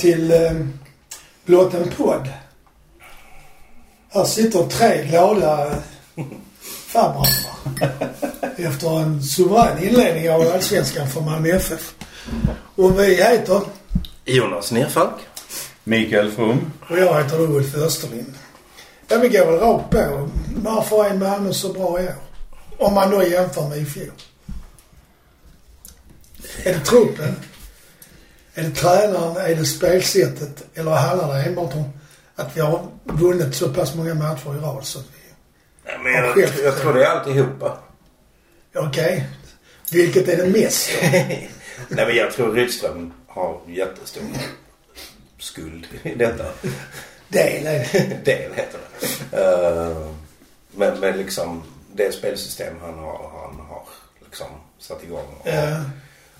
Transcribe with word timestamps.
till 0.00 0.32
eh, 0.32 0.52
blott 1.44 1.74
en 1.74 1.90
podd. 1.90 2.28
Här 4.08 4.24
sitter 4.24 4.66
tre 4.66 5.04
glada 5.06 5.74
farbröder. 6.86 7.90
Efter 8.56 9.00
en 9.00 9.22
suverän 9.22 9.82
inledning 9.82 10.30
av 10.30 10.40
Allsvenskan 10.40 11.08
för 11.08 11.20
Malmö 11.20 11.48
FF. 11.48 11.94
Och 12.76 13.00
vi 13.00 13.14
heter, 13.14 13.60
Jonas 14.24 14.72
Nerfalk. 14.72 15.14
Mikael 15.84 16.32
From. 16.32 16.72
och 16.88 16.98
jag 16.98 17.22
heter 17.22 17.40
Ulf 17.40 17.74
Österlind. 17.74 18.34
Ja, 19.08 19.18
vi 19.18 19.28
går 19.28 19.46
väl 19.46 19.58
rakt 19.60 19.90
på. 19.90 20.28
Varför 20.56 21.04
är 21.04 21.14
Malmö 21.14 21.52
så 21.52 21.72
bra 21.72 22.00
i 22.00 22.04
år? 22.06 22.14
Om 22.78 22.94
man 22.94 23.10
då 23.10 23.22
jämför 23.24 23.68
med 23.68 23.78
i 23.78 23.84
fjol. 23.84 24.12
Är 26.64 26.74
det 26.74 26.80
truppen? 26.80 27.36
Är 28.54 28.62
det 28.62 28.70
tränaren? 28.70 29.36
Är 29.36 29.54
det 29.54 29.64
spelsättet? 29.64 30.64
Eller 30.74 30.90
handlar 30.90 31.34
det 31.34 31.42
enbart 31.44 31.74
om 31.74 31.84
att 32.34 32.56
vi 32.56 32.60
har 32.60 32.86
vunnit 33.04 33.54
så 33.54 33.68
pass 33.74 33.94
många 33.94 34.14
matcher 34.14 34.56
i 34.56 34.58
rad 34.60 34.84
så 34.84 34.98
att 34.98 35.04
vi... 35.04 35.20
Ja, 35.84 35.98
men 36.02 36.12
jag, 36.12 36.48
jag 36.64 36.76
tror 36.78 36.94
det 36.94 37.04
är 37.04 37.08
alltihopa. 37.10 37.78
Okej. 38.74 39.28
Vilket 39.92 40.28
är 40.28 40.36
det 40.36 40.46
mest? 40.62 40.90
Nej 41.02 42.06
men 42.06 42.16
jag 42.16 42.32
tror 42.32 42.54
Rydström 42.54 43.12
har 43.26 43.60
jättestor 43.66 44.22
skuld 45.38 45.86
i 46.02 46.14
detta. 46.14 46.44
Del 47.28 47.66
är 47.66 47.78
det. 47.92 48.24
Del 48.24 48.52
heter 48.54 48.78
det. 49.30 49.36
Uh, 49.38 50.10
men, 50.74 51.00
men 51.00 51.16
liksom 51.16 51.62
det 51.94 52.12
spelsystem 52.14 52.74
han 52.80 52.94
har, 52.98 53.30
han 53.42 53.66
har 53.66 53.82
liksom 54.24 54.46
satt 54.78 55.02
igång. 55.04 55.26
Och, 55.40 55.48
Ja. 55.48 55.84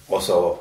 och 0.07 0.23
så 0.23 0.59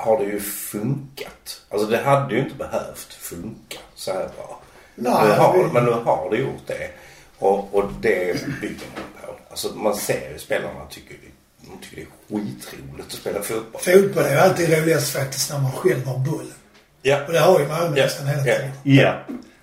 har 0.00 0.18
det 0.18 0.24
ju 0.24 0.40
funkat. 0.40 1.60
Alltså 1.68 1.86
det 1.86 1.98
hade 1.98 2.34
ju 2.34 2.40
inte 2.40 2.54
behövt 2.54 3.12
funka 3.14 3.78
så 3.94 4.12
här 4.12 4.28
bra. 4.36 4.60
Nej, 4.94 5.12
nu 5.28 5.32
har, 5.34 5.58
vi- 5.58 5.72
Men 5.72 5.84
nu 5.84 5.90
har 5.90 6.30
det 6.30 6.36
gjort 6.36 6.66
det. 6.66 6.90
Och, 7.38 7.74
och 7.74 7.84
det 8.00 8.44
bygger 8.60 8.86
man 8.94 9.04
på. 9.26 9.32
Alltså 9.50 9.68
man 9.74 9.94
ser 9.96 10.30
ju 10.32 10.38
spelarna 10.38 10.86
tycker, 10.90 11.16
de 11.60 11.78
tycker 11.82 11.96
det 11.96 12.02
är 12.02 12.40
skitroligt 12.40 13.06
att 13.06 13.12
spela 13.12 13.42
fotboll. 13.42 13.80
Fotboll 13.82 14.24
är 14.24 14.30
ju 14.32 14.38
alltid 14.38 14.78
roligast 14.78 15.12
faktiskt 15.12 15.50
när 15.52 15.58
man 15.60 15.72
själv 15.72 16.06
har 16.06 16.18
bollen. 16.18 16.52
Ja. 17.02 17.26
Och 17.26 17.32
det 17.32 17.38
har 17.38 17.60
ju 17.60 17.68
Malmö 17.68 17.96
Ja, 17.96 18.04
nästan 18.04 18.26
hela 18.26 18.38
ja. 18.46 18.54
tiden. 18.56 18.70
Ja. 18.82 19.14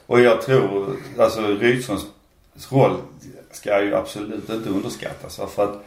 Och 0.05 0.21
jag 0.21 0.41
tror, 0.41 0.95
alltså 1.19 1.41
Rydströms 1.41 2.05
roll 2.69 3.01
ska 3.51 3.81
ju 3.83 3.95
absolut 3.95 4.49
inte 4.49 4.69
underskattas. 4.69 5.39
För 5.55 5.63
att 5.63 5.83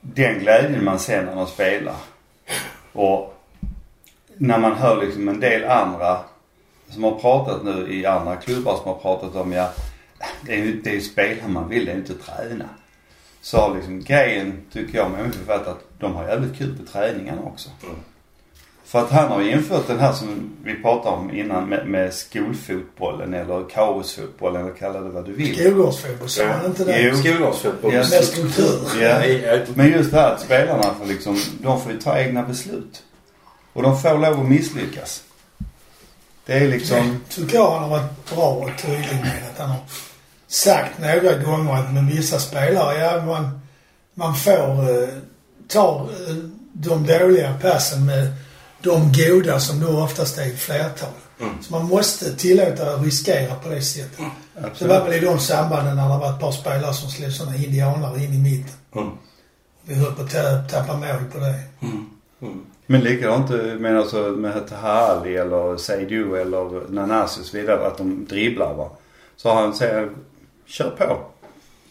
den 0.00 0.38
glädjen 0.38 0.84
man 0.84 0.98
ser 0.98 1.22
när 1.22 1.34
man 1.34 1.46
spelar 1.46 1.94
och 2.92 3.34
när 4.38 4.58
man 4.58 4.72
hör 4.72 5.02
liksom 5.02 5.28
en 5.28 5.40
del 5.40 5.64
andra 5.64 6.18
som 6.88 7.04
har 7.04 7.18
pratat 7.18 7.64
nu 7.64 7.94
i 7.94 8.06
andra 8.06 8.36
klubbar 8.36 8.76
som 8.76 8.86
har 8.86 8.98
pratat 8.98 9.36
om 9.36 9.52
ja, 9.52 9.70
det 10.42 10.52
är 10.52 10.56
ju 10.56 10.80
det 10.80 10.90
är 10.90 10.94
ju 10.94 11.00
spelare 11.00 11.48
man 11.48 11.68
vill, 11.68 11.84
det 11.84 11.92
är 11.92 11.96
inte 11.96 12.14
träna. 12.14 12.68
Så 13.40 13.74
liksom 13.74 14.04
grejen, 14.04 14.52
tycker 14.72 14.98
jag 14.98 15.10
med 15.10 15.20
MFF 15.20 15.50
att 15.50 15.84
de 15.98 16.14
har 16.14 16.28
jävligt 16.28 16.58
kul 16.58 16.78
på 16.78 16.92
träningarna 16.92 17.42
också. 17.42 17.70
Mm. 17.82 17.96
För 18.84 18.98
att 18.98 19.10
han 19.10 19.28
har 19.28 19.42
ju 19.42 19.50
infört 19.50 19.86
den 19.86 19.98
här 19.98 20.12
som 20.12 20.50
vi 20.64 20.82
pratade 20.82 21.16
om 21.16 21.30
innan 21.30 21.68
med, 21.68 21.86
med 21.86 22.14
skolfotbollen 22.14 23.34
eller 23.34 23.68
kaosfotbollen 23.68 24.62
eller 24.62 24.74
kalla 24.74 25.00
det 25.00 25.10
vad 25.10 25.24
du 25.24 25.32
vill. 25.32 25.56
Skolgårdsfotboll, 25.56 26.28
sa 26.28 26.44
han 26.44 26.66
inte 26.66 26.84
det? 26.84 27.00
Jo. 27.00 27.16
Skolgårdsfotboll. 27.16 27.94
Ja. 27.94 27.98
Med 27.98 28.24
struktur. 28.24 28.80
Ja. 29.00 29.20
Men 29.74 29.92
just 29.92 30.10
det 30.10 30.16
här 30.16 30.34
att 30.34 30.40
spelarna 30.40 30.94
får 30.94 31.06
liksom, 31.06 31.36
de 31.62 31.80
får 31.80 31.92
ju 31.92 32.00
ta 32.00 32.18
egna 32.18 32.42
beslut. 32.42 33.02
Och 33.72 33.82
de 33.82 34.00
får 34.00 34.18
lov 34.18 34.40
att 34.40 34.48
misslyckas. 34.48 35.22
Det 36.46 36.52
är 36.52 36.68
liksom, 36.68 37.20
tycker 37.28 37.54
jag 37.54 37.70
han 37.70 37.82
har 37.82 37.88
varit 37.88 38.34
bra 38.34 38.48
och 38.48 38.70
tydlig 38.82 39.20
med 39.20 39.42
att 39.52 39.58
han 39.58 39.70
har 39.70 39.80
sagt 40.46 40.98
några 40.98 41.34
gånger 41.42 41.74
att 41.74 41.92
med 41.92 42.06
vissa 42.06 42.38
spelare, 42.38 42.98
ja 42.98 43.24
man, 43.24 43.60
man 44.14 44.36
får 44.36 45.02
eh, 45.02 45.08
ta 45.68 46.08
eh, 46.28 46.34
de 46.72 47.06
dåliga 47.06 47.58
passen 47.62 48.06
med 48.06 48.34
de 48.82 49.12
goda 49.12 49.60
som 49.60 49.80
då 49.80 50.02
oftast 50.02 50.38
är 50.38 50.46
ett 50.46 50.58
flertal. 50.58 51.08
Mm. 51.40 51.62
Så 51.62 51.72
man 51.72 51.84
måste 51.88 52.36
tillåta 52.36 52.94
att 52.94 53.02
riskera 53.04 53.54
på 53.54 53.68
det 53.68 53.82
sättet. 53.82 54.18
Det 54.18 54.60
var 54.60 54.68
absolut. 54.68 55.02
väl 55.02 55.12
i 55.14 55.20
de 55.26 55.38
sambanden 55.38 55.96
när 55.96 56.08
det 56.08 56.18
var 56.18 56.30
ett 56.34 56.40
par 56.40 56.52
spelare 56.52 56.94
som 56.94 57.10
slog 57.10 57.32
sådana 57.32 57.56
indianare 57.56 58.24
in 58.24 58.34
i 58.34 58.38
mitten. 58.38 58.74
Mm. 58.94 59.08
Vi 59.84 59.94
höll 59.94 60.14
på 60.14 60.22
att 60.22 60.30
ta- 60.30 60.62
tappa 60.70 60.96
mål 60.96 61.24
på 61.32 61.38
det. 61.38 61.60
Mm. 61.82 62.06
Men 62.90 63.00
likadant 63.00 63.50
men 63.78 63.96
alltså 63.96 64.16
med 64.16 64.68
Tahali 64.68 65.36
eller 65.36 65.76
Seidu 65.76 66.36
eller 66.36 66.90
Nanasi 66.90 67.40
och 67.40 67.44
så 67.44 67.56
vidare 67.56 67.86
att 67.86 67.98
de 67.98 68.26
dribblar 68.28 68.74
va. 68.74 68.90
Så 69.36 69.52
han 69.54 69.74
säger 69.74 70.10
kör 70.66 70.90
på. 70.90 71.18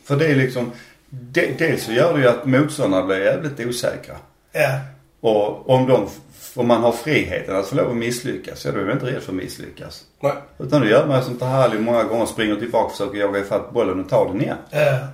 För 0.03 0.15
det 0.15 0.25
är 0.25 0.35
liksom, 0.35 0.71
det, 1.09 1.59
dels 1.59 1.83
så 1.83 1.91
gör 1.91 2.13
det 2.13 2.19
ju 2.19 2.27
att 2.27 2.45
motståndarna 2.45 3.05
blir 3.05 3.19
jävligt 3.19 3.67
osäkra. 3.67 4.15
Ja. 4.51 4.79
Och 5.19 5.69
om 5.69 5.87
de, 5.87 6.07
om 6.55 6.67
man 6.67 6.81
har 6.81 6.91
friheten 6.91 7.55
att 7.55 7.67
få 7.67 7.75
lov 7.75 7.89
att 7.89 7.97
misslyckas, 7.97 8.59
så 8.59 8.69
är 8.69 8.73
du 8.73 8.91
inte 8.91 9.05
rädd 9.05 9.21
för 9.21 9.31
att 9.31 9.37
misslyckas. 9.37 10.03
Nej. 10.19 10.33
Utan 10.59 10.81
du 10.81 10.89
gör 10.89 11.07
man 11.07 11.23
som 11.23 11.37
Tahali 11.37 11.79
många 11.79 12.03
gånger 12.03 12.25
springer 12.25 12.55
tillbaka 12.55 12.85
och 12.85 12.91
försöker 12.91 13.17
jaga 13.17 13.39
ifatt 13.39 13.71
bollen 13.71 13.99
och 13.99 14.09
ta 14.09 14.27
den 14.27 14.41
igen. 14.41 14.57
Ja. 14.69 15.07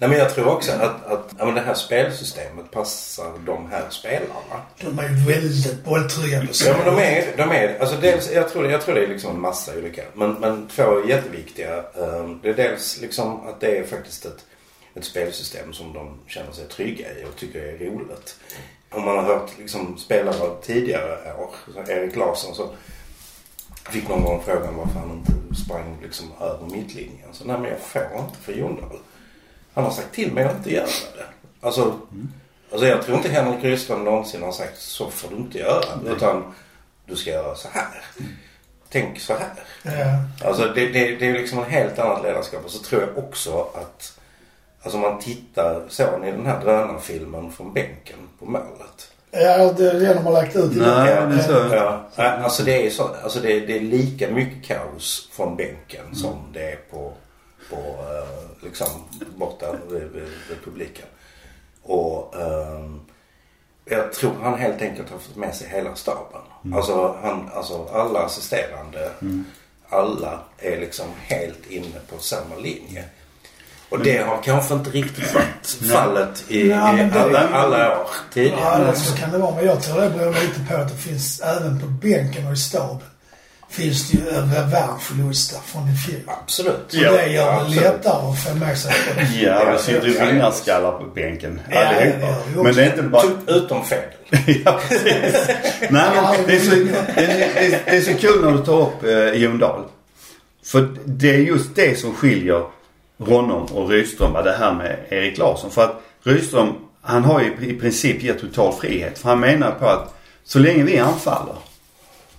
Nej 0.00 0.10
men 0.10 0.18
jag 0.18 0.34
tror 0.34 0.48
också 0.48 0.72
att, 0.72 1.06
att 1.06 1.34
ja, 1.38 1.44
men 1.44 1.54
det 1.54 1.60
här 1.60 1.74
spelsystemet 1.74 2.70
passar 2.70 3.32
de 3.46 3.70
här 3.70 3.90
spelarna. 3.90 4.62
De 4.80 4.98
är 4.98 5.08
ju 5.08 5.32
väldigt 5.32 5.84
bolltrygga 5.84 6.40
på 6.40 6.46
Ja 6.66 6.74
men 6.84 6.94
de 6.96 7.02
är, 7.02 7.36
de 7.36 7.50
är 7.50 7.78
alltså 7.80 7.96
dels, 7.96 8.32
jag 8.32 8.48
tror, 8.48 8.70
jag 8.70 8.82
tror 8.82 8.94
det 8.94 9.04
är 9.04 9.08
liksom 9.08 9.30
en 9.34 9.40
massa 9.40 9.72
olika. 9.78 10.02
Men, 10.14 10.32
men 10.32 10.68
två 10.68 11.04
jätteviktiga. 11.08 11.76
eh, 11.76 12.28
Det 12.42 12.48
är 12.48 12.54
dels 12.54 13.00
liksom 13.00 13.48
att 13.48 13.60
det 13.60 13.78
är 13.78 13.84
faktiskt 13.84 14.24
ett, 14.26 14.44
ett 14.94 15.04
spelsystem 15.04 15.72
som 15.72 15.92
de 15.92 16.18
känner 16.26 16.52
sig 16.52 16.68
trygga 16.68 17.06
i 17.18 17.24
och 17.24 17.36
tycker 17.36 17.60
är 17.62 17.78
roligt. 17.78 18.36
Om 18.90 19.04
man 19.04 19.16
har 19.16 19.24
hört 19.24 19.50
liksom 19.58 19.98
spelare 19.98 20.50
tidigare 20.62 21.34
år, 21.38 21.50
Erik 21.88 22.16
Larsson 22.16 22.54
så 22.54 22.70
fick 23.90 24.08
någon 24.08 24.24
gång 24.24 24.42
frågan 24.44 24.76
varför 24.76 24.98
han 25.00 25.10
inte 25.10 25.54
sprang 25.64 25.98
liksom 26.02 26.26
över 26.40 26.66
mittlinjen. 26.66 27.28
Så 27.32 27.44
nej 27.44 27.58
men 27.58 27.70
jag 27.70 27.80
får 27.80 28.20
inte 28.26 28.38
för 28.42 28.52
Jondal. 28.52 28.98
Han 29.74 29.84
har 29.84 29.90
sagt 29.90 30.14
till 30.14 30.32
mig 30.32 30.44
att 30.44 30.56
inte 30.56 30.74
göra 30.74 30.86
det. 30.86 31.66
Alltså, 31.66 32.00
alltså 32.72 32.86
jag 32.86 33.02
tror 33.02 33.16
inte 33.16 33.28
Henrik 33.28 33.64
Rydström 33.64 34.04
någonsin 34.04 34.42
har 34.42 34.52
sagt 34.52 34.78
så 34.80 35.10
får 35.10 35.28
du 35.28 35.36
inte 35.36 35.58
göra. 35.58 35.84
Utan 36.06 36.54
du 37.06 37.16
ska 37.16 37.30
göra 37.30 37.54
så 37.54 37.68
här. 37.72 38.04
Tänk 38.88 39.20
så 39.20 39.32
här. 39.32 39.50
Ja. 39.82 40.48
Alltså 40.48 40.64
det, 40.64 40.86
det, 40.86 41.16
det 41.16 41.28
är 41.28 41.32
liksom 41.32 41.58
en 41.58 41.70
helt 41.70 41.98
annat 41.98 42.22
ledarskap. 42.22 42.64
Och 42.64 42.70
så 42.70 42.82
tror 42.82 43.00
jag 43.00 43.24
också 43.24 43.68
att 43.74 44.16
Alltså 44.82 44.98
man 44.98 45.18
tittar, 45.18 45.82
såg 45.88 46.20
ni 46.20 46.32
den 46.32 46.46
här 46.46 46.60
drönarfilmen 46.60 47.52
från 47.52 47.72
bänken 47.72 48.16
på 48.38 48.46
målet? 48.46 49.10
Ja, 49.30 49.72
det 49.72 49.90
är 49.90 50.00
det 50.00 50.14
de 50.14 50.26
har 50.26 50.32
lagt 50.32 50.56
ut. 50.56 50.72
Nej, 50.76 51.10
Ja, 51.10 51.26
det 51.26 51.34
är 51.34 51.68
så. 51.68 51.74
Ja, 51.74 52.22
alltså 52.22 52.62
det 52.62 52.86
är 52.86 52.90
så, 52.90 53.10
alltså 53.22 53.40
det, 53.40 53.60
det 53.60 53.76
är 53.76 53.80
lika 53.80 54.30
mycket 54.30 54.64
kaos 54.64 55.28
från 55.32 55.56
bänken 55.56 56.14
som 56.14 56.38
det 56.52 56.72
är 56.72 56.76
på, 56.90 57.12
på 57.70 57.76
eh, 57.76 58.64
liksom 58.64 58.86
borta 59.36 59.66
vid, 59.90 60.02
vid, 60.02 60.28
vid 60.48 60.64
publiken. 60.64 61.06
Och 61.82 62.34
ehm, 62.40 63.00
jag 63.84 64.12
tror 64.12 64.32
han 64.42 64.58
helt 64.58 64.82
enkelt 64.82 65.10
har 65.10 65.18
fått 65.18 65.36
med 65.36 65.54
sig 65.54 65.68
hela 65.68 65.94
staben. 65.96 66.40
Alltså, 66.74 67.16
han, 67.22 67.50
alltså 67.54 67.88
alla 67.92 68.20
assisterande, 68.20 69.10
alla 69.88 70.40
är 70.58 70.80
liksom 70.80 71.06
helt 71.22 71.66
inne 71.70 72.00
på 72.10 72.18
samma 72.18 72.56
linje. 72.56 73.04
Och 73.88 73.98
det 73.98 74.18
har 74.18 74.42
kanske 74.42 74.74
inte 74.74 74.90
riktigt 74.90 75.34
varit 75.34 75.66
fallet 75.92 76.44
i, 76.48 76.68
Ja, 76.70 76.98
i 76.98 77.10
alla, 77.18 77.48
alla 77.48 78.00
år 78.00 78.08
tidigare. 78.32 78.60
Ja, 78.60 78.78
det- 78.90 78.96
så 78.96 79.16
kan 79.16 79.30
det 79.32 79.38
vara. 79.38 79.54
Men 79.54 79.64
jag 79.66 79.82
tror 79.82 80.00
det 80.00 80.10
beror 80.10 80.32
lite 80.32 80.60
på 80.68 80.76
att 80.76 80.88
det 80.88 80.96
finns 80.96 81.40
även 81.40 81.80
på 81.80 81.86
bänken 81.86 82.46
och 82.46 82.52
i 82.52 82.56
staben 82.56 83.06
finns 83.70 84.10
det 84.10 84.18
ju 84.18 84.24
revanschlusta 84.24 85.60
från 85.60 85.88
i 85.88 85.96
fjol. 85.96 86.20
Absolut. 86.26 86.74
Så 86.88 86.96
det 86.96 87.26
gör 87.26 87.52
det 87.52 87.60
absolut. 87.60 87.80
lättare 87.80 88.30
att 88.30 88.42
få 88.42 88.54
med 88.54 88.78
sig 88.78 88.92
på 89.08 89.20
det. 89.20 89.26
Ja, 89.42 89.72
det 89.72 89.78
sitter 89.78 90.06
ju 90.06 90.12
vinnarskallar 90.12 90.92
på 90.92 91.04
bänken. 91.04 91.60
Ja, 91.70 91.86
allihopa. 91.86 92.26
ju 92.56 92.62
Men 92.62 92.74
det 92.74 92.84
är 92.84 92.90
inte 92.90 93.02
bara... 93.02 93.22
Typ 93.22 93.32
Utom 93.46 93.84
Fedel. 93.84 94.04
ja, 94.64 94.80
precis. 94.88 95.48
Nej, 95.90 96.10
men 96.14 96.46
det 96.46 96.56
är, 96.56 96.60
så, 96.60 96.70
det, 96.70 97.22
är, 97.22 97.80
det, 97.84 97.96
är, 97.96 98.00
så 98.00 98.14
kul 98.14 98.44
när 98.44 98.52
du 98.52 98.64
tar 98.64 98.80
upp 98.80 99.04
eh, 99.04 99.42
Jon 99.42 99.58
Dahl. 99.58 99.84
För 100.64 100.88
det 101.04 101.30
är 101.30 101.38
just 101.38 101.74
det 101.74 101.98
som 101.98 102.14
skiljer 102.14 102.62
honom 103.18 103.66
och 103.66 103.90
Rydström, 103.90 104.32
det 104.32 104.56
här 104.58 104.74
med 104.74 104.96
Erik 105.08 105.38
Larsson. 105.38 105.70
För 105.70 105.84
att 105.84 106.02
Rydström, 106.22 106.74
han 107.02 107.24
har 107.24 107.40
ju 107.40 107.66
i 107.66 107.72
princip 107.80 108.22
gett 108.22 108.40
total 108.40 108.72
frihet. 108.72 109.18
För 109.18 109.28
han 109.28 109.40
menar 109.40 109.70
på 109.70 109.86
att 109.86 110.14
så 110.44 110.58
länge 110.58 110.82
vi 110.82 110.98
anfaller 110.98 111.54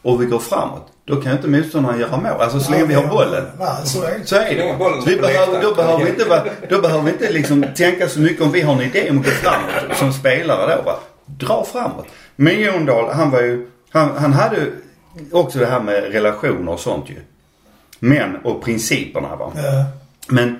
och 0.02 0.22
vi 0.22 0.26
går 0.26 0.40
framåt, 0.40 0.91
då 1.06 1.22
kan 1.22 1.32
inte 1.32 1.48
motståndaren 1.48 2.00
göra 2.00 2.18
mål. 2.18 2.42
Alltså 2.42 2.60
så 2.60 2.72
länge 2.72 2.86
vi 2.86 2.94
har 2.94 3.08
bollen. 3.08 3.46
Så 3.84 4.04
är 4.04 4.20
det. 4.20 4.26
Så 4.26 4.36
är 4.36 4.46
Så 4.46 4.56
länge 4.56 4.72
det. 4.72 4.78
bollen 4.78 5.02
Så 5.02 5.10
vi 5.10 5.18
behöver, 5.18 5.62
då, 5.62 5.76
behöver 5.76 6.04
vi 6.04 6.10
inte, 6.10 6.44
då 6.70 6.82
behöver 6.82 7.04
vi 7.04 7.12
inte 7.12 7.32
liksom 7.32 7.66
tänka 7.76 8.10
så 8.10 8.20
mycket 8.20 8.42
om 8.42 8.52
vi 8.52 8.62
har 8.62 8.74
en 8.74 8.82
idé 8.82 9.10
om 9.10 9.20
att 9.20 9.26
gå 9.26 9.32
framåt 9.32 9.98
som 9.98 10.14
spelare 10.14 10.76
då 10.76 10.82
va. 10.82 11.00
Dra 11.26 11.66
framåt. 11.72 12.06
Men 12.36 12.60
Jon 12.60 12.86
Dahl, 12.86 13.10
han 13.14 13.32
var 13.32 13.42
ju, 13.42 13.68
han, 13.90 14.18
han 14.18 14.34
hade 14.34 14.68
också 15.32 15.60
det 15.60 15.66
här 15.66 15.80
med 15.80 16.04
relationer 16.12 16.72
och 16.72 16.80
sånt 16.80 17.10
ju. 17.10 17.22
Men, 18.00 18.36
och 18.36 18.64
principerna 18.64 19.36
va. 19.36 19.52
Ja. 19.56 19.86
Men 20.28 20.60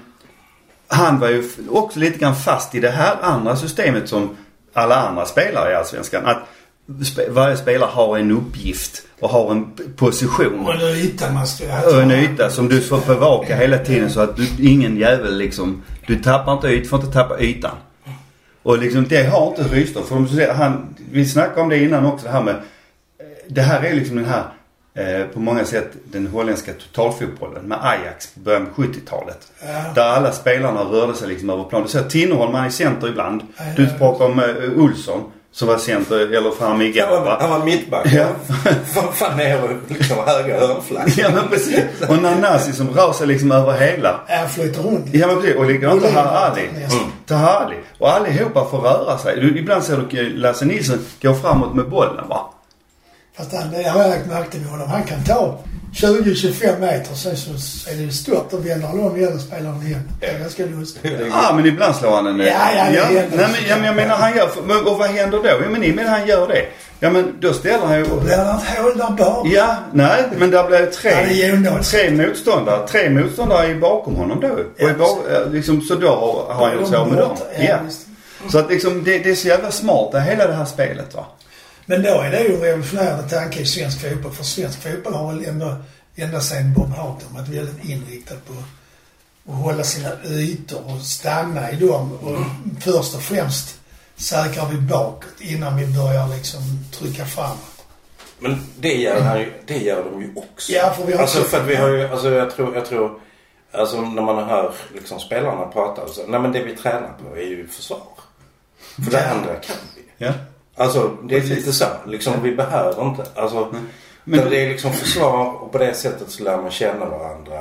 han 0.88 1.20
var 1.20 1.30
ju 1.30 1.44
också 1.70 2.00
lite 2.00 2.18
grann 2.18 2.36
fast 2.36 2.76
i 2.76 2.80
det 2.80 2.90
här 2.90 3.16
andra 3.22 3.56
systemet 3.56 4.10
som 4.10 4.38
alla 4.74 4.96
andra 4.96 5.26
spelare 5.26 5.72
i 5.72 5.76
Allsvenskan. 5.76 6.26
Att 6.26 6.38
varje 7.30 7.58
spelare 7.58 7.90
har 7.94 8.18
en 8.18 8.32
uppgift 8.32 9.02
och 9.20 9.30
har 9.30 9.52
en 9.52 9.72
position. 9.96 10.66
Och 10.66 10.74
en 10.74 10.98
yta 10.98 11.32
man 11.32 11.48
ska 11.48 11.66
Och 11.86 12.02
en 12.02 12.12
yta 12.12 12.50
som 12.50 12.70
du 12.70 12.82
får 12.82 13.08
bevaka 13.08 13.56
hela 13.56 13.78
tiden 13.78 14.10
så 14.10 14.20
att 14.20 14.36
du, 14.38 14.48
ingen 14.60 14.98
jävel 14.98 15.38
liksom, 15.38 15.84
du 16.08 16.16
tappar 16.16 16.54
inte 16.54 16.68
ytan, 16.68 16.90
får 16.90 17.00
inte 17.00 17.14
tappa 17.14 17.40
ytan. 17.40 17.76
Och 18.64 18.78
liksom 18.78 19.06
det 19.10 19.24
har 19.24 19.48
inte 19.48 19.64
Rydström. 19.64 20.06
För 20.06 20.16
de 20.16 20.54
han, 20.54 20.96
vi 21.12 21.26
snackade 21.26 21.62
om 21.62 21.70
det 21.70 21.84
innan 21.84 22.06
också 22.06 22.26
det 22.26 22.32
här 22.32 22.44
med, 22.44 22.56
eh, 22.56 22.60
det 23.48 23.62
här 23.62 23.84
är 23.84 23.96
liksom 23.96 24.16
den 24.16 24.26
här 24.26 24.44
eh, 24.94 25.28
på 25.28 25.40
många 25.40 25.66
sätt 25.66 25.92
den 26.04 26.28
holländska 26.28 26.72
totalfotbollen 26.74 27.64
med 27.66 27.78
Ajax 27.82 28.34
på 28.34 28.40
början 28.40 28.68
på 28.76 28.82
70-talet. 28.82 29.52
Ja. 29.62 29.94
Där 29.96 30.10
alla 30.10 30.32
spelarna 30.32 30.84
rörde 30.84 31.14
sig 31.14 31.28
liksom 31.28 31.50
över 31.50 31.64
plan. 31.64 31.84
Du 31.84 31.90
ser 31.90 32.04
Tinnerholm, 32.04 32.54
han 32.54 32.66
är 32.66 32.70
center 32.70 33.08
ibland. 33.08 33.42
Ja, 33.58 33.64
Du 33.78 33.84
ja. 33.84 33.90
pratar 33.98 34.26
om 34.26 34.40
uh, 34.40 34.84
Olsson 34.84 35.32
som 35.54 35.68
var 35.68 35.78
center 35.78 36.20
eller 36.20 36.52
framme 36.52 36.84
igår 36.84 37.02
Han 37.02 37.12
var, 37.12 37.26
va? 37.26 37.38
han 37.40 37.50
var 37.50 37.66
mittback. 37.66 38.08
Ja. 38.14 38.28
Fan, 38.94 39.14
fan 39.14 39.38
ner 39.38 39.64
och 39.64 39.70
liksom 39.88 40.18
höga 40.26 40.60
hörnflack. 40.60 41.18
Ja 41.18 41.30
men 41.36 41.48
precis. 41.48 41.84
Och 42.10 42.18
Nanasi 42.18 42.74
som 42.74 42.90
rör 42.90 43.14
sig 43.14 43.28
liksom 43.28 43.52
över 43.52 43.80
hela. 43.80 44.20
Ja, 44.28 44.48
flyter 44.48 44.82
runt. 44.82 45.06
Ja 45.14 45.28
men 45.28 45.36
precis. 45.36 45.56
Och 45.56 45.66
likadant 45.66 46.02
Volym. 46.02 46.14
Tahali. 46.16 46.68
Mm. 46.68 47.12
Tahali. 47.28 47.76
Och 47.98 48.12
allihopa 48.12 48.66
får 48.70 48.78
röra 48.78 49.18
sig. 49.18 49.36
Du, 49.36 49.60
ibland 49.60 49.84
ser 49.84 50.06
du 50.10 50.30
Lasse 50.30 50.66
Nilsson 50.66 51.06
gå 51.22 51.34
framåt 51.34 51.76
med 51.76 51.90
bollen 51.90 52.28
va? 52.30 52.54
Fast 53.38 53.54
han, 53.54 53.72
det 53.72 53.90
har 53.90 54.02
jag 54.02 54.10
lagt 54.10 54.28
märke 54.28 54.52
till 54.52 54.62
med 54.62 54.70
honom. 54.72 54.88
Han 54.90 55.04
kan 55.04 55.24
ta 55.24 55.58
20-25 55.94 56.80
meter 56.80 57.16
sen 57.16 57.38
så 57.38 57.52
är 57.90 57.96
det 57.96 58.12
stopp. 58.12 58.52
Då 58.52 58.58
vänder 58.58 58.88
han 58.88 59.00
om 59.00 59.18
igen 59.18 59.34
och 59.36 59.42
spelar 59.42 59.72
den 59.72 59.88
igen. 59.88 60.10
Det 60.20 60.26
är 60.26 60.40
ganska 60.40 60.66
lustigt. 60.66 61.12
Ja 61.32 61.54
men 61.56 61.66
ibland 61.66 61.96
slår 61.96 62.12
han 62.12 62.28
en... 62.28 62.40
Ja, 62.40 62.46
ja, 62.76 62.86
ja. 62.94 63.04
Nej, 63.12 63.28
men, 63.32 63.50
ja, 63.70 63.76
men 63.76 63.86
jag 63.86 63.96
menar 63.96 64.16
han 64.16 64.38
gör... 64.38 64.50
Men, 64.68 64.86
och 64.86 64.98
vad 64.98 65.10
händer 65.10 65.38
då? 65.38 65.48
Ja 65.48 65.70
men 65.72 65.82
ni 65.82 65.94
menar 65.94 66.12
han 66.12 66.28
gör 66.28 66.48
det. 66.48 66.66
Ja 67.00 67.10
men 67.10 67.34
då 67.40 67.54
ställer 67.54 67.86
han 67.86 67.98
ju... 67.98 68.06
Då 68.06 68.20
blir 68.20 68.30
det 68.30 68.36
ett 68.36 68.78
hål 68.78 68.98
där 68.98 69.26
bak. 69.26 69.48
Ja, 69.48 69.76
nej 69.94 70.24
men 70.38 70.52
där 70.52 70.68
blir 70.68 70.80
det 70.80 70.86
tre, 70.86 71.12
Ja, 71.12 71.56
det 71.56 71.84
tre 71.84 72.12
motståndare. 72.12 72.88
Tre 72.88 73.10
motståndare 73.10 73.68
är 73.68 73.76
bakom 73.76 74.16
honom 74.16 74.40
då. 74.40 74.48
Och 74.48 74.60
Ja, 74.78 74.90
är 74.90 74.94
bak, 74.94 75.20
liksom, 75.52 75.82
så 75.82 75.96
då 75.96 76.08
har, 76.08 76.54
har 76.54 76.68
han 76.68 76.78
gjort 76.78 76.90
så 76.90 77.06
med 77.06 77.18
dem. 77.18 77.38
Ja. 77.60 77.78
Så 78.50 78.60
att 78.60 78.70
liksom 78.70 79.04
det, 79.04 79.20
det 79.20 79.30
är 79.30 79.36
så 79.36 79.48
jävla 79.48 79.72
smart 79.72 80.12
det 80.12 80.22
hela 80.22 80.48
det 80.48 80.54
här 80.54 80.66
spelet 80.66 81.16
va. 81.16 81.26
Men 81.86 82.04
då 82.04 82.22
är 82.22 82.32
det 82.32 82.44
ju 82.44 82.56
en 82.56 82.62
revolutionerande 82.62 83.30
tanke 83.30 83.60
i 83.60 83.66
svensk 83.66 84.02
fotboll. 84.02 84.32
För 84.32 84.44
svensk 84.44 84.82
fotboll 84.82 85.14
har 85.14 85.34
väl 85.34 85.46
ändå, 85.46 85.76
ända 86.16 86.42
sedan 86.42 86.74
Bob 86.74 86.90
Houghton 86.90 87.34
varit 87.34 87.48
väldigt 87.48 87.86
inriktad 87.86 88.36
på 88.48 88.54
att 89.52 89.58
hålla 89.58 89.84
sina 89.84 90.10
ytor 90.26 90.92
och 90.92 91.02
stanna 91.02 91.72
i 91.72 91.76
dem. 91.76 92.14
Och 92.14 92.38
först 92.84 93.16
och 93.16 93.22
främst 93.22 93.80
säkrar 94.16 94.70
vi 94.70 94.78
bakåt 94.78 95.42
innan 95.42 95.78
vi 95.78 95.88
börjar 95.88 96.28
liksom 96.28 96.62
trycka 96.92 97.26
framåt. 97.26 97.86
Men 98.40 98.64
det 98.80 98.94
gör, 98.94 99.22
han 99.22 99.40
ju, 99.40 99.54
det 99.66 99.78
gör 99.78 100.04
de 100.12 100.22
ju 100.22 100.34
också. 100.36 100.72
Ja, 100.72 100.94
för 100.98 101.06
vi 101.06 101.14
har 101.14 101.22
Alltså 101.22 101.44
för 101.44 101.62
att 101.62 101.68
vi 101.68 101.76
har 101.76 101.90
ju, 101.90 102.08
alltså 102.08 102.30
jag 102.30 102.52
tror, 102.52 102.76
jag 102.76 102.86
tror, 102.86 103.20
alltså 103.72 104.02
när 104.02 104.22
man 104.22 104.50
hör 104.50 104.74
liksom 104.94 105.20
spelarna 105.20 105.66
prata 105.66 106.02
och 106.02 106.10
så, 106.10 106.28
nej 106.28 106.40
men 106.40 106.52
det 106.52 106.64
vi 106.64 106.76
tränar 106.76 107.14
på 107.24 107.38
är 107.38 107.46
ju 107.46 107.68
försvar. 107.68 108.08
För 108.96 109.12
det 109.12 109.32
andra 109.32 109.56
kan 109.56 109.76
vi. 109.96 110.26
Ja. 110.26 110.34
Alltså 110.76 111.18
det 111.24 111.36
är 111.36 111.40
Precis. 111.40 111.58
lite 111.58 111.74
så. 111.74 111.86
Liksom 112.06 112.34
vi 112.44 112.56
behöver 112.56 113.04
inte, 113.06 113.24
alltså. 113.36 113.68
Men- 113.72 113.90
Men 114.24 114.50
det 114.50 114.66
är 114.66 114.70
liksom 114.70 114.92
försvar 114.94 115.54
och 115.62 115.72
på 115.72 115.78
det 115.78 115.94
sättet 115.94 116.30
så 116.32 116.44
lär 116.44 116.58
man 116.58 116.72
känna 116.72 117.06
varandra. 117.06 117.60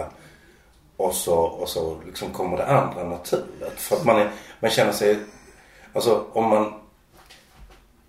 Och 0.96 1.14
så, 1.14 1.34
och 1.38 1.68
så 1.68 1.96
liksom 2.06 2.30
kommer 2.32 2.56
det 2.56 2.66
andra 2.66 3.04
naturligt. 3.04 3.76
För 3.80 3.96
att 3.96 4.04
man, 4.04 4.16
är, 4.16 4.30
man 4.60 4.70
känner 4.70 4.92
sig, 4.92 5.18
alltså 5.92 6.24
om 6.32 6.44
man 6.48 6.72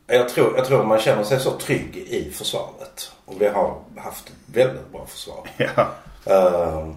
jag 0.07 0.29
tror, 0.29 0.57
jag 0.57 0.65
tror 0.65 0.83
man 0.83 0.99
känner 0.99 1.23
sig 1.23 1.39
så 1.39 1.51
trygg 1.51 1.97
i 1.97 2.31
försvaret. 2.31 3.11
Och 3.25 3.41
vi 3.41 3.47
har 3.47 3.75
haft 3.97 4.27
ett 4.27 4.33
väldigt 4.45 4.91
bra 4.91 5.05
försvar. 5.05 5.49
Ja. 5.57 5.87
Ehm, 6.25 6.95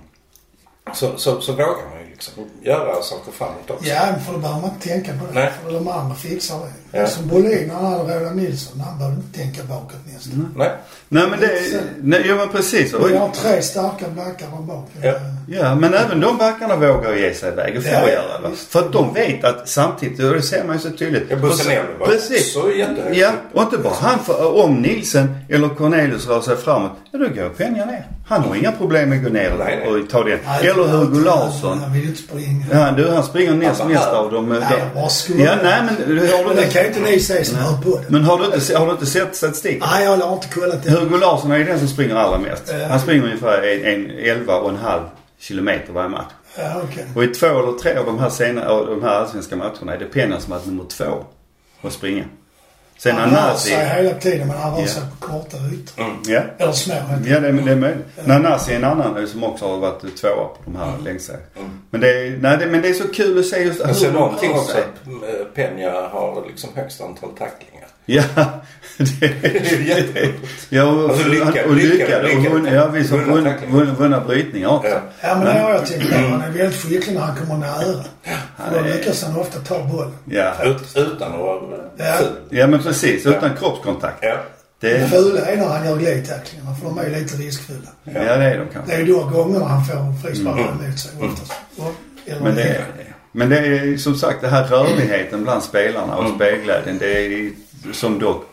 så, 0.93 1.17
så, 1.17 1.41
så 1.41 1.53
vågar 1.53 1.67
man 1.67 2.01
ju 2.05 2.11
liksom 2.11 2.33
göra 2.63 3.03
saker 3.03 3.33
framåt 3.33 3.71
också. 3.71 3.89
Ja, 3.89 4.01
för 4.27 4.33
då 4.33 4.39
behöver 4.39 4.61
man 4.61 4.71
inte 4.71 4.89
tänka 4.89 5.13
på 5.13 5.27
det. 5.27 5.33
Nej. 5.41 5.51
För 5.65 5.73
de 5.73 5.89
andra 5.89 6.15
fixar 6.15 6.57
det. 6.59 6.99
Ja. 6.99 7.07
Som 7.07 7.29
Bolin, 7.29 7.71
han 7.71 7.85
hade 7.93 8.21
Roland 8.21 8.37
Nilsson. 8.37 8.81
Han 8.81 8.99
behövde 8.99 9.21
inte 9.21 9.39
tänka 9.39 9.63
bakåt 9.63 9.97
nästan. 10.15 10.55
Nej. 10.57 10.71
Nej 11.09 11.25
men 11.31 11.41
det... 11.41 11.51
Nej, 12.03 12.25
ja 12.29 12.35
men 12.35 12.49
precis. 12.49 12.95
Vi 12.95 13.17
har 13.17 13.29
Och, 13.29 13.35
tre 13.35 13.63
starka 13.63 14.09
backar 14.17 14.47
där 14.57 14.63
bak. 14.63 14.89
Ja. 15.03 15.13
ja 15.49 15.75
men 15.75 15.95
även 15.95 16.21
de 16.21 16.37
backarna 16.39 16.77
vågar 16.77 17.15
ge 17.17 17.35
sig 17.35 17.53
iväg 17.53 17.77
och 17.77 17.83
får 17.83 17.93
Ja, 17.93 18.11
göra 18.11 18.41
det. 18.51 18.57
För 18.57 18.79
att 18.81 18.93
de 18.93 19.15
vet 19.15 19.45
att 19.45 19.69
samtidigt, 19.69 20.21
och 20.25 20.35
det 20.35 20.43
ser 20.43 20.65
man 20.65 20.77
ju 20.77 20.83
så 20.83 20.91
tydligt. 20.91 21.25
Ja, 21.29 21.37
Bussanelli 21.37 21.81
var 21.99 22.07
Precis. 22.07 22.57
också 22.57 22.73
jättehögt 22.73 23.17
Ja, 23.17 23.33
och 23.53 23.63
inte 23.63 23.79
bara 23.79 23.95
han. 23.95 24.19
För 24.19 24.65
om 24.65 24.75
Nielsen 24.83 25.37
eller 25.49 25.69
Cornelius 25.69 26.27
rör 26.29 26.41
sig 26.41 26.57
framåt, 26.57 26.93
ja 27.13 27.19
då 27.19 27.25
går 27.29 27.49
Peña 27.57 27.87
ner. 27.87 28.07
Han 28.27 28.43
har 28.43 28.55
inga 28.55 28.73
problem 28.73 29.09
med 29.09 29.19
att 29.19 29.25
gå 29.25 29.31
ner 29.31 29.55
Nej, 29.59 29.79
nej. 29.85 30.03
och 30.03 30.11
ta 30.11 30.25
den. 30.25 30.39
Nej, 30.47 30.67
Eller 30.75 30.87
Hugo 30.87 31.21
Larsson. 31.21 31.79
Han 31.79 31.93
vill 31.93 32.05
inte 32.05 32.23
springa. 32.23 32.67
Ja, 32.73 32.91
du, 32.91 33.09
han 33.09 33.25
springer 33.25 33.55
näst 33.55 33.85
mest 33.87 34.09
av 34.09 34.33
dem. 34.33 34.49
Nej, 34.49 34.59
jag 34.79 34.95
bara 34.95 35.09
skojar. 35.09 35.47
Ja, 35.47 35.57
nej 35.63 35.83
men 35.83 36.19
har 36.19 36.39
du 36.39 36.45
Men 36.45 36.57
det 36.57 36.73
kan 36.73 36.83
ju 36.83 36.89
inte... 36.89 37.01
ni 37.01 37.21
se 37.21 37.45
som 37.45 37.57
hör 37.59 37.77
på 37.77 37.99
det. 37.99 38.05
Men 38.09 38.25
har 38.25 38.39
du 38.39 38.45
inte, 38.45 38.79
har 38.79 38.87
du 38.87 38.93
inte 38.93 39.07
sett 39.07 39.37
statistiken? 39.37 39.89
Nej, 39.93 40.05
jag 40.05 40.17
har 40.17 40.33
inte 40.33 40.49
kollat 40.49 40.83
det. 40.85 40.91
Hugo 40.91 41.19
Larsson 41.19 41.53
är 41.53 41.59
ju 41.59 41.65
den 41.65 41.79
som 41.79 41.89
springer 41.89 42.17
allra 42.17 42.39
mest. 42.39 42.75
Ja. 42.81 42.87
Han 42.89 43.01
springer 43.01 43.25
ungefär 43.25 43.63
en, 43.63 43.85
en 43.85 44.11
11 44.11 44.57
och 44.57 44.71
en 44.71 44.77
halv 44.77 45.03
kilometer 45.39 45.93
varje 45.93 46.09
match. 46.09 46.33
Ja, 46.59 46.81
okej. 46.85 47.07
Och 47.17 47.25
i 47.25 47.27
två 47.27 47.47
eller 47.47 47.79
tre 47.79 47.97
av 47.97 48.07
de 48.07 48.19
här, 48.19 48.31
sena, 48.31 48.69
av 48.69 48.87
de 48.87 49.03
här 49.03 49.11
allsvenska 49.15 49.57
matcherna 49.57 49.95
är 49.95 49.99
det 49.99 50.21
Peña 50.21 50.39
som 50.39 50.51
varit 50.51 50.67
nummer 50.67 50.85
två 50.85 51.25
att 51.83 51.93
springa. 51.93 52.25
Sen 53.05 53.17
Han 53.17 53.31
rör 53.31 53.55
sig 53.55 53.87
hela 53.87 54.15
tiden 54.15 54.49
men 54.49 54.57
han 54.57 54.77
rör 54.77 54.87
sig 54.87 55.03
på 55.11 55.27
korta 55.27 55.57
ytor. 55.57 56.05
Ja. 56.27 56.43
Eller 56.59 56.73
små 56.73 56.95
helt 56.95 57.27
Ja, 57.27 57.41
det 57.41 57.53
det 57.53 57.73
är 57.73 57.77
möjligt. 57.77 58.07
Nanasi 58.25 58.73
är 58.73 58.77
en 58.77 58.85
annan 58.85 59.29
som 59.29 59.45
också 59.45 59.69
har 59.69 59.79
varit 59.79 60.17
tvåa 60.17 60.35
på 60.35 60.59
de 60.65 60.77
här 60.77 60.93
längsta. 61.05 61.33
Men, 61.91 62.01
det 62.01 62.27
är, 62.27 62.39
nej, 62.41 62.59
det, 62.59 62.67
men 62.67 62.83
det 62.83 62.89
är 62.89 62.95
så 62.95 63.09
kul 63.09 63.39
att 63.39 63.47
se 63.47 63.63
just 63.63 63.81
sen 63.81 64.13
de 64.13 64.19
rör 64.19 64.25
också 64.27 64.73
sig. 64.73 64.83
att 64.83 65.07
eh, 65.07 65.47
Peña 65.55 66.09
har 66.09 66.45
liksom 66.49 66.71
högst 66.75 67.01
antal 67.01 67.31
tacklingar. 67.39 67.89
Ja, 68.07 68.23
det 68.99 69.27
är 69.43 70.23
ju. 70.25 70.33
Ja, 70.69 70.85
och, 70.85 71.11
Alltså, 71.11 71.29
lycka- 71.29 71.65
och 71.67 71.75
lycka- 71.75 71.93
lyckade. 71.95 72.23
lycka- 72.29 72.39
Och 72.51 72.55
vunna, 72.57 72.75
ja, 72.75 72.87
visst. 72.89 73.13
Och 73.13 73.19
vunna 73.21 73.55
vunna, 73.71 73.93
vunna, 73.95 74.21
brytningar 74.21 74.69
också. 74.69 74.89
Ja. 74.91 75.01
Ja, 75.21 75.35
men 75.35 75.45
det 75.47 75.61
har 75.61 75.71
jag 75.71 75.87
tänkt 75.87 76.11
på. 76.11 76.17
Han 76.17 76.41
är 76.43 76.51
väldigt 76.51 76.81
skicklig 76.83 77.15
när 77.15 77.21
han 77.21 77.37
kommer 77.37 77.57
nära. 77.57 78.05
För 78.57 78.71
då 78.71 78.77
är- 78.79 78.93
lyckas 78.97 79.23
han 79.25 79.37
ofta 79.37 79.59
ta 79.61 79.85
bollen. 79.85 80.13
Ja. 80.25 80.65
Ut, 80.65 80.83
utan 80.97 81.33
att 81.33 81.39
vara 81.41 81.61
Ja. 81.97 82.15
ja, 82.51 82.67
men 82.67 82.83
precis. 82.83 83.27
Utan 83.27 83.57
kroppskontakt. 83.57 84.19
Ja. 84.23 84.37
Det 84.81 84.99
Det, 84.99 85.09
fula 85.09 85.41
är 85.41 85.57
när 85.57 85.67
han 85.69 85.87
gör 85.87 85.97
glidtacklingarna 85.97 86.75
för 86.75 86.87
de 86.87 86.99
är 86.99 87.11
lite 87.21 87.37
riskfulla. 87.37 87.89
ja, 88.05 88.13
det 88.13 88.21
är 88.45 88.59
de 88.59 88.65
Det 88.65 88.71
kanske. 88.73 88.95
är 88.95 88.99
ju 88.99 89.05
då 89.07 89.25
gångerna 89.25 89.65
han 89.65 89.85
får 89.85 90.29
frisparkar 90.29 90.61
emot 90.61 90.99
sig 90.99 91.11
oftast. 91.23 91.53
Och- 91.77 91.95
Eller 92.27 92.41
Men 92.41 92.55
det, 92.55 92.63
är, 92.63 92.85
men 93.33 93.49
det 93.49 93.59
är 93.59 93.97
som 93.97 94.15
sagt 94.15 94.41
det 94.41 94.49
här 94.49 94.65
rörligheten 94.65 95.43
bland 95.45 95.63
spelarna 95.63 96.17
och 96.17 96.35
spelglädjen. 96.35 96.99
Det 96.99 97.27
är 97.27 97.51
som 97.93 98.19
dock 98.19 98.45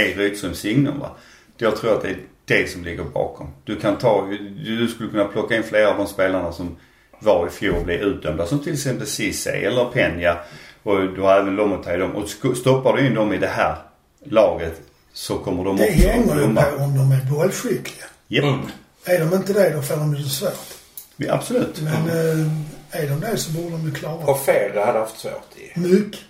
är 0.00 0.14
Rydströms 0.14 0.58
signum 0.58 0.98
va. 0.98 1.10
Jag 1.58 1.76
tror 1.76 1.96
att 1.96 2.02
det 2.02 2.08
är 2.08 2.18
det 2.44 2.70
som 2.70 2.84
ligger 2.84 3.04
bakom. 3.04 3.50
Du 3.64 3.76
kan 3.76 3.98
ta, 3.98 4.28
du 4.64 4.88
skulle 4.88 5.10
kunna 5.10 5.24
plocka 5.24 5.56
in 5.56 5.62
flera 5.62 5.90
av 5.90 5.98
de 5.98 6.06
spelarna 6.06 6.52
som 6.52 6.76
var 7.18 7.46
i 7.46 7.50
fjol 7.50 7.76
och 7.76 7.84
blev 7.84 8.00
utdömda. 8.00 8.46
Som 8.46 8.58
till 8.58 8.72
exempel 8.72 9.06
Ceesay 9.06 9.64
eller 9.64 9.84
Peña. 9.84 10.36
Och 10.82 11.14
du 11.14 11.20
har 11.20 11.38
även 11.38 11.56
Lomotey 11.56 11.94
i 11.94 11.98
dem. 11.98 12.14
Och 12.14 12.56
stoppar 12.56 12.96
du 12.96 13.06
in 13.06 13.14
dem 13.14 13.32
i 13.32 13.38
det 13.38 13.46
här 13.46 13.76
laget 14.24 14.80
så 15.12 15.38
kommer 15.38 15.64
de 15.64 15.76
Det 15.76 15.82
också 15.82 16.08
att 16.08 16.12
hänger 16.12 16.36
ju 16.36 16.54
på 16.54 16.84
om 16.84 16.98
de 16.98 17.12
är 17.12 17.30
bollskickliga. 17.30 18.06
Japp. 18.28 18.44
Mm. 18.44 18.60
Är 19.04 19.18
de 19.18 19.36
inte 19.36 19.52
det 19.52 19.70
då 19.70 19.82
får 19.82 19.96
de 19.96 20.14
det 20.14 20.22
svårt. 20.22 20.76
Ja, 21.16 21.34
absolut. 21.34 21.80
Men 21.80 22.08
eh, 22.08 23.02
är 23.02 23.08
de 23.08 23.20
det 23.20 23.36
så 23.36 23.52
borde 23.52 23.70
de 23.70 23.86
ju 23.86 23.94
klara 23.94 24.18
det. 24.18 24.24
Och 24.24 24.40
Ferre 24.40 24.80
hade 24.80 24.98
haft 24.98 25.18
svårt 25.18 25.56
i. 25.56 25.80
Mycket. 25.80 26.20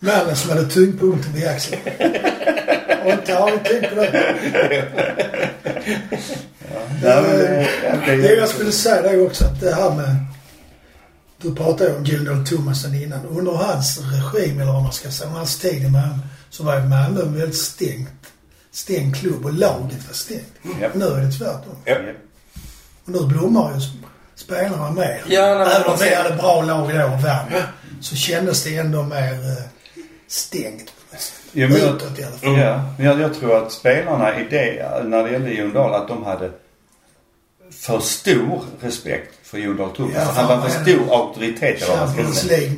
Mannen 0.00 0.36
som 0.36 0.50
hade 0.50 0.70
tyngdpunkten 0.70 1.32
vid 1.32 1.46
axeln. 1.48 1.80
Och 3.04 3.10
inte 3.10 3.34
har 3.34 3.50
ni 3.50 3.58
tänkt 3.58 3.90
på 3.90 3.94
det? 4.00 4.34
Nej, 7.02 7.22
men 7.22 7.38
det, 7.38 7.66
det, 8.06 8.16
Det 8.16 8.34
jag 8.34 8.48
skulle 8.48 8.72
säga 8.72 9.02
det 9.02 9.08
är 9.08 9.26
också 9.26 9.44
att 9.44 9.60
det 9.60 9.74
här 9.74 9.90
med... 9.90 10.16
Du 11.42 11.54
pratade 11.54 11.90
ju 11.90 11.96
om 11.96 12.04
Gildor 12.04 12.44
Thomasen 12.44 12.94
innan. 12.94 13.26
Under 13.26 13.52
hans 13.52 13.98
regim, 14.00 14.60
eller 14.60 14.72
vad 14.72 14.82
man 14.82 14.92
ska 14.92 15.10
säga, 15.10 15.30
hans 15.30 15.58
tid 15.58 15.82
i 15.82 15.88
Malmö, 15.90 16.18
så 16.50 16.64
var 16.64 16.74
ju 16.80 16.84
Malmö 16.86 17.20
en 17.22 17.34
väldigt 17.38 17.56
stängt, 17.62 18.08
stängd 18.72 19.16
klubb 19.16 19.44
och 19.44 19.52
laget 19.54 20.06
var 20.06 20.12
stängt. 20.14 20.52
Ja. 20.80 20.88
Nu 20.94 21.04
är 21.06 21.20
det 21.20 21.30
tvärtom. 21.32 21.76
Ja. 21.84 21.94
Och 23.04 23.12
nu 23.12 23.26
blommar 23.26 23.74
ju 23.74 23.80
spelarna 24.36 24.90
mer. 24.90 25.22
Ja, 25.28 25.42
Även 25.70 25.86
om 25.86 25.96
men- 25.98 26.08
vi 26.08 26.14
hade 26.14 26.36
bra 26.36 26.62
lag 26.62 26.88
då 26.98 27.04
och 27.04 27.22
vann, 27.22 27.62
så 28.00 28.16
kändes 28.16 28.62
det 28.64 28.76
ändå 28.76 29.02
mer 29.02 29.32
eh, 29.32 29.64
stängt 30.34 30.86
på 30.86 31.14
något 31.14 31.20
sätt. 31.20 31.40
Ja, 31.52 31.68
men 31.68 31.78
jag, 31.78 31.96
Utåt 31.96 32.18
i 32.18 32.24
alla 32.24 32.36
fall. 32.36 32.58
ja, 32.58 32.82
men 32.98 33.06
jag, 33.06 33.20
jag 33.20 33.34
tror 33.34 33.56
att 33.56 33.72
spelarna 33.72 34.40
i 34.40 34.46
det, 34.50 35.04
när 35.04 35.22
det 35.22 35.30
gällde 35.30 35.50
Jon 35.50 35.72
Dahl, 35.72 35.94
att 35.94 36.08
de 36.08 36.24
hade 36.24 36.50
för 37.70 38.00
stor 38.00 38.64
respekt 38.80 39.34
för 39.42 39.74
Dahl 39.78 39.90
Torup. 39.90 40.12
Ja, 40.14 40.20
han 40.20 40.48
var 40.48 40.68
för 40.68 40.82
stor 40.82 41.14
auktoritet 41.14 41.82
eller 41.82 41.96
vad 41.96 42.16
man 42.16 42.32
ska 42.32 42.48
säga. 42.48 42.70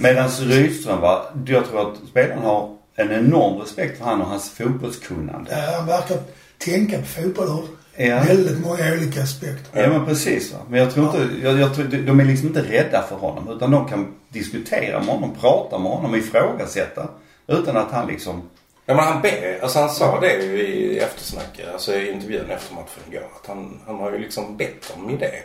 Medan 0.00 0.28
Rydström 0.28 1.00
var, 1.00 1.26
jag 1.46 1.68
tror 1.68 1.90
att 1.90 1.96
spelarna 2.10 2.42
har 2.42 2.76
en 2.94 3.12
enorm 3.12 3.60
respekt 3.60 3.98
för 3.98 4.04
han 4.04 4.20
och 4.20 4.28
hans 4.28 4.50
fotbollskunnande. 4.50 5.50
Ja, 5.50 5.76
han 5.76 5.86
verkar 5.86 6.18
tänka 6.58 6.98
på 6.98 7.04
fotboll 7.04 7.48
Ja. 7.96 8.22
väldigt 8.26 8.60
många 8.60 8.92
olika 8.92 9.22
aspekter. 9.22 9.82
Ja 9.82 9.88
men 9.88 10.06
precis 10.06 10.52
va. 10.52 10.58
Men 10.68 10.80
jag 10.80 10.94
tror 10.94 11.06
inte, 11.06 11.46
jag, 11.46 11.58
jag 11.58 11.74
tror, 11.74 11.84
de 11.84 12.20
är 12.20 12.24
liksom 12.24 12.48
inte 12.48 12.62
rädda 12.62 13.02
för 13.02 13.16
honom. 13.16 13.56
Utan 13.56 13.70
de 13.70 13.88
kan 13.88 14.14
diskutera 14.28 14.98
med 14.98 15.08
honom, 15.08 15.34
prata 15.40 15.78
med 15.78 15.92
honom, 15.92 16.14
ifrågasätta. 16.14 17.08
Utan 17.46 17.76
att 17.76 17.90
han 17.90 18.06
liksom, 18.06 18.42
Ja 18.86 18.94
men 18.94 19.04
han 19.04 19.22
ber, 19.22 19.58
alltså 19.62 19.78
han 19.78 19.90
sa 19.90 20.20
det 20.20 20.32
ju 20.44 20.58
i 20.62 20.98
eftersnacket, 20.98 21.72
alltså 21.72 21.94
i 21.94 22.10
intervjun 22.12 22.50
efter 22.50 22.74
matchen 22.74 23.02
igår. 23.10 23.28
Att 23.42 23.46
han, 23.46 23.80
han 23.86 23.96
har 23.96 24.12
ju 24.12 24.18
liksom 24.18 24.56
bett 24.56 24.92
om 24.96 25.10
idéer. 25.10 25.44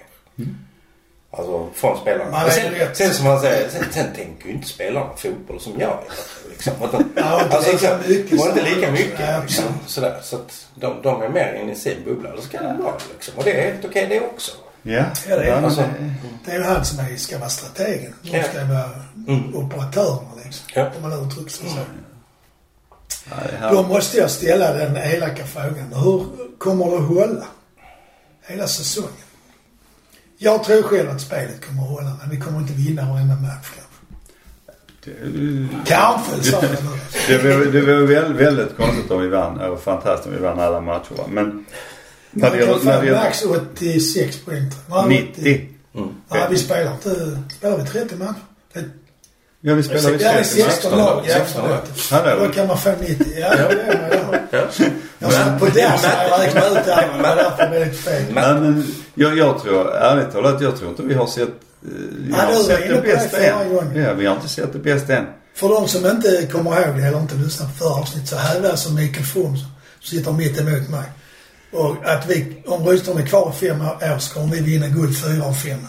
Alltså 1.31 1.69
från 1.73 1.97
spelarna. 2.01 2.31
Man 2.31 2.51
sen, 2.51 2.73
sen 2.93 3.13
som 3.13 3.25
han 3.25 3.39
säger, 3.39 3.69
sen, 3.69 3.83
sen 3.91 4.13
tänker 4.15 4.45
ju 4.47 4.51
inte 4.53 4.67
spelarna 4.67 5.09
fotboll 5.17 5.59
som 5.59 5.71
jag 5.71 5.81
gör. 5.81 6.03
Liksom. 6.49 6.73
Ja, 7.15 7.43
inte 7.43 7.55
alltså, 7.57 7.71
lika 7.71 7.87
så- 8.03 8.09
mycket 8.09 8.39
Och 8.39 8.47
inte 8.47 8.59
så. 8.59 8.75
lika 8.75 8.91
mycket. 8.91 9.19
Ja, 9.19 9.41
liksom, 9.41 9.65
sådär. 9.87 10.19
Så 10.23 10.35
att 10.35 10.67
de, 10.75 11.01
de 11.01 11.21
är 11.21 11.29
mer 11.29 11.53
inne 11.61 11.71
i 11.71 11.75
sin 11.75 12.03
bubbla. 12.05 12.35
Då 12.35 12.41
ska 12.41 12.57
det 12.61 12.77
vara 12.83 12.93
liksom. 13.13 13.33
Och 13.37 13.43
det 13.43 13.51
är 13.61 13.71
helt 13.73 13.85
okej 13.85 14.07
det 14.09 14.19
också. 14.21 14.51
ja. 14.81 15.03
Ja, 15.29 15.35
det 15.37 15.43
är 15.45 15.63
alltså- 15.63 15.81
det- 15.81 16.13
Det 16.45 16.51
är 16.51 16.55
ju 16.57 16.63
han 16.63 16.85
som 16.85 16.99
är, 16.99 17.15
ska 17.17 17.37
vara 17.37 17.49
strategen. 17.49 18.13
De 18.21 18.29
Ja. 18.37 18.43
ska 18.43 18.65
vara 18.65 18.89
Mm. 19.27 19.55
operatörerna 19.55 20.29
liksom. 20.45 20.65
Ja. 20.73 20.89
Om 20.95 21.01
man 21.09 21.27
uttrycker 21.27 21.51
sig 21.51 21.69
så. 21.69 21.75
ja, 23.29 23.35
det 23.51 23.57
här- 23.57 23.71
Då 23.73 23.83
måste 23.83 24.17
jag 24.17 24.31
ställa 24.31 24.73
den 24.73 24.97
elaka 24.97 25.45
frågan. 25.45 25.93
Hur 25.93 26.25
kommer 26.57 26.85
det 26.91 26.97
hålla? 26.97 27.45
Hela 28.47 28.67
säsongen. 28.67 29.11
Jag 30.41 30.63
tror 30.63 30.81
själv 30.81 31.09
att 31.09 31.21
spelet 31.21 31.65
kommer 31.65 31.83
att 31.83 31.89
hålla, 31.89 32.17
men 32.21 32.29
vi 32.29 32.37
kommer 32.37 32.59
inte 32.59 32.73
vinna 32.73 33.13
varenda 33.13 33.35
match 33.35 33.67
kanske. 33.75 33.89
Kanske, 35.85 36.43
sa. 36.43 36.61
Det 37.27 37.37
var, 37.37 37.65
det 37.65 37.81
var 37.81 37.93
väldigt, 37.93 38.47
väldigt 38.47 38.77
konstigt 38.77 39.11
om 39.11 39.21
vi 39.21 39.27
vann. 39.27 39.59
Eller 39.59 39.75
fantastiskt 39.75 40.27
om 40.27 40.33
vi 40.33 40.39
vann 40.39 40.59
alla 40.59 40.81
matcher 40.81 41.15
va. 41.17 41.23
Men 41.29 41.65
när 42.31 42.51
det 42.51 42.57
gäller, 42.57 42.85
när 42.85 43.01
det 43.01 43.07
gäller 43.07 43.23
max 43.23 43.45
86 43.45 44.37
poäng. 44.45 44.71
tror 44.71 44.97
jag. 44.97 45.07
Nej, 45.07 45.31
90. 45.35 45.69
Mm. 45.95 46.09
Nej, 46.27 46.47
vi 46.49 46.57
spelar 46.57 46.91
inte... 46.91 47.39
Spelar 47.57 47.77
vi 47.77 47.85
30 47.85 48.15
matcher? 48.15 48.89
Det- 49.61 49.69
Ja 49.69 49.75
vi 49.75 49.83
spelar 49.83 50.11
vid 50.11 50.21
Ja, 50.21 50.31
det 50.31 50.39
är 50.39 50.43
30 50.43 50.55
16 50.61 50.91
matcher. 50.91 50.97
lag. 51.05 51.23
Ja, 51.27 51.33
16 51.33 51.69
lag. 51.69 51.79
Hallå. 52.11 52.45
Då 52.45 52.53
kan 52.53 52.67
man 52.67 52.77
få 52.77 52.89
90. 53.01 53.25
Ja, 53.39 53.49
det 53.49 53.81
är 53.81 54.25
man. 54.31 54.39
Ja. 54.51 54.85
Jag 55.19 55.33
satt 55.33 55.59
på 55.59 55.65
det 55.65 55.71
så 55.99 56.07
jag 56.29 56.41
räknade 56.41 56.67
ut 56.79 56.85
det 56.85 56.93
här. 56.93 57.07
Det 57.17 57.23
var 57.23 57.35
därför 57.35 57.63
det 57.63 57.69
blev 57.69 57.93
fel. 57.93 58.23
Nej 58.33 58.53
men 58.53 58.87
jag, 59.15 59.37
jag 59.37 59.61
tror, 59.61 59.95
ärligt 59.95 60.31
talat, 60.31 60.61
jag 60.61 60.77
tror 60.77 60.89
inte 60.89 61.03
vi 61.03 61.13
har 61.13 61.27
sett, 61.27 61.41
eh, 61.47 61.49
vi 61.81 62.31
Ja, 62.31 62.35
har 62.37 62.53
var 62.53 62.63
sett 62.63 62.87
det 62.89 63.01
bästa 63.01 63.37
än. 63.37 63.95
Ja, 64.03 64.13
vi 64.13 64.25
har 64.25 64.35
inte 64.35 64.49
sett 64.49 64.73
det 64.73 64.79
bästa 64.79 65.17
än. 65.17 65.25
För 65.55 65.69
de 65.69 65.87
som 65.87 66.05
inte 66.05 66.47
kommer 66.51 66.71
ihåg 66.81 66.97
det 66.97 67.03
eller 67.07 67.19
inte 67.19 67.35
lyssnat 67.35 67.67
på 67.77 67.83
förra 67.83 67.93
avsnittet 68.01 68.29
så 68.29 68.35
hävdar 68.35 68.69
alltså 68.69 68.91
Mikael 68.91 69.25
From 69.25 69.57
som 69.57 69.67
sitter 70.17 70.31
mitt 70.31 70.59
emot 70.59 70.89
mig. 70.89 71.03
Och 71.73 71.95
att 72.05 72.25
vi, 72.29 72.63
om 72.67 72.87
Rydström 72.87 73.17
är 73.17 73.25
kvar 73.25 73.53
i 73.61 73.65
fem 73.67 73.81
år 73.81 74.19
så 74.19 74.33
kommer 74.33 74.55
vi 74.55 74.61
vinna 74.61 74.87
guld 74.87 75.17
fyra 75.23 75.45
av 75.45 75.53
fem. 75.53 75.79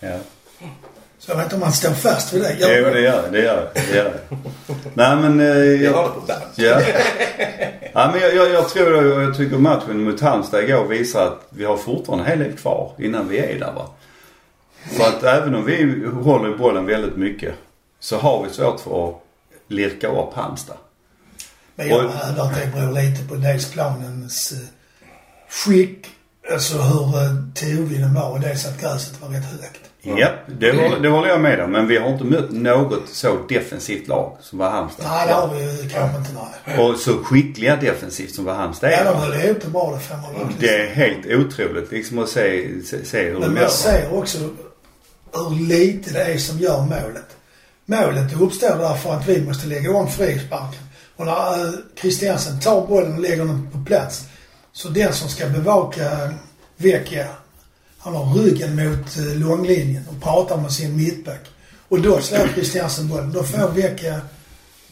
Ja. 0.00 0.18
Så 1.20 1.30
jag 1.30 1.36
vet 1.36 1.44
inte 1.44 1.54
om 1.54 1.60
man 1.60 1.72
står 1.72 1.90
fast 1.90 2.32
vid 2.32 2.42
det. 2.42 2.56
Jo, 2.58 2.66
det 2.66 3.00
gör 3.00 3.30
det. 3.32 3.40
Gör 3.40 3.70
det. 3.74 3.96
gör 3.96 4.04
det. 4.04 4.36
Nej 4.94 5.16
men... 5.16 5.40
Eh, 5.40 5.46
Jag 5.82 5.92
har 5.92 6.02
det 6.04 6.10
på 6.14 6.20
band. 6.20 6.42
ja. 6.54 6.80
ja 7.92 8.10
men 8.12 8.20
jag, 8.20 8.34
jag, 8.34 8.50
jag 8.50 8.68
tror 8.68 9.16
och 9.16 9.22
jag 9.22 9.36
tycker 9.36 9.58
matchen 9.58 10.04
mot 10.04 10.20
Halmstad 10.20 10.64
igår 10.64 10.84
visar 10.84 11.26
att 11.26 11.46
vi 11.50 11.64
har 11.64 11.76
fortfarande 11.76 12.24
en 12.24 12.30
hel 12.30 12.38
del 12.48 12.56
kvar 12.58 12.92
innan 12.98 13.28
vi 13.28 13.38
är 13.38 13.58
där 13.58 13.72
va. 13.72 13.86
För 14.96 15.04
att 15.04 15.22
även 15.22 15.54
om 15.54 15.64
vi 15.64 16.04
håller 16.22 16.54
i 16.54 16.58
bollen 16.58 16.86
väldigt 16.86 17.16
mycket 17.16 17.54
så 18.00 18.16
har 18.18 18.44
vi 18.44 18.50
svårt 18.50 18.80
för 18.80 19.08
att 19.08 19.14
lirka 19.68 20.08
upp 20.08 20.34
Halmstad. 20.34 20.76
Men 21.74 21.88
jag 21.88 22.08
hävdar 22.08 22.44
att 22.44 22.54
det 22.54 22.66
beror 22.74 22.92
lite 22.92 23.24
på 23.28 23.34
dels 23.34 23.70
planens 23.72 24.52
eh, 24.52 24.58
skick, 25.48 26.06
alltså 26.52 26.78
hur 26.78 27.16
eh, 27.22 27.34
teovinden 27.54 28.14
var 28.14 28.30
och 28.30 28.40
dels 28.40 28.66
att 28.66 28.80
gräset 28.80 29.20
var 29.22 29.28
rätt 29.28 29.44
högt. 29.44 29.89
Ja, 30.02 30.28
det, 30.46 30.72
håller- 30.72 31.00
det 31.00 31.08
håller 31.08 31.28
jag 31.28 31.40
med 31.40 31.60
om. 31.60 31.70
Men 31.72 31.86
vi 31.86 31.98
har 31.98 32.08
inte 32.08 32.24
mött 32.24 32.50
något 32.50 33.08
så 33.08 33.38
defensivt 33.48 34.08
lag 34.08 34.36
som 34.40 34.58
var 34.58 34.70
Halmstad. 34.70 35.06
Nej, 35.10 35.26
det 35.26 35.32
har 35.34 35.54
vi 35.54 35.88
kanske 35.92 36.18
inte. 36.18 36.30
Nej. 36.66 36.78
Och 36.78 36.96
så 36.96 37.12
skickliga 37.24 37.76
defensivt 37.76 38.34
som 38.34 38.44
var 38.44 38.54
Halmstad 38.54 38.90
Ja, 38.92 38.96
är. 38.96 39.04
de 39.04 39.16
höll 39.16 39.34
ihop 39.44 39.58
det 39.62 39.68
bra 39.68 39.98
det 40.08 40.14
man 40.16 40.22
verkligen 40.34 40.54
Det 40.60 40.76
är 40.86 40.94
helt 40.94 41.26
otroligt 41.26 41.92
liksom 41.92 42.18
att 42.18 42.28
se, 42.28 42.68
se, 42.84 43.04
se 43.04 43.22
hur 43.24 43.32
Men 43.32 43.40
de 43.42 43.48
man 43.48 43.56
gör. 43.62 43.68
ser 43.68 44.14
också 44.18 44.38
hur 45.34 45.66
lite 45.68 46.12
det 46.12 46.24
är 46.24 46.38
som 46.38 46.58
gör 46.58 46.80
målet. 46.80 47.36
Målet 47.86 48.40
uppstår 48.40 48.76
därför 48.78 49.12
att 49.14 49.28
vi 49.28 49.42
måste 49.42 49.66
lägga 49.66 49.92
om 49.96 50.08
frisparken. 50.10 50.82
Och 51.16 51.26
när 51.26 51.64
eh, 51.66 51.72
Christiansen 52.00 52.60
tar 52.60 52.86
bollen 52.86 53.12
och 53.14 53.20
lägger 53.20 53.36
den 53.44 53.68
på 53.72 53.78
plats 53.86 54.24
så 54.72 54.88
den 54.88 55.12
som 55.12 55.28
ska 55.28 55.46
bevaka 55.48 56.04
Vecchia, 56.76 57.26
han 58.00 58.14
har 58.14 58.34
ryggen 58.34 58.76
mot 58.76 59.16
eh, 59.18 59.34
långlinjen 59.38 60.02
och 60.08 60.22
pratar 60.22 60.56
med 60.56 60.72
sin 60.72 60.96
mittback. 60.96 61.40
Och 61.88 62.00
då 62.00 62.20
slår 62.20 62.48
Christiansen 62.54 63.08
bollen. 63.08 63.32
Då 63.32 63.42
får 63.42 63.68
Vecchia 63.68 64.20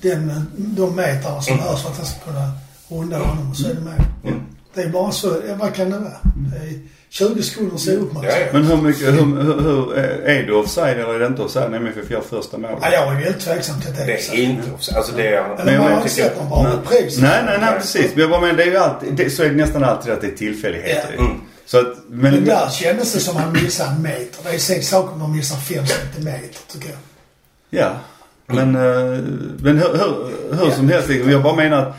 den, 0.01 0.31
eh, 0.31 0.37
de 0.57 0.97
metrarna 0.97 1.43
som 1.43 1.57
behövs 1.57 1.83
för 1.83 1.91
att 1.91 1.97
han 1.97 2.07
ska 2.07 2.19
kunna 2.21 2.51
runda 2.89 3.19
honom 3.19 3.51
och 3.51 3.57
så 3.57 3.71
är 3.71 3.75
det 3.75 3.81
mål. 3.81 4.41
Det 4.75 4.83
är 4.83 4.89
bara 4.89 5.11
så, 5.13 5.41
vad 5.61 5.75
kan 5.75 5.91
det 5.91 5.99
vara? 5.99 6.13
Det 6.53 6.57
är 6.57 6.81
20 7.11 7.43
sekunders 7.43 7.87
Ja, 7.87 7.93
ouppmärksamhet. 7.99 8.49
ja. 8.53 8.59
Men 8.59 8.65
hur 8.71 8.77
mycket, 8.77 9.07
hur, 9.07 9.43
hur, 9.43 9.61
hur, 9.63 9.95
är 10.29 10.43
du 10.43 10.53
offside 10.55 10.99
eller 10.99 11.15
är 11.15 11.19
det 11.19 11.27
inte 11.27 11.43
offside 11.43 11.71
när 11.71 11.77
MFF 11.79 12.11
gör 12.11 12.21
första 12.21 12.59
målet? 12.59 12.79
Ja, 12.83 12.93
jag 12.93 13.09
är 13.17 13.21
väldigt 13.25 13.41
tveksam 13.45 13.81
till 13.81 13.91
att 13.91 13.97
det 13.97 14.05
Det 14.05 14.23
så. 14.23 14.33
är 14.35 14.37
inte 14.43 14.71
offside. 14.75 14.97
Alltså 14.97 15.13
det 15.17 15.29
är... 15.29 15.33
Eller 15.45 15.65
Men 15.65 15.65
man 15.65 15.75
jag 15.75 15.83
har 15.83 15.97
inte 15.97 16.09
sett 16.09 16.37
någon 16.39 16.49
bra 16.49 16.73
repris. 16.77 17.19
Nej, 17.19 17.43
nej, 17.47 17.59
nej 17.61 17.73
precis. 17.79 18.11
Men 18.15 18.21
jag 18.21 18.31
bara 18.31 18.41
menar, 18.41 18.55
det 18.55 18.63
är 18.63 18.67
ju 18.71 18.77
alltid, 18.77 19.15
det, 19.15 19.31
så 19.31 19.43
är 19.43 19.49
det 19.49 19.55
nästan 19.57 19.85
alltid 19.85 20.13
att 20.13 20.21
det 20.21 20.27
är 20.27 20.37
tillfälligheter. 20.37 21.15
Ja. 21.17 21.25
Mm. 21.25 21.41
Så 21.71 21.79
att, 21.79 21.87
men, 22.09 22.35
Men 22.35 22.45
där 22.45 22.69
kändes 22.71 23.13
det 23.13 23.21
som 23.21 23.37
att 23.37 23.43
han 23.43 23.53
missade 23.53 23.91
en 23.91 24.03
meter. 24.03 24.43
Det 24.45 24.55
är 24.55 24.59
sex 24.59 24.89
saker 24.89 25.13
om 25.13 25.19
de 25.19 25.37
missar 25.37 25.57
fem 25.57 25.87
centimeter, 25.87 26.59
tycker 26.73 26.89
jag. 26.89 26.99
Ja. 27.71 27.91
Men, 28.47 28.75
eh, 28.75 29.19
men 29.59 29.79
hur, 29.79 29.89
hur, 29.99 30.31
hur 30.65 30.71
som 30.71 30.89
helst, 30.89 31.09
liksom, 31.09 31.31
jag 31.31 31.43
bara 31.43 31.55
menar 31.57 31.79
att 31.87 31.95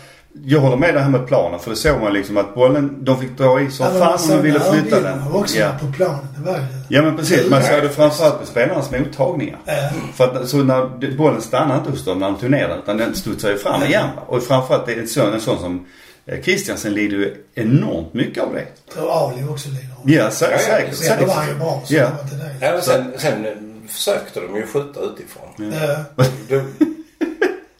jag 0.45 0.59
håller 0.59 0.77
med 0.77 0.93
det 0.93 0.99
här 0.99 1.09
med 1.09 1.27
planen. 1.27 1.59
För 1.59 1.69
det 1.69 1.75
såg 1.75 2.01
man 2.01 2.13
liksom 2.13 2.37
att 2.37 2.55
bollen, 2.55 2.97
de 3.05 3.19
fick 3.19 3.37
dra 3.37 3.61
i 3.61 3.69
Ja, 3.79 3.89
men 3.89 3.99
fan 4.01 4.19
man 4.27 4.37
de 4.37 4.41
ville 4.43 4.59
flytta 4.59 4.99
den. 5.01 5.31
också 5.33 5.57
Ja. 5.57 5.71
på 5.81 5.91
planen. 5.91 6.27
Det 6.37 6.51
var 6.51 6.57
ju... 6.57 6.63
ja 6.87 7.01
men 7.01 7.17
precis, 7.17 7.49
man 7.49 7.63
såg 7.63 7.81
det 7.83 7.89
framförallt 7.89 8.39
på 8.39 8.45
spelarnas 8.45 8.91
mottagningar. 8.91 9.57
Ja. 9.65 9.73
För 10.15 10.23
att, 10.41 10.49
så 10.49 10.57
när 10.57 10.89
det- 10.99 11.17
bollen 11.17 11.41
stannade 11.41 11.79
inte 11.79 11.91
hos 11.91 12.05
dem 12.05 12.19
när 12.19 12.27
de 12.31 12.37
tog 12.39 12.49
ner 12.51 12.67
den 12.67 12.79
utan 12.79 12.97
den 12.97 13.15
studsade 13.15 13.53
ju 13.53 13.59
fram 13.59 13.83
igen. 13.83 14.07
Och 14.27 14.43
framförallt 14.43 14.85
det 14.85 14.93
är 14.93 14.99
en 14.99 15.07
sån, 15.07 15.33
en 15.33 15.41
sån 15.41 15.59
som 15.59 15.85
eh, 16.31 16.41
Christiansen 16.41 16.93
lider 16.93 17.17
ju 17.17 17.35
enormt 17.55 18.13
mycket 18.13 18.43
av 18.43 18.53
det. 18.53 18.65
Jag 18.87 18.95
tror 18.95 19.11
Ali 19.11 19.43
också 19.49 19.69
lider 19.69 19.81
av 19.99 20.05
det. 20.05 20.13
Ja, 20.13 20.29
sä- 20.29 20.45
Ja, 20.45 20.51
ja, 20.51 20.57
säkert. 20.59 20.95
Sen 20.95 21.17
då 21.19 21.25
var 21.25 21.33
han 21.33 21.43
ju 21.43 21.47
säkert. 21.53 21.61
bra, 21.63 21.81
så 21.85 21.93
Ja. 21.95 22.07
det 22.31 22.37
var. 22.37 22.67
Ja, 22.67 22.71
men 22.73 22.81
sen, 22.81 23.13
sen 23.17 23.45
eh, 23.45 23.51
försökte 23.89 24.39
de 24.39 24.55
ju 24.55 24.67
skjuta 24.67 24.99
utifrån. 24.99 25.43
Ja. 25.57 26.23
Det, 26.47 26.63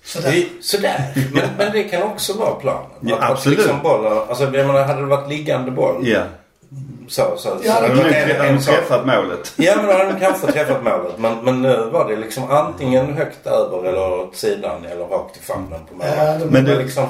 Sådär. 0.03 0.31
det, 0.31 0.47
sådär. 0.63 1.13
Men, 1.33 1.43
men 1.57 1.71
det 1.71 1.83
kan 1.83 2.03
också 2.03 2.33
vara 2.33 2.55
planen. 2.55 2.89
Ja, 3.01 3.15
Att- 3.15 3.23
att 3.23 3.31
absolut. 3.31 3.57
Liksom 3.57 3.79
bollen, 3.83 4.17
alltså 4.17 4.43
jag 4.43 4.51
menar, 4.67 4.83
hade 4.83 4.99
det 5.01 5.07
varit 5.07 5.29
liggande 5.29 5.71
boll 5.71 6.07
Ja. 6.07 6.21
så, 7.07 7.33
så, 7.37 7.49
Ja, 7.63 7.75
så 7.75 7.81
det 7.81 8.47
De 8.47 8.57
träffat 8.59 9.05
målet. 9.05 9.53
Ja 9.57 9.73
men 9.77 9.85
då 9.85 9.91
hade 9.91 10.11
de 10.11 10.19
kanske 10.19 10.51
träffat 10.51 10.83
målet. 10.83 11.17
Men, 11.17 11.37
men 11.43 11.61
nu 11.61 11.89
var 11.93 12.09
det 12.09 12.15
liksom 12.15 12.49
antingen 12.51 13.13
högt 13.13 13.47
över 13.47 13.83
eller 13.89 14.19
åt 14.19 14.35
sidan 14.35 14.85
eller 14.85 15.05
rakt 15.05 15.37
i 15.37 15.39
famnen 15.39 15.79
på 15.89 15.95
målet. 15.95 16.13
Ja, 16.17 16.23
det- 16.33 16.45
men 16.45 16.65
var 16.65 16.75
liksom, 16.83 17.07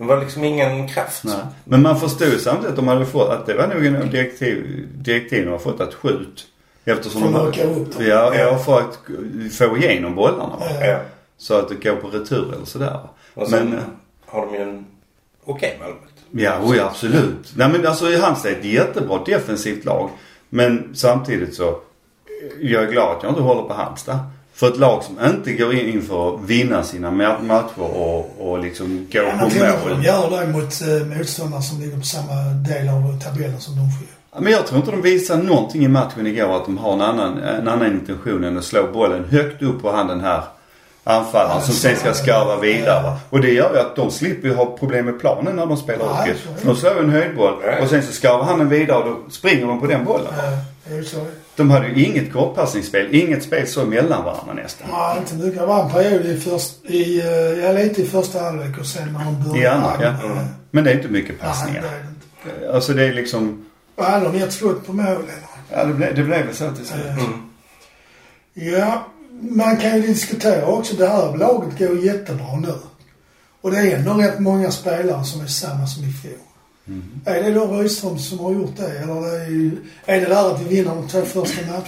det 0.00 0.06
var 0.06 0.20
liksom 0.20 0.44
ingen 0.44 0.88
kraft. 0.88 1.24
Nej. 1.24 1.36
Men 1.64 1.82
man 1.82 2.00
förstod 2.00 2.40
samtidigt 2.40 2.70
att 2.70 2.76
de 2.76 2.88
hade 2.88 3.06
fått, 3.06 3.28
att 3.28 3.46
det 3.46 3.54
var 3.54 3.66
nog 3.66 3.86
en 3.86 4.10
direktiv, 4.10 4.88
direktiv 4.94 5.44
de 5.44 5.50
har 5.50 5.58
fått 5.58 5.80
att 5.80 5.94
skjut. 5.94 6.46
Eftersom 6.84 7.22
För 7.22 7.32
de 7.32 7.46
lucka 7.46 7.64
upp 7.64 7.92
dem. 7.96 8.06
Ja, 8.06 8.34
ja, 8.34 8.58
för 8.58 8.78
att 8.80 8.98
få 9.52 9.76
igenom 9.76 10.14
bollarna. 10.14 10.56
Ja. 10.60 10.86
Ja. 10.86 10.98
Så 11.38 11.54
att 11.54 11.68
det 11.68 11.74
går 11.74 11.96
på 11.96 12.08
retur 12.08 12.52
eller 12.54 12.64
sådär. 12.64 13.00
Och 13.34 13.48
sen 13.48 13.68
Men, 13.70 13.80
har 14.26 14.46
de 14.46 14.54
ju 14.54 14.60
en 14.62 14.86
okej 15.44 15.78
målvakt. 15.80 16.14
ja, 16.30 16.58
oj, 16.64 16.80
absolut. 16.80 17.52
Nej 17.56 17.68
men 17.68 17.86
alltså 17.86 18.16
Halmstad 18.18 18.52
är 18.52 18.56
ett 18.56 18.64
jättebra 18.64 19.22
defensivt 19.26 19.84
lag. 19.84 20.10
Men 20.48 20.90
samtidigt 20.94 21.54
så, 21.54 21.78
jag 22.60 22.82
är 22.84 22.90
glad 22.90 23.16
att 23.16 23.22
jag 23.22 23.32
inte 23.32 23.42
håller 23.42 23.62
på 23.62 23.74
Halmstad. 23.74 24.18
För 24.60 24.68
ett 24.68 24.76
lag 24.78 25.04
som 25.04 25.18
inte 25.30 25.52
går 25.52 25.74
in, 25.74 25.88
in 25.88 26.02
för 26.02 26.34
att 26.34 26.40
vinna 26.44 26.82
sina 26.82 27.10
ma- 27.10 27.42
matcher 27.42 27.80
och, 27.82 28.36
och 28.50 28.58
liksom 28.58 29.06
gå 29.12 29.18
Ja, 29.18 29.30
på 29.40 29.48
med 29.58 29.72
de 29.86 29.94
mål. 29.94 30.04
gör 30.04 30.40
det 30.40 30.46
mot 30.52 30.80
eh, 30.82 31.18
motståndare 31.18 31.62
som 31.62 31.80
ligger 31.80 31.96
på 31.96 32.02
samma 32.04 32.34
del 32.68 32.88
av 32.88 33.20
tabellen 33.24 33.60
som 33.60 33.76
de 33.76 33.80
får. 33.90 34.06
Ja, 34.34 34.40
Men 34.40 34.52
jag 34.52 34.66
tror 34.66 34.78
inte 34.80 34.90
de 34.90 35.02
visar 35.02 35.36
någonting 35.36 35.84
i 35.84 35.88
matchen 35.88 36.26
igår 36.26 36.56
att 36.56 36.64
de 36.64 36.78
har 36.78 36.92
en 36.92 37.00
annan, 37.00 37.38
en 37.38 37.68
annan 37.68 37.86
intention 37.92 38.44
än 38.44 38.58
att 38.58 38.64
slå 38.64 38.92
bollen 38.92 39.24
högt 39.30 39.62
upp 39.62 39.82
på 39.82 39.92
handen 39.92 40.20
här. 40.20 40.42
Anfallaren 41.04 41.50
Ja, 41.54 41.60
som 41.60 41.74
sen 41.74 41.96
ska 41.96 42.14
skarva 42.14 42.56
vidare. 42.60 43.16
Och 43.30 43.40
det 43.40 43.50
gör 43.52 43.72
ju 43.74 43.80
att 43.80 43.96
de 43.96 44.10
slipper 44.10 44.48
ju 44.48 44.54
ha 44.54 44.76
problem 44.76 45.04
med 45.06 45.20
planen 45.20 45.56
när 45.56 45.66
de 45.66 45.76
spelar 45.76 46.04
Ja, 46.04 46.12
hockey. 46.12 46.34
För 46.58 46.66
de 46.66 46.76
slår 46.76 46.98
en 46.98 47.10
höjdboll 47.10 47.54
Ja. 47.66 47.82
och 47.82 47.88
sen 47.88 48.02
så 48.02 48.12
skarvar 48.12 48.44
han 48.44 48.58
den 48.58 48.68
vidare 48.68 48.98
och 48.98 49.04
då 49.04 49.30
springer 49.30 49.66
de 49.66 49.80
på 49.80 49.86
den 49.86 50.04
bollen. 50.04 50.32
Det 50.84 50.94
är 50.94 50.98
ju 50.98 51.04
så. 51.04 51.26
De 51.56 51.70
hade 51.70 51.88
ju 51.88 52.04
inget 52.04 52.32
kortpassningsspel, 52.32 53.14
inget 53.14 53.42
spel 53.42 53.66
så 53.66 53.84
mellan 53.84 54.24
varandra 54.24 54.52
nästan. 54.54 54.88
Ja, 54.90 55.16
inte 55.18 55.34
mycket. 55.34 55.60
Det 55.60 55.66
var 55.66 55.84
en 55.84 55.90
period 55.90 56.26
i, 56.26 56.40
först, 56.40 56.84
i, 56.84 57.20
eh, 57.20 57.26
ja, 57.64 57.72
lite 57.72 58.02
i 58.02 58.06
första 58.06 58.40
halvlek 58.42 58.78
och 58.78 58.86
sen 58.86 59.12
när 59.12 59.24
de 59.24 59.42
började. 59.42 59.60
I 59.60 59.66
andra, 59.66 59.96
ja. 60.02 60.08
eh, 60.08 60.44
Men 60.70 60.84
det 60.84 60.90
är 60.90 60.94
inte 60.96 61.08
mycket 61.08 61.28
Nej, 61.30 61.38
det 61.40 61.46
passningar. 61.46 61.82
är 61.82 61.90
det 61.90 62.54
inte. 62.60 62.74
Alltså 62.74 62.92
det 62.94 63.04
är 63.06 63.12
liksom, 63.12 63.66
Vad 63.96 64.06
hade 64.06 64.24
de 64.24 64.38
gett 64.38 64.52
skott 64.52 64.86
på 64.86 64.92
mål 64.92 65.06
eller? 65.06 65.24
ja 65.72 65.84
det 65.84 65.94
blev, 65.94 66.14
det 66.14 66.22
blev 66.22 66.46
väl 66.46 66.54
så 66.54 66.70
till 66.70 66.86
slut. 66.86 67.06
Eh, 67.06 67.28
Ja, 68.54 69.06
man 69.40 69.76
kan 69.76 69.96
ju 69.96 70.06
diskutera 70.06 70.66
också. 70.66 70.96
Det 70.96 71.06
här 71.08 71.36
laget 71.36 71.78
går 71.78 71.98
jättebra 72.04 72.56
nu. 72.56 72.74
Och 73.60 73.70
det 73.70 73.76
är 73.78 73.96
ändå 73.96 74.12
rätt 74.14 74.38
många 74.38 74.70
spelare 74.70 75.24
som 75.24 75.40
är 75.40 75.46
samma 75.46 75.86
som 75.86 76.04
i 76.04 76.12
fjol. 76.12 76.32
Är 77.24 77.42
det 77.42 77.50
då 77.50 77.66
Rydström 77.66 78.18
som 78.18 78.38
har 78.38 78.52
gjort 78.52 78.76
det? 78.76 78.98
Eller 78.98 79.26
är 79.26 79.50
det, 79.50 79.76
är 80.12 80.20
det 80.20 80.26
där 80.26 80.54
att 80.54 80.60
vi 80.62 80.76
vinner 80.76 80.94
de 80.94 81.08
två 81.08 81.22
första 81.22 81.66
matcherna? 81.66 81.82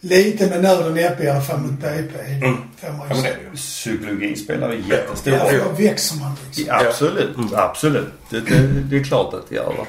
Lite 0.00 0.50
med 0.50 0.62
nöd 0.62 0.86
och 0.86 0.92
näppe 0.92 1.24
i 1.24 1.28
alla 1.30 1.40
fall 1.40 1.60
mot 1.60 1.80
BP. 1.80 2.18
Mm. 2.32 2.56
Ja, 2.80 2.92
men 3.08 3.22
det. 3.22 3.36
Psykologin 3.56 4.36
spelar 4.36 4.72
ju 4.72 4.80
jättestor 4.90 5.32
Ja, 5.32 5.44
roll. 5.52 5.60
då 5.76 5.82
växer 5.82 6.16
man 6.20 6.32
liksom. 6.46 6.64
Ja, 6.66 6.86
absolut, 6.88 7.36
absolut. 7.52 8.12
Det, 8.30 8.40
det, 8.40 8.66
det 8.90 8.96
är 8.96 9.04
klart 9.04 9.34
att 9.34 9.48
det 9.48 9.54
gör. 9.54 9.66
Va? 9.78 9.86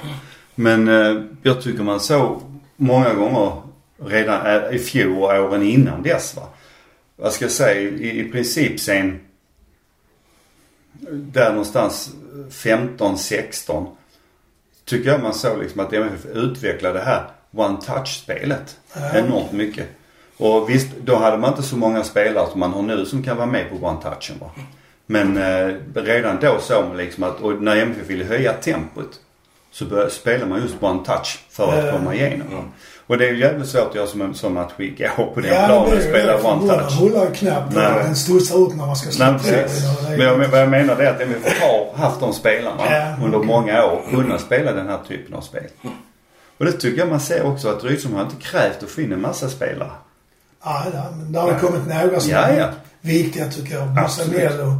Men 0.55 0.87
eh, 0.87 1.23
jag 1.43 1.61
tycker 1.61 1.83
man 1.83 1.99
såg 1.99 2.41
många 2.75 3.13
gånger 3.13 3.61
redan 4.05 4.45
eh, 4.45 4.75
i 4.75 4.79
fjol 4.79 5.17
och 5.17 5.23
åren 5.29 5.63
innan 5.63 6.03
dess. 6.03 6.35
Va? 6.35 6.43
Vad 7.15 7.33
ska 7.33 7.45
jag 7.45 7.51
säga, 7.51 7.81
i, 7.81 8.19
i 8.19 8.31
princip 8.31 8.79
sen 8.79 9.19
där 11.11 11.49
någonstans 11.49 12.11
15, 12.51 13.17
16 13.17 13.87
tycker 14.85 15.09
jag 15.11 15.23
man 15.23 15.33
såg 15.33 15.59
liksom 15.59 15.79
att 15.79 15.93
MFF 15.93 16.25
utvecklade 16.25 16.99
det 16.99 17.05
här 17.05 17.23
one 17.55 17.77
touch-spelet 17.81 18.77
Ja. 18.93 19.17
enormt 19.17 19.51
mycket. 19.51 19.87
Och 20.37 20.69
visst, 20.69 20.87
då 21.03 21.15
hade 21.15 21.37
man 21.37 21.49
inte 21.49 21.63
så 21.63 21.75
många 21.77 22.03
spelare 22.03 22.47
som 22.51 22.59
man 22.59 22.71
har 22.73 22.81
nu 22.81 23.05
som 23.05 23.23
kan 23.23 23.37
vara 23.37 23.47
med 23.47 23.69
på 23.69 23.75
one 23.87 24.01
touchen 24.01 24.39
va. 24.39 24.51
Men 25.05 25.37
eh, 25.37 25.75
redan 25.95 26.37
då 26.41 26.59
såg 26.59 26.87
man 26.87 26.97
liksom 26.97 27.23
att, 27.23 27.41
och 27.41 27.61
när 27.61 27.75
MFF 27.75 28.09
ville 28.09 28.25
höja 28.25 28.53
tempot 28.53 29.19
så 29.71 29.85
började, 29.85 30.09
spelade 30.11 30.45
man 30.45 30.61
just 30.61 30.83
one 30.83 31.05
touch 31.05 31.39
för 31.49 31.73
att 31.79 31.85
Ja. 31.85 31.91
komma 31.91 32.15
igenom. 32.15 32.47
va. 32.55 32.63
Och 33.07 33.17
det 33.17 33.27
är 33.27 33.31
ju 33.31 33.39
jävligt 33.39 33.67
svårt 33.69 33.89
att 33.89 33.95
göra 33.95 34.07
som 34.07 34.21
en 34.21 34.33
sån 34.35 34.53
match 34.53 34.71
igår 34.77 35.31
på 35.33 35.39
den 35.41 35.53
Ja, 35.53 35.65
planen 35.67 35.83
och 35.87 35.93
är 35.93 36.01
spela 36.01 36.37
one 36.53 36.67
touch. 36.73 37.01
rullar 37.01 37.25
ju 37.25 37.31
knappt. 37.33 37.75
Nej. 37.75 38.03
Den 38.03 38.15
studsar 38.15 38.55
upp 38.57 38.75
när 38.75 38.85
man 38.85 38.95
ska 38.95 39.11
slå 39.11 39.25
den. 39.25 39.35
och 39.35 39.45
är- 39.45 40.17
Men 40.17 40.19
jag, 40.27 40.47
vad 40.47 40.61
jag 40.61 40.69
menar 40.69 40.95
det 40.95 41.05
är 41.07 41.09
att 41.13 41.21
MFF 41.21 41.61
har 41.61 41.93
haft 42.03 42.19
de 42.19 42.33
spelarna 42.33 42.81
Ja, 42.89 43.15
under 43.25 43.37
okej. 43.37 43.47
många 43.47 43.85
år 43.85 44.01
kunnat 44.09 44.41
spela 44.41 44.71
den 44.71 44.87
här 44.89 44.99
typen 45.07 45.33
av 45.35 45.41
spel. 45.41 45.63
Och 46.57 46.65
det 46.65 46.71
tycker 46.71 46.99
jag 46.99 47.07
man 47.09 47.19
ser 47.19 47.45
också 47.45 47.69
att 47.69 47.83
Rydström 47.83 48.13
har 48.13 48.21
inte 48.21 48.35
krävt 48.41 48.83
att 48.83 48.89
få 48.89 49.01
in 49.01 49.11
en 49.13 49.21
massa 49.21 49.49
spelare. 49.49 49.91
Ja, 50.63 50.83
ja, 50.93 51.03
men 51.17 51.31
det 51.31 51.39
har 51.39 51.47
ju 51.49 51.59
kommit 51.59 51.81
några 51.87 52.19
som 52.19 52.31
Ja, 52.31 52.37
är 52.37 52.59
ja. 52.59 52.67
viktiga 53.01 53.45
tycker 53.49 53.75
jag. 53.75 53.99
Absolut. 53.99 54.37
Mello 54.43 54.75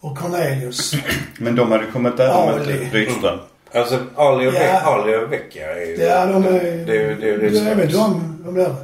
och 0.00 0.18
Cornelius. 0.18 0.94
Men 1.38 1.56
de 1.56 1.72
hade 1.72 1.86
kommit 1.86 2.20
över 2.20 2.58
med 2.58 2.92
Rydström. 2.92 3.38
Alltså 3.74 3.98
Ali 4.16 4.46
och, 4.46 4.54
Ja. 4.54 4.80
Ali 4.80 5.16
och 5.16 5.32
Vecchia 5.32 5.72
är 5.76 5.86
ju... 5.86 5.96
Ja, 5.96 6.26
de 6.26 6.46
är... 6.46 6.50
Det 6.86 6.96
är 6.96 7.08
ju 7.08 7.14
det 7.20 7.28
är, 7.28 7.32
ju 7.32 7.50
det 7.50 7.58
är 7.70 7.74
väl 7.74 7.92
de, 7.92 8.38
de 8.44 8.54
där. 8.54 8.74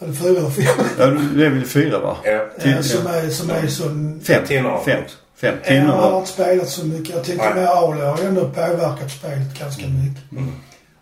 Är 0.00 0.06
det 0.06 0.12
fyra 0.14 0.38
eller 0.38 0.50
fem? 0.50 0.84
Ja, 0.98 1.06
det 1.06 1.46
är 1.46 1.50
väl 1.50 1.64
fyra 1.64 1.98
va? 1.98 2.16
Ja. 2.24 2.46
Ja, 2.64 2.82
som 2.82 3.06
är, 3.06 3.28
som 3.28 3.50
är 3.50 3.66
så... 3.66 3.84
Fem. 4.24 4.46
Tinnor. 4.46 4.80
Fem. 4.84 5.02
Fem. 5.36 5.54
Ja, 5.66 5.74
han 5.74 6.12
har 6.12 6.18
inte 6.18 6.30
spelat 6.30 6.68
så 6.68 6.86
mycket. 6.86 7.14
Jag 7.14 7.24
tycker 7.24 7.44
Nej. 7.44 7.54
med 7.54 7.66
Ali 7.68 8.00
har 8.00 8.18
ändå 8.24 8.48
påverkat 8.48 9.10
spelet 9.10 9.58
ganska 9.58 9.82
mycket. 9.86 10.22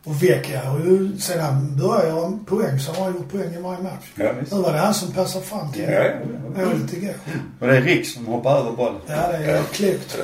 Och 0.04 0.22
Vecchia 0.22 0.60
har 0.60 0.78
ju, 0.78 1.18
sedan 1.18 1.40
han 1.40 1.76
började 1.76 2.08
göra 2.08 2.38
poäng 2.46 2.78
så 2.78 2.92
har 2.92 3.04
han 3.04 3.14
gjort 3.14 3.32
poäng 3.32 3.54
i 3.54 3.60
varje 3.62 3.82
match. 3.82 4.04
Ja, 4.14 4.32
visst. 4.40 4.52
Nu 4.52 4.58
var 4.58 4.72
det 4.72 4.78
han 4.78 4.94
som 4.94 5.12
passade 5.12 5.44
fram 5.44 5.72
till 5.72 5.82
Ja, 5.82 5.90
ja, 5.90 6.02
ja. 6.04 6.64
målet 6.64 6.92
igår. 6.92 7.14
Och 7.60 7.66
det 7.66 7.76
är 7.76 7.80
Rick 7.82 8.06
som 8.08 8.26
hoppar 8.26 8.58
över 8.58 8.72
bollen. 8.72 9.00
Ja, 9.06 9.14
det 9.32 9.36
är 9.36 9.62
klokt 9.62 10.18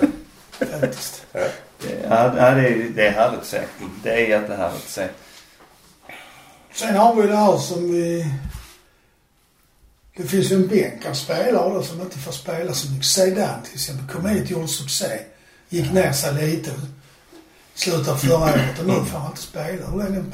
faktiskt. 0.81 1.27
Ja. 1.33 1.40
Ja, 2.09 2.29
det, 2.29 2.40
är, 2.40 2.88
det 2.95 3.07
är 3.07 3.12
härligt 3.12 3.40
att 3.40 3.47
se. 3.47 3.62
Det 4.03 4.11
är 4.11 4.29
jättehärligt 4.29 4.85
att 4.85 4.90
se. 4.90 5.09
Sen 6.75 6.97
har 6.97 7.14
vi 7.14 7.29
det 7.29 7.37
här 7.37 7.59
som 7.59 7.92
vi... 7.92 8.27
Det 10.16 10.23
finns 10.23 10.53
ju 10.53 10.57
en 10.57 10.68
bänk 10.68 11.07
av 11.07 11.14
spelare 11.14 11.75
då 11.75 11.83
som 11.83 12.01
inte 12.01 12.18
får 12.18 12.33
spela 12.33 12.73
så 12.73 12.90
mycket. 12.90 13.07
Zeidan 13.07 13.62
till 13.62 13.75
exempel 13.75 14.07
kom 14.16 14.27
hit, 14.27 14.51
gjorde 14.51 14.68
succé. 14.68 15.21
Gick 15.68 15.92
ner 15.92 16.12
sig 16.12 16.35
lite. 16.35 16.71
Slutet 17.75 18.09
av 18.09 18.16
förra 18.16 18.38
året 18.38 18.79
och 18.81 18.87
nu 18.87 18.95
får 19.05 19.18
han 19.18 19.31
inte 19.31 19.42
spela. 19.42 19.87
Hur 19.87 19.99
länge, 19.99 20.25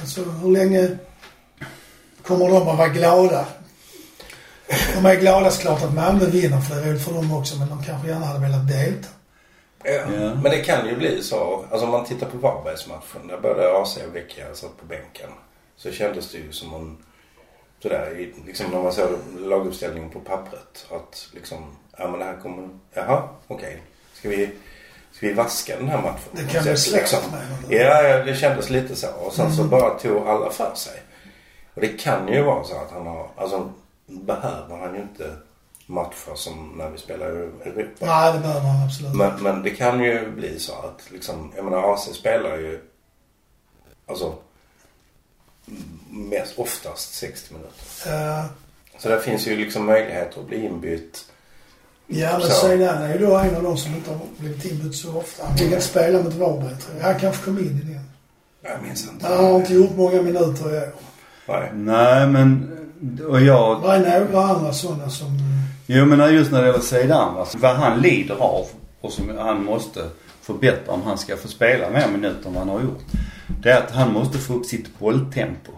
alltså, 0.00 0.24
hur 0.24 0.50
länge 0.52 0.88
kommer 2.22 2.48
de 2.48 2.68
att 2.68 2.78
vara 2.78 2.88
glada? 2.88 3.46
De 4.94 5.06
är 5.06 5.14
glada 5.14 5.50
såklart 5.50 5.82
att 5.82 5.94
Malmö 5.94 6.26
vinner 6.26 6.60
för 6.60 6.74
det 6.74 6.82
är 6.82 6.86
roligt 6.86 7.04
för 7.04 7.12
dem 7.12 7.32
också 7.32 7.58
men 7.58 7.68
de 7.68 7.84
kanske 7.84 8.08
gärna 8.08 8.26
hade 8.26 8.38
velat 8.38 8.68
delta. 8.68 9.08
Ja. 9.84 10.06
Men 10.34 10.42
det 10.42 10.64
kan 10.64 10.88
ju 10.88 10.96
bli 10.96 11.22
så. 11.22 11.64
Alltså 11.70 11.86
om 11.86 11.92
man 11.92 12.04
tittar 12.04 12.26
på 12.26 12.36
Varbergsmatchen 12.36 13.26
där 13.28 13.40
både 13.40 13.82
AC 13.82 13.98
och 14.08 14.16
Vecchia 14.16 14.54
satt 14.54 14.76
på 14.76 14.86
bänken. 14.86 15.30
Så 15.76 15.92
kändes 15.92 16.32
det 16.32 16.38
ju 16.38 16.52
som 16.52 16.74
en 16.74 16.96
sådär, 17.82 18.32
liksom 18.46 18.66
när 18.70 18.82
man 18.82 18.92
såg 18.92 19.08
laguppställningen 19.38 20.10
på 20.10 20.20
pappret. 20.20 20.86
Att 20.90 21.28
liksom, 21.34 21.76
ja 21.98 22.10
men 22.10 22.18
det 22.18 22.24
här 22.24 22.36
kommer, 22.42 22.68
jaha 22.92 23.28
okej. 23.46 23.82
Ska 24.12 24.28
vi, 24.28 24.50
ska 25.12 25.26
vi 25.26 25.32
vaska 25.32 25.76
den 25.76 25.88
här 25.88 26.02
matchen? 26.02 26.30
Det 26.32 26.52
kan 26.52 26.62
bli 26.62 26.76
Så, 26.76 26.98
svårt 27.06 27.32
med. 27.32 27.80
Ja, 27.80 28.02
ja, 28.02 28.24
det 28.24 28.34
kändes 28.34 28.70
lite 28.70 28.96
så. 28.96 29.08
Och 29.12 29.32
sen 29.32 29.52
så 29.52 29.64
bara 29.64 29.98
tog 29.98 30.28
alla 30.28 30.50
för 30.50 30.74
sig. 30.74 31.02
Och 31.74 31.80
det 31.80 31.88
kan 31.88 32.28
ju 32.28 32.42
vara 32.42 32.64
så 32.64 32.76
att 32.76 32.90
han 32.90 33.06
har, 33.06 33.28
alltså 33.36 33.72
behöver 34.06 34.76
han 34.76 34.94
ju 34.94 35.00
inte 35.00 35.36
matcher 35.90 36.34
som 36.34 36.72
när 36.78 36.90
vi 36.90 36.98
spelar 36.98 37.26
Europa. 37.26 38.06
Nej, 38.06 38.32
det 38.32 38.38
behöver 38.38 38.60
han 38.60 38.86
absolut. 38.86 39.14
Men, 39.14 39.42
men 39.42 39.62
det 39.62 39.70
kan 39.70 40.02
ju 40.02 40.30
bli 40.30 40.58
så 40.58 40.72
att 40.72 41.10
liksom, 41.10 41.52
jag 41.56 41.64
menar 41.64 41.94
AC 41.94 42.08
spelar 42.14 42.56
ju 42.56 42.80
alltså 44.06 44.34
mest, 46.10 46.58
oftast 46.58 47.14
60 47.14 47.54
minuter. 47.54 47.74
Eh, 48.06 48.44
Så 48.98 49.08
där 49.08 49.18
finns 49.18 49.46
ju 49.46 49.56
liksom 49.56 49.86
möjligheter 49.86 50.40
att 50.40 50.46
bli 50.46 50.64
inbytt. 50.66 51.24
Ja, 52.06 52.38
men. 52.38 52.48
Zeidan 52.50 53.02
är 53.02 53.12
ju 53.18 53.26
då 53.26 53.36
en 53.36 53.56
av 53.56 53.62
de 53.62 53.76
som 53.76 53.94
inte 53.94 54.10
har 54.10 54.18
blivit 54.38 54.64
inbytt 54.64 54.94
så 54.96 55.16
ofta. 55.16 55.46
Han 55.46 55.56
fick 55.58 55.66
inte 55.66 55.80
spela 55.80 56.22
mot 56.22 56.34
Varberg 56.34 56.76
tror 56.76 56.96
jag. 56.96 57.04
Han 57.04 57.20
kanske 57.20 57.44
kom 57.44 57.58
in 57.58 57.64
i 57.66 57.92
den. 57.92 58.10
Jag 58.62 58.82
minns 58.82 59.08
inte. 59.08 59.26
Han 59.26 59.44
har 59.44 59.56
inte 59.56 59.74
gjort 59.74 59.96
många 59.96 60.22
minuter 60.22 60.74
i 60.74 60.78
år. 60.78 60.92
Nej. 61.50 61.72
Nej 61.74 62.26
men, 62.26 62.70
och 63.28 63.40
jag, 63.40 63.82
Det 63.82 63.88
är 63.88 64.24
några 64.32 64.46
andra 64.46 64.72
sådana 64.72 65.10
som... 65.10 65.38
Jo 65.86 66.04
men 66.04 66.34
just 66.34 66.52
när 66.52 66.60
det 66.60 66.66
gäller 66.66 66.80
Zeidan 66.80 67.34
va. 67.34 67.46
Vad 67.54 67.76
han 67.76 68.00
lider 68.00 68.34
av 68.34 68.66
och 69.00 69.12
som 69.12 69.38
han 69.38 69.64
måste 69.64 70.00
förbättra 70.42 70.92
om 70.92 71.02
han 71.02 71.18
ska 71.18 71.36
få 71.36 71.48
spela 71.48 71.90
mer 71.90 72.08
minuter 72.08 72.48
än 72.48 72.54
vad 72.54 72.66
han 72.66 72.68
har 72.68 72.80
gjort. 72.80 73.00
Det 73.62 73.70
är 73.70 73.78
att 73.78 73.90
han 73.90 74.12
måste 74.12 74.38
få 74.38 74.54
upp 74.54 74.66
sitt 74.66 74.98
bolltempo. 74.98 75.72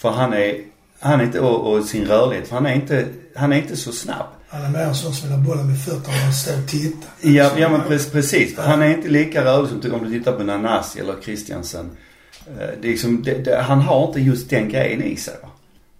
För 0.00 0.10
han 0.10 0.32
är, 0.32 0.56
han 1.00 1.20
är 1.20 1.24
inte, 1.24 1.40
och, 1.40 1.72
och 1.72 1.84
sin 1.84 2.04
rörlighet. 2.04 2.48
För 2.48 2.54
han 2.54 2.66
är 2.66 2.74
inte, 2.74 3.06
han 3.36 3.52
är 3.52 3.56
inte 3.56 3.76
så 3.76 3.92
snabb. 3.92 4.26
Han 4.48 4.64
är 4.64 4.70
mer 4.70 4.78
en 4.80 4.94
sån 4.94 5.12
som 5.14 5.28
vill 5.28 5.38
ha 5.38 5.44
bollen 5.44 5.66
med 5.66 5.84
fötterna 5.84 6.28
och 6.28 6.34
stå 6.34 6.62
och 6.62 6.68
titta. 6.68 7.06
Ja, 7.20 7.50
ja 7.56 7.68
men 7.68 7.80
pre- 7.80 8.12
precis. 8.12 8.58
Han 8.58 8.82
är 8.82 8.88
inte 8.88 9.08
lika 9.08 9.44
rörlig 9.44 9.68
som 9.68 9.94
om 9.94 10.04
du 10.04 10.18
tittar 10.18 10.32
på 10.32 10.42
Nanasi 10.42 11.00
eller 11.00 11.14
Christiansen. 11.24 11.90
Eh, 12.60 12.66
Det 12.80 12.88
är 12.88 12.90
liksom, 12.90 13.22
det, 13.22 13.34
det, 13.44 13.56
han 13.56 13.80
har 13.80 14.06
inte 14.06 14.20
just 14.20 14.50
den 14.50 14.68
grejen 14.68 15.02
i 15.02 15.16
sig 15.16 15.34
va. 15.42 15.48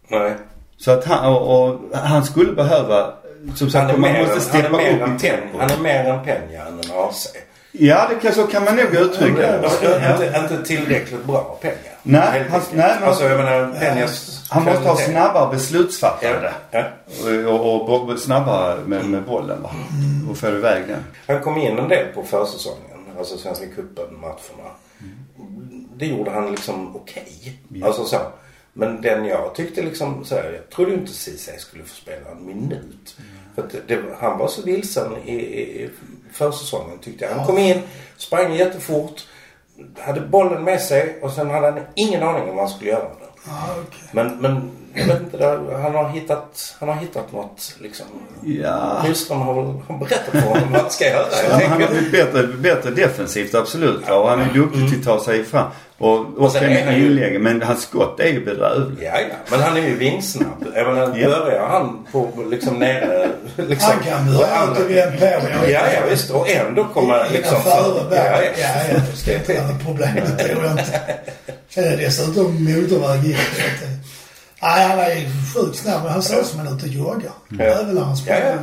Nej. 0.09 0.33
Så 0.77 0.91
att 0.91 1.05
han, 1.05 1.35
och, 1.35 1.69
och 1.69 1.81
han 1.99 2.25
skulle 2.25 2.53
behöva, 2.53 3.13
som 3.55 3.71
sagt, 3.71 3.99
man 3.99 4.13
måste 4.13 4.41
steppa 4.41 4.77
upp 4.77 5.09
i 5.17 5.19
tempo. 5.21 5.59
Han 5.61 5.71
är 5.71 5.79
mer 5.83 6.05
en 6.05 6.19
Peña 6.25 6.67
än 6.69 6.75
en 6.85 6.99
AC. 7.09 7.27
Ja, 7.73 8.07
det 8.11 8.15
kan, 8.15 8.33
så 8.35 8.47
kan 8.47 8.65
man 8.65 8.77
nog 8.77 8.95
uttrycka 8.95 9.37
det. 9.37 9.69
Inte, 10.13 10.39
inte 10.43 10.65
tillräckligt 10.67 11.25
bra 11.25 11.59
Peña. 11.63 11.73
Nej, 12.03 12.45
han- 12.51 12.61
nej, 12.73 12.97
men- 13.01 13.09
Alltså 13.09 13.25
jag 13.25 13.37
menar 13.45 13.75
Peñas 13.81 14.47
Han 14.51 14.65
måste 14.65 14.89
ha 14.89 14.97
snabbare 14.97 15.51
beslutsfattande. 15.55 16.53
Ja, 16.71 16.83
ja. 17.25 17.49
Och, 17.51 17.91
och, 17.91 18.09
och 18.11 18.19
snabbare 18.19 18.79
med, 18.87 19.05
med 19.05 19.23
bollen 19.23 19.63
va. 19.63 19.71
Och 20.31 20.37
få 20.39 20.49
iväg 20.49 20.83
den. 20.89 21.05
Han 21.27 21.41
kom 21.43 21.59
in 21.59 21.79
en 21.79 21.89
del 21.89 22.07
på 22.15 22.23
försäsongen. 22.23 22.99
Alltså 23.19 23.37
Svenska 23.39 23.65
cupen-matcherna. 23.67 24.69
Det 25.99 26.07
gjorde 26.07 26.31
han 26.31 26.51
liksom 26.51 26.97
okej. 26.97 27.59
Ja. 27.69 27.87
Alltså 27.87 28.05
så. 28.05 28.19
Men 28.73 29.03
den 29.03 29.25
jag 29.25 29.55
tyckte 29.55 29.83
liksom 29.83 30.25
så 30.25 30.35
här, 30.35 30.53
Jag 30.53 30.71
trodde 30.71 30.95
inte 30.95 31.13
Ceesay 31.13 31.59
skulle 31.59 31.85
få 31.85 31.95
spela 31.95 32.31
en 32.31 32.47
minut. 32.47 33.17
För 33.55 33.63
att 33.63 33.75
det, 33.89 34.03
han 34.19 34.39
var 34.39 34.49
så 34.49 34.63
vilsen 34.63 35.17
i, 35.25 35.35
i, 35.35 35.91
försäsongen 36.33 36.99
tyckte 36.99 37.25
jag. 37.25 37.35
Han 37.35 37.47
kom 37.47 37.59
in, 37.59 37.83
sprang 38.17 38.55
jättefort. 38.55 39.27
Hade 39.99 40.21
bollen 40.21 40.65
med 40.65 40.81
sig 40.81 41.19
och 41.23 41.33
sen 41.33 41.51
hade 41.51 41.71
han 41.71 41.81
ingen 41.95 42.23
aning 42.23 42.43
om 42.43 42.57
vad 42.57 42.59
han 42.59 42.69
skulle 42.69 42.91
göra 42.91 43.09
med 43.09 43.17
den. 43.21 43.29
Ja, 43.47 43.77
okej. 43.87 44.09
Men, 44.13 44.39
men 44.39 44.71
jag 44.95 45.07
vet 45.07 45.21
inte, 45.21 45.47
han, 45.83 45.95
har 45.95 46.09
hittat, 46.09 46.77
han 46.81 46.89
har 46.89 46.97
hittat 46.97 47.33
något 47.33 47.75
liksom. 47.79 48.07
Ja. 48.45 49.03
Nyström 49.09 49.41
har 49.41 49.55
väl 49.55 49.75
har 49.89 49.99
berättat 49.99 50.31
för 50.31 50.41
honom 50.41 50.73
vad 50.73 50.81
han 50.81 50.91
ska 50.91 51.05
göra. 51.05 51.27
Ja, 51.49 51.67
han 51.69 51.83
har 51.83 51.89
blivit 51.89 52.13
bättre, 52.13 52.47
bättre 52.47 52.91
defensivt 52.91 53.55
absolut. 53.55 54.01
Ja. 54.07 54.15
Och 54.15 54.29
han 54.29 54.41
är 54.41 54.55
duktig 54.55 54.89
till 54.89 54.99
att 54.99 55.05
ta 55.05 55.25
sig 55.25 55.45
fram. 55.45 55.67
Och, 55.99 56.39
och 56.39 56.53
sen 56.53 56.61
sen 56.61 56.71
är 56.73 56.85
han 56.85 56.95
ju-. 56.95 57.39
Men 57.39 57.63
hans 57.63 57.83
skott 57.83 58.21
är 58.21 58.27
ju 58.27 58.45
bedrövligt. 58.45 59.03
Ja, 59.03 59.21
ja. 59.21 59.35
Men 59.51 59.61
han 59.61 59.77
är 59.77 59.81
ju 59.81 59.95
vingsnabb. 59.95 60.65
Menar, 60.75 61.17
Ja. 61.17 61.29
börjar 61.29 61.69
han 61.69 62.07
på 62.13 62.31
liksom 62.51 62.79
nere... 62.79 63.29
Liksom, 63.57 63.93
Han 63.93 64.05
kan 64.05 64.27
börja 64.27 64.63
och 64.63 64.77
återigen 64.77 65.19
på. 65.19 65.25
Jag 65.25 65.71
Ja, 65.71 65.81
ja 65.95 66.01
visst. 66.11 66.31
Och 66.31 66.51
ändå 66.51 66.87
komma 66.95 67.27
liksom... 67.33 67.63
Före 67.63 68.17
ja, 68.17 68.17
ja, 68.17 68.43
ja. 68.43 68.51
ja, 68.59 68.69
ja. 68.93 69.01
Det 69.11 69.17
ska 69.17 69.35
inte 69.35 69.55
vara 69.55 69.73
något 69.73 69.85
problem. 69.85 70.15
Det 70.15 70.45
tror 70.45 70.65
jag 70.65 70.73
inte. 70.73 70.85
Sen 71.69 71.85
är 71.85 71.91
det 71.91 71.97
dessutom 71.97 72.65
motorväg 72.65 73.25
in. 73.25 73.37
Nej, 74.63 74.89
han 74.89 74.99
är 74.99 75.15
ju 75.15 75.27
sjukt 75.55 75.79
snabb. 75.79 76.03
Men 76.03 76.13
han 76.13 76.23
ser 76.23 76.41
ut 76.41 76.47
som 76.47 76.59
han 76.59 76.77
ute 76.77 76.87
och 76.87 76.93
joggar. 76.93 77.33
Även 77.59 77.95
när 77.95 78.03
han 78.03 78.17
Ja. 78.27 78.55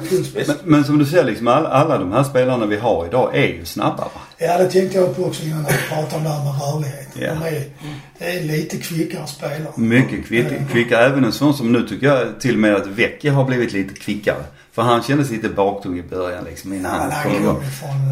Men, 0.47 0.57
men 0.63 0.83
som 0.83 0.97
du 0.97 1.05
ser 1.05 1.23
liksom 1.23 1.47
alla, 1.47 1.69
alla 1.69 1.97
de 1.97 2.11
här 2.11 2.23
spelarna 2.23 2.65
vi 2.65 2.77
har 2.77 3.05
idag 3.05 3.35
är 3.37 3.47
ju 3.47 3.65
snabba 3.65 4.03
va? 4.03 4.21
Ja, 4.37 4.57
det 4.57 4.71
tänkte 4.71 4.97
jag 4.97 5.15
på 5.15 5.23
också 5.23 5.43
innan 5.43 5.65
jag 5.69 5.89
pratade 5.89 6.15
om 6.17 6.23
det 6.23 6.29
här 6.29 6.43
med 6.43 6.61
rörlighet. 6.61 7.07
Ja. 7.13 7.33
De 7.33 7.55
är, 7.55 7.63
det 8.19 8.39
är 8.39 8.43
lite 8.43 8.77
kvickare 8.77 9.27
spelare. 9.27 9.71
Mycket 9.75 10.25
kvick, 10.25 10.47
kvickare. 10.71 11.05
Även 11.05 11.23
en 11.25 11.31
sån 11.31 11.53
som 11.53 11.71
nu 11.71 11.87
tycker 11.87 12.07
jag 12.07 12.39
till 12.39 12.53
och 12.53 12.59
med 12.59 12.75
att 12.75 12.87
Vecchia 12.87 13.33
har 13.33 13.45
blivit 13.45 13.73
lite 13.73 13.93
kvickare. 13.93 14.43
För 14.75 14.81
han 14.81 15.03
kändes 15.03 15.29
lite 15.31 15.49
baktung 15.49 15.99
i 15.99 16.03
början 16.03 16.43
liksom 16.43 16.73
innan 16.73 16.91
Ja, 16.95 17.09
han 17.15 17.23
kom 17.23 17.41
igång. 17.41 17.57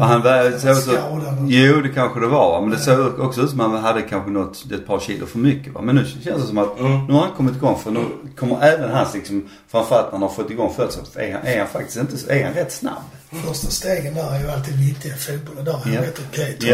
Och 0.00 0.06
han 0.06 0.22
var, 0.22 0.50
såg 0.58 0.76
så, 0.76 0.90
skadad. 0.90 1.46
Jo 1.48 1.80
det 1.80 1.88
kanske 1.88 2.20
det 2.20 2.26
var 2.26 2.60
men 2.60 2.70
det 2.70 2.78
såg 2.78 3.18
också 3.20 3.40
ut 3.40 3.50
som 3.50 3.60
att 3.60 3.70
han 3.70 3.82
hade 3.82 4.02
kanske 4.02 4.30
något, 4.30 4.72
ett 4.72 4.86
par 4.86 4.98
kilo 5.00 5.26
för 5.26 5.38
mycket 5.38 5.72
va. 5.72 5.80
Men 5.80 5.94
nu 5.94 6.04
känns 6.04 6.42
det 6.42 6.48
som 6.48 6.58
att 6.58 6.78
Mm. 6.78 7.06
nu 7.06 7.12
har 7.12 7.20
han 7.20 7.30
kommit 7.36 7.56
igång 7.56 7.78
för 7.78 7.90
nu 7.90 8.04
kommer 8.36 8.62
även 8.62 8.90
hans 8.90 9.14
liksom, 9.14 9.48
framförallt 9.68 10.06
när 10.06 10.12
han 10.12 10.22
har 10.22 10.28
fått 10.28 10.50
igång 10.50 10.72
så 10.76 10.82
är 11.20 11.32
han, 11.32 11.46
är 11.46 11.58
han 11.58 11.68
faktiskt 11.68 11.96
inte 11.96 12.16
så, 12.18 12.30
är 12.30 12.44
han 12.44 12.54
rätt 12.54 12.72
snabb. 12.72 13.02
Första 13.46 13.70
stegen 13.70 14.14
där 14.14 14.34
är 14.34 14.40
ju 14.40 14.50
alltid 14.50 14.74
viktiga 14.78 15.12
i 15.14 15.16
fotboll. 15.16 15.58
Och 15.58 15.64
där 15.64 15.72
är 15.72 15.96
han 15.96 16.04
rätt 16.04 16.20
okej 16.30 16.56
Ja. 16.60 16.68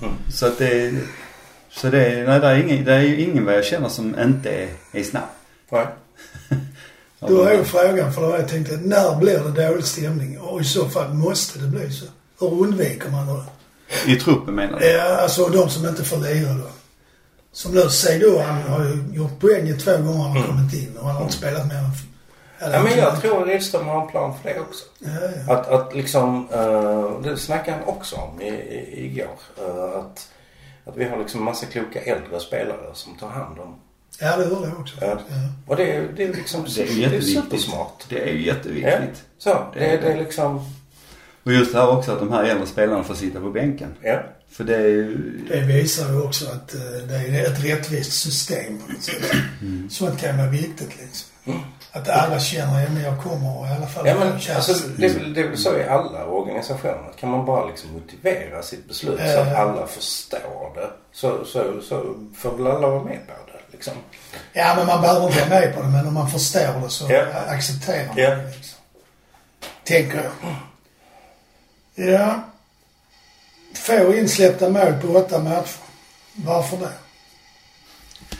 jag. 0.00 0.10
Så 0.32 0.46
att 0.46 0.58
det, 0.58 0.94
så 1.70 1.88
det, 1.88 2.24
nej 2.28 2.40
det 2.40 2.46
är 2.46 2.56
ingen, 2.56 2.84
det 2.84 2.94
är 2.94 3.00
ju 3.02 3.20
ingen 3.20 3.44
vad 3.44 3.54
jag 3.54 3.64
känner 3.64 3.88
som 3.88 4.18
inte 4.20 4.50
är, 4.50 4.68
är 4.92 5.02
snabb. 5.02 5.22
Nej. 5.70 5.86
Då 7.20 7.42
är 7.42 7.54
ju 7.54 7.64
frågan, 7.64 8.12
för 8.12 8.22
då 8.22 8.30
har 8.30 8.38
jag 8.38 8.48
tänkt 8.48 8.72
att 8.72 8.84
när 8.84 9.16
blir 9.16 9.38
det 9.38 9.68
dålig 9.68 9.84
stämning? 9.84 10.38
Och 10.38 10.60
i 10.60 10.64
så 10.64 10.88
fall 10.88 11.14
måste 11.14 11.58
det 11.58 11.66
bli 11.66 11.90
så. 11.90 12.06
Hur 12.40 12.62
undviker 12.62 13.10
man 13.10 13.26
det? 13.26 13.42
I 14.12 14.16
truppen 14.16 14.54
menar 14.54 14.78
du? 14.78 14.86
Ja, 14.86 15.16
alltså 15.16 15.48
de 15.48 15.70
som 15.70 15.88
inte 15.88 16.04
får 16.04 16.16
lira 16.16 16.52
då. 16.52 16.68
Som 17.52 17.74
nu 17.74 17.88
Seydou, 17.88 18.38
han 18.38 18.62
har 18.62 18.84
ju 18.84 19.04
gjort 19.12 19.40
poäng 19.40 19.78
två 19.78 19.90
gånger 19.90 20.22
han 20.22 20.36
har 20.36 20.46
kommit 20.46 20.74
in 20.74 20.96
och 20.96 21.06
han 21.06 21.16
har 21.16 21.22
inte 21.22 21.34
spelat 21.34 21.66
mer 21.66 21.74
än... 21.74 21.90
eller 22.58 22.76
Ja, 22.76 22.82
men 22.82 22.98
jag 22.98 23.20
tror 23.20 23.46
Rydström 23.46 23.86
har 23.86 24.02
en 24.02 24.08
plan 24.08 24.34
för 24.42 24.48
det 24.48 24.60
också. 24.60 24.84
Ja, 24.98 25.08
ja. 25.46 25.54
Att, 25.54 25.68
att 25.68 25.94
liksom, 25.94 26.48
uh, 26.50 27.20
det 27.22 27.36
snackade 27.36 27.76
han 27.76 27.86
också 27.86 28.16
om 28.16 28.40
i, 28.40 28.48
i, 28.48 29.06
igår. 29.06 29.38
Uh, 29.62 29.98
att, 29.98 30.28
att 30.84 30.96
vi 30.96 31.04
har 31.04 31.18
liksom 31.18 31.44
massa 31.44 31.66
kloka 31.66 32.00
äldre 32.00 32.40
spelare 32.40 32.90
som 32.94 33.14
tar 33.18 33.28
hand 33.28 33.58
om. 33.58 33.80
Ja, 34.20 34.36
det 34.36 34.44
hörde 34.44 34.68
jag 34.68 34.80
också. 34.80 34.96
Ja. 35.00 35.06
Ja. 35.06 35.34
Och 35.66 35.76
det 35.76 35.92
är, 35.96 36.08
det 36.16 36.24
är 36.24 36.32
liksom 36.34 36.64
Det 36.76 36.82
är 36.82 36.86
det 36.86 36.92
är 36.92 36.96
jätteviktigt. 36.96 37.34
supersmart. 37.44 38.04
Det 38.08 38.28
är 38.28 38.32
ju 38.32 38.46
Ja. 38.46 38.54
jätteviktigt. 38.54 39.24
Så, 39.38 39.66
det, 39.74 39.80
det 39.80 40.12
är 40.12 40.16
liksom, 40.16 40.64
Och 41.44 41.52
just 41.52 41.72
det 41.72 41.78
här 41.78 41.88
också 41.90 42.12
att 42.12 42.18
de 42.18 42.32
här 42.32 42.44
äldre 42.44 42.66
spelarna 42.66 43.04
får 43.04 43.14
sitta 43.14 43.40
på 43.40 43.50
bänken. 43.50 43.94
ja. 44.02 44.18
För 44.50 44.64
det 44.64 44.76
är 44.76 44.80
ju... 44.88 45.16
Det 45.48 45.60
visar 45.60 46.08
ju 46.12 46.22
också 46.22 46.46
att 46.46 46.74
eh, 46.74 46.80
det 47.08 47.14
är 47.16 47.46
ett 47.52 47.64
rättvist 47.64 48.12
system 48.12 48.78
på 48.78 48.92
något 48.92 49.02
sätt. 49.02 49.32
Mm. 49.62 49.90
Sånt 49.90 50.20
kan 50.20 50.36
vara 50.38 50.48
viktigt 50.48 50.90
liksom. 51.00 51.28
Att 51.92 52.08
alla 52.08 52.40
känner, 52.40 52.80
ja 52.82 52.88
men 52.90 53.02
jag 53.02 53.22
kommer 53.22 53.66
i 53.66 53.76
alla 53.76 53.86
fall 53.86 54.06
Ja 54.06 54.14
men 54.18 54.32
alltså, 54.32 54.88
det, 54.96 55.06
är 55.06 55.32
det 55.34 55.40
är 55.40 55.48
väl 55.48 55.58
så 55.58 55.78
i 55.78 55.84
alla 55.84 56.26
organisationer. 56.26 57.12
Kan 57.20 57.30
man 57.30 57.46
bara 57.46 57.66
liksom 57.66 57.90
motivera 57.92 58.62
sitt 58.62 58.88
beslut 58.88 59.18
så 59.18 59.26
Ja, 59.26 59.40
att 59.42 59.48
ja. 59.52 59.56
alla 59.56 59.86
förstår 59.86 60.72
det. 60.74 60.90
Så, 61.12 61.44
så, 61.44 61.80
så 61.82 62.14
får 62.36 62.56
väl 62.56 62.66
alla 62.66 62.88
vara 62.88 63.04
med 63.04 63.18
på 63.26 63.32
det 63.45 63.45
liksom. 63.76 63.94
Ja, 64.52 64.74
men 64.76 64.86
man 64.86 65.00
behöver 65.00 65.26
inte 65.26 65.38
vara 65.40 65.60
med 65.60 65.74
på 65.74 65.82
det. 65.82 65.88
Men 65.88 66.06
om 66.06 66.14
man 66.14 66.30
förstår 66.30 66.80
det 66.84 66.90
så 66.90 67.06
Ja. 67.12 67.24
accepterar 67.48 68.06
man 68.06 68.16
Ja. 68.18 68.30
det 68.30 68.46
liksom. 68.46 68.78
Tänker 69.84 70.16
jag. 70.22 70.32
Ja. 72.08 72.40
Få 73.74 74.14
insläppta 74.14 74.68
mål 74.68 74.92
på 75.02 75.08
åtta 75.08 75.38
matcher. 75.38 75.66
Varför 76.34 76.76
det? 76.76 76.88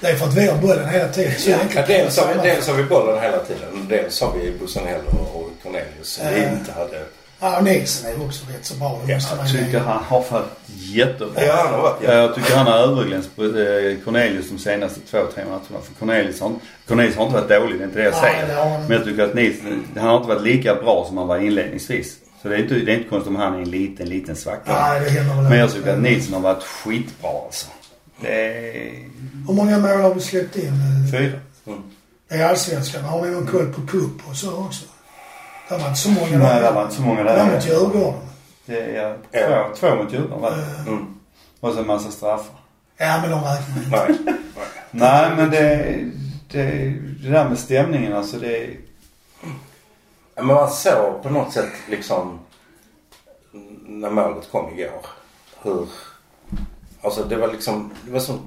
Det 0.00 0.06
är 0.10 0.16
för 0.16 0.26
att 0.26 0.34
vi 0.34 0.46
har 0.48 0.58
bollen 0.58 0.88
hela 0.88 1.08
tiden. 1.08 1.38
Så 1.40 1.50
Ja, 1.50 1.58
dels, 1.86 2.18
har 2.18 2.34
vi, 2.34 2.40
dels 2.48 2.66
har 2.66 2.74
vi 2.74 2.82
bollen 2.84 3.22
hela 3.22 3.38
tiden. 3.44 3.86
Dels 3.88 4.20
har 4.20 4.32
vi 4.32 4.50
Busanello 4.58 5.10
och 5.34 5.50
Cornelius 5.62 6.08
som 6.12 6.26
vi 6.34 6.42
Ja. 6.42 6.48
inte 6.48 6.72
hade. 6.72 7.04
Ja, 7.40 7.58
och 7.58 7.64
Nilsson 7.64 8.10
är 8.10 8.16
ju 8.16 8.24
också 8.24 8.44
rätt 8.52 8.64
så 8.64 8.74
bra. 8.74 9.00
Det 9.06 9.12
Ja, 9.12 9.18
Jag 9.38 9.48
tycker 9.48 9.78
han 9.78 10.04
har 10.04 10.24
varit 10.30 10.52
jättebra. 10.68 11.44
Ja, 11.44 11.54
han 11.64 11.74
har 11.74 11.82
varit 11.82 12.02
Ja, 12.02 12.12
Jag 12.12 12.34
tycker 12.34 12.56
han 12.56 12.66
har 12.66 12.78
överglänst 12.78 13.30
eh, 13.38 14.04
Cornelius 14.04 14.50
de 14.50 14.58
senaste 14.58 15.00
två, 15.00 15.18
tre 15.34 15.44
matcherna. 15.44 15.84
För 15.84 15.94
Cornelius 15.98 16.40
har, 16.40 16.52
Cornelius 16.88 17.16
har 17.16 17.24
inte 17.26 17.36
varit 17.40 17.48
dålig, 17.48 17.78
det 17.78 17.84
är 17.84 17.86
inte 17.86 17.98
det 17.98 18.04
jag 18.04 18.14
Nej, 18.22 18.32
säger. 18.32 18.46
det 18.48 18.54
har. 18.62 18.78
Men 18.78 18.90
jag 18.90 19.04
tycker 19.04 19.24
att 19.24 19.34
Nilsson, 19.34 19.84
han 19.96 20.08
har 20.08 20.16
inte 20.16 20.28
varit 20.28 20.42
lika 20.42 20.74
bra 20.74 21.04
som 21.08 21.18
han 21.18 21.26
var 21.26 21.38
inledningsvis. 21.38 22.16
Så 22.42 22.48
det 22.48 22.54
är 22.54 22.58
inte, 22.58 22.74
det 22.74 22.92
är 22.92 22.96
inte 22.96 23.08
konstigt 23.08 23.28
om 23.28 23.36
han 23.36 23.54
är 23.54 23.58
en 23.58 23.70
liten, 23.70 24.08
liten 24.08 24.36
svacka. 24.36 24.72
Nej, 24.72 25.00
det 25.10 25.24
Men 25.48 25.58
jag 25.58 25.72
tycker 25.72 25.92
att 25.92 25.98
Nilsson 25.98 26.34
har 26.34 26.40
varit 26.40 26.62
skitbra 26.62 27.30
alltså. 27.44 27.66
Det 28.20 28.28
är... 28.28 28.92
Hur 29.48 29.54
många 29.54 29.78
mål 29.78 30.00
har 30.00 30.14
vi 30.14 30.20
släppt 30.20 30.56
in? 30.56 30.72
Fyra. 31.12 31.38
Det 32.28 32.34
är 32.34 32.48
allsvenskan. 32.48 33.04
Har 33.04 33.22
vi 33.22 33.30
någon 33.30 33.46
koll 33.46 33.72
på 33.72 33.80
cup 33.86 34.28
och 34.30 34.36
så 34.36 34.56
också? 34.64 34.84
Det 35.68 35.76
var 35.78 35.88
inte 35.88 35.98
så 36.00 36.10
många 36.10 36.38
Nej, 36.38 36.62
det 36.62 36.70
var 36.70 36.82
inte 36.82 36.94
så 36.94 37.02
många 37.02 37.22
Det 37.22 37.28
var 37.30 37.36
där. 37.36 37.54
mot 37.54 37.66
Djurgården. 37.66 38.20
Det 38.66 38.80
är 38.96 39.16
Ja. 39.30 39.68
två, 39.80 39.88
två 39.88 39.94
mot 39.96 40.12
Djurgården 40.12 40.40
va? 40.42 40.52
Mm. 40.86 41.06
Och 41.60 41.72
så 41.72 41.80
en 41.80 41.86
massa 41.86 42.10
straffar. 42.10 42.56
Ja, 42.96 43.18
men 43.22 43.30
de 43.30 43.40
räknar 43.44 44.10
inte. 44.10 44.22
Nej. 44.26 44.36
Nej 44.90 45.30
men 45.36 45.50
det, 45.50 45.96
det, 46.50 46.90
det 47.22 47.28
där 47.30 47.48
med 47.48 47.58
stämningen 47.58 48.12
alltså 48.12 48.36
det... 48.38 48.66
Ja, 50.34 50.42
Men 50.42 50.46
man 50.46 50.70
såg 50.70 51.22
på 51.22 51.30
något 51.30 51.52
sätt 51.52 51.72
liksom 51.90 52.38
när 53.86 54.10
målet 54.10 54.50
kom 54.50 54.78
igår. 54.78 55.06
Hur... 55.62 55.88
Alltså 57.02 57.24
det 57.24 57.36
var 57.36 57.48
liksom, 57.48 57.90
det 58.06 58.12
var 58.12 58.20
sån 58.20 58.40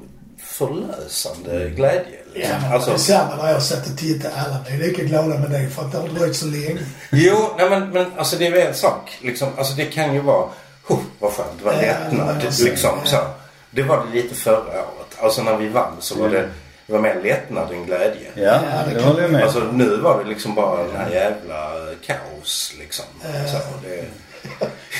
förlösande 0.59 1.69
glädje. 1.69 2.03
Ja, 2.33 2.39
Liksom. 2.39 2.61
men 2.61 2.73
alltså, 2.73 2.89
det 2.89 2.95
är 2.95 2.97
samma 2.99 3.35
när 3.43 3.51
jag 3.51 3.63
satt 3.63 3.87
och 3.87 3.97
tittade. 3.97 4.33
Alla 4.35 4.57
blev 4.67 4.79
lika 4.79 5.03
glada 5.03 5.27
med 5.27 5.51
det 5.51 5.69
för 5.69 5.81
att 5.81 5.91
det 5.91 5.97
har 5.97 6.07
dröjt 6.07 6.35
så 6.35 6.45
länge. 6.45 6.77
Jo, 7.11 7.49
nej 7.57 7.69
men, 7.69 7.89
men 7.89 8.05
alltså 8.17 8.35
det 8.35 8.47
är 8.47 8.51
väl 8.51 8.67
en 8.67 8.73
sak. 8.73 9.17
Liksom, 9.21 9.47
alltså 9.57 9.73
det 9.73 9.85
kan 9.85 10.13
ju 10.13 10.19
vara, 10.19 10.45
oh, 10.87 10.99
vad 11.19 11.31
skönt, 11.33 11.49
det 11.59 11.65
var 11.65 11.73
Ja, 11.73 11.79
lättnad. 11.81 12.35
det 12.41 12.63
liksom, 12.63 12.91
ja. 13.03 13.09
så. 13.09 13.17
Det 13.71 13.83
var 13.83 14.05
det 14.05 14.21
lite 14.21 14.35
förra 14.35 14.57
året. 14.81 15.17
Alltså 15.21 15.43
när 15.43 15.57
vi 15.57 15.67
vann 15.67 15.93
så 15.99 16.15
var 16.21 16.29
det, 16.29 16.49
det 16.87 16.93
var 16.93 16.99
mer 16.99 17.21
lättnad 17.23 17.71
än 17.71 17.85
glädje. 17.85 18.27
Ja, 18.35 18.41
Ja, 18.43 18.59
det 18.61 18.93
det 18.93 18.99
kan- 18.99 19.03
håller 19.09 19.21
jag 19.21 19.31
med. 19.31 19.43
Alltså 19.43 19.59
nu 19.59 19.97
var 19.97 20.23
det 20.23 20.29
liksom 20.29 20.55
bara 20.55 20.83
den 20.83 20.95
här 20.97 21.09
jävla 21.09 21.71
kaos 22.05 22.73
liksom. 22.79 23.05
Så, 23.21 23.57
det, 23.87 24.05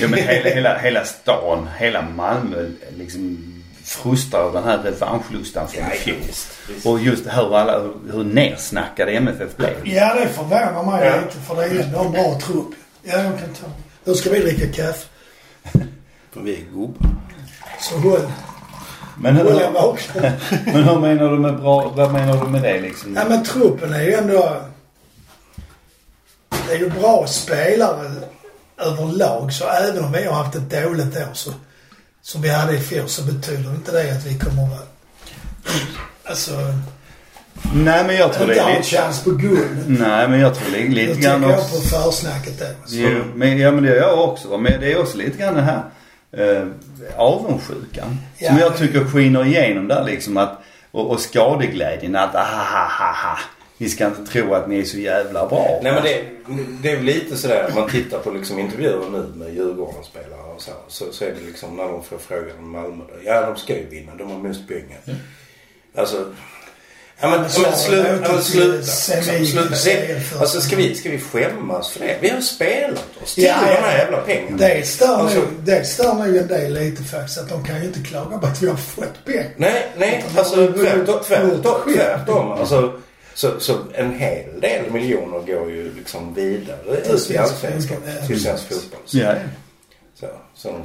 Ja 0.01 0.07
men 0.07 0.19
hela, 0.19 0.49
hela, 0.49 0.77
hela 0.77 1.05
stan, 1.05 1.69
hela 1.79 2.01
Malmö 2.01 2.69
liksom 2.97 3.48
frustrar 3.89 4.41
av 4.41 4.53
den 4.53 4.63
här 4.63 4.77
revanschlustan 4.77 5.67
från 5.67 5.83
Ja, 5.83 5.89
fjol. 5.89 6.17
visst, 6.27 6.47
visst. 6.69 6.85
Och 6.85 6.99
just 6.99 7.25
hur 7.25 7.57
alla, 7.57 7.79
hur 8.11 8.23
nersnackade 8.23 9.11
MFF 9.11 9.55
blev. 9.57 9.87
Ja, 9.87 10.13
det 10.13 10.27
förvånar 10.27 10.83
mig 10.91 11.07
Ja. 11.07 11.15
lite 11.21 11.37
för 11.47 11.55
det 11.55 11.63
är 11.63 11.83
ändå 11.83 11.99
en 11.99 12.11
bra 12.11 12.39
trupp. 12.39 12.67
Ja, 13.03 13.13
jag 13.17 13.23
kan 13.39 13.53
ta. 13.53 13.67
Då 14.03 14.13
ska 14.13 14.29
vi 14.29 14.39
dricka 14.39 14.83
kaffe. 14.83 15.07
för 16.31 16.41
vi 16.41 16.53
är 16.55 16.61
gubbar. 16.73 17.09
Så 17.79 17.97
håll, 17.97 18.31
Men 19.21 19.35
hur, 19.37 19.43
men 20.65 20.83
hur 20.83 20.99
menar 20.99 21.31
du 21.31 21.39
med 21.39 21.59
bra, 21.61 21.89
vad 21.95 22.11
menar 22.13 22.45
du 22.45 22.49
med 22.51 22.61
det 22.61 22.81
liksom? 22.81 23.15
Ja, 23.15 23.21
men 23.29 23.43
truppen 23.43 23.93
är 23.93 24.01
ju 24.01 24.13
ändå... 24.13 24.57
Det 26.67 26.73
är 26.75 26.79
ju 26.79 26.89
bra 26.89 27.27
spelare 27.27 28.11
överlag. 28.77 29.53
Så 29.53 29.67
även 29.67 30.03
om 30.05 30.11
vi 30.11 30.23
har 30.25 30.33
haft 30.33 30.55
ett 30.55 30.69
dåligt 30.83 31.17
år 31.17 31.29
så, 31.33 31.51
som 32.29 32.41
vi 32.41 32.49
hade 32.49 32.75
i 32.75 32.79
fjol 32.79 33.07
så 33.07 33.23
betyder 33.23 33.69
inte 33.69 33.91
det 33.91 34.11
att 34.11 34.25
vi 34.25 34.39
kommer 34.39 34.63
att. 34.63 34.95
Alltså, 36.23 36.51
Nej 37.73 38.03
men 38.07 38.15
jag 38.15 38.33
tror 38.33 38.47
det 38.47 38.59
är 38.59 38.77
lite... 38.77 38.83
chans 38.83 39.23
på 39.23 39.29
guld. 39.29 39.83
Nej 39.87 40.27
men 40.27 40.39
jag 40.39 40.55
tror 40.55 40.71
det 40.71 40.81
är 40.81 40.87
Då 40.87 40.93
lite 40.93 41.13
tänker 41.13 41.29
grann 41.29 41.43
jag 41.43 41.59
också... 41.59 41.75
på 41.75 41.81
försnacket 41.81 42.59
där. 42.59 42.75
Alltså. 42.81 42.95
Jo, 42.95 43.23
men, 43.35 43.57
ja 43.57 43.71
men 43.71 43.83
det 43.83 43.89
gör 43.89 43.95
jag 43.95 44.19
också. 44.19 44.57
Men 44.57 44.81
det 44.81 44.91
är 44.91 44.99
också 44.99 45.17
lite 45.17 45.37
grann 45.37 45.55
den 45.55 45.63
här 45.63 45.83
eh, 46.31 46.67
avundsjukan. 47.17 48.19
Ja, 48.37 48.49
som 48.49 48.57
jag 48.57 48.77
tycker 48.77 49.05
skiner 49.05 49.45
igenom 49.45 49.87
där 49.87 50.03
liksom 50.03 50.37
att 50.37 50.61
och, 50.91 51.11
och 51.11 51.19
skadeglädjen 51.19 52.15
att 52.15 52.35
ah, 52.35 53.37
Ni 53.81 53.89
ska 53.89 54.05
inte 54.05 54.31
tro 54.31 54.53
att 54.53 54.67
ni 54.69 54.79
är 54.79 54.83
så 54.83 54.97
jävla 54.97 55.47
bra. 55.47 55.79
Nej 55.83 55.91
men 55.93 56.03
det, 56.03 56.23
det 56.81 56.91
är 56.91 56.95
väl 56.95 57.05
lite 57.05 57.37
sådär 57.37 57.65
om 57.69 57.75
man 57.79 57.89
tittar 57.89 58.19
på 58.19 58.31
liksom 58.31 58.59
intervjuer 58.59 59.09
nu 59.11 59.25
med 59.45 59.53
Djurgården-spelare 59.53 60.41
och 60.55 60.61
så, 60.61 60.71
så. 60.87 61.05
Så 61.11 61.23
är 61.25 61.27
det 61.39 61.45
liksom 61.47 61.75
när 61.77 61.83
de 61.83 62.03
får 62.03 62.17
frågan 62.17 62.57
om 62.59 62.71
Malmö. 62.71 63.03
då, 63.07 63.13
Ja 63.25 63.41
de 63.45 63.57
ska 63.57 63.73
ju 63.77 63.85
vinna, 63.89 64.15
de 64.15 64.31
har 64.31 64.39
mest 64.39 64.67
pengar. 64.67 64.99
Alltså, 65.95 66.25
Ja 67.21 67.29
men, 67.29 67.49
så 67.49 67.61
men 67.61 67.75
sluta. 67.75 68.15
åter 68.15 68.19
Ja, 68.35 68.41
sluta. 68.41 68.81
semi- 68.81 69.45
sluta. 69.75 70.39
Alltså 70.39 70.61
ska 70.61 70.75
vi, 70.75 70.95
ska 70.95 71.09
vi 71.09 71.19
skämmas 71.19 71.89
för 71.89 71.99
det? 71.99 72.17
Vi 72.21 72.29
har 72.29 72.41
spelat 72.41 73.05
oss 73.23 73.35
till 73.35 73.43
Ja, 73.43 73.55
de 73.65 73.71
ja. 73.73 73.79
här 73.81 73.97
jävla 73.97 74.17
pengarna. 74.17 74.57
Det 74.57 74.87
stör, 74.87 75.07
Alltså- 75.07 75.37
nog, 75.39 75.47
det 75.63 75.83
stör 75.87 76.13
nog 76.13 76.35
en 76.35 76.47
del 76.47 76.73
lite 76.73 77.03
faktiskt. 77.03 77.37
Att 77.37 77.49
de 77.49 77.63
kan 77.65 77.79
ju 77.81 77.85
inte 77.87 77.99
klaga 77.99 78.37
på 78.37 78.47
att 78.47 78.61
vi 78.61 78.67
har 78.69 78.75
fått 78.77 79.25
pengar. 79.25 79.45
Nej, 79.57 79.87
nej. 79.97 80.25
Alltså 80.37 80.67
tvärtom. 80.73 81.19
tvärtom. 81.93 82.51
Alltså, 82.51 82.99
så, 83.39 83.59
så 83.59 83.77
en 83.93 84.13
hel 84.13 84.61
del 84.61 84.91
miljoner 84.91 85.39
går 85.39 85.71
ju 85.71 85.93
liksom 85.95 86.33
vidare 86.33 86.77
Till 86.83 86.93
ut 87.13 87.15
i 87.15 87.19
svensk 87.19 87.35
allsvenskan. 87.39 87.97
fotboll, 87.97 88.13
ja. 88.21 88.27
Till 88.27 88.41
svensk 88.43 88.67
fotboll. 88.67 88.99
Så, 89.05 89.17
Ja, 89.17 89.33
så, 90.15 90.27
så. 90.55 90.75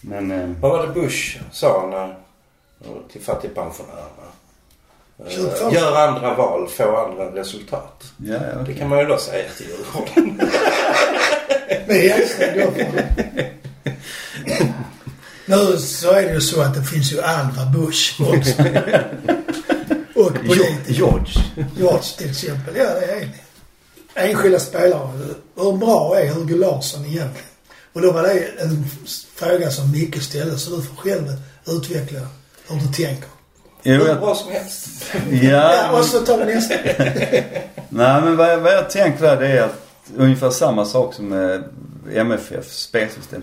men... 0.00 0.30
Eh, 0.30 0.48
Vad 0.60 0.70
var 0.70 0.86
det 0.86 0.92
Bush 0.92 1.38
sa 1.52 1.88
när, 1.90 2.16
till 3.12 3.20
fattigpensionärerna? 3.20 4.06
Gör 5.72 6.08
andra 6.08 6.34
val, 6.34 6.68
få 6.68 6.96
andra 6.96 7.40
resultat. 7.40 8.04
ja, 8.16 8.34
ja. 8.54 8.58
Det 8.66 8.74
kan 8.74 8.88
man 8.88 8.98
ju 8.98 9.04
då 9.04 9.18
säga 9.18 9.48
till 9.56 9.66
Djurgården. 9.66 10.40
Nu 15.46 15.76
så 15.76 16.12
är 16.12 16.22
det 16.22 16.32
ju 16.34 16.40
så 16.40 16.60
att 16.60 16.74
det 16.74 16.82
finns 16.82 17.12
ju 17.12 17.22
andra 17.22 17.64
Bush 17.64 18.20
också. 18.22 18.62
Politiker. 20.56 20.92
George. 20.92 21.44
George 21.76 22.02
till 22.18 22.30
exempel. 22.30 22.76
Ja, 22.76 22.84
det 22.84 23.04
är 23.04 23.20
det. 23.20 24.20
Enskilda 24.20 24.58
spelare. 24.58 25.10
Hur 25.56 25.72
bra 25.76 26.18
är 26.20 26.28
Hugo 26.28 26.56
Larsson 26.56 27.04
egentligen? 27.04 27.46
Och 27.92 28.00
då 28.02 28.12
var 28.12 28.22
det 28.22 28.62
en 28.62 28.84
fråga 29.34 29.70
som 29.70 29.92
Micke 29.92 30.22
ställde 30.22 30.58
så 30.58 30.76
du 30.76 30.82
får 30.82 30.96
själv 30.96 31.26
utveckla 31.66 32.20
hur 32.68 32.76
du 32.76 32.86
tänker. 32.86 33.28
Jo, 33.82 33.94
Hur 33.94 34.06
jag, 34.06 34.20
bra 34.20 34.34
som 34.34 34.52
helst. 34.52 34.88
Ja, 35.42 35.98
och 35.98 36.04
så 36.04 36.20
tar 36.20 36.44
vi 36.44 36.54
nästa. 36.54 36.74
Nej 37.88 38.22
men 38.22 38.36
vad 38.36 38.52
jag, 38.52 38.58
vad 38.58 38.72
jag 38.72 38.90
tänker 38.90 39.22
där 39.22 39.36
det 39.40 39.46
är 39.46 39.62
att 39.62 39.82
ungefär 40.16 40.50
samma 40.50 40.84
sak 40.84 41.14
som 41.14 41.28
med 41.28 41.64
MFF 42.14 42.72
spelsystem. 42.72 43.42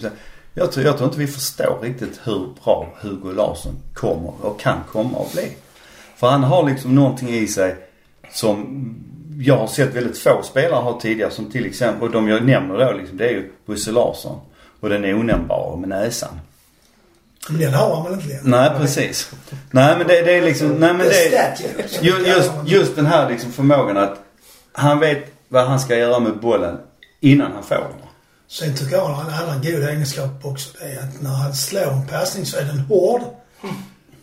Jag 0.53 0.71
tror, 0.71 0.85
jag 0.85 0.97
tror 0.97 1.07
inte 1.07 1.19
vi 1.19 1.27
förstår 1.27 1.79
riktigt 1.81 2.19
hur 2.23 2.49
bra 2.63 2.93
Hugo 3.01 3.31
Larsson 3.31 3.75
kommer 3.93 4.33
och 4.41 4.59
kan 4.59 4.77
komma 4.91 5.19
att 5.19 5.33
bli. 5.33 5.57
För 6.17 6.27
han 6.27 6.43
har 6.43 6.69
liksom 6.69 6.95
någonting 6.95 7.29
i 7.29 7.47
sig 7.47 7.75
som 8.31 8.85
jag 9.39 9.57
har 9.57 9.67
sett 9.67 9.95
väldigt 9.95 10.17
få 10.17 10.43
spelare 10.43 10.81
ha 10.81 10.99
tidigare. 10.99 11.31
Som 11.31 11.51
till 11.51 11.65
exempel, 11.65 12.03
och 12.03 12.11
de 12.11 12.27
jag 12.27 12.45
nämner 12.45 12.77
då 12.77 12.91
liksom, 12.91 13.17
det 13.17 13.25
är 13.25 13.31
ju 13.31 13.51
Bosse 13.65 13.91
Larsson. 13.91 14.39
Och 14.79 14.89
den 14.89 15.05
onämnbara 15.05 15.75
med 15.75 15.89
näsan. 15.89 16.39
Men 17.49 17.59
den 17.61 17.73
har 17.73 17.95
han 17.95 18.03
väl 18.03 18.13
inte 18.13 18.27
längre? 18.27 18.41
Nej 18.43 18.71
precis. 18.77 19.31
Nej 19.71 19.97
men 19.97 20.07
det, 20.07 20.21
det 20.21 20.37
är 20.37 20.41
liksom, 20.41 20.67
nej 20.67 20.93
men 20.93 21.07
det 21.07 21.35
är, 21.35 21.55
Just, 22.01 22.51
just 22.65 22.95
den 22.95 23.05
här 23.05 23.29
liksom 23.29 23.51
förmågan 23.51 23.97
att 23.97 24.19
han 24.71 24.99
vet 24.99 25.33
vad 25.47 25.67
han 25.67 25.79
ska 25.79 25.95
göra 25.95 26.19
med 26.19 26.39
bollen 26.39 26.77
innan 27.19 27.51
han 27.51 27.63
får 27.63 27.75
den. 27.75 28.07
Sen 28.47 28.75
tycker 28.75 28.95
jag 28.95 29.05
han 29.05 29.33
har 29.33 29.53
en 29.53 29.61
god 29.61 29.89
egenskap 29.89 30.45
också. 30.45 30.69
Det 30.79 30.85
är 30.85 30.99
att 30.99 31.21
när 31.21 31.29
han 31.29 31.53
slår 31.53 31.91
en 31.91 32.07
passning 32.07 32.45
så 32.45 32.57
är 32.57 32.63
den 32.63 32.79
hård. 32.79 33.21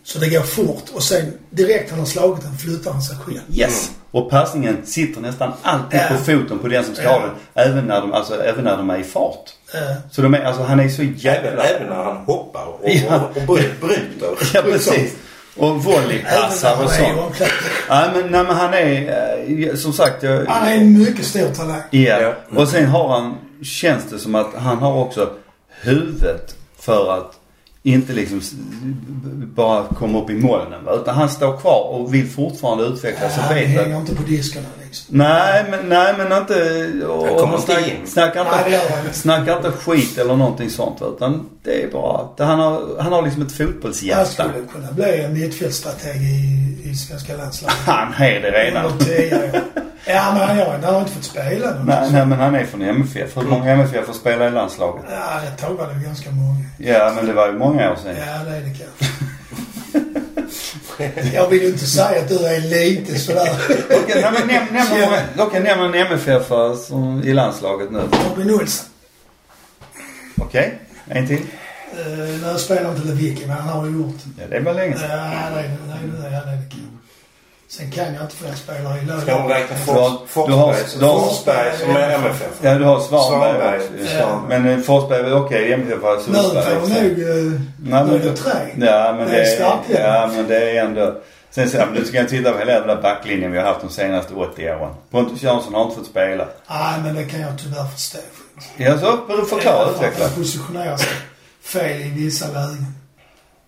Så 0.05 0.19
det 0.19 0.29
går 0.29 0.41
fort 0.41 0.85
och 0.95 1.03
sen 1.03 1.33
direkt 1.51 1.91
han 1.91 1.99
har 1.99 2.07
slagit 2.07 2.43
den 2.45 2.59
flyttar 2.59 2.93
han 2.93 3.03
sig 3.03 3.17
själv. 3.17 3.39
Yes! 3.53 3.91
Och 4.11 4.31
passningen 4.31 4.77
sitter 4.85 5.21
nästan 5.21 5.53
alltid 5.63 6.01
Ja. 6.01 6.17
på 6.17 6.25
foten 6.25 6.59
på 6.59 6.69
den 6.69 6.85
som 6.85 6.95
ska 6.95 7.05
Ja. 7.05 7.11
ha 7.11 7.21
den. 7.21 7.31
Även 7.55 7.85
när 7.85 8.01
de, 8.01 8.13
alltså, 8.13 8.43
även 8.45 8.65
när 8.65 8.77
de 8.77 8.91
är 8.91 8.99
i 8.99 9.03
fart. 9.05 9.51
Eh, 9.75 9.81
Så 10.11 10.23
de 10.23 10.35
är, 10.35 10.45
alltså 10.45 10.63
han 10.63 10.81
är 10.81 10.89
så 10.89 11.03
Även, 11.03 11.15
jävla... 11.17 11.63
även 11.65 11.89
när 11.89 11.97
han 12.05 12.17
hoppar 12.17 12.65
och, 12.67 12.81
Ja. 12.85 13.17
och, 13.17 13.37
och 13.37 13.43
bry- 13.57 13.81
bryter. 13.81 14.29
Ja 14.55 14.63
precis. 14.63 15.13
Och 15.57 15.85
volleypassar 15.85 16.73
även 16.73 16.85
och 16.85 16.91
sånt. 17.37 17.51
Nej 17.91 18.09
men, 18.15 18.23
nej, 18.33 18.45
men 18.45 18.57
han 18.57 18.75
är, 18.75 19.69
eh, 19.71 19.75
som 19.77 19.93
sagt 19.93 20.23
jag... 20.23 20.45
Han 20.47 20.69
är 20.69 20.75
en 20.77 20.99
mycket 20.99 21.25
stor 21.27 21.49
talang. 21.49 21.81
Ja. 21.91 22.21
Ja. 22.21 22.35
Och 22.57 22.69
sen 22.69 22.87
har 22.87 23.09
han, 23.09 23.35
känns 23.63 24.05
det 24.11 24.19
som 24.19 24.35
att 24.35 24.55
han 24.57 24.79
har 24.79 24.95
också 24.95 25.31
huvudet 25.81 26.55
för 26.81 27.19
att 27.19 27.33
inte 27.87 28.13
liksom 28.13 28.41
bara 29.55 29.85
komma 29.85 30.23
upp 30.23 30.31
i 30.31 30.35
molnen 30.35 30.85
va? 30.85 30.93
Utan 31.03 31.15
han 31.15 31.29
står 31.29 31.57
kvar 31.57 31.89
och 31.89 32.15
vill 32.15 32.29
fortfarande 32.29 32.85
utvecklas 32.85 33.37
Han 33.37 33.51
och 33.51 33.57
vet 33.57 33.65
att 33.65 33.85
hänger 33.85 34.01
inte 34.01 34.15
på 34.15 34.23
diskarna 34.23 34.67
liksom. 34.95 35.19
Nej 35.19 35.65
men, 35.71 35.89
nej 35.89 36.15
men 36.19 36.39
inte... 36.39 36.55
Och, 37.07 37.27
Han 37.27 37.37
kommer 37.37 37.55
och 37.55 37.61
inte 37.61 37.73
snack, 37.73 37.87
in. 37.89 37.97
Det 38.05 38.15
inte, 38.41 39.53
han 39.53 39.67
inte. 39.67 39.71
skit 39.73 40.19
eller 40.19 40.37
någonting 40.37 40.71
sånt 40.71 41.03
utan 41.03 41.49
det 41.63 41.83
är 41.83 41.91
bara 41.91 42.19
att 42.21 42.39
han 42.39 42.59
har, 42.61 42.83
han 43.01 43.13
har 43.13 43.23
liksom 43.23 43.43
ett 43.43 43.59
Han 43.59 43.67
fotbollshjärta. 43.67 44.25
skulle 44.25 44.53
kunna 44.73 44.93
bli 44.93 45.21
en 45.21 45.33
mittfältstrateg 45.33 46.17
i, 46.17 46.91
i 46.91 46.95
svenska 46.95 47.37
landslaget. 47.37 47.77
Han 47.87 48.13
är 48.15 48.41
det 48.41 48.51
redan. 48.51 48.85
Under 48.85 49.05
tio 49.05 49.37
år. 49.37 49.61
Ja, 50.07 50.33
men 50.39 50.49
han, 50.49 50.59
gör, 50.59 50.79
han 50.85 50.95
har 50.95 51.01
inte 51.01 51.13
fått 51.13 51.25
spela 51.25 51.71
nu. 51.71 51.85
Nej, 51.85 52.09
nej 52.13 52.27
men 52.27 52.39
han 52.39 52.55
är 52.55 52.65
från 52.65 52.83
MFF. 52.83 53.37
Hur 53.37 53.43
många 53.43 53.71
MFF 53.71 54.07
får 54.07 54.13
spela 54.13 54.47
i 54.47 54.51
landslaget? 54.51 55.05
Ja, 55.11 55.41
ett 55.49 55.59
tag 55.59 55.75
var 55.75 55.95
det 55.95 56.05
ganska 56.05 56.31
många. 56.31 56.65
Ja 56.79 57.13
men 57.17 57.27
det 57.27 57.33
var 57.33 57.47
ju 57.47 57.53
många 57.53 57.93
år 57.93 57.97
sedan. 57.97 58.17
Ja, 58.19 58.45
det 58.51 58.57
är 58.57 58.61
det 58.61 58.75
kanske. 58.79 59.05
Jag 61.35 61.49
vill 61.49 61.63
ju 61.63 61.69
inte 61.69 61.87
säga 61.87 62.21
att 62.23 62.29
du 62.29 62.47
är 62.47 62.61
lite 62.61 63.19
sådär. 63.19 63.51
Okej, 63.91 64.23
nej, 64.23 64.33
men 64.33 64.47
nämn 65.63 65.85
en 65.85 65.95
MFF 65.95 66.51
i 67.25 67.33
landslaget 67.33 67.91
nu. 67.91 68.01
Robin 68.31 68.55
Olsson. 68.55 68.87
Okej, 70.39 70.79
en 71.09 71.27
till. 71.27 71.39
Uh, 72.07 72.53
nu 72.53 72.59
spelar 72.59 72.91
inte 72.91 73.07
Lewicki, 73.07 73.47
men 73.47 73.57
han 73.57 73.69
har 73.69 73.87
ju 73.87 73.93
gjort. 73.93 74.17
Ja, 74.39 74.45
det 74.51 74.61
var 74.61 74.75
länge 74.75 74.93
Ja, 74.93 74.99
sedan. 74.99 75.11
är 75.11 75.51
det. 75.51 75.59
är 75.59 75.63
det, 76.23 76.37
ja, 76.37 76.41
det, 76.45 76.51
är 76.53 76.57
det. 76.57 76.94
Sen 77.77 77.91
kan 77.91 78.15
jag 78.15 78.23
inte 78.23 78.37
fler 78.37 78.53
spelare 78.55 78.99
i 78.99 79.21
Ska 79.23 79.35
hon 79.41 79.49
räkna 79.51 79.77
Du 79.87 79.93
har- 79.93 80.09
Fors- 80.27 80.47
du 80.47 80.53
har- 80.53 80.73
Forsberg 80.73 81.19
Forsberg 81.21 81.79
som 81.79 81.97
är 81.97 82.11
MFF? 82.11 82.59
Ja, 82.63 82.75
du 82.75 82.85
har 82.85 83.01
Svanberg, 83.01 83.81
Svanberg. 84.07 84.61
Men 84.61 84.69
eh, 84.79 84.79
Forsberg, 84.85 85.23
var 85.31 85.41
okej, 85.41 85.73
MFF 85.73 86.03
var 86.03 86.17
Nu 86.17 86.23
får 86.23 86.77
också. 86.79 86.89
nog... 86.95 87.03
Nej, 87.79 88.05
nu 88.07 88.15
är 88.15 88.19
det 88.19 88.37
tre. 88.37 88.53
ja, 88.79 89.13
men 89.19 89.27
Det 89.29 89.33
det, 89.33 89.57
är 89.99 90.15
ja, 90.15 90.31
men 90.37 90.49
det 90.49 90.71
är 90.71 90.85
ändå... 90.85 91.21
Sen 91.51 91.71
så, 91.71 91.83
du 91.95 92.05
ska 92.05 92.25
titta 92.25 92.53
på 92.53 92.59
hela 92.59 92.73
den 92.73 92.87
där 92.89 93.03
backlinjen 93.03 93.53
vi 93.53 93.59
har 93.59 93.65
haft 93.67 93.81
de 93.81 93.91
senaste 93.91 94.35
80 94.35 94.71
åren. 94.71 94.95
Pontus 95.11 95.43
Jansson 95.43 95.75
har 95.75 95.83
inte 95.83 95.97
fått 95.97 96.07
spela. 96.07 96.49
Nej, 96.71 97.01
men 97.05 97.15
det 97.15 97.25
kan 97.25 97.41
jag 97.41 97.59
tyvärr 97.59 97.85
förstå. 97.87 98.19
Ja, 98.77 98.99
så 98.99 99.19
förklara, 99.47 99.91
utveckla. 99.91 100.25
Han 100.25 100.35
positionerar 100.35 100.97
sig 100.97 101.09
fel 101.63 102.01
i 102.01 102.11
vissa 102.11 102.47
lägen. 102.47 102.87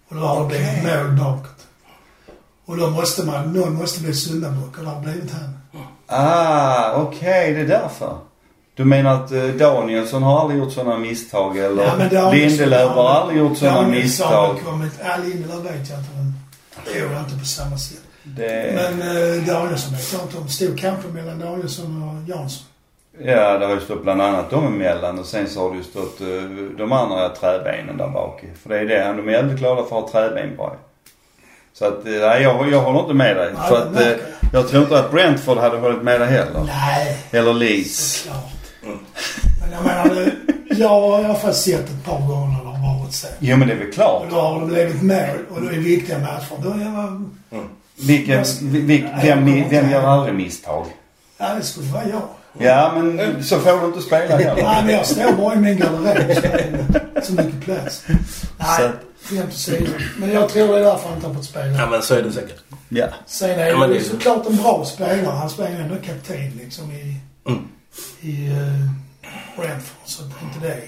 Och 0.08 0.16
då 0.16 0.22
har 0.22 0.40
det 0.42 0.46
blivit 0.48 0.82
mål 0.84 1.10
bakåt. 1.24 1.50
Och 2.66 2.76
då 2.76 2.90
måste 2.90 3.26
man, 3.26 3.52
någon 3.52 3.74
måste 3.74 4.00
bli 4.02 4.14
syndabock 4.14 4.78
och 4.78 4.84
det 4.84 4.90
har 4.90 5.00
blivit 5.00 5.30
han. 5.32 5.58
Ah, 6.06 6.92
okej, 7.02 7.52
det 7.54 7.60
är 7.60 7.66
därför. 7.66 8.18
Du 8.74 8.84
menar 8.84 9.14
att 9.14 9.32
eh, 9.32 9.44
Danielsson 9.44 10.22
har 10.22 10.40
aldrig 10.40 10.58
gjort 10.60 10.72
sådana 10.72 10.98
misstag 10.98 11.58
eller 11.58 11.82
Ja, 11.84 11.90
Danielsson 11.96 12.32
Lindelöf 12.32 12.90
har 12.90 13.08
aldrig 13.08 13.38
gjort 13.38 13.58
sådana 13.58 13.82
Danielsson 13.82 14.26
har 14.26 14.52
misstag? 14.52 14.72
kommit, 14.72 14.92
ja 15.04 15.16
Lindelöf 15.24 15.64
vet 15.64 15.88
jag 15.90 15.98
inte 15.98 16.10
men 16.16 16.34
det 16.84 16.98
är 16.98 17.20
inte 17.20 17.38
på 17.38 17.44
samma 17.44 17.78
sätt. 17.78 18.00
Det, 18.22 18.72
Men 18.74 19.00
eh, 19.02 19.44
Danielsson 19.46 19.92
vet 19.92 20.12
jag 20.12 20.22
inte 20.22 20.38
om. 20.38 20.48
Stor 20.48 20.76
kanske 20.76 21.08
mellan 21.08 21.38
Danielsson 21.38 22.02
och 22.02 22.28
Jansson. 22.28 22.66
ja, 23.18 23.58
det 23.58 23.66
har 23.66 23.74
ju 23.74 23.80
stått 23.80 24.02
bland 24.02 24.22
annat 24.22 24.50
dem 24.50 24.66
emellan 24.66 25.18
och 25.18 25.26
sen 25.26 25.48
så 25.48 25.60
har 25.62 25.70
det 25.70 25.76
ju 25.76 25.82
stått 25.84 26.20
eh, 26.20 26.26
de 26.78 26.92
andra 26.92 27.28
träbenen 27.28 27.96
där 27.96 28.08
bak. 28.08 28.44
För 28.62 28.68
det 28.68 28.78
är 28.78 28.84
det, 28.86 29.12
de 29.22 29.28
är 29.28 29.32
jävligt 29.32 29.58
glada 29.58 29.84
för 29.84 29.98
att 29.98 30.04
ha 30.04 30.10
träben 30.12 30.56
bra. 30.56 30.76
Så 31.78 31.84
att, 31.84 32.06
eh, 32.06 32.12
nej 32.12 32.42
jag, 32.42 32.70
jag 32.72 32.80
håller 32.80 33.00
inte 33.00 33.14
med 33.14 33.36
dig. 33.36 33.50
Nej, 33.58 33.68
för 33.68 33.82
att 33.82 34.00
eh, 34.00 34.12
jag 34.52 34.68
tror 34.68 34.82
inte 34.82 34.98
att 34.98 35.10
Brentford 35.10 35.58
hade 35.58 35.76
hållit 35.78 36.02
med 36.02 36.20
dig 36.20 36.28
heller. 36.30 36.64
Nej, 36.66 37.16
Eller 37.30 37.54
Leeds. 37.54 37.96
såklart. 38.22 38.44
Men 39.60 39.72
jag 39.72 39.84
menar, 39.84 40.14
det- 40.14 40.74
jag 40.74 40.88
har 40.88 41.20
i 41.20 41.24
alla 41.24 41.34
fall 41.34 41.54
sett 41.54 41.80
ett 41.90 42.04
par 42.04 42.18
gånger 42.20 42.46
när 42.58 42.64
det 42.72 42.78
har 42.78 42.98
varit 43.00 43.12
så. 43.14 43.26
Jo 43.38 43.56
men 43.56 43.68
det 43.68 43.74
är 43.74 43.78
väl 43.78 43.92
klart. 43.92 44.22
Och 44.22 44.30
då 44.30 44.40
har 44.40 44.60
det 44.60 44.66
blivit 44.66 45.02
mål 45.02 45.38
och 45.50 45.60
då 45.62 45.66
är 45.68 45.72
viktiga 45.72 46.18
matcher. 46.18 46.54
Då 46.62 46.70
är 46.70 46.78
jag, 46.84 47.24
Vilken, 48.06 48.44
vil, 48.60 49.08
vem, 49.22 49.68
vem 49.70 49.90
gör 49.90 50.02
aldrig 50.02 50.34
misstag? 50.34 50.86
ja 51.38 51.46
det 51.58 51.62
skulle 51.64 51.86
vara 51.92 52.02
jag. 52.12 52.22
Ja 52.66 52.92
men 52.96 53.44
så 53.44 53.58
får 53.58 53.80
du 53.80 53.86
inte 53.86 54.00
spela 54.02 54.36
heller. 54.36 54.62
Nej 54.62 54.82
men 54.84 54.94
jag 54.94 55.06
står 55.06 55.32
bara 55.32 55.54
i 55.54 55.58
min 55.58 55.76
garderob 55.78 57.24
så 57.24 57.32
mycket 57.32 57.64
plats. 57.64 58.02
Nej, 58.58 58.78
Så- 58.78 58.90
skämt 59.28 59.52
åsido. 59.52 59.90
Men 60.18 60.30
jag 60.32 60.48
tror 60.48 60.68
det 60.68 60.78
är 60.78 60.82
därför 60.84 61.06
han 61.08 61.16
inte 61.16 61.26
har 61.26 61.34
fått 61.34 61.44
spela. 61.44 61.66
Ja 61.78 61.90
men 61.90 62.02
så 62.02 62.14
är 62.14 62.22
det 62.22 62.32
säkert. 62.32 62.56
Ja. 62.88 63.06
Sen 63.26 63.50
är 63.50 63.66
Ja, 63.66 63.78
men 63.78 63.88
det 63.88 63.94
det- 63.98 64.04
såklart 64.04 64.46
en 64.46 64.56
bra 64.56 64.84
spelare. 64.84 65.26
Han 65.36 65.50
spelar 65.50 65.70
ju 65.70 65.76
ändå 65.76 65.94
kapten 65.96 66.50
liksom 66.56 66.92
i, 66.92 67.16
Mm. 67.48 67.62
i 68.20 68.48
uh, 68.50 68.90
Brentford. 69.56 69.96
Så 70.04 70.22
det 70.22 70.28
är 70.40 70.44
inte 70.54 70.68
det. 70.68 70.82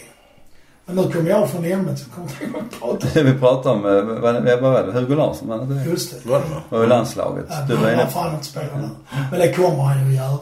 Men 0.87 0.97
nu 0.97 1.13
kommer 1.13 1.31
jag 1.31 1.51
från 1.51 1.65
ämnet 1.65 1.99
så 1.99 2.11
kommer 2.11 2.31
jag 2.41 2.57
att 2.63 2.81
prata. 2.81 3.23
Vi 3.23 3.35
pratade 3.39 3.75
om, 3.75 3.83
vad, 3.83 4.05
vad 4.43 4.61
var 4.61 4.83
det? 4.87 4.93
Hugo 4.93 5.15
Larsson 5.15 5.49
var 5.49 5.59
det? 5.59 5.85
Just 5.85 6.11
det. 6.25 6.29
Var 6.31 6.41
det 6.41 6.47
va? 6.55 6.79
Var 6.79 6.87
landslaget. 6.87 7.51
Att 7.51 7.69
Du 7.69 7.75
var 7.75 7.83
han 7.83 7.93
inne 7.93 8.03
har 8.03 8.11
fan 8.11 8.35
inte 8.35 8.47
spelat 8.47 8.77
nu. 8.77 8.89
Men 9.31 9.41
det 9.41 9.53
kommer 9.53 9.83
han 9.83 10.11
ju 10.11 10.17
göra. 10.17 10.39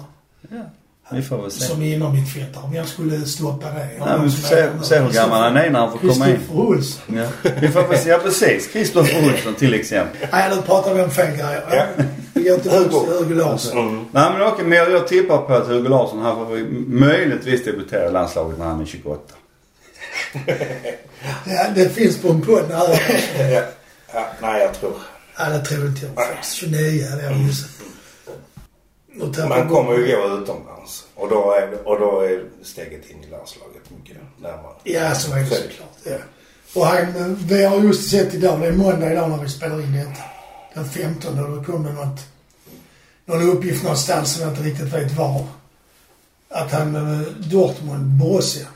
Vi 1.12 1.22
får 1.22 1.42
väl 1.42 1.50
se. 1.50 1.64
Som 1.64 1.82
inom 1.82 2.14
mitt 2.14 2.32
fett. 2.32 2.56
Om 2.56 2.74
jag 2.74 2.88
skulle 2.88 3.26
stoppa 3.26 3.70
det. 3.70 3.88
Ja, 3.98 4.04
men 4.06 4.24
vi 4.24 4.30
får 4.30 4.48
se, 4.48 4.68
se 4.82 4.98
hur 4.98 5.12
gammal 5.12 5.42
han 5.42 5.56
är 5.56 5.70
när 5.70 5.80
han 5.80 5.92
får 5.92 5.98
komma 5.98 6.28
in. 6.28 6.36
Kristoffer 6.36 6.60
Olsson. 6.60 7.16
Ja. 7.16 7.50
Vi 7.60 7.68
får 7.68 7.88
väl 7.88 7.98
se, 7.98 8.08
ja 8.08 8.18
precis. 8.18 8.66
Kristoffer 8.72 9.24
Olsson 9.24 9.54
till 9.54 9.74
exempel. 9.74 10.28
Nej, 10.32 10.50
nu 10.56 10.62
pratar 10.62 10.94
vi 10.94 11.02
om 11.02 11.10
fel 11.10 11.36
grejer. 11.36 11.62
Ja. 11.70 12.04
Vi 12.34 12.42
går 12.42 12.58
tillbaka 12.58 12.88
till 12.88 13.12
Hugo 13.12 13.34
Larsson. 13.34 13.78
Mm. 13.78 14.04
Nej 14.12 14.30
men 14.32 14.42
okej, 14.42 14.64
men 14.64 14.78
jag, 14.78 14.90
jag 14.90 15.08
tippar 15.08 15.38
på 15.38 15.54
att 15.54 15.66
Hugo 15.66 15.88
Larsson 15.88 16.22
här 16.22 16.34
får 16.34 16.46
vi 16.46 16.64
möjligtvis 16.86 17.64
debutera 17.64 18.08
i 18.08 18.12
landslaget 18.12 18.58
när 18.58 18.64
han 18.66 18.80
är 18.80 18.84
28. 18.84 19.22
Ja, 21.46 21.66
det 21.74 21.88
finns 21.88 22.18
på 22.18 22.28
en 22.28 22.42
podd 22.42 22.68
nära. 22.68 22.96
Ja. 23.50 23.62
Ja, 24.14 24.26
nej, 24.42 24.62
jag 24.62 24.74
tror... 24.74 24.92
Ja, 25.38 25.48
det 25.48 25.58
tror 25.64 25.86
inte 25.86 26.06
jag 26.06 26.14
faktiskt. 26.14 26.54
29 26.54 27.08
hade 27.10 27.22
jag 27.24 27.38
gissat. 27.38 27.70
Tappar 27.70 27.95
Man 29.48 29.68
kommer 29.68 29.92
ju 29.92 30.16
gå 30.16 30.38
utomlands. 30.42 31.06
Och 31.14 31.28
då 31.28 31.52
är, 31.52 31.88
och 31.88 32.00
då 32.00 32.20
är 32.20 32.44
steget 32.62 33.10
in 33.10 33.24
i 33.24 33.30
landslaget 33.30 33.90
mycket 33.96 34.16
närmare. 34.40 34.72
Ja, 34.84 35.14
så 35.14 35.32
är 35.32 35.40
det 35.40 35.46
såklart. 35.46 35.98
Ja. 36.04 36.16
Och 36.74 36.86
han, 36.86 37.34
vi 37.34 37.64
har 37.64 37.76
just 37.76 38.10
sett 38.10 38.34
idag, 38.34 38.60
det 38.60 38.66
är 38.66 38.72
måndag 38.72 39.12
idag 39.12 39.30
när 39.30 39.42
vi 39.42 39.48
spelar 39.48 39.80
in 39.80 39.92
detta. 39.92 40.22
Den 40.74 40.88
15 40.88 41.38
och 41.38 41.56
då 41.56 41.64
kom 41.64 41.84
det 41.84 41.92
något, 41.92 42.20
någon 43.24 43.48
uppgift 43.48 43.82
någonstans 43.82 44.32
som 44.32 44.42
jag 44.42 44.52
inte 44.52 44.62
riktigt 44.62 44.94
vet 44.94 45.12
var. 45.12 45.46
Att 46.48 46.72
han, 46.72 46.96
eh, 46.96 47.26
Dortmund, 47.28 48.04
Borussia, 48.04 48.66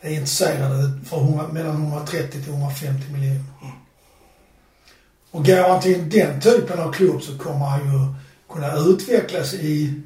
är 0.00 0.10
intresserade 0.10 0.92
för 1.08 1.16
100, 1.16 1.48
mellan 1.52 1.82
130 1.82 2.30
till 2.30 2.52
150 2.52 3.12
miljoner. 3.12 3.44
Och 5.30 5.46
går 5.46 5.68
han 5.68 5.80
till 5.80 6.10
den 6.10 6.40
typen 6.40 6.78
av 6.78 6.92
klubb 6.92 7.22
så 7.22 7.38
kommer 7.38 7.66
han 7.66 7.80
ju 7.80 8.14
kunna 8.52 8.76
utvecklas 8.76 9.54
i 9.54 10.00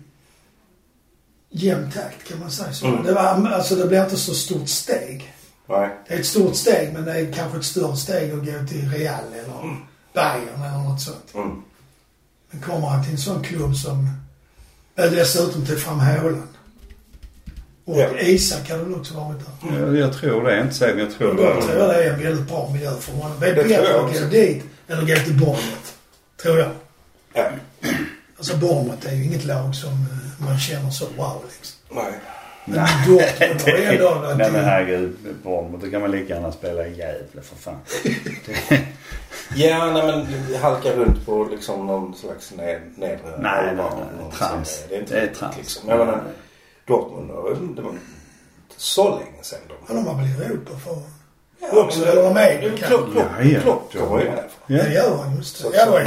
jämn 1.51 1.91
takt 1.91 2.29
kan 2.29 2.41
man 2.41 2.51
säga 2.51 2.73
så. 2.73 2.87
Mm. 2.87 3.03
Det, 3.05 3.13
var, 3.13 3.23
alltså 3.49 3.75
det 3.77 3.87
blir 3.87 4.05
inte 4.05 4.17
så 4.17 4.35
stort 4.35 4.69
steg. 4.69 5.35
Nej. 5.69 5.91
Det 6.09 6.15
är 6.15 6.19
ett 6.19 6.27
stort 6.27 6.57
steg 6.57 6.93
men 6.93 7.05
det 7.05 7.13
är 7.13 7.33
kanske 7.33 7.59
ett 7.59 7.65
större 7.65 7.97
steg 7.97 8.33
att 8.33 8.39
gå 8.39 8.67
till 8.69 8.91
Real 8.91 9.25
eller 9.33 9.77
Bayern 10.15 10.63
eller 10.63 10.79
något 10.89 11.01
sånt. 11.01 11.35
Mm. 11.35 11.63
Men 12.51 12.61
kommer 12.61 12.87
han 12.89 13.03
till 13.05 13.13
en 13.13 13.19
sån 13.19 13.43
klubb 13.43 13.77
som 13.77 14.09
äh, 14.97 15.11
dessutom 15.11 15.67
till 15.67 15.77
fram 15.79 15.99
Haaland. 15.99 16.49
Och 17.85 18.01
Ja. 18.01 18.19
Isak 18.21 18.71
hade 18.71 18.85
väl 18.85 18.95
också 18.95 19.15
varit 19.15 19.39
där. 19.61 19.81
Jag, 19.81 19.97
jag 19.97 20.13
tror 20.13 20.45
det. 20.45 20.51
Jag 20.51 20.59
är 20.59 20.63
inte 20.63 20.75
säker 20.75 20.95
men 20.95 21.05
jag 21.05 21.15
tror 21.15 21.31
Och 21.31 21.37
det. 21.37 21.55
då 21.55 21.61
tror 21.63 21.79
jag 21.79 21.89
det 21.89 22.05
är 22.05 22.13
en 22.13 22.23
väldigt 22.23 22.49
bra 22.49 22.71
miljö 22.73 22.97
för 23.01 23.13
honom. 23.13 23.41
Det 23.41 23.47
är 23.49 23.55
Det 23.55 23.63
tror 23.63 23.69
bättre 23.69 24.01
att 24.01 24.23
gå 24.23 24.27
dit 24.29 24.63
än 24.89 24.99
att 24.99 25.07
gå 25.09 25.15
till 25.15 25.39
Bournemouth. 25.39 25.91
Tror 26.43 26.59
jag. 26.59 26.71
Ja. 27.35 27.51
Alltså 28.45 28.57
Bournemouth 28.57 29.09
är 29.09 29.15
ju 29.15 29.25
inget 29.25 29.45
lag 29.45 29.75
som 29.75 29.91
eh, 29.91 30.47
man 30.47 30.59
känner 30.59 30.91
så 30.91 31.05
wow 31.17 31.45
liksom. 31.45 31.77
Nej. 31.91 32.13
Men 32.65 32.87
Dortmund 33.07 33.61
har 33.61 33.93
ändå 33.93 34.15
varit 34.15 34.39
Nej 34.39 34.53
men 34.53 34.65
herregud. 34.65 35.17
Bournemouth. 35.43 35.85
Då 35.85 35.91
kan 35.91 36.01
man 36.01 36.11
lika 36.11 36.35
gärna 36.35 36.53
spela 36.53 36.87
i 36.87 36.99
Gävle 36.99 37.43
för 37.43 37.57
fan. 37.57 37.79
Ja, 39.57 39.91
nej 39.93 40.07
men 40.07 40.55
halka 40.61 40.93
runt 40.93 41.27
på 41.27 41.45
liksom 41.45 41.87
någon 41.87 42.15
slags 42.15 42.53
ned, 42.53 42.81
nedre 42.97 43.39
Nej, 43.39 43.75
nej, 43.77 43.87
nej, 44.21 44.31
trams. 44.39 44.85
Det 44.89 44.97
är 44.97 45.01
inte 45.01 45.15
Det 45.15 45.21
är 45.21 45.23
riktigt 45.23 45.41
trams. 45.41 45.57
liksom. 45.57 45.89
Jag 45.89 45.99
menar, 45.99 46.23
Dortmund 46.87 47.29
det 47.77 47.83
var 47.83 47.91
inte 47.91 48.03
så 48.77 49.11
länge 49.19 49.43
sedan 49.43 49.59
de... 49.69 49.75
Ja, 49.89 49.95
de 49.95 50.07
har 50.07 50.15
väl 50.15 50.51
Europa 50.51 50.79
för... 50.85 51.03
Ja, 51.61 51.81
också, 51.85 52.01
men- 52.01 52.09
eller 52.09 52.23
de 52.23 52.37
är 52.37 52.61
det 52.71 52.77
Klopp. 52.77 53.13
Klopp, 53.13 53.25
Ja, 53.39 53.45
ja. 53.45 53.61
Klopp 53.61 53.93
kommer 53.99 54.19
ju 54.21 54.25
därifrån. 54.25 54.49
Ja. 54.67 54.83
Det 54.83 54.93
gör 54.95 55.17
han 55.17 55.37
just 55.37 55.63
det. 55.63 55.69
Ja, 55.77 55.99
är 56.01 56.05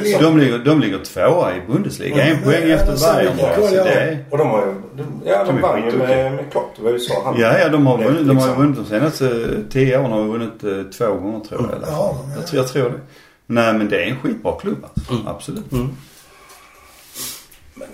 det-. 0.00 0.18
De 0.20 0.38
ligger, 0.38 0.58
de 0.58 0.80
ligger 0.80 0.98
tvåa 1.04 1.56
i 1.56 1.60
Bundesliga. 1.66 2.22
En 2.24 2.42
poäng 2.42 2.68
Ja, 2.68 2.74
efter 2.76 2.92
det 2.92 3.16
Bayern 3.16 3.36
bara. 3.36 3.70
Ja. 3.74 3.84
det 3.84 3.90
är... 3.90 4.24
Och 4.30 4.38
de 4.38 4.48
har 4.50 4.66
ju... 4.66 4.74
De, 4.96 5.22
ja, 5.24 5.44
De 5.44 5.56
är 5.58 5.62
vann 5.62 5.84
ju 5.84 5.96
med, 5.96 6.32
med 6.32 6.50
Klopp. 6.52 6.76
Det 6.76 6.82
var 6.82 6.90
ju 6.90 6.98
så 6.98 7.22
han... 7.24 7.40
Ja, 7.40 7.58
ja, 7.58 7.68
de 7.68 7.86
har 7.86 7.98
Det, 7.98 8.04
vunnit, 8.04 8.26
de 8.28 8.36
har 8.36 8.46
ju 8.46 8.48
liksom. 8.48 8.62
vunnit 8.62 8.78
de 8.78 8.86
senaste 8.86 9.48
tio 9.70 9.98
åren 10.00 10.12
har 10.12 10.24
vunnit 10.24 10.64
eh, 10.64 10.82
två 10.98 11.14
gånger 11.14 11.40
tror 11.44 11.60
jag 11.62 11.70
fall. 11.70 11.80
Ja, 11.86 12.24
är- 12.32 12.36
jag, 12.36 12.46
tror, 12.46 12.62
jag 12.62 12.68
tror 12.72 12.90
det. 12.90 13.00
Nej 13.46 13.72
men 13.72 13.88
det 13.88 14.02
är 14.04 14.06
en 14.10 14.18
skitbra 14.20 14.52
klubb 14.60 14.84
alltså. 14.94 15.12
Mm. 15.12 15.26
Absolut. 15.26 15.72
Mm. 15.72 15.96
Men... 17.74 17.88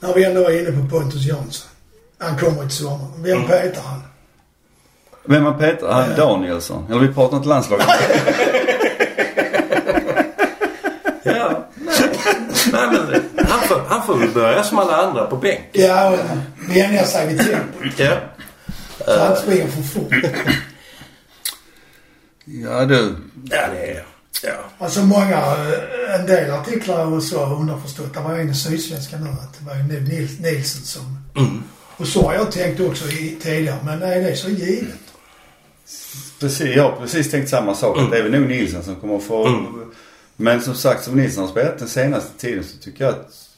När 0.00 0.14
vi 0.14 0.24
ändå 0.24 0.42
var 0.42 0.50
inne 0.50 0.72
på 0.82 0.88
Pontus 0.98 1.26
Jansson. 1.26 1.68
Han 2.22 2.38
kommer 2.38 2.62
till 2.62 2.70
sommaren. 2.70 3.12
Vem 3.22 3.36
Mm. 3.36 3.48
petar 3.48 3.82
han? 3.82 4.02
Vem 5.24 5.44
har 5.44 5.52
Peter? 5.52 5.86
Han, 5.88 6.14
Danielsson. 6.16 6.86
Eller 6.90 7.00
vi 7.00 7.14
pratar 7.14 7.36
inte 7.36 7.48
landslaget. 7.48 7.86
Ja, 11.24 11.64
nej. 11.76 12.10
nej 12.72 12.88
men 12.92 13.46
han 13.48 13.60
får, 13.60 13.82
han 13.88 14.06
får 14.06 14.16
väl 14.16 14.30
börja 14.30 14.62
som 14.62 14.78
alla 14.78 14.96
andra 14.96 15.26
på 15.26 15.36
bänk. 15.36 15.60
Ja, 15.72 16.16
vänja 16.68 17.04
sig 17.04 17.26
vid 17.28 17.38
tempot. 17.38 17.98
Ja. 17.98 18.16
Så 19.06 19.20
han 19.20 19.36
springer 19.36 19.68
för 19.68 19.82
fort. 19.82 20.12
ja 22.44 22.84
du. 22.84 23.16
Ja, 23.50 23.60
det 23.72 23.90
är... 23.90 24.04
Ja. 24.44 24.52
Alltså 24.78 25.00
många, 25.00 25.36
eh, 25.38 26.20
en 26.20 26.26
del 26.26 26.50
artiklar 26.50 27.06
och 27.06 27.22
så 27.22 27.44
underförstått. 27.46 28.14
Det 28.14 28.20
var 28.20 28.34
en 28.38 28.50
i 28.50 28.54
Sydsvenskan 28.54 29.24
nu 29.24 29.30
att 29.30 29.58
det 29.58 29.64
var 29.66 29.76
ju 29.76 29.82
nu 29.82 30.00
Nils, 30.00 30.38
Nielsen 30.40 30.82
som... 30.82 31.18
Mm. 31.36 31.62
Och 31.96 32.06
så 32.06 32.22
har 32.26 32.34
jag 32.34 32.52
tänkt 32.52 32.80
också 32.80 33.08
i, 33.08 33.36
tidigare. 33.42 33.78
Men 33.84 34.02
är 34.02 34.20
det 34.20 34.36
så 34.36 34.50
givet? 34.50 34.98
Precis, 36.40 36.76
jag 36.76 36.82
har 36.90 36.96
precis 37.00 37.30
tänkt 37.30 37.48
samma 37.48 37.74
sak. 37.74 37.98
Mm. 37.98 38.10
Det 38.10 38.18
är 38.18 38.22
väl 38.22 38.32
nog 38.32 38.48
Nielsen 38.48 38.82
som 38.82 38.96
kommer 38.96 39.16
att 39.16 39.22
få... 39.22 39.46
Mm. 39.46 39.66
Men 40.36 40.60
som 40.60 40.74
sagt, 40.74 41.04
som 41.04 41.16
Nielsen 41.16 41.42
har 41.42 41.50
spelat 41.50 41.78
den 41.78 41.88
senaste 41.88 42.38
tiden 42.40 42.64
så 42.64 42.78
tycker 42.78 43.04
jag 43.04 43.14
att... 43.14 43.48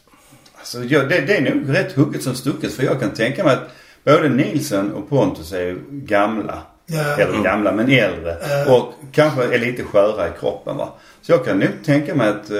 Alltså 0.55 0.85
jag, 0.85 1.09
det, 1.09 1.21
det 1.21 1.37
är 1.37 1.55
nog 1.55 1.75
rätt 1.75 1.93
hugget 1.93 2.23
som 2.23 2.35
stucket. 2.35 2.73
För 2.73 2.83
jag 2.83 3.01
kan 3.01 3.11
tänka 3.11 3.45
mig 3.45 3.53
att 3.55 3.69
både 4.05 4.29
Nielsen 4.29 4.93
och 4.93 5.09
Pontus 5.09 5.53
är 5.53 5.79
gamla. 5.91 6.63
Ja. 6.87 7.01
Eller 7.03 7.31
Mm. 7.31 7.43
gamla, 7.43 7.73
men 7.73 7.91
äldre. 7.91 8.33
Eh. 8.33 8.73
Och 8.75 8.93
kanske 9.13 9.55
är 9.55 9.59
lite 9.59 9.83
sköra 9.83 10.29
i 10.29 10.31
kroppen 10.41 10.77
va. 10.77 10.93
Så 11.23 11.33
jag 11.33 11.45
kan 11.45 11.59
nog 11.59 11.69
tänka 11.85 12.15
mig 12.15 12.29
att 12.29 12.51
uh, 12.51 12.57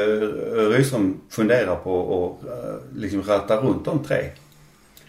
Rydström 0.71 1.21
funderar 1.31 1.77
på 1.77 2.01
att 2.43 2.49
uh, 2.49 3.01
liksom 3.01 3.23
ratta 3.23 3.57
runt 3.57 3.85
de 3.85 4.05
tre. 4.05 4.25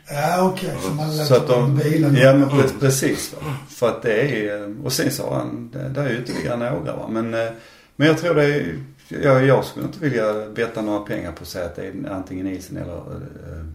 Ja, 0.09 0.41
okej. 0.53 0.73
Så 0.83 0.89
man 0.93 1.11
Så 1.11 1.17
låter 1.33 1.35
att 1.35 1.47
de... 1.47 1.75
bilen... 1.77 2.15
Ja 2.15 2.33
men 2.33 2.49
pre- 2.49 2.79
precis 2.79 3.33
va. 3.33 3.53
För 3.69 3.89
att 3.89 4.01
det 4.01 4.21
är... 4.49 4.85
Och 4.85 4.93
sen 4.93 5.11
så 5.11 5.29
har 5.29 5.35
han... 5.35 5.69
Det, 5.73 5.89
det 5.89 6.01
är 6.01 6.09
ju 6.09 6.17
ytterligare 6.23 6.57
några 6.57 6.95
va. 6.95 7.07
Men, 7.09 7.33
eh, 7.33 7.51
men 7.95 8.07
jag 8.07 8.17
tror 8.17 8.35
det 8.35 8.43
är... 8.43 8.79
Jag, 9.07 9.45
jag 9.45 9.65
skulle 9.65 9.85
inte 9.85 9.99
vilja 9.99 10.49
betta 10.55 10.81
några 10.81 10.99
pengar 10.99 11.31
på 11.31 11.41
att 11.41 11.47
säga 11.47 11.65
att 11.65 11.75
det 11.75 11.87
är 11.87 12.09
antingen 12.11 12.45
Nielsen 12.45 12.77
eller 12.77 12.93
uh, 12.97 13.65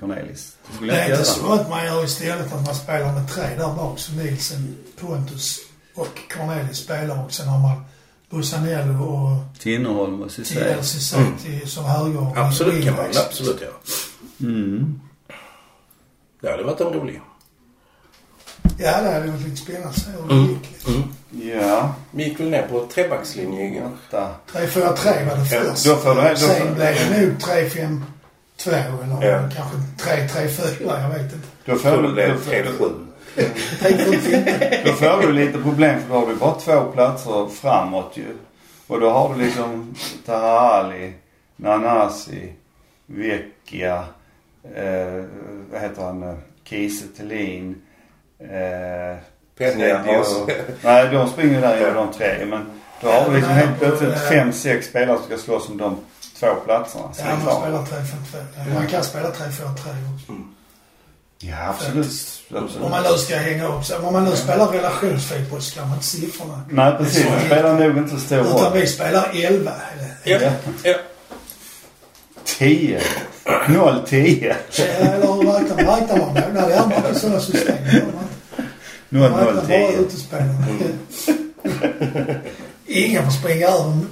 Cornelis. 0.00 0.56
Det 0.80 0.90
är 0.90 1.10
inte 1.10 1.24
så 1.24 1.52
att 1.52 1.70
man 1.70 1.84
gör 1.84 2.04
istället 2.04 2.52
att 2.52 2.66
man 2.66 2.74
spelar 2.74 3.12
med 3.12 3.28
tre 3.30 3.44
där 3.58 3.74
bak. 3.74 3.98
Så 3.98 4.12
Nielsen, 4.12 4.76
Pontus 5.00 5.58
och 5.94 6.18
Cornelis 6.36 6.76
spelar 6.76 7.24
och 7.24 7.32
sen 7.32 7.48
har 7.48 7.58
man 7.60 7.84
Bussanello 8.30 9.04
och 9.04 9.58
Tinnerholm 9.58 10.22
och 10.22 10.30
Cissé. 10.30 10.82
Cissé 10.82 11.16
Mm. 11.16 11.32
till 11.38 11.68
som 11.70 11.84
höger 11.84 12.32
Absolut 12.38 12.84
kan 12.84 12.96
man 12.96 13.04
absolut 13.26 13.60
göra. 13.60 13.72
Mm. 14.40 15.00
Det 16.44 16.50
hade 16.50 16.62
varit 16.62 16.80
en 16.80 16.86
rolig. 16.92 17.20
Ja, 18.78 19.00
det 19.02 19.10
hade 19.12 19.26
varit 19.30 19.40
lite 19.44 19.56
spännande 19.56 19.88
att 19.88 19.98
se 19.98 20.10
hur 20.10 20.28
det 20.28 20.34
Mm. 20.34 20.48
gick. 20.48 20.70
liksom. 20.72 20.94
Mm. 20.94 21.58
Ja. 21.58 21.94
Vi 22.10 22.24
gick 22.24 22.40
väl 22.40 22.50
ner 22.50 22.62
på 22.62 22.86
trebackslinje 22.86 23.64
igår. 23.66 23.80
Vänta. 23.80 24.28
3-4-3 24.52 25.24
var 25.28 25.36
det 25.36 25.54
Ja, 25.54 25.60
först. 25.62 25.86
då 25.86 25.96
får 25.96 26.14
du- 26.30 26.36
Sen 26.36 26.74
blev 26.74 26.94
det 27.10 27.20
nog 27.26 27.38
3-5-2 27.40 29.02
eller 29.04 29.28
Ja. 29.30 29.48
kanske 29.56 29.76
3-3-4. 29.98 31.00
Jag 31.02 31.08
vet 31.08 31.32
inte. 31.32 31.46
Då 31.64 31.76
får 31.76 31.90
det 31.90 32.02
du... 32.02 32.12
blev 32.12 32.36
får, 32.38 32.50
3-7. 32.50 33.06
3-4-5. 33.80 34.84
då 34.84 34.92
får 34.92 35.22
du 35.26 35.32
lite 35.32 35.58
problem 35.58 36.00
för 36.00 36.08
då 36.08 36.20
har 36.20 36.26
du 36.26 36.34
bara 36.34 36.54
två 36.60 36.84
platser 36.92 37.48
framåt 37.60 38.12
ju. 38.14 38.36
Och 38.86 39.00
då 39.00 39.10
har 39.10 39.34
du 39.34 39.44
liksom 39.44 39.94
Tahali, 40.26 41.12
Nanasi, 41.56 42.52
Vecchia, 43.06 44.04
eh, 44.74 45.24
vad 45.72 45.80
heter 45.80 46.02
han, 46.02 46.38
Kiese 46.64 47.04
Thelin. 47.16 47.82
Eh, 48.40 49.16
Nej, 50.82 51.08
de 51.12 51.28
springer 51.28 51.60
där 51.60 51.90
i 51.90 51.94
de 51.94 52.12
tre. 52.12 52.46
Men 52.46 52.66
då 53.02 53.08
har 53.08 53.28
du 53.30 53.34
liksom 53.36 53.52
Ja, 53.52 53.58
helt 53.58 53.78
plötsligt 53.78 54.18
fem, 54.28 54.52
sex 54.52 54.86
spelare 54.86 55.16
som 55.16 55.26
ska 55.26 55.38
slåss 55.38 55.68
om 55.68 55.76
de 55.78 55.96
två 56.40 56.54
platserna. 56.64 57.12
Så 57.12 57.22
Ja, 57.26 57.36
klart. 57.42 57.62
spelar 57.62 57.78
3-5-2. 57.78 58.44
Ja, 58.68 58.74
Man 58.74 58.86
kan 58.86 59.04
spela 59.04 59.28
3-4-3 59.30 59.64
också. 60.14 60.32
Ja, 61.38 61.68
absolut. 61.68 62.06
Om 62.50 62.64
absolut. 62.64 62.90
man 62.90 63.02
nu 63.02 63.18
ska 63.18 63.36
hänga 63.36 63.66
upp 63.68 63.84
sig. 63.84 63.96
Om 63.98 64.12
man 64.12 64.24
nu 64.24 64.36
spelar 64.36 64.66
relationsfotboll 64.66 65.62
så 65.62 65.74
kan 65.78 65.88
man 65.88 65.94
inte 65.96 66.06
siffrorna. 66.06 66.60
Nej, 66.70 66.94
precis. 66.98 67.24
Det 67.26 67.46
spelar 67.46 67.78
nog 67.88 67.96
inte 67.98 68.10
så 68.10 68.20
stor 68.20 68.40
Utan 68.40 68.52
roll. 68.52 68.72
vi 68.72 68.86
spelar 68.86 69.28
11. 69.34 69.72
Eller, 70.24 70.40
Ja. 70.42 70.50
ja. 70.82 70.94
10. 72.58 73.00
0, 73.68 74.02
10. 74.06 74.56
eller 74.78 75.32
hur 75.32 75.52
räknar 75.52 75.84
man? 75.84 76.00
Räknar 76.00 76.18
man? 76.18 76.34
Nej, 76.34 76.68
det 76.68 76.74
är 76.74 76.86
man 76.86 76.92
inte 76.96 77.20
sådana 77.20 77.40
system. 77.40 77.76
Man 79.10 79.22
0, 79.22 79.22
räknar 79.22 79.44
0, 79.44 79.54
bara 79.54 79.66
10. 79.66 79.98
utespelarna. 79.98 80.66
Ingen 82.86 83.24
får 83.24 83.30
springa 83.30 83.66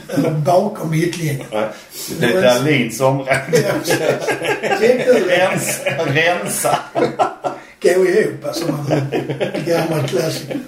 över 0.09 0.31
bakom 0.31 0.91
mittlinjen. 0.91 1.47
Det 2.21 2.27
är 2.27 2.43
Dahlins 2.43 3.01
område. 3.01 3.43
Rensa. 5.29 5.91
Rensa. 6.07 6.79
Gå 7.83 7.89
ihop 7.89 8.47
alltså. 8.47 8.73
Man, 8.73 9.07
gammal 9.67 10.09
klassiker. 10.09 10.59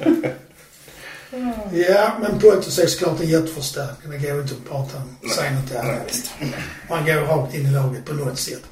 Ja, 1.72 2.12
men 2.20 2.38
Pontus 2.40 2.78
är 2.78 2.86
såklart 2.86 3.20
en 3.20 3.28
jätteförstärkning. 3.28 4.12
Det 4.12 4.18
går 4.30 4.40
inte 4.40 4.54
att 4.54 4.68
prata 4.70 4.96
om. 4.96 5.30
Säga 5.30 5.50
något 5.52 5.74
annat. 5.84 6.30
Han 6.88 7.06
går 7.06 7.14
rakt 7.14 7.54
in 7.54 7.66
i 7.66 7.70
laget 7.70 8.04
på 8.04 8.14
något 8.14 8.38
sätt. 8.38 8.62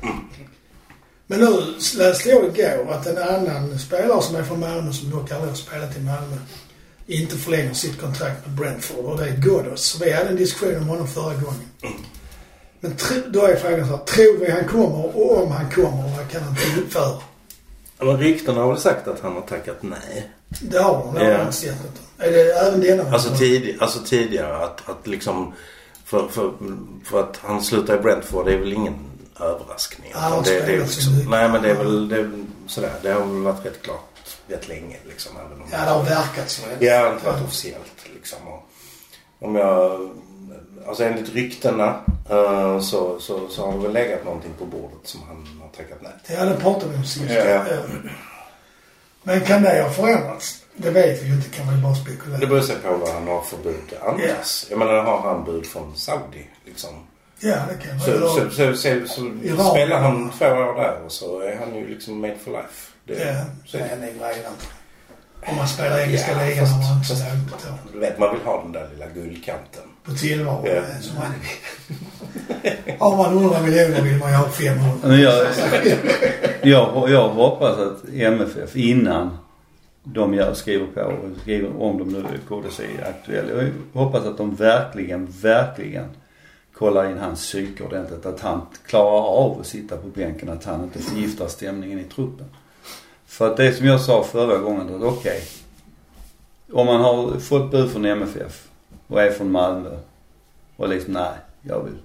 Men 1.26 1.40
nu 1.40 1.46
läste 1.98 2.28
jag 2.28 2.44
igår 2.44 2.92
att 2.92 3.06
en 3.06 3.18
annan 3.18 3.78
spelare 3.78 4.22
som 4.22 4.36
är 4.36 4.42
från 4.42 4.60
Malmö, 4.60 4.92
som 4.92 5.10
dock 5.10 5.30
aldrig 5.30 5.50
har 5.50 5.56
spelat 5.56 5.96
i 5.96 6.00
Malmö, 6.00 6.36
inte 7.06 7.36
förlänger 7.36 7.74
sitt 7.74 8.00
kontrakt 8.00 8.46
med 8.46 8.56
Brentford 8.56 9.04
och 9.04 9.18
det 9.18 9.24
är 9.28 9.36
Ghoddos. 9.36 9.82
Så 9.84 10.04
vi 10.04 10.12
hade 10.12 10.28
en 10.28 10.36
diskussion 10.36 10.76
om 10.82 10.88
honom 10.88 11.08
förra 11.08 11.34
gången. 11.34 11.68
Men 12.80 12.96
tro, 12.96 13.16
då 13.28 13.42
är 13.46 13.56
frågan 13.56 13.88
så 13.88 13.96
här, 13.96 14.04
tror 14.04 14.38
vi 14.38 14.50
han 14.50 14.64
kommer 14.64 15.16
och 15.16 15.42
om 15.42 15.50
han 15.52 15.70
kommer, 15.70 16.16
vad 16.16 16.30
kan 16.30 16.42
han 16.42 16.56
tillföra? 16.56 17.18
Men 17.98 18.18
ryktena 18.18 18.60
har 18.60 18.68
väl 18.72 18.80
sagt 18.80 19.08
att 19.08 19.20
han 19.20 19.32
har 19.32 19.40
tackat 19.40 19.76
nej. 19.80 20.30
Det 20.60 20.78
har 20.78 20.92
de, 20.98 21.14
det 21.14 21.24
har 21.24 21.30
Ja. 21.32 21.44
jag 21.44 21.54
sett. 21.54 21.76
Är 22.22 22.32
det 22.32 22.52
även 22.52 22.80
denna 22.80 23.10
Alltså, 23.12 23.36
tid, 23.36 23.76
alltså 23.80 23.98
tidigare 24.04 24.64
att, 24.64 24.88
att 24.88 25.06
liksom... 25.06 25.54
För, 26.04 26.28
för, 26.28 26.52
för 27.04 27.20
att 27.20 27.36
han 27.42 27.62
slutar 27.62 27.96
i 27.98 28.00
Brentford 28.00 28.46
det 28.46 28.52
är 28.52 28.58
väl 28.58 28.72
ingen 28.72 28.94
överraskning. 29.40 30.10
Han 30.14 30.32
har 30.32 30.42
det, 30.42 30.66
det 30.66 30.74
är 30.74 30.78
liksom. 30.78 31.30
Nej 31.30 31.48
men 31.48 31.62
det 31.62 31.70
är 31.70 31.74
väl 31.74 32.08
det 32.08 32.30
sådär. 32.66 32.92
Det 33.02 33.12
har 33.12 33.20
väl 33.20 33.42
varit 33.42 33.66
rätt 33.66 33.82
klart 33.82 34.36
rätt 34.48 34.68
länge 34.68 34.96
liksom. 35.08 35.36
Även 35.36 35.62
om 35.62 35.68
Ja, 35.72 35.78
det 35.78 35.90
har 35.90 36.02
verkat 36.02 36.50
så. 36.50 36.62
Ja, 36.70 36.76
det 36.78 36.88
har 36.88 37.12
inte 37.12 37.26
varit 37.26 37.44
officiellt 37.44 38.06
liksom. 38.14 38.38
Och 38.48 38.68
om 39.38 39.56
jag... 39.56 40.10
Alltså 40.86 41.04
enligt 41.04 41.34
ryktena 41.34 42.00
eh, 42.30 42.80
så, 42.80 43.20
så, 43.20 43.48
så 43.48 43.66
har 43.66 43.72
det 43.72 43.78
väl 43.82 43.92
legat 43.92 44.24
någonting 44.24 44.50
på 44.58 44.64
bordet 44.64 44.98
som 45.04 45.20
han 45.28 45.60
har 45.60 45.68
tackat 45.68 45.98
nej 46.02 46.12
till. 46.26 46.34
Ja, 46.38 46.44
det 46.44 46.56
pratade 46.56 46.92
vi 46.92 46.98
om 46.98 47.04
sist. 47.04 47.24
Ja. 47.28 47.44
Ja. 47.44 47.64
Men 49.22 49.40
kan 49.40 49.62
det 49.62 49.82
ha 49.82 49.90
förändrats? 49.90 50.61
Det 50.82 50.90
vet 50.90 51.22
vi 51.22 51.26
ju 51.26 51.34
inte, 51.34 51.48
kan 51.48 51.66
man 51.66 51.76
ju 51.76 51.82
bara 51.82 51.94
spekulera. 51.94 52.38
Det 52.38 52.46
beror 52.46 52.60
sig 52.60 52.76
på 52.76 52.96
vad 52.96 53.08
han 53.08 53.28
har 53.28 53.42
för 53.42 53.56
bud 53.56 53.92
annars. 54.02 54.66
Jag 54.70 54.78
menar, 54.78 54.92
har 55.02 55.20
han 55.20 55.44
bud 55.44 55.66
från 55.66 55.96
Saudi 55.96 56.46
liksom. 56.66 56.90
Ja, 57.40 57.56
det 57.68 57.86
kan 57.88 58.00
Så, 58.00 58.10
vara. 58.18 58.30
så, 58.30 58.50
så, 58.50 58.76
så, 58.76 59.00
så 59.06 59.20
Iran. 59.42 59.70
spelar 59.70 59.98
han 59.98 60.30
två 60.38 60.46
år 60.46 60.74
där 60.82 61.00
och 61.04 61.12
så 61.12 61.40
är 61.40 61.56
han 61.56 61.74
ju 61.74 61.88
liksom 61.88 62.20
made 62.20 62.36
for 62.44 62.50
life. 62.50 62.92
Det, 63.04 63.14
Ja, 63.14 63.44
så, 63.66 63.76
det 63.76 63.82
är 63.84 63.96
nog 63.96 64.08
redan. 64.08 64.52
Om 65.46 65.56
man 65.56 65.68
spelar 65.68 65.98
engelska 65.98 66.32
Ja, 66.32 66.48
ligan 66.48 66.66
har 66.66 66.82
man 66.88 66.98
inte 66.98 67.14
så 67.16 67.24
du 67.92 67.98
vet, 67.98 68.18
man 68.18 68.32
vill 68.34 68.42
ha 68.44 68.62
den 68.62 68.72
där 68.72 68.88
lilla 68.92 69.06
guldkanten. 69.08 69.82
På 70.04 70.12
tillvaron. 70.12 70.66
Ja. 70.66 70.82
Som 71.00 71.14
man... 71.16 71.32
Har 72.98 73.16
man 73.16 73.38
100 73.38 73.60
miljoner 73.60 74.02
vill 74.02 74.16
man 74.18 74.30
ju 74.30 74.36
ha 74.36 74.48
500. 74.48 75.08
Men 75.08 75.20
jag, 75.20 75.46
jag, 76.62 77.10
jag 77.10 77.28
hoppas 77.28 77.78
att 77.78 78.08
MFF 78.14 78.76
innan 78.76 79.38
de 80.04 80.34
gör, 80.34 80.54
skriver 80.54 80.86
på 80.86 81.00
och 81.00 81.40
skriver 81.42 81.82
om 81.82 81.98
de 81.98 82.08
nu 82.08 82.24
KDC 82.48 82.84
är 82.84 83.08
aktuell. 83.08 83.72
Jag 83.92 84.00
hoppas 84.00 84.24
att 84.24 84.36
de 84.36 84.54
verkligen, 84.54 85.26
verkligen 85.26 86.08
kollar 86.72 87.10
in 87.10 87.18
hans 87.18 87.40
psyke 87.40 87.84
ordentligt. 87.84 88.26
Att 88.26 88.40
han 88.40 88.60
klarar 88.86 89.26
av 89.26 89.60
att 89.60 89.66
sitta 89.66 89.96
på 89.96 90.08
bänken. 90.08 90.48
Att 90.48 90.64
han 90.64 90.82
inte 90.82 90.98
förgiftar 90.98 91.48
stämningen 91.48 91.98
i 91.98 92.04
truppen. 92.04 92.46
För 93.26 93.50
att 93.50 93.56
det 93.56 93.72
som 93.72 93.86
jag 93.86 94.00
sa 94.00 94.24
förra 94.24 94.58
gången, 94.58 94.94
att 94.94 95.02
okej. 95.02 95.42
om 96.72 96.86
man 96.86 97.00
har 97.00 97.38
fått 97.38 97.70
bud 97.70 97.90
från 97.90 98.04
MFF 98.04 98.68
och 99.06 99.22
är 99.22 99.30
från 99.30 99.50
Malmö 99.50 99.96
och 100.76 100.88
liksom 100.88 101.12
nej, 101.12 101.32
jag 101.62 101.82
vill 101.84 101.98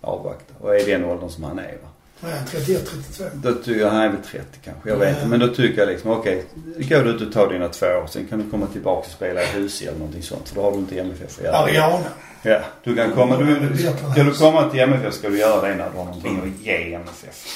avvakta. 0.00 0.54
Och 0.60 0.74
är 0.74 0.88
i 0.88 0.92
den 0.92 1.04
åldern 1.04 1.30
som 1.30 1.44
han 1.44 1.58
är 1.58 1.72
va. 1.72 1.88
Ja, 2.20 2.28
31, 2.50 2.90
32. 2.90 3.24
Då 3.34 3.52
tycker 3.52 3.80
jag, 3.80 3.90
han 3.90 4.00
är 4.00 4.08
väl 4.08 4.22
30 4.22 4.44
kanske, 4.64 4.88
jag 4.88 4.96
vet 4.96 5.16
inte. 5.16 5.26
Men 5.26 5.40
då 5.40 5.48
tycker 5.48 5.78
jag 5.78 5.88
liksom, 5.88 6.10
okej, 6.10 6.44
går 6.78 7.02
du 7.02 7.10
ut 7.10 7.22
och 7.22 7.32
tar 7.32 7.52
dina 7.52 7.68
två 7.68 7.86
år, 7.86 8.06
sen 8.06 8.26
kan 8.26 8.38
du 8.38 8.50
komma 8.50 8.66
tillbaka 8.66 9.06
och 9.06 9.12
spela 9.12 9.42
i 9.42 9.46
Husie 9.46 9.88
eller 9.88 9.98
någonting 9.98 10.22
sånt. 10.22 10.48
För 10.48 10.56
då 10.56 10.62
har 10.62 10.72
du 10.72 10.78
inte 10.78 10.94
i 10.94 10.98
MFF 10.98 11.38
att 11.38 11.44
göra. 11.44 11.56
Ariana. 11.56 12.04
Ja, 12.42 12.60
du 12.84 12.96
kan 12.96 13.12
komma, 13.12 13.36
du, 13.36 13.78
ska 14.14 14.22
du 14.24 14.34
komma 14.34 14.70
till 14.70 14.80
MFF 14.80 15.14
ska 15.14 15.28
du 15.28 15.38
göra 15.38 15.68
det 15.68 15.74
när 15.74 15.90
du 15.90 15.96
har 15.96 16.04
någonting 16.04 16.38
att 16.38 16.66
ge 16.66 16.94
MFF. 16.94 17.46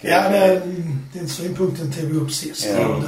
Ja, 0.00 0.28
det, 0.28 0.62
den 1.12 1.28
synpunkten 1.28 1.92
tog 1.92 2.04
vi 2.04 2.18
upp 2.18 2.32
sist. 2.32 2.68
Ja. 2.78 3.04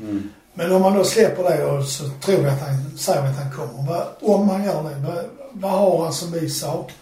Mm. 0.00 0.30
Men 0.54 0.72
om 0.72 0.82
man 0.82 0.94
då 0.94 1.04
släpper 1.04 1.42
det 1.42 1.64
och 1.64 1.84
så 1.84 2.04
tror 2.08 2.36
vi 2.36 2.48
att 2.48 2.60
han 2.60 2.98
säger 2.98 3.22
att 3.22 3.36
han 3.36 3.52
kommer. 3.52 4.04
Om 4.20 4.46
man 4.46 4.64
gör 4.64 4.82
det, 4.82 4.96
vad, 5.06 5.24
vad 5.52 5.70
har 5.70 6.04
han 6.04 6.12
som 6.12 6.32
vi 6.32 6.50
saknar? 6.50 7.01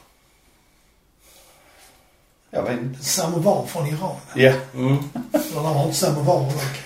Jag 2.51 2.63
vet 2.63 2.79
inte. 2.81 3.05
Samovar 3.05 3.67
från 3.67 3.87
Iran? 3.87 4.17
Ja, 4.35 4.53
Mm. 4.75 4.97
Eller 5.33 5.55
de 5.55 5.65
har 5.65 5.85
inte 5.85 5.97
samovar 5.97 6.41
dock. 6.41 6.83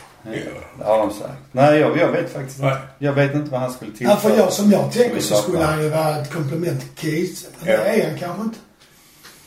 det 0.79 0.85
har 0.85 0.99
de 0.99 1.11
sagt. 1.15 1.33
Nej, 1.53 1.79
jag, 1.81 1.97
jag 1.99 2.09
vet 2.13 2.33
faktiskt 2.33 2.59
inte. 2.59 2.79
Jag 2.99 3.13
vet 3.13 3.35
inte 3.35 3.51
vad 3.51 3.61
han 3.61 3.73
skulle 3.73 3.91
Ja, 3.91 3.97
tillföra. 3.99 4.17
för 4.17 4.37
jag, 4.37 4.53
som 4.53 4.71
jag 4.71 4.93
tänker 4.93 5.21
så 5.21 5.35
skulle 5.35 5.65
han 5.65 5.83
ju 5.83 5.89
vara 5.89 6.17
ett 6.17 6.33
komplement 6.33 6.81
till 6.97 7.11
Kiese. 7.11 7.47
Men 7.61 7.73
Ja. 7.73 7.79
det 7.79 7.85
är 8.03 8.11
han 8.11 8.19
kanske 8.19 8.43
inte. 8.43 8.59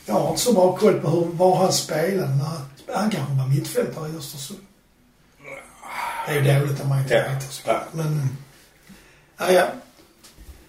Jag 0.05 0.13
har 0.13 0.29
inte 0.29 0.41
så 0.41 0.53
bra 0.53 0.77
koll 0.77 0.93
på 0.99 1.09
hur, 1.09 1.25
var 1.25 1.55
han 1.55 1.73
spelade 1.73 2.27
när 2.35 2.95
han, 2.95 3.09
kanske 3.09 3.33
var 3.33 3.47
mittfältare 3.47 4.09
i 4.09 4.17
Östersund. 4.17 4.59
Det 6.27 6.31
är 6.33 6.41
ju 6.55 6.59
dåligt 6.59 6.81
om 6.81 6.89
man 6.89 6.99
inte 6.99 7.13
Ja. 7.13 7.33
vet 7.33 7.51
såklart. 7.53 7.87
Men, 7.91 8.37
ja, 9.39 9.51
ja. 9.51 9.63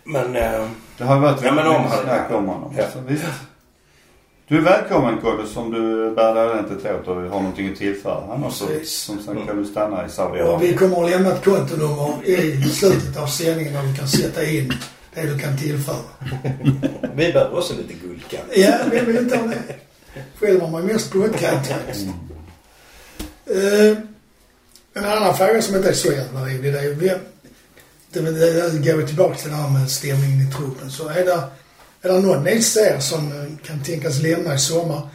Men... 0.04 0.36
Eh, 0.36 0.66
Det 0.98 1.04
har 1.04 1.20
varit 1.20 1.42
Ja, 1.42 1.52
men 1.52 1.66
om 1.66 1.74
han- 1.84 2.02
snack 2.02 2.30
om 2.30 2.46
honom. 2.48 2.74
Ja. 2.76 2.84
Så 2.92 3.00
visst. 3.00 3.24
Du 4.48 4.56
är 4.56 4.60
välkommen 4.60 5.20
Kodde 5.20 5.46
som 5.46 5.70
du 5.72 6.14
bär 6.14 6.34
dig 6.34 6.44
ordentligt 6.50 6.86
åt 6.86 7.08
och 7.08 7.14
har 7.14 7.22
någonting 7.40 7.72
att 7.72 7.78
tillföra. 7.78 8.34
Annars 8.34 8.52
så, 8.54 8.66
Precis. 8.66 8.92
som 8.92 9.22
sagt 9.22 9.46
kan 9.46 9.56
du 9.62 9.64
stanna 9.64 9.96
i 9.96 10.04
Och 10.04 10.08
vi 10.08 10.12
Saudiarabien. 10.12 10.78
kommer 10.78 11.04
att 11.04 11.10
lämna 11.10 11.32
ett 11.32 11.44
kontonummer 11.44 12.14
i 12.24 12.62
slutet 12.62 13.16
av 13.16 13.26
sändningen 13.26 13.72
där 13.72 13.82
du 13.82 13.94
kan 13.94 14.08
sätta 14.08 14.44
in 14.44 14.72
det 15.14 15.22
du 15.22 15.38
kan 15.38 15.58
tillföra. 15.58 15.96
vi 17.14 17.32
behöver 17.32 17.58
också 17.58 17.74
lite 17.74 17.92
guldkant. 18.06 18.42
Ja, 18.56 18.78
vem 18.90 19.06
vill 19.06 19.16
inte 19.16 19.36
ha 19.36 19.46
det? 19.46 19.62
Själv 20.40 20.60
har 20.60 20.68
man 20.70 20.86
mest 20.86 21.12
poddkant 21.12 21.66
faktiskt. 21.66 22.06
Eh, 23.46 23.96
en 24.94 25.04
annan 25.04 25.34
fråga 25.36 25.62
som 25.62 25.76
inte 25.76 25.88
är 25.88 25.92
så 25.92 26.12
jävla 26.12 26.40
rolig 26.40 26.72
det 26.72 26.78
är 26.78 26.82
ju 26.82 26.94
vem... 26.94 27.18
Det, 28.12 28.20
det, 28.20 28.70
det 28.70 28.92
går 28.92 29.00
ju 29.00 29.06
tillbaka 29.06 29.34
till 29.34 29.50
det 29.50 29.56
här 29.56 29.70
med 29.70 29.90
stämningen 29.90 30.48
i 30.48 30.52
truppen. 30.52 30.90
Så 30.90 31.08
är 31.08 31.24
det, 31.24 31.42
är 32.02 32.08
det 32.08 32.20
någon 32.20 32.44
ni 32.44 32.62
ser 32.62 33.00
som 33.00 33.32
eh, 33.32 33.66
kan 33.66 33.84
tänkas 33.84 34.18
lämna 34.22 34.54
i 34.54 34.58
sommar 34.58 35.08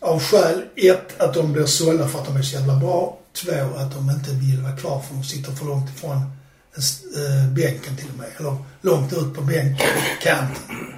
av 0.00 0.20
skäl 0.20 0.64
ett, 0.76 1.20
att 1.20 1.34
de 1.34 1.52
blir 1.52 1.66
sålda 1.66 2.08
för 2.08 2.18
att 2.18 2.26
de 2.26 2.36
är 2.36 2.42
så 2.42 2.56
jävla 2.56 2.76
bra. 2.76 3.18
Två, 3.32 3.76
att 3.76 3.94
de 3.94 4.10
inte 4.10 4.30
vill 4.30 4.60
vara 4.62 4.76
kvar 4.76 5.00
för 5.00 5.14
de 5.14 5.24
sitter 5.24 5.52
för 5.52 5.64
långt 5.66 5.90
ifrån 5.90 6.16
eh, 6.16 7.48
bänken 7.52 7.96
till 7.96 8.08
och 8.12 8.18
med. 8.18 8.28
Eller 8.38 8.56
långt 8.80 9.12
ut 9.12 9.34
på 9.34 9.40
bänken, 9.40 9.86
kanten. 10.22 10.94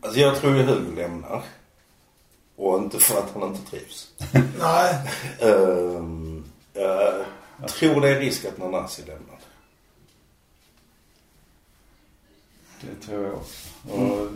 Alltså 0.00 0.20
jag 0.20 0.40
tror 0.40 0.56
ju 0.56 0.62
Hugo 0.62 0.96
lämnar. 0.96 1.42
Och 2.56 2.78
inte 2.78 2.98
för 2.98 3.18
att 3.18 3.30
han 3.34 3.42
inte 3.42 3.70
trivs. 3.70 4.08
Nej, 4.60 4.94
Ehm, 5.40 6.44
jag 7.60 7.68
tror 7.68 8.00
det 8.00 8.08
är 8.08 8.20
risk 8.20 8.44
att 8.44 8.58
Nanasi 8.58 9.02
lämnar. 9.06 9.38
Det 12.90 13.06
tror 13.06 13.24
jag. 13.24 13.34
Och 13.34 14.28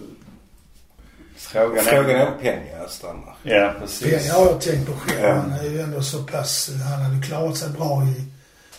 frågan 1.37 1.79
är... 1.79 1.83
Frågan 1.83 2.11
är 2.17 2.27
om 2.27 2.33
Peña 2.43 2.89
stannar. 2.89 3.37
Ja, 3.43 3.75
precis. 3.81 4.11
Penja 4.11 4.33
har 4.35 4.47
jag 4.47 4.61
tänkt 4.61 4.87
på 4.87 4.93
själv. 4.93 5.21
Ja. 5.25 5.33
Han 5.35 5.53
är 5.53 5.65
ju 5.65 5.81
ändå 5.81 6.03
så 6.03 6.23
pass... 6.23 6.71
Han 6.91 7.03
hade 7.03 7.27
klarat 7.27 7.57
sig 7.57 7.71
bra 7.71 8.03
i 8.05 8.25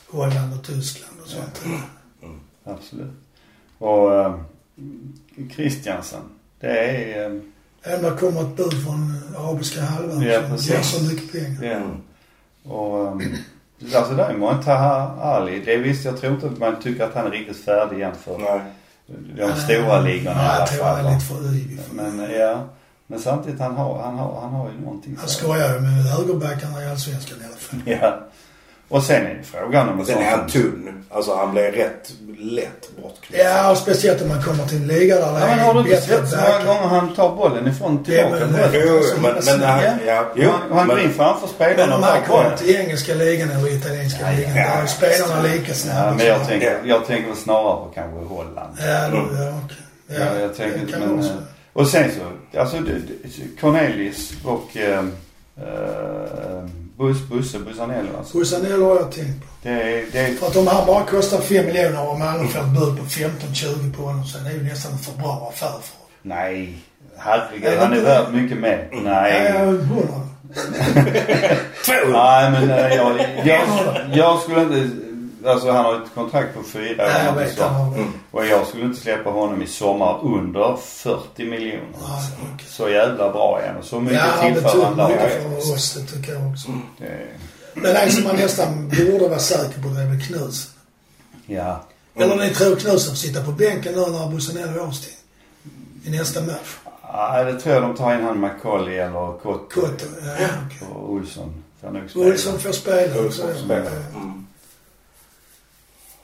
Holland 0.07 0.53
och 0.59 0.65
Tyskland 0.65 1.15
och 1.23 1.27
sånt. 1.29 1.61
Absolut. 2.63 3.11
Och 3.77 4.15
äh, 4.15 4.35
Christiansen. 5.55 6.21
Det 6.59 6.79
är... 7.13 7.25
Äh, 7.25 7.41
Ändå 7.83 8.17
kommer 8.17 8.41
ett 8.41 8.55
bud 8.55 8.83
från 8.85 9.21
arabiska 9.37 9.81
halvön 9.81 10.21
Ja, 10.21 10.41
som 10.41 10.49
precis. 10.49 10.69
ger 10.69 10.81
så 10.81 11.03
mycket 11.03 11.31
pengar. 11.31 11.63
ja. 11.73 12.71
Och 12.73 13.07
ähm, 13.21 13.35
alltså 13.95 14.13
där 14.13 14.29
är 14.29 14.37
man 14.37 14.63
Taha 14.63 15.21
Ali. 15.21 15.61
Det 15.65 15.73
är 15.73 15.77
visst, 15.77 16.05
jag 16.05 16.17
tror 16.17 16.33
inte 16.33 16.47
att 16.47 16.57
man 16.57 16.79
tycker 16.81 17.03
att 17.03 17.13
han 17.13 17.25
är 17.25 17.31
riktigt 17.31 17.57
färdig 17.65 18.01
än 18.01 18.15
för 18.15 18.37
Nej. 18.37 18.61
De 19.37 19.55
stora 19.55 19.99
ligorna 20.01 20.43
i 20.43 20.47
alla 20.47 20.59
jag 20.59 20.67
tror 20.67 20.85
han 20.85 20.95
fall. 20.95 21.05
är 21.05 21.09
va. 21.09 21.13
lite 21.13 21.25
för 21.25 21.55
yvig. 21.55 21.79
Men 21.91 22.31
ja. 22.39 22.63
Men 23.07 23.19
samtidigt 23.19 23.59
han 23.59 23.75
har, 23.75 24.01
han 24.03 24.17
har, 24.17 24.41
han 24.41 24.49
har 24.53 24.69
ju 24.69 24.81
någonting. 24.85 25.15
Han 25.19 25.29
skojar 25.29 25.73
ju 25.73 25.79
med 25.79 25.91
högerbackarna 25.91 26.83
i 26.83 26.87
Allsvenskan 26.87 27.37
i 27.41 27.45
alla 27.45 27.55
fall. 27.55 27.79
Ja. 27.85 28.19
Och 28.89 29.03
sen 29.03 29.25
är 29.25 29.41
frågan 29.43 29.89
om 29.89 29.99
Och 29.99 30.07
sen 30.07 30.17
är 30.17 30.31
han 30.31 30.49
tunn. 30.49 31.03
Alltså 31.09 31.35
han 31.35 31.51
blir 31.51 31.71
rätt 31.71 32.11
lätt 32.39 32.89
bortklippad. 33.01 33.45
Ja, 33.45 33.71
och 33.71 33.77
speciellt 33.77 34.21
om 34.21 34.27
man 34.27 34.43
kommer 34.43 34.65
till 34.65 34.77
en 34.77 34.87
liga 34.87 35.15
där 35.15 35.33
det 35.33 35.39
Ja, 35.39 35.47
men 35.47 35.59
har 35.59 35.73
du 35.73 35.79
inte 35.79 36.01
sett 36.01 36.29
så 36.29 36.35
många 36.37 36.63
gånger 36.65 36.87
han 36.87 37.15
tar 37.15 37.35
bollen 37.35 37.67
ifrån 37.67 38.03
tillbaka? 38.03 38.37
Ja, 38.39 38.45
men-? 38.47 38.69
Jo, 38.73 38.81
jo, 38.85 39.21
men, 39.21 39.35
men 39.45 39.61
han, 39.69 39.83
ja, 40.07 40.25
jo, 40.35 40.49
han, 40.69 40.77
han 40.77 40.87
går 40.87 40.99
in 40.99 41.13
framför 41.13 41.47
spelarna 41.47 41.95
och 41.97 42.03
tar 42.03 42.27
bollen. 42.27 42.57
till 42.57 42.75
engelska 42.75 43.13
ligan 43.13 43.51
eller 43.51 43.75
italienska 43.77 44.31
ligan, 44.31 44.53
där 44.53 44.81
är 44.83 44.85
spelarna 44.85 45.41
lika 45.41 45.73
snabba. 45.73 46.05
Ja, 46.09 46.13
men 46.13 46.25
jag 46.25 46.47
tänker, 46.47 46.79
jag 46.83 47.05
tänker 47.05 47.33
snarare 47.35 47.75
på 47.75 47.91
kanske 47.95 48.19
Holland. 48.35 48.77
Ja, 48.79 48.85
ja, 48.87 49.53
okej. 49.65 49.77
Ja, 50.19 50.39
jag 50.39 50.55
tänker 50.55 50.79
inte 50.79 50.99
men... 50.99 51.19
också. 51.19 51.29
eh, 51.29 51.37
Och 51.73 51.87
sen 51.87 52.11
så, 52.11 52.59
alltså 52.59 52.77
Cornelis 53.61 54.33
och 54.45 54.77
eh, 54.77 55.03
eh, 55.57 56.63
Bus, 56.99 57.17
Busse, 57.29 57.59
Bussanello 57.59 58.17
alltså. 58.17 58.37
Busanello 58.37 58.89
har 58.89 58.95
jag 58.95 59.11
tänkt 59.11 59.39
på. 59.39 59.45
Det 59.61 60.05
det 60.11 60.39
För 60.39 60.47
att 60.47 60.55
om 60.55 60.67
han 60.67 60.87
bara 60.87 61.03
kostar 61.05 61.37
5 61.41 61.65
miljoner 61.65 62.09
och 62.09 62.19
Malmö 62.19 62.47
får 62.47 62.59
ett 62.59 62.65
bud 62.67 62.97
på 62.97 63.03
15-20 63.03 63.93
på 63.95 64.03
honom 64.03 64.25
så 64.25 64.37
är 64.37 64.43
det 64.43 64.51
ju 64.51 64.63
nästan 64.63 64.91
en 64.91 64.97
för 64.97 65.17
bra 65.17 65.51
affär 65.53 65.67
för 65.67 65.73
honom. 65.73 66.09
nej. 66.21 66.77
Herregud, 67.17 67.79
han 67.79 67.93
är 67.93 68.01
värd 68.01 68.33
mycket 68.33 68.57
mer. 68.57 68.87
Ja, 68.91 68.99
Nej. 69.03 69.47
100. 69.47 69.77
200! 71.85 72.11
Nej 72.13 72.51
men 72.51 72.69
eh, 72.69 72.95
jag, 72.95 73.19
jag, 73.43 73.61
jag 74.13 74.39
skulle 74.39 74.61
inte, 74.61 74.89
alltså 75.45 75.71
han 75.71 75.85
har 75.85 75.95
ett 75.95 76.13
kontrakt 76.15 76.53
på 76.55 76.63
fyra 76.63 76.95
Ja, 76.97 77.23
jag 77.25 77.33
år. 77.35 77.39
vet. 77.39 77.59
Han 77.59 77.73
har 77.75 77.91
det. 77.95 78.01
Mm. 78.01 78.13
Och 78.31 78.45
jag 78.45 78.67
skulle 78.67 78.83
inte 78.85 79.01
släppa 79.01 79.29
honom 79.29 79.61
i 79.61 79.67
sommar 79.67 80.19
under 80.23 80.77
40 80.77 81.45
miljoner. 81.45 81.83
Ja, 82.01 82.21
okej. 82.53 82.67
Så 82.69 82.89
jävla 82.89 83.31
bra 83.31 83.59
är 83.63 83.67
han 83.67 83.77
och 83.77 83.83
så 83.85 83.99
mycket 83.99 84.17
Ja, 84.17 84.21
han 84.31 84.45
tillför 84.53 84.61
betyder 84.61 84.85
han 84.85 84.95
laget. 84.97 85.15
mycket 85.23 85.63
för 85.63 85.73
oss, 85.73 85.93
det 85.93 86.03
tycker 86.17 86.33
jag 86.33 86.47
också. 86.51 86.67
Det- 86.97 87.27
Men 87.73 87.95
en 87.95 88.11
som 88.11 88.23
man 88.23 88.35
nästan 88.35 88.89
borde 88.89 89.27
vara 89.27 89.39
säker 89.39 89.81
på 89.81 89.87
det 89.89 90.01
är 90.01 90.05
väl 90.05 90.21
Knutsen. 90.27 90.71
Ja. 91.45 91.83
Eller 92.15 92.35
ni 92.35 92.49
tror 92.49 92.75
Knutsen 92.75 93.09
får 93.09 93.15
sitta 93.15 93.43
på 93.43 93.51
bänken 93.51 93.93
nu 93.93 93.99
när 93.99 94.29
Busanello 94.31 94.79
är 94.81 94.87
avstängd? 94.87 95.15
I 96.03 96.09
nästa 96.09 96.41
match? 96.41 96.77
Ja, 97.01 97.43
det 97.43 97.59
tror 97.59 97.73
jag 97.75 97.83
de 97.83 97.95
tar 97.95 98.15
in 98.15 98.23
han 98.23 98.39
McCauley 98.41 98.95
eller 98.97 99.37
Kotto. 99.37 99.81
Kotto, 99.81 100.05
ja, 100.39 100.45
okej. 100.65 100.87
Och 100.93 101.09
Olsson 101.11 101.63
får 101.81 101.91
nog 101.91 102.09
spela. 102.09 102.25
Olsson 102.25 102.59
får 102.59 102.71
spela. 102.71 103.21
Olsson 103.21 103.47
får 103.53 103.59
spela. 103.65 103.89
Mm. 104.15 104.45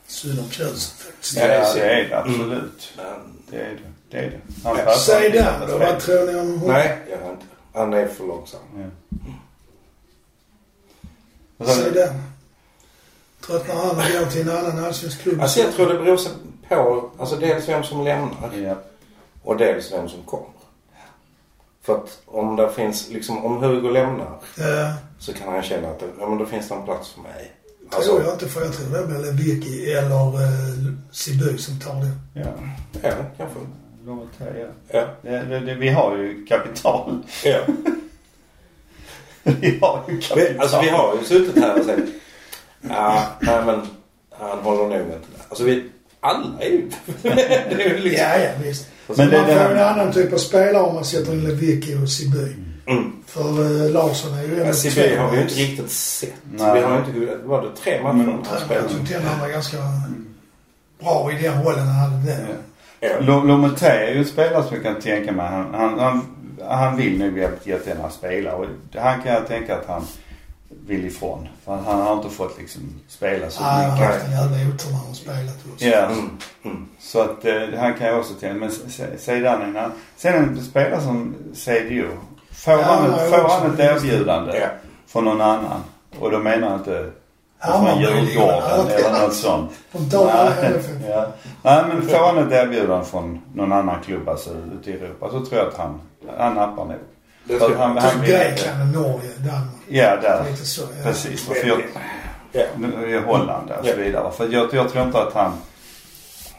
Synd 0.08 0.40
om 0.40 0.50
Knutsen 0.50 0.98
faktiskt. 0.98 1.38
Ja, 1.38 1.48
det 1.48 1.54
är 1.54 1.96
det 2.04 2.10
det 2.10 2.18
absolut. 2.18 2.94
Men, 2.98 3.38
Det 3.50 3.58
är 3.62 3.70
det. 3.70 3.80
Det 4.10 4.18
är 4.18 4.30
det. 4.32 4.40
Han 4.64 4.78
Ja, 4.78 4.96
Säg 4.98 5.40
att 5.40 5.68
då. 5.68 5.78
Vad 5.78 6.00
tror 6.00 6.26
ni 6.34 6.40
om 6.40 6.48
honom? 6.60 6.68
nej, 6.68 7.02
jag 7.12 7.18
har 7.18 7.32
inte. 7.32 7.46
Han 7.74 7.94
är 7.94 8.08
för 8.08 8.24
långsam. 8.28 8.60
Ja. 11.58 11.66
Säg 11.66 11.92
den. 11.92 12.22
Tröttnar 13.46 13.76
han 13.76 13.90
och 13.90 13.96
går 13.96 14.32
till 14.32 14.50
en 14.50 14.58
annan 14.58 14.86
allsvensk 14.86 15.22
klubb? 15.22 15.42
Alltså 15.42 15.60
jag 15.60 15.74
tror 15.74 15.88
det 15.94 16.00
beror 16.00 16.18
sig 16.18 16.32
på, 16.70 17.10
alltså 17.20 17.36
dels 17.36 17.70
vem 17.70 17.84
som 17.84 18.04
lämnar 18.04 18.52
Ja. 18.64 18.76
och 19.44 19.58
dels 19.58 19.92
vem 19.92 20.10
som 20.10 20.22
kommer. 20.24 20.48
För 21.82 21.96
att 21.96 22.22
om 22.26 22.56
det 22.56 22.72
finns, 22.72 23.10
liksom 23.10 23.46
om 23.46 23.58
Hugo 23.64 23.90
lämnar 23.90 24.40
Ja, 24.58 24.94
så 25.20 25.34
kan 25.34 25.54
han 25.54 25.64
känna 25.64 25.88
att 25.88 26.04
ja, 26.20 26.30
men 26.30 26.38
då 26.38 26.46
finns 26.46 26.68
det 26.70 26.76
en 26.76 26.86
plats 26.86 27.10
för 27.12 27.22
mig. 27.22 27.52
Tror 27.92 28.24
jag 28.24 28.34
inte 28.34 28.48
för 28.48 28.62
jag 28.62 28.74
tror 28.74 28.98
det 28.98 29.08
blir 29.08 29.20
Lewicki 29.20 29.92
eller 29.92 30.28
uh, 30.28 30.94
Siby 31.12 31.58
som 31.58 31.80
tar 31.80 31.94
det. 31.96 32.12
Ja. 32.42 32.54
Ja, 33.02 33.12
kanske. 33.38 33.60
Lomotel, 34.06 34.48
ja. 34.60 34.68
Ja. 34.88 35.08
Det, 35.22 35.30
det, 35.40 35.60
det, 35.60 35.76
vi 35.76 35.90
har 35.90 36.18
ju 36.18 36.46
kapital. 36.46 37.24
ja. 37.44 37.60
vi 39.44 39.80
har 39.82 40.04
ju 40.10 40.22
kapital. 40.22 40.54
Vi, 40.54 40.60
alltså 40.60 40.82
vi 40.82 40.90
har 40.90 41.16
ju 41.20 41.26
suttit 41.26 41.64
här 41.64 41.80
och 41.80 41.86
sagt 41.86 42.02
ja, 42.82 43.24
nej 43.42 43.66
men 43.66 43.82
han 44.40 44.60
håller 44.60 44.84
nog 44.84 44.94
inte. 45.08 45.20
Alltså 45.50 45.64
vi, 45.64 45.90
alla 46.20 46.60
är 46.60 46.70
ju... 46.70 46.90
det 47.22 47.30
är 47.84 47.90
ju 47.90 47.98
liksom... 48.00 48.26
Ja, 48.26 48.38
ja 48.40 48.50
visst. 48.64 48.88
Men 49.08 49.18
man 49.18 49.30
det 49.30 49.38
får 49.38 49.54
här- 49.54 49.72
en 49.72 49.88
annan 49.88 50.14
typ 50.14 50.34
av 50.34 50.38
spelare 50.38 50.84
om 50.84 50.96
man 50.96 51.06
sätter 51.06 51.34
in 51.34 51.44
Lewicki 51.44 51.96
och 52.04 52.10
Siby. 52.10 52.38
Mm. 52.38 52.74
För 53.26 53.60
uh, 53.60 53.92
Larsson 53.92 54.34
är 54.34 54.44
ju 54.44 54.54
ändå 54.54 54.66
Ja, 54.66 54.74
CB 54.74 55.16
har 55.18 55.32
vi 55.32 55.38
ju 55.38 55.44
inte 55.44 55.54
riktigt 55.56 55.92
sett. 55.92 56.34
Nej. 56.52 56.74
Vi 56.74 56.82
har 56.86 56.92
ju 56.92 56.98
inte, 57.24 57.36
var 57.48 57.62
det 57.62 57.68
tre 57.84 58.04
matcher 58.04 58.14
Mm. 58.14 58.28
han 58.30 58.44
Jag 58.52 58.62
spelade? 58.62 58.90
tyckte 58.90 59.16
ändå 59.16 59.28
han 59.30 59.40
var 59.40 59.48
ganska 59.50 59.78
bra 61.00 61.32
i 61.32 61.42
den 61.44 61.64
rollen 61.64 61.88
han 61.88 62.12
hade 62.12 62.26
där. 62.26 62.48
Ja. 63.00 63.20
Lomoté 63.20 63.86
är 63.88 64.12
ju 64.12 64.18
en 64.20 64.26
spelare 64.26 64.64
som 64.64 64.74
jag 64.76 64.84
kan 64.84 65.02
tänka 65.02 65.32
mig. 65.32 65.46
Han, 65.48 65.74
han, 65.74 66.00
han, 66.00 66.22
han 66.70 66.98
vill 66.98 67.20
nog 67.20 67.38
jätte- 67.38 67.70
jättegärna 67.70 68.10
spela 68.10 68.56
och 68.56 68.66
han 68.96 69.22
kan 69.22 69.34
jag 69.34 69.48
tänka 69.48 69.76
att 69.78 69.88
han 69.88 70.06
vill 70.88 71.06
ifrån. 71.06 71.48
För 71.66 71.76
han, 71.76 71.86
han 71.86 72.02
har 72.02 72.14
inte 72.14 72.30
fått 72.30 72.58
liksom 72.60 72.82
spela 73.08 73.50
så 73.50 73.64
Ja, 73.64 73.68
han 73.68 73.90
har 73.90 73.98
mycket. 73.98 74.14
haft 74.14 74.26
en 74.26 74.32
jävla 74.32 74.74
otur 74.74 74.92
när 74.92 74.98
han 74.98 75.16
spelat 75.16 75.58
också. 75.74 75.86
Ja, 75.86 76.06
Mm. 76.06 76.30
Mm. 76.64 76.86
så 77.00 77.22
att 77.22 77.46
eh, 77.46 77.80
han 77.80 77.94
kan 77.94 78.08
jag 78.08 78.20
också 78.20 78.34
tänka 78.34 78.56
Men 78.60 78.72
se- 78.72 79.18
Zeidan 79.20 79.62
är 79.76 79.80
en 79.84 79.92
Sen 80.18 80.34
en 80.34 80.64
spelare 80.64 81.02
som 81.02 81.36
CDO. 81.54 82.08
Får 82.66 82.74
Ja, 82.74 82.82
han, 82.82 83.20
får 83.30 83.50
han 83.50 83.74
ett 83.74 83.80
erbjudande 83.80 84.58
Ja. 84.60 84.68
från 85.08 85.26
någon 85.26 85.42
annan 85.42 85.84
och 86.20 86.32
då 86.32 86.40
menar 86.40 86.68
jag 86.70 86.78
inte 86.80 87.12
från 87.66 87.74
Hammarby 87.74 88.02
Djurgården 88.04 88.88
eller 88.88 89.22
något 89.22 89.34
sånt. 89.34 89.72
De 89.92 90.10
tar 90.10 90.30
alla 90.30 90.52
Nej, 90.62 90.74
ja. 91.10 91.28
Nej 91.62 91.84
men 91.88 92.02
får 92.08 92.18
han 92.26 92.38
ett 92.38 92.52
erbjudande 92.52 93.06
från 93.06 93.42
någon 93.54 93.72
annan 93.72 94.02
klubb 94.06 94.30
alltså 94.30 94.50
ute 94.80 94.92
i 94.92 94.94
Europa 94.94 95.30
så 95.32 95.46
tror 95.46 95.60
jag 95.62 95.68
att 95.68 95.78
han, 95.78 96.02
han 96.38 96.54
nappar 96.54 96.86
nog. 96.86 96.96
Det 97.44 97.62
att 97.62 97.78
han, 97.78 98.22
Grekland, 98.26 98.94
Norge, 98.94 99.30
Danmark. 99.38 99.72
Ja, 99.88 100.16
där. 100.22 100.44
Lite 100.52 100.66
så. 100.66 100.82
Ja. 100.82 101.04
Precis. 101.10 101.46
För 101.48 101.68
jag, 101.68 101.82
Ja. 102.52 102.62
är 102.62 103.22
Holland 103.26 103.72
och 103.80 103.86
så 103.86 103.92
Ja. 103.92 103.96
vidare. 103.98 104.32
För 104.32 104.48
jag, 104.50 104.74
jag 104.74 104.90
tror 104.92 105.04
inte 105.06 105.22
att 105.22 105.34
han, 105.34 105.52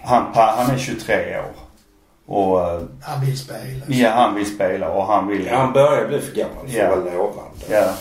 han, 0.04 0.24
han 0.34 0.70
är 0.70 0.78
23 0.78 1.38
år. 1.38 1.65
Och 2.26 2.60
eh, 2.70 2.80
Han 3.02 3.20
vill 3.26 3.38
spela. 3.38 3.84
ja, 3.88 4.10
han 4.10 4.34
vill 4.34 4.54
spela 4.54 4.88
och 4.88 5.06
han 5.06 5.28
vill... 5.28 5.46
Ja, 5.46 5.56
han 5.56 5.72
börjar 5.72 6.08
bli 6.08 6.20
för 6.20 6.32
gammal 6.36 6.68
för 6.68 6.78
Ja. 6.78 6.84
att 6.84 6.98
vara 7.04 7.14
lovande. 7.14 7.50
Ja. 7.70 7.94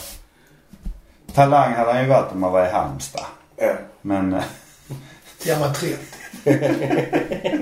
Talang 1.33 1.73
hade 1.73 1.93
han 1.93 2.01
ju 2.03 2.07
varit 2.09 2.31
om 2.31 2.43
han 2.43 2.51
var 2.51 2.65
i 2.65 2.69
Halmstad. 2.71 3.25
Ja. 3.57 3.73
Men 4.01 4.33
eh, 4.33 4.43
Till 5.41 5.53
han 5.53 5.61
var 5.61 5.73
30. 5.73 5.97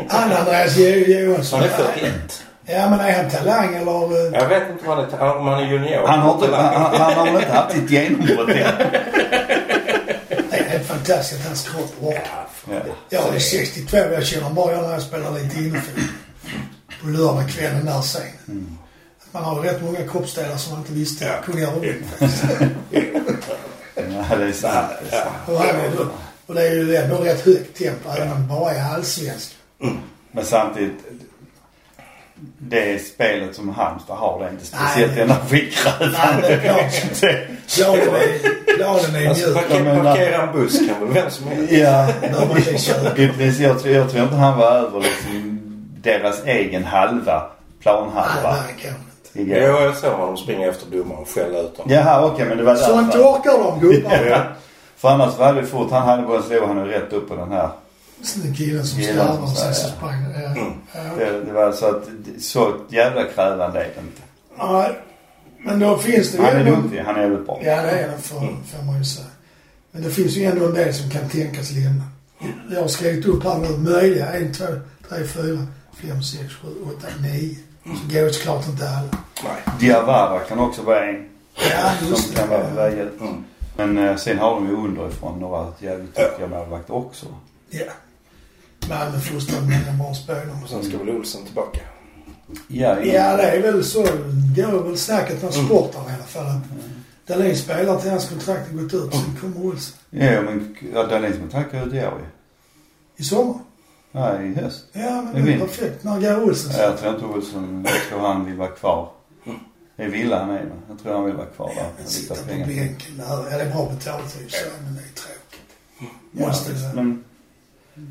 Han 0.10 0.32
Andreas 0.32 0.78
Jo- 0.78 0.86
Johansson. 1.16 1.60
Han 1.60 1.70
är 1.70 1.74
41. 1.74 2.44
Ja 2.66 2.90
men 2.90 3.00
är 3.00 3.24
han 3.24 3.30
talang 3.32 3.76
eller? 3.76 4.28
eh, 4.28 4.42
Jag 4.42 4.48
vet 4.50 4.70
inte 4.70 4.90
om 4.90 4.98
han 4.98 5.00
är, 5.30 5.38
om 5.38 5.48
han 5.48 5.64
är 5.64 5.68
junior. 5.72 6.08
han, 6.08 6.20
har 6.20 6.34
inte, 6.34 6.56
han, 6.56 6.96
han 6.96 7.14
har 7.14 7.26
väl 7.26 7.36
inte 7.36 7.52
haft 7.54 7.76
sitt 7.76 7.90
genombrott 7.92 8.50
än. 8.50 8.56
Det 10.50 10.60
är 10.60 10.64
helt 10.70 10.86
fantastiskt 10.88 11.42
att 11.42 11.48
hans 11.48 11.70
kropp 11.70 11.94
orkar. 12.02 12.22
Ja, 12.70 12.74
Ja. 13.10 13.20
Jag 13.26 13.36
är 13.36 13.40
62 13.40 13.98
jag 13.98 14.26
känner 14.26 14.50
bara 14.50 14.72
jag 14.72 14.84
när 14.84 14.92
jag 14.92 15.02
spelar 15.02 15.32
lite 15.32 15.60
innefot. 15.60 15.94
På 17.04 17.10
lördagskvällen 17.10 17.86
där 17.86 18.02
sen. 18.02 18.22
Mm. 18.48 18.78
Man 19.32 19.44
har 19.44 19.56
rätt 19.62 19.82
många 19.84 20.08
kroppsdelar 20.12 20.58
som 20.58 20.72
man 20.72 20.82
inte 20.82 20.94
visste 20.94 21.26
Ja. 21.26 21.32
kunde 21.46 21.62
göra 21.62 21.76
ont 21.76 21.86
faktiskt. 22.20 22.44
Ja, 23.96 24.36
det 24.38 24.46
är 24.46 24.52
sant. 24.52 24.88
Det 25.10 25.16
är 25.16 25.22
sant. 25.22 26.10
Och, 26.48 26.56
det 26.56 26.62
är 26.68 26.74
ju 26.74 26.96
ändå 26.96 27.16
rätt 27.18 27.46
högt 27.46 27.78
tempo 27.78 28.10
även 28.18 28.32
om 28.32 28.42
det 28.42 28.48
bara 28.48 28.72
är 28.72 28.94
allsvensk. 28.94 29.56
Men 30.32 30.46
samtidigt. 30.46 30.98
Det 32.60 33.06
spelet 33.06 33.56
som 33.56 33.70
Halmstad 33.70 34.18
har 34.18 34.40
det 34.40 34.46
är 34.46 34.50
inte 34.52 34.66
speciellt 34.66 35.18
energikrävande. 35.18 36.18
Nej, 36.18 36.42
det 36.42 36.48
är 36.48 36.60
klart. 36.60 37.22
Det- 37.22 37.48
Planen 38.78 39.16
är, 39.16 39.30
Alltså 39.30 39.48
mjuk. 39.48 39.56
Parkera 40.04 40.42
en 40.48 40.54
buss 40.54 40.80
kan 40.88 41.00
väl 41.00 41.14
vem 41.14 41.32
som 41.32 41.48
helst. 41.48 41.72
Ja, 41.74 42.08
Behöver 42.22 42.48
man 42.48 42.58
inte 42.58 42.78
köra. 42.78 43.18
i 43.18 43.28
princip. 43.28 43.62
Jag 43.64 43.80
tror, 43.82 43.94
jag 43.94 44.10
tror 44.12 44.24
inte 44.24 44.36
han 44.36 44.58
var 44.58 44.72
över 44.72 45.00
liksom 45.00 45.53
deras 46.04 46.44
egen 46.46 46.84
halva, 46.84 47.44
planhalva. 47.80 48.56
nej. 49.34 49.48
Jo, 49.50 49.56
jag 49.56 49.98
såg 49.98 50.12
honom 50.12 50.38
springa 50.38 50.68
efter 50.68 50.92
domaren 50.98 51.22
och 51.22 51.30
skälla 51.30 51.60
ut 51.60 51.78
dem. 51.78 51.86
Jaha, 51.90 52.26
okej 52.26 52.46
men 52.46 52.58
det 52.58 52.64
var 52.64 52.76
Sånt 52.76 53.12
därför. 53.12 53.30
orkar 53.30 53.58
de 53.64 53.80
gubbarna. 53.80 54.26
Ja. 54.30 54.42
För 54.98 55.10
annars 55.10 55.38
var 55.38 55.54
det 55.54 55.66
fort, 55.66 55.92
han 55.92 56.08
hade 56.08 56.24
bara 56.24 56.42
slog 56.42 56.64
han 56.64 56.78
ju 56.78 56.86
rätt 56.92 57.14
upp 57.14 57.30
på 57.30 57.36
den 57.36 57.52
här. 57.52 57.70
Killen 58.58 58.86
som 58.86 59.04
som 59.04 59.44
och 59.44 59.50
sen 59.50 59.74
så 59.76 59.88
sprang 59.88 60.26
ja. 60.34 60.50
Mm. 60.50 60.74
Ja. 60.94 61.00
Det, 61.18 61.46
det 61.46 61.52
var 61.54 61.72
så 61.72 61.86
att, 61.86 62.04
så 62.40 62.74
jävla 62.90 63.24
krävande 63.24 63.80
är 63.80 63.84
det 63.96 64.02
inte. 64.02 64.22
Nej, 64.58 65.00
men 65.66 65.80
då 65.80 65.98
finns 65.98 66.32
det 66.32 66.38
ju 66.38 66.44
Han 66.44 66.56
är 66.56 66.66
duktig, 66.66 67.00
han 67.00 67.16
är 67.16 67.22
jävligt 67.22 67.46
bra. 67.46 67.60
Ja, 67.64 67.82
det 67.82 67.90
är 67.90 68.08
det 68.08 68.18
får, 68.18 68.40
får 68.40 68.86
man 68.86 68.98
ju 68.98 69.06
säga. 69.06 69.26
Men 69.92 70.04
det 70.04 70.10
finns 70.10 70.38
ju 70.38 70.44
ändå 70.44 70.66
en 70.66 70.74
del 70.74 70.94
som 70.94 71.10
kan 71.10 71.30
tänkas 71.30 71.72
lämna. 71.72 72.04
Jag 72.72 72.82
har 72.82 72.88
skrivit 72.88 73.26
upp 73.26 73.44
här 73.44 73.58
nu 73.58 73.92
möjliga. 73.92 74.34
En, 74.34 74.54
två, 74.54 74.66
tre, 75.10 75.24
fyra, 75.24 75.68
fem, 76.02 76.24
sex, 76.24 76.54
sju, 76.54 76.68
åtta, 76.86 77.08
nio. 77.22 77.56
Så 77.84 78.14
går 78.14 78.22
det 78.26 78.34
såklart 78.34 78.68
inte 78.68 78.90
alla. 78.90 79.10
Nej. 79.44 79.76
Diawara 79.80 80.40
kan 80.40 80.60
också 80.60 80.82
vara 80.82 81.06
en 81.10 81.30
Ja, 81.72 81.92
just 82.10 82.24
som 82.24 82.32
det. 82.36 82.40
kan 82.42 82.50
vara 82.50 82.70
på 82.70 82.76
väg 82.76 82.94
ut. 83.00 83.22
Mm. 83.22 83.44
Men 83.78 83.98
eh, 83.98 84.16
sen 84.16 84.38
har 84.40 84.56
de 84.56 84.68
ju 84.68 84.76
underifrån 84.76 85.40
några 85.40 85.74
jävligt 85.80 86.16
duktiga 86.16 86.48
målvakter 86.48 86.94
också. 86.96 87.26
Ja. 87.70 87.86
Malmö 88.90 89.20
fostrar 89.20 89.62
många 89.62 90.04
bra 90.04 90.14
spelare. 90.14 90.50
Och 90.64 90.70
sen 90.70 90.84
ska 90.84 90.98
väl 90.98 91.10
Olsen 91.10 91.46
tillbaka. 91.46 91.80
Ja, 92.68 93.00
Ja, 93.00 93.38
det 93.38 93.44
är 93.44 93.62
väl 93.62 93.84
så. 93.84 94.02
Går 94.56 94.84
väl 94.84 94.98
snacket 94.98 95.44
med 95.44 95.54
sportarna 95.54 96.10
i 96.12 96.14
alla 96.14 96.24
fall. 96.24 96.46
Att 96.48 96.64
Dahlin 97.28 97.58
spelar 97.58 98.00
till 98.00 98.10
hans 98.12 98.30
kontrakt 98.30 98.72
har 98.72 98.78
gått 98.84 98.94
ut. 98.94 99.14
Sen 99.14 99.38
kommer 99.42 99.66
Olsen. 99.66 99.98
Ja, 100.10 100.42
men 100.42 100.76
ja, 100.94 101.04
Dahléns 101.04 101.38
kontrakt 101.38 101.72
går 101.72 101.82
ut 101.88 101.94
i 101.94 101.98
år 101.98 102.20
ju. 102.20 102.26
I 103.18 103.24
sommar. 103.24 103.56
Nej, 104.16 104.52
i 104.52 104.54
höst. 104.62 104.86
Ja, 104.92 105.02
Det 105.02 105.06
men 105.12 105.28
är 105.28 105.34
det 105.34 105.40
är 105.40 105.44
min. 105.58 105.60
perfekt. 105.60 106.04
När 106.04 106.20
går 106.20 106.44
Olsen? 106.44 106.72
Ja, 106.78 106.84
Jag 106.84 106.98
tror 107.00 107.14
inte 107.14 107.26
Olsson, 107.26 107.86
jag 107.90 108.02
tror 108.10 108.20
han 108.28 108.46
vill 108.46 108.56
vara 108.56 108.70
kvar. 108.70 109.10
Det 109.96 110.04
är 110.04 110.10
Villa 110.10 110.40
han 110.40 110.50
är 110.50 110.54
med. 110.54 110.72
Jag 110.90 111.00
tror 111.04 111.14
han 111.14 111.26
vill 111.26 111.34
vara 111.36 111.46
kvar 111.46 111.72
där. 111.76 112.04
Och 112.04 112.10
sitta 112.12 112.36
på 112.36 112.42
bänken 112.48 112.98
där. 113.18 113.26
Ja, 113.30 113.58
det 113.58 113.64
är 113.64 113.70
bra 113.72 113.90
betalt 113.90 114.38
i 114.44 114.48
och 114.48 114.52
sig, 114.52 114.62
men 114.84 114.94
det 114.96 115.02
är 115.02 115.14
tråkigt. 115.16 116.10
Ja, 116.32 116.48
Måste 116.48 116.72
visst, 116.72 116.84
det. 116.86 116.94
men 116.96 117.24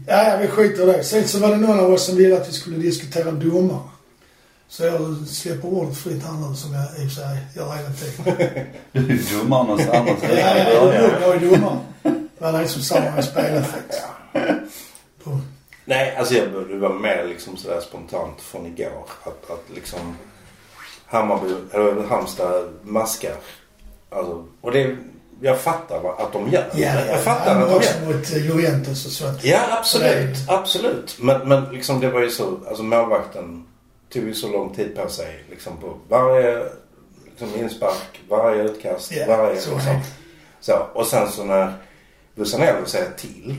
Ja, 0.07 0.30
ja, 0.30 0.36
vi 0.40 0.46
skiter 0.48 0.82
i 0.82 0.86
det. 0.86 1.05
Sen 1.05 1.28
så 1.28 1.38
var 1.38 1.48
det 1.50 1.57
någon 1.57 1.80
av 1.80 1.92
oss 1.92 2.07
som 2.07 2.16
ville 2.16 2.36
att 2.36 2.48
vi 2.48 2.53
skulle 2.53 2.76
diskutera 2.76 3.30
domare. 3.30 3.78
Så 4.68 4.84
jag 4.84 5.16
släpper 5.28 5.68
ordet 5.68 5.96
fritt 5.96 6.22
här 6.24 6.32
nu 6.48 6.57
som 6.57 6.72
jag 6.74 6.82
i 6.84 7.07
och 7.07 7.12
för 7.12 7.20
sig 7.22 7.38
gör 7.57 7.72
hela 7.76 7.90
tiden. 7.90 8.66
Du 8.92 9.00
är 9.00 9.38
dummare 9.38 9.82
än 9.82 9.90
Anders 9.90 10.18
Ja, 10.22 10.28
jag 10.34 10.94
är 10.94 11.00
dum, 11.03 11.11
jag 11.22 11.34
är 11.36 11.40
domare. 11.50 11.78
Vad 12.38 12.55
är 12.55 12.62
det 12.62 12.68
som 12.68 12.82
sa 12.82 13.00
med 13.00 13.24
speleffekt? 13.24 14.03
På- 14.32 14.38
Nej, 15.85 16.16
alltså 16.16 16.35
jag, 16.35 16.68
det 16.68 16.78
var 16.78 16.95
mer 16.95 17.24
liksom 17.24 17.57
sådär 17.57 17.80
spontant 17.80 18.41
från 18.41 18.66
igår. 18.66 19.05
Att, 19.22 19.51
att 19.51 19.64
liksom 19.74 20.16
Hammarby, 21.07 21.55
eller 21.72 22.03
Halmstad 22.03 22.68
maskar. 22.83 23.37
Alltså, 24.11 24.45
och 24.61 24.72
det, 24.72 24.97
jag 25.41 25.61
fattar 25.61 26.22
att 26.22 26.33
de 26.33 26.51
gör 26.51 26.70
Ja, 26.74 26.95
ja, 26.95 27.07
Jag 27.07 27.22
fattar 27.22 27.55
han 27.55 27.62
att 27.62 27.68
de 27.68 27.87
gör 27.87 28.14
mot 28.16 28.33
eh, 28.33 28.47
Juventus 28.47 29.07
och 29.07 29.12
så. 29.12 29.26
Att, 29.26 29.45
Ja, 29.45 29.61
absolut. 29.70 30.37
Absolut. 30.49 31.16
Men, 31.20 31.49
men 31.49 31.64
liksom 31.64 32.01
det 32.01 32.11
var 32.11 32.20
ju 32.20 32.30
så, 32.30 32.59
alltså 32.68 32.83
målvakten 32.83 33.66
tog 34.12 34.24
ju 34.24 34.35
så 34.35 34.49
lång 34.49 34.74
tid 34.74 34.97
på 34.97 35.09
sig. 35.09 35.45
Liksom 35.51 35.76
på 35.76 35.97
varje 36.09 36.64
liksom 37.24 37.61
inspark, 37.61 38.20
varje 38.28 38.62
utkast, 38.62 39.12
Ja, 39.12 39.37
varje 39.37 39.61
så 39.61 39.74
liksom. 39.74 40.01
Så, 40.61 40.87
och 40.93 41.07
sen 41.07 41.28
så 41.28 41.45
när 41.45 41.72
Busanello 42.35 42.87
säger 42.87 43.11
till. 43.16 43.57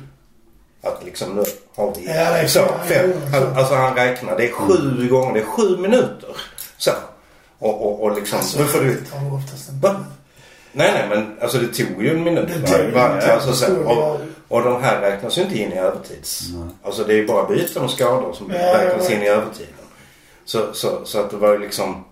Att 0.84 1.04
liksom 1.06 1.36
nu 1.36 1.44
har 1.76 1.94
vi 1.96 2.06
Ja, 2.08 2.14
det 2.14 2.38
är 2.40 2.48
så, 2.48 2.60
fem. 2.86 3.12
Han, 3.32 3.54
alltså 3.58 3.74
han 3.76 3.96
räknar. 3.96 4.38
Det 4.38 4.48
är 4.48 4.52
sju 4.52 5.08
gånger, 5.10 5.34
det 5.34 5.40
är 5.40 5.46
sju 5.46 5.78
minuter. 5.78 6.36
Så. 6.78 6.92
Och, 7.60 7.86
och, 7.88 8.04
och 8.04 8.16
liksom, 8.16 8.38
Alltså, 8.38 8.60
nu 8.60 8.66
får 8.66 8.80
du... 8.80 8.88
det 8.94 9.06
tar 9.12 9.20
du 9.20 9.36
oftast 9.36 9.70
inte. 9.70 9.88
Va? 9.88 10.06
Nej, 10.72 10.92
nej, 10.94 11.06
men 11.10 11.38
alltså 11.42 11.58
det 11.58 11.68
tog 11.68 12.04
ju 12.04 12.10
en 12.10 12.24
minut. 12.24 12.48
Det 12.48 12.68
tog 12.68 12.86
ju 12.86 12.92
Va? 12.92 13.06
en 13.08 13.10
minut. 13.16 13.30
alltså, 13.30 13.54
så, 13.54 13.66
Det 13.72 13.76
tog 13.76 13.86
och, 13.88 14.20
ju- 14.20 14.34
och 14.48 14.64
de 14.64 14.84
här 14.84 15.02
räknas 15.02 15.38
ju 15.38 15.42
inte 15.42 15.58
in 15.60 15.72
i 15.74 15.78
övertids... 15.78 16.44
Alltså 16.84 17.04
det 17.04 17.14
är 17.14 17.18
ju 17.18 17.28
bara 17.28 17.48
byten 17.50 17.84
och 17.84 17.90
skador 17.92 18.34
som 18.34 18.52
Ja, 18.52 18.58
ja, 18.60 18.78
räknas 18.78 19.10
ja. 19.10 19.16
in 19.16 19.22
i 19.24 19.28
övertiden. 19.28 19.74
Så, 20.46 20.74
så, 20.74 21.06
så 21.06 21.20
att 21.20 21.30
det 21.30 21.38
var 21.38 21.52
ju 21.52 21.58
liksom... 21.60 22.04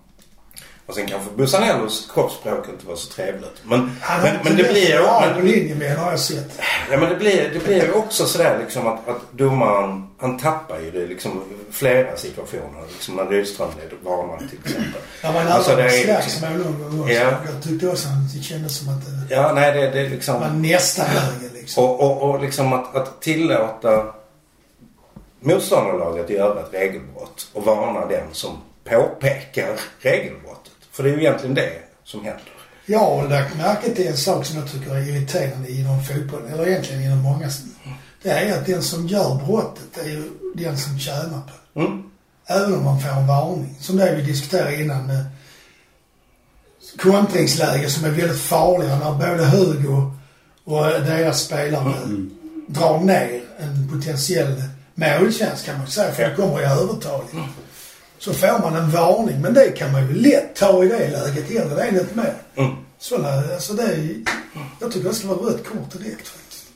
Och 0.92 0.96
sen 0.98 1.06
kanske 1.06 1.30
Busanellos 1.36 2.10
kroppsspråk 2.14 2.68
inte 2.68 2.86
var 2.86 2.96
så 2.96 3.12
trevligt. 3.12 3.62
Men, 3.64 3.96
Han 4.00 4.22
men, 4.22 4.36
men 4.44 4.56
det 4.56 4.62
blir 4.72 4.90
ju... 4.90 5.02
Men, 5.02 5.46
linje 5.46 5.74
med 5.74 5.96
har 5.96 6.10
jag 6.10 6.20
sett. 6.20 6.60
ja, 6.90 6.96
men 6.96 7.08
det 7.08 7.16
blir, 7.16 7.50
det 7.54 7.64
blir 7.64 7.84
ju 7.84 7.92
också 7.92 8.26
sådär 8.26 8.58
liksom 8.60 8.86
att, 8.86 9.08
att 9.08 9.32
domaren, 9.32 10.08
han 10.18 10.38
tappar 10.38 10.78
ju 10.78 10.90
det 10.90 11.06
liksom 11.06 11.42
flera 11.70 12.16
situationer. 12.16 12.82
Liksom 12.92 13.16
när 13.16 13.26
Rydström 13.26 13.68
blev 13.76 13.90
varnad 14.12 14.38
till 14.50 14.58
exempel. 14.64 15.00
Det 15.22 15.32
var 15.32 15.40
en 15.40 15.48
Alltså, 15.48 15.76
det 15.76 15.82
är 15.82 15.88
slags 16.04 16.26
liksom- 16.26 16.58
någon 16.58 16.90
gång 16.90 17.00
också. 17.00 17.12
Ja. 17.12 17.30
Jag 17.54 17.62
tyckte 17.62 17.88
också 17.88 18.08
att 18.08 18.34
det 18.36 18.42
kändes 18.42 18.78
som 18.78 18.88
att 18.88 19.28
det 19.28 19.34
Ja, 19.34 19.52
nej 19.54 19.72
det, 19.72 19.90
det 19.90 20.08
liksom... 20.08 20.40
var 20.40 20.48
nästan 20.48 21.06
läge 21.06 21.54
liksom. 21.54 21.84
Och, 21.84 22.00
och, 22.00 22.30
och 22.30 22.42
liksom 22.42 22.72
att, 22.72 22.96
att 22.96 23.20
tillåta 23.22 24.14
motståndarlaget 25.40 26.30
göra 26.30 26.60
ett 26.60 26.74
regelbrott 26.74 27.48
och 27.52 27.64
varna 27.64 28.06
den 28.06 28.26
som 28.32 28.58
påpekar 28.84 29.80
regelbrottet. 30.00 30.41
För 30.92 31.02
det 31.02 31.10
är 31.10 31.12
ju 31.12 31.20
egentligen 31.20 31.54
det 31.54 31.72
som 32.04 32.24
händer. 32.24 32.42
Jag 32.86 32.98
har 32.98 33.28
lagt 33.28 33.56
märke 33.56 33.94
till 33.94 34.06
en 34.06 34.16
sak 34.16 34.46
som 34.46 34.58
jag 34.58 34.70
tycker 34.70 34.96
är 34.96 35.08
irriterande 35.08 35.72
inom 35.72 36.04
fotboll, 36.04 36.46
eller 36.52 36.66
egentligen 36.66 37.02
inom 37.02 37.18
många. 37.18 37.50
Det 38.22 38.30
är 38.30 38.58
att 38.58 38.66
den 38.66 38.82
som 38.82 39.06
gör 39.06 39.34
brottet 39.46 39.98
är 39.98 40.08
ju 40.08 40.30
den 40.54 40.78
som 40.78 40.98
tjänar 40.98 41.40
på 41.40 41.80
det. 41.80 41.80
Mm. 41.80 42.02
Även 42.46 42.74
om 42.74 42.84
man 42.84 43.00
får 43.00 43.08
en 43.08 43.26
varning. 43.26 43.76
Som 43.80 43.96
det 43.96 44.14
vi 44.16 44.22
diskuterade 44.22 44.80
innan 44.80 45.06
med 45.06 45.24
kontringsläge 46.98 47.90
som 47.90 48.04
är 48.04 48.10
väldigt 48.10 48.40
farliga 48.40 48.98
när 48.98 49.12
både 49.12 49.44
Hugo 49.44 50.12
och 50.64 50.84
deras 50.84 51.40
spelare 51.40 51.94
drar 52.66 53.00
ner 53.00 53.40
en 53.58 53.88
potentiell 53.92 54.62
målchans 54.94 55.62
kan 55.62 55.78
man 55.78 55.86
säga. 55.86 56.12
För 56.12 56.22
det 56.22 56.36
kommer 56.36 56.60
i 56.60 56.64
övertalig. 56.64 57.28
Så 58.24 58.32
får 58.32 58.60
man 58.60 58.76
en 58.76 58.90
varning. 58.90 59.40
Men 59.40 59.54
det 59.54 59.70
kan 59.76 59.92
man 59.92 60.08
ju 60.08 60.14
lätt 60.14 60.56
ta 60.56 60.84
i 60.84 60.88
det 60.88 61.10
läget. 61.10 61.50
Eller 61.50 61.76
det 61.76 61.90
lite 61.90 62.16
mer. 62.16 62.34
Mm. 62.56 62.70
Sådana, 62.98 63.54
alltså 63.54 63.72
det 63.72 63.82
är, 63.82 64.14
Jag 64.80 64.92
tycker 64.92 65.08
det 65.08 65.14
ska 65.14 65.28
vara 65.28 65.50
rött 65.50 65.64
kort 65.64 65.90
direkt 65.92 66.28
faktiskt. 66.28 66.66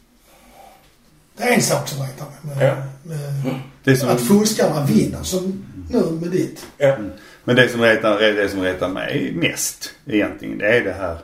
Det 1.37 1.45
är 1.45 1.55
en 1.55 1.63
sak 1.63 1.89
som 1.89 2.03
retar 2.03 2.25
mig. 2.25 2.57
Med, 2.57 2.69
Ja. 2.69 2.75
med, 3.03 3.61
är 3.85 3.97
som, 3.97 4.09
att 4.09 4.21
fuskarna 4.21 4.85
vinner. 4.85 5.23
Som 5.23 5.65
nu 5.91 6.03
med 6.21 6.31
ditt. 6.31 6.67
Ja. 6.79 6.97
men 7.45 7.57
det 7.57 7.69
som, 7.69 7.81
retar, 7.81 8.19
det 8.21 8.49
som 8.49 8.63
retar 8.63 8.89
mig 8.89 9.33
mest 9.35 9.91
egentligen 10.07 10.59
det 10.59 10.77
är 10.77 10.85
det 10.85 10.93
här 10.93 11.19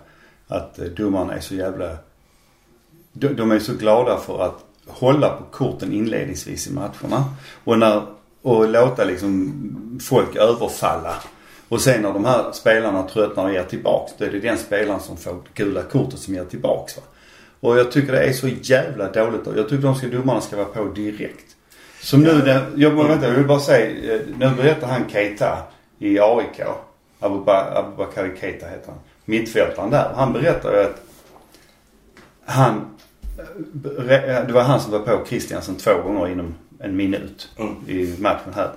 att 0.48 0.78
eh, 0.78 0.84
domarna 0.84 1.34
är 1.34 1.40
så 1.40 1.54
jävla... 1.54 1.96
De, 3.12 3.28
de 3.28 3.50
är 3.50 3.58
så 3.58 3.74
glada 3.74 4.20
för 4.26 4.42
att 4.42 4.64
hålla 4.86 5.28
på 5.28 5.44
korten 5.44 5.92
inledningsvis 5.92 6.66
i 6.66 6.72
matcherna. 6.72 7.24
Och, 7.64 7.78
när, 7.78 8.02
och 8.42 8.68
låta 8.68 9.04
liksom 9.04 9.52
folk 10.02 10.36
överfalla. 10.36 11.14
Och 11.68 11.80
sen 11.80 12.02
när 12.02 12.12
de 12.12 12.24
här 12.24 12.52
spelarna 12.52 13.02
tröttnar 13.02 13.44
och 13.44 13.52
ger 13.52 13.64
tillbaks 13.64 14.12
då 14.18 14.24
är 14.24 14.30
det 14.30 14.40
den 14.40 14.58
spelaren 14.58 15.00
som 15.00 15.16
får 15.16 15.36
gula 15.54 15.82
kortet 15.82 16.18
som 16.18 16.34
ger 16.34 16.44
tillbaks 16.44 16.96
va. 16.96 17.02
Och 17.60 17.78
jag 17.78 17.92
tycker 17.92 18.12
det 18.12 18.18
är 18.24 18.32
så 18.32 18.48
jävla 18.48 19.10
dåligt. 19.12 19.40
Jag 19.56 19.68
tycker 19.68 19.82
de 19.82 19.94
ska, 19.94 20.06
domarna 20.06 20.40
ska 20.40 20.56
vara 20.56 20.66
på 20.66 20.84
direkt. 20.84 21.44
Som 22.00 22.20
nu, 22.22 22.40
den, 22.40 22.62
jag, 22.76 22.90
vänta, 22.90 23.26
jag 23.28 23.34
vill 23.34 23.46
bara 23.46 23.60
säga, 23.60 24.14
eh, 24.14 24.20
nu 24.38 24.50
berättar 24.56 24.86
han 24.86 25.08
Keita 25.08 25.58
i 25.98 26.18
AIK. 26.20 26.60
Abuba- 27.20 27.74
Abubakari 27.78 28.30
Keita 28.40 28.66
heter 28.66 28.86
han. 28.86 28.98
Mittfältaren 29.24 29.90
där. 29.90 30.12
Han 30.14 30.32
berättar 30.32 30.72
ju 30.72 30.78
att 30.82 31.02
han, 32.44 32.74
eh, 33.38 33.42
re- 34.02 34.46
det 34.46 34.52
var 34.52 34.62
han 34.62 34.80
som 34.80 34.92
var 34.92 34.98
på 34.98 35.24
Christiansen 35.26 35.76
två 35.76 35.94
gånger 36.02 36.28
inom 36.28 36.54
en 36.82 36.96
minut 36.96 37.48
Mm. 37.58 37.74
i 37.86 38.14
matchen 38.18 38.52
här. 38.54 38.70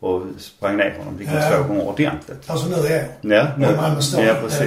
Och 0.00 0.22
sprang 0.38 0.76
ner 0.76 0.94
honom 0.98 1.18
liksom 1.18 1.36
Ja. 1.38 1.50
två 1.50 1.62
gånger 1.68 1.88
ordentligt. 1.88 2.50
Alltså 2.50 2.68
nu 2.68 2.74
är 2.74 3.08
Ja, 3.20 3.46
nu, 3.56 3.66
Malmö 3.76 4.00
ja 4.26 4.34
precis. 4.42 4.60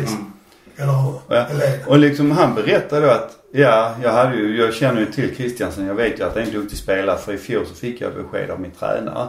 Eller, 0.78 0.94
Ja. 1.30 1.46
eller 1.50 1.90
Och 1.90 2.00
liksom 2.00 2.32
han 2.32 2.56
berättade 2.56 3.06
då 3.06 3.12
att 3.12 3.38
ja, 3.52 3.96
jag 4.04 4.12
hade 4.12 4.36
ju, 4.36 4.58
jag 4.58 4.74
känner 4.74 5.00
ju 5.00 5.06
till 5.12 5.36
Christiansen. 5.36 5.86
Jag 5.86 5.96
vet 5.96 6.20
ju 6.20 6.24
att 6.24 6.34
det 6.34 6.42
är 6.42 6.46
en 6.46 6.52
duktig 6.52 6.78
spelare. 6.78 7.18
För 7.18 7.34
i 7.34 7.38
fjol 7.38 7.66
så 7.66 7.76
fick 7.76 8.02
jag 8.02 8.14
besked 8.14 8.50
av 8.50 8.60
min 8.60 8.72
tränare 8.72 9.28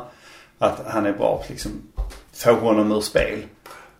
att 0.58 0.82
han 0.86 1.06
är 1.06 1.12
bra 1.12 1.36
på 1.36 1.44
liksom 1.48 1.72
få 2.32 2.52
honom 2.54 2.92
ur 2.92 3.00
spel. 3.00 3.38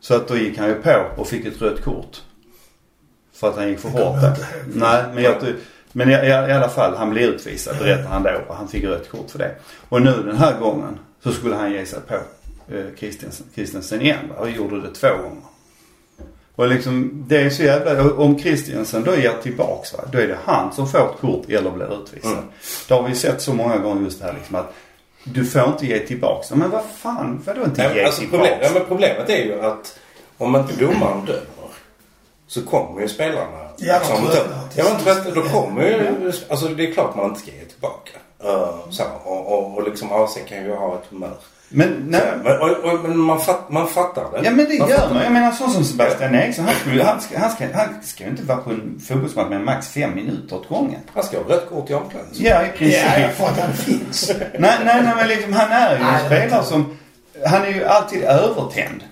Så 0.01 0.15
att 0.15 0.29
då 0.29 0.37
gick 0.37 0.59
han 0.59 0.69
ju 0.69 0.75
på 0.75 1.05
och 1.17 1.27
fick 1.29 1.47
ett 1.47 1.63
rött 1.63 1.85
kort. 1.85 2.17
För 3.35 3.49
att 3.49 3.57
han 3.57 3.69
gick 3.69 3.79
för 3.79 3.89
hårt. 3.89 4.39
Nej, 4.75 5.05
men 5.15 5.25
jag 5.25 5.41
men 5.93 6.11
i, 6.11 6.13
i, 6.13 6.33
alla 6.33 6.69
fall, 6.69 6.97
han 6.97 7.11
blev 7.11 7.25
utvisad 7.25 7.79
berättar 7.79 8.11
han 8.11 8.23
då. 8.23 8.31
Och 8.49 8.55
han 8.55 8.69
fick 8.69 8.85
rött 8.85 9.11
kort 9.11 9.31
för 9.31 9.39
det. 9.39 9.55
Och 9.89 10.03
nu 10.03 10.23
den 10.23 10.37
här 10.37 10.59
gången 10.59 10.99
så 11.23 11.33
skulle 11.33 11.55
han 11.55 11.73
ge 11.73 11.87
sig 11.87 11.99
på 12.01 12.15
eh, 12.75 12.85
Christiansen, 12.97 13.47
Christiansen 13.55 14.01
igen. 14.01 14.31
Och 14.39 14.51
gjorde 14.51 14.81
det 14.81 14.95
två 14.95 15.09
gånger. 15.09 15.43
Och 16.55 16.69
liksom, 16.69 17.25
det 17.29 17.37
är 17.37 17.51
så 17.51 17.63
jävla... 17.63 18.15
Om 18.15 18.39
Christiansen 18.39 19.05
då 19.05 19.17
ger 19.17 19.33
tillbaks 19.43 19.93
va, 19.93 19.99
då 20.13 20.19
är 20.19 20.27
det 20.27 20.39
han 20.45 20.73
som 20.73 20.89
får 20.89 21.11
ett 21.11 21.21
kort 21.21 21.49
eller 21.49 21.71
blir 21.71 22.03
utvisad. 22.03 22.33
Mm. 22.33 22.45
Det 22.89 22.95
har 22.95 23.09
vi 23.09 23.15
sett 23.15 23.43
så 23.43 23.55
många 23.55 23.79
gånger 23.79 24.05
just 24.05 24.21
det 24.21 24.27
här 24.27 24.33
liksom 24.33 24.57
att 24.57 24.75
du 25.25 25.45
får 25.45 25.69
inte 25.69 25.87
ge 25.87 25.99
tillbaks. 25.99 26.51
Men 26.51 26.71
vad 26.71 26.85
fan, 26.85 27.43
vadå 27.47 27.65
inte 27.65 27.83
Nej, 27.83 27.97
ge 27.97 28.05
alltså 28.05 28.21
tillbaks? 28.21 28.49
problem, 28.49 28.59
ja, 28.63 28.71
men 28.75 28.89
problemet 28.89 29.31
är 29.31 29.45
ju 29.45 29.61
att 29.61 29.99
om 30.39 30.57
inte 30.57 30.85
domaren 30.85 31.25
dömer 31.27 31.71
så 32.47 32.63
kommer 32.63 33.01
ju 33.01 33.09
spelarna. 33.09 33.70
Liksom, 33.81 34.27
tröttnar 34.27 34.57
då- 34.63 34.69
till 34.75 34.85
Ja, 34.85 34.85
sist. 34.85 35.05
tröttnar. 35.05 35.35
Då 35.35 35.43
kommer 35.49 35.83
ju... 35.83 36.33
Alltså 36.49 36.67
det 36.69 36.89
är 36.89 36.93
klart 36.93 37.17
man 37.17 37.27
inte 37.27 37.41
ska 37.41 37.51
ge 37.51 37.65
tillbaka. 37.65 38.11
Uh, 38.45 38.91
så, 38.91 39.03
och, 39.25 39.53
och, 39.59 39.77
och 39.79 39.85
liksom 39.89 40.13
AC 40.13 40.39
kan 40.49 40.65
ju 40.65 40.75
ha 40.75 40.95
ett 40.95 41.05
humör. 41.11 41.37
Men, 41.73 42.05
nej, 42.09 42.21
Så, 42.21 42.39
men, 42.45 42.61
och, 42.61 42.71
och, 42.93 43.01
men 43.09 43.19
man, 43.19 43.41
fatt, 43.41 43.71
man 43.71 43.89
fattar 43.89 44.23
det. 44.33 44.41
Ja 44.45 44.51
men 44.51 44.69
det 44.69 44.79
man 44.79 44.89
gör 44.89 45.09
man. 45.09 45.17
det. 45.19 45.25
Jag 45.25 45.33
menar 45.33 45.53
sån 45.53 45.71
som 45.71 45.85
Sebastian 45.85 46.35
Eriksson. 46.35 46.65
Han, 46.65 46.75
skulle, 46.75 47.05
han, 47.05 47.21
ska, 47.21 47.39
han, 47.39 47.51
ska, 47.51 47.65
han 47.75 47.89
ska 48.03 48.25
ju 48.25 48.31
inte 48.31 48.43
vara 48.43 48.59
på 48.59 48.71
en 48.71 49.01
fotbollsmatch 49.09 49.49
med 49.49 49.61
max 49.61 49.89
fem 49.89 50.15
minuter 50.15 50.57
åt 50.57 50.69
gången. 50.69 51.01
Han 51.15 51.23
ska 51.25 51.39
ha 51.39 51.45
rött 51.49 51.69
kort 51.71 51.91
i 51.91 51.95
omklädningsrummet. 51.95 52.53
Ja 52.53 52.67
i 52.75 52.79
princip. 52.79 53.01
Ja, 53.19 53.29
för 53.29 53.45
att 53.47 53.59
han 53.61 53.73
finns. 53.73 54.31
Nej, 54.39 54.51
nej, 54.85 55.03
nej 55.03 55.13
men 55.17 55.29
liksom 55.29 55.53
han 55.53 55.73
är 55.73 55.99
ju 55.99 56.05
en 56.05 56.27
spelare 56.27 56.65
som... 56.65 56.99
Han 57.47 57.63
är 57.63 57.69
ju 57.71 57.85
alltid 57.85 58.23
övertänd. 58.23 59.03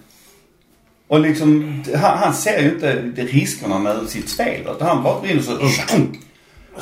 Och 1.08 1.20
liksom, 1.20 1.82
han, 1.94 2.18
han 2.18 2.34
ser 2.34 2.60
ju 2.60 2.68
inte 2.68 3.22
riskerna 3.22 3.78
med 3.78 4.08
sitt 4.08 4.28
spel. 4.28 4.60
Utan 4.60 4.88
han 4.88 5.02
bara 5.02 5.14
och 5.14 5.44
så... 5.44 5.58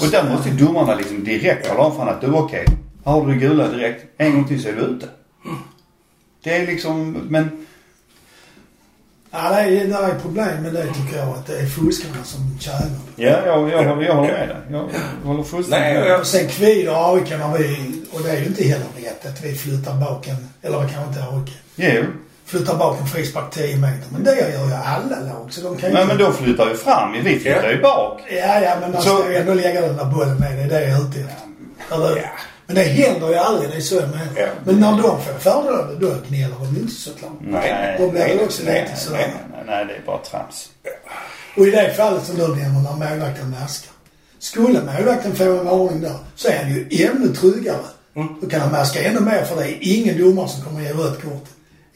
Och 0.00 0.10
där 0.10 0.30
måste 0.30 0.50
domarna 0.50 0.94
liksom 0.94 1.24
direkt 1.24 1.68
tala 1.68 1.80
om 1.80 1.92
för 1.92 1.98
honom 1.98 2.14
att 2.14 2.20
du 2.20 2.32
okej, 2.32 2.64
här 3.04 3.12
har 3.12 3.26
du 3.26 3.32
det 3.32 3.38
gula 3.38 3.68
direkt. 3.68 4.04
En 4.16 4.32
gång 4.32 4.44
till 4.44 4.62
så 4.62 4.68
är 4.68 4.72
du 4.72 4.80
ute. 4.80 5.08
Det 6.44 6.56
är 6.56 6.66
liksom, 6.66 7.12
men... 7.28 7.66
Ja, 9.30 9.50
det 9.50 9.60
är, 9.60 9.86
det 9.86 9.94
är 9.94 10.18
problem 10.18 10.62
med 10.62 10.74
det 10.74 10.86
tycker 10.86 11.16
jag. 11.18 11.28
Att 11.28 11.46
det 11.46 11.58
är 11.58 11.66
fuskarna 11.66 12.24
som 12.24 12.58
tjänar. 12.60 12.98
Ja, 13.16 13.46
jag, 13.46 13.70
jag, 13.70 14.02
jag 14.02 14.14
håller 14.14 14.32
med 14.32 14.48
dig. 14.48 14.56
Jag 14.70 15.26
håller 15.26 15.42
fullständigt 15.42 16.04
med. 16.04 16.20
Och 16.20 16.26
sen 16.26 16.48
kvider 16.48 17.14
AIK 17.14 17.30
när 17.30 17.58
vi, 17.58 18.02
och 18.12 18.22
det 18.22 18.30
är 18.30 18.40
ju 18.40 18.46
inte 18.46 18.64
heller 18.64 18.86
rätt 18.96 19.26
att 19.26 19.44
vi 19.44 19.54
flyttar 19.54 20.00
bak 20.00 20.28
en, 20.28 20.48
eller 20.62 20.78
kanske 20.78 21.08
inte 21.08 21.22
AIK, 21.22 21.52
Jo. 21.76 22.04
Flyttar 22.46 22.76
bak 22.76 23.00
en 23.00 23.06
frispark 23.06 23.50
10 23.50 23.76
meter. 23.76 24.04
Men 24.12 24.24
det 24.24 24.36
gör 24.36 24.48
ju 24.68 24.74
alla 24.74 25.20
lag 25.20 25.46
så 25.50 25.60
de 25.60 25.76
kan 25.76 25.88
ju 25.90 25.94
Nej 25.94 26.02
inte- 26.02 26.14
men 26.16 26.24
då 26.26 26.32
flyttar 26.32 26.66
vi 26.68 26.74
fram. 26.74 27.12
Vi 27.12 27.38
flyttar 27.40 27.70
ju 27.70 27.82
bak. 27.82 28.20
Ja, 28.30 28.60
ja, 28.60 28.76
men 28.80 28.92
man 28.92 29.02
Så- 29.02 29.18
ska 29.18 29.30
ju 29.30 29.36
ändå 29.36 29.54
lägga 29.54 29.80
den 29.80 29.96
där 29.96 30.04
bollen 30.04 30.36
med. 30.36 30.56
Det 30.58 30.62
är 30.62 30.68
det 30.80 30.88
jag 30.88 30.98
är 31.00 31.08
ute 31.08 31.20
efter. 31.20 31.36
Ja. 31.90 32.16
Men 32.66 32.76
det 32.76 32.82
händer 32.82 33.28
ju 33.28 33.34
aldrig, 33.34 33.70
det 33.70 33.76
är 33.76 33.80
så 33.80 33.94
menar. 33.94 34.26
Ja. 34.36 34.46
Men 34.64 34.80
när 34.80 34.90
de 34.90 35.02
får 35.22 35.38
fördelar, 35.38 35.88
då 36.00 36.14
gnäller 36.28 36.54
de 36.58 36.66
inte 36.80 36.94
såklart. 36.94 37.32
Nej. 37.40 37.96
Då 37.98 38.10
blir 38.10 38.20
det 38.24 38.44
också 38.44 38.62
nej, 38.66 38.82
lite 38.82 38.96
så. 39.00 39.12
Nej, 39.12 39.32
nej, 39.52 39.62
nej, 39.66 39.84
det 39.86 39.92
är 39.92 40.02
bara 40.06 40.18
trams. 40.18 40.68
Och 41.56 41.66
i 41.66 41.70
det 41.70 41.94
fallet 41.96 42.24
som 42.24 42.36
du 42.36 42.46
nämner 42.48 42.80
när 42.98 43.10
målvakten 43.10 43.50
maskar. 43.60 43.92
Skulle 44.38 44.80
målvakten 44.82 45.36
få 45.36 45.44
en 45.44 45.64
varning 45.64 46.00
där 46.00 46.16
så 46.36 46.48
är 46.48 46.56
han 46.62 46.68
ju 46.74 46.88
ännu 47.06 47.28
tryggare. 47.34 47.76
Mm. 48.16 48.28
Då 48.40 48.48
kan 48.48 48.60
han 48.60 48.72
maska 48.72 49.02
ännu 49.02 49.20
mer 49.20 49.44
för 49.44 49.56
det 49.56 49.68
är 49.68 49.78
ingen 49.80 50.18
domare 50.18 50.48
som 50.48 50.62
kommer 50.62 50.80
ge 50.80 50.92
rött 50.92 51.22
kort 51.22 51.44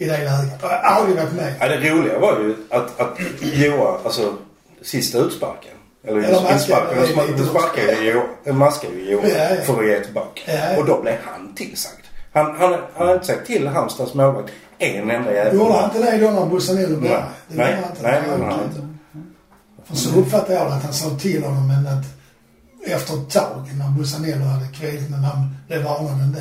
i 0.00 0.04
det 0.04 0.18
läget. 0.18 0.58
Jag 0.62 0.68
har 0.68 0.76
aldrig 0.76 1.16
varit 1.16 1.32
med. 1.32 1.54
Ja, 1.60 1.68
det 1.68 1.90
roliga 1.90 2.18
var 2.18 2.38
ju 2.38 2.56
att, 2.70 3.00
att 3.00 3.18
Joa, 3.40 3.98
alltså 4.04 4.34
sista 4.82 5.18
utsparken. 5.18 5.70
Eller 6.04 6.18
Eller 6.18 6.52
insparken. 6.52 6.98
Den 7.36 7.46
sparkar 7.46 7.82
ju 7.82 8.10
Joa, 8.10 8.22
den 8.44 8.56
maskar 8.56 8.88
ju 8.88 9.10
Joa 9.10 9.22
Ja, 9.28 9.54
ja. 9.54 9.62
för 9.62 9.80
att 9.80 9.88
ge 9.88 10.00
tillbaka. 10.00 10.40
Ja. 10.46 10.78
Och 10.78 10.86
då 10.86 11.02
blev 11.02 11.14
han 11.24 11.54
tillsagd. 11.54 12.04
Han, 12.32 12.46
han, 12.46 12.72
han 12.72 12.82
hade 12.94 13.12
inte 13.12 13.26
sagt 13.26 13.46
till 13.46 13.68
Halmstads 13.68 14.14
målvakt 14.14 14.50
en 14.78 15.10
enda 15.10 15.32
jävel. 15.34 15.54
Gjorde 15.56 15.72
han 15.74 15.84
inte 15.84 16.10
det 16.10 16.18
då 16.18 16.30
när 16.30 16.46
Bussanello 16.46 17.00
Nej. 17.00 17.10
Det 17.48 17.56
Nej. 17.56 17.76
inte. 17.90 18.02
Nej, 18.02 18.22
han 18.30 18.42
okej. 18.42 18.58
inte. 18.64 18.86
För 19.84 19.96
så 19.96 20.18
uppfattade 20.18 20.54
jag 20.54 20.66
att 20.66 20.82
han 20.82 20.92
sa 20.92 21.10
till 21.10 21.44
honom 21.44 21.68
men 21.68 21.86
att 21.86 22.04
efter 22.86 23.14
ett 23.14 23.30
tag 23.30 23.70
när 23.78 23.88
Bussanello 23.98 24.44
hade 24.44 24.66
kvilit 24.66 25.10
men 25.10 25.24
han 25.24 25.56
blev 25.68 25.82
varnad 25.82 26.20
ändå. 26.22 26.40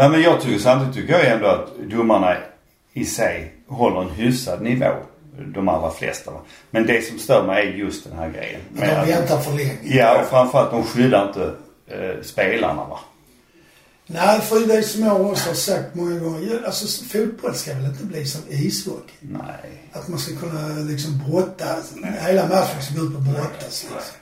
Nej 0.00 0.08
men 0.08 0.22
jag 0.22 0.40
tycker 0.40 0.58
samtidigt 0.58 0.94
tycker 0.94 1.12
jag 1.12 1.26
ändå 1.26 1.46
att 1.46 1.68
domarna 1.90 2.36
i 2.92 3.04
sig 3.04 3.54
håller 3.68 4.02
en 4.02 4.10
hyfsad 4.10 4.62
nivå. 4.62 4.92
De 5.54 5.68
allra 5.68 5.90
flesta. 5.90 6.32
Men 6.70 6.86
det 6.86 7.02
som 7.02 7.18
stör 7.18 7.46
mig 7.46 7.68
är 7.68 7.72
just 7.72 8.04
den 8.04 8.18
här 8.18 8.28
grejen. 8.28 8.60
Men 8.72 9.06
de 9.06 9.12
väntar 9.12 9.40
för 9.40 9.52
länge. 9.52 9.76
Ja 9.82 10.20
och 10.20 10.26
framförallt 10.26 10.70
de 10.70 10.84
skyddar 10.84 11.28
inte 11.28 11.54
eh, 11.86 12.22
spelarna 12.22 12.84
va. 12.84 13.00
Nej, 14.06 14.40
för 14.40 14.60
det 14.60 14.82
som 14.82 15.02
jag 15.02 15.20
också 15.20 15.48
har 15.48 15.54
sagt 15.54 15.94
många 15.94 16.18
gånger. 16.18 16.62
Alltså 16.66 17.04
fotboll 17.04 17.54
ska 17.54 17.74
väl 17.74 17.84
inte 17.84 18.04
bli 18.04 18.24
som 18.24 18.42
ishockey. 18.48 19.14
Nej. 19.20 19.90
Att 19.92 20.08
man 20.08 20.18
ska 20.18 20.36
kunna 20.36 20.68
liksom 20.68 21.22
brotta. 21.26 21.64
Hela 22.26 22.48
matchen 22.48 22.82
ska 22.82 22.94
gå 22.94 23.06
ut 23.06 23.14
på 23.14 23.20
brottas. 23.20 23.86
Liksom. 23.94 24.16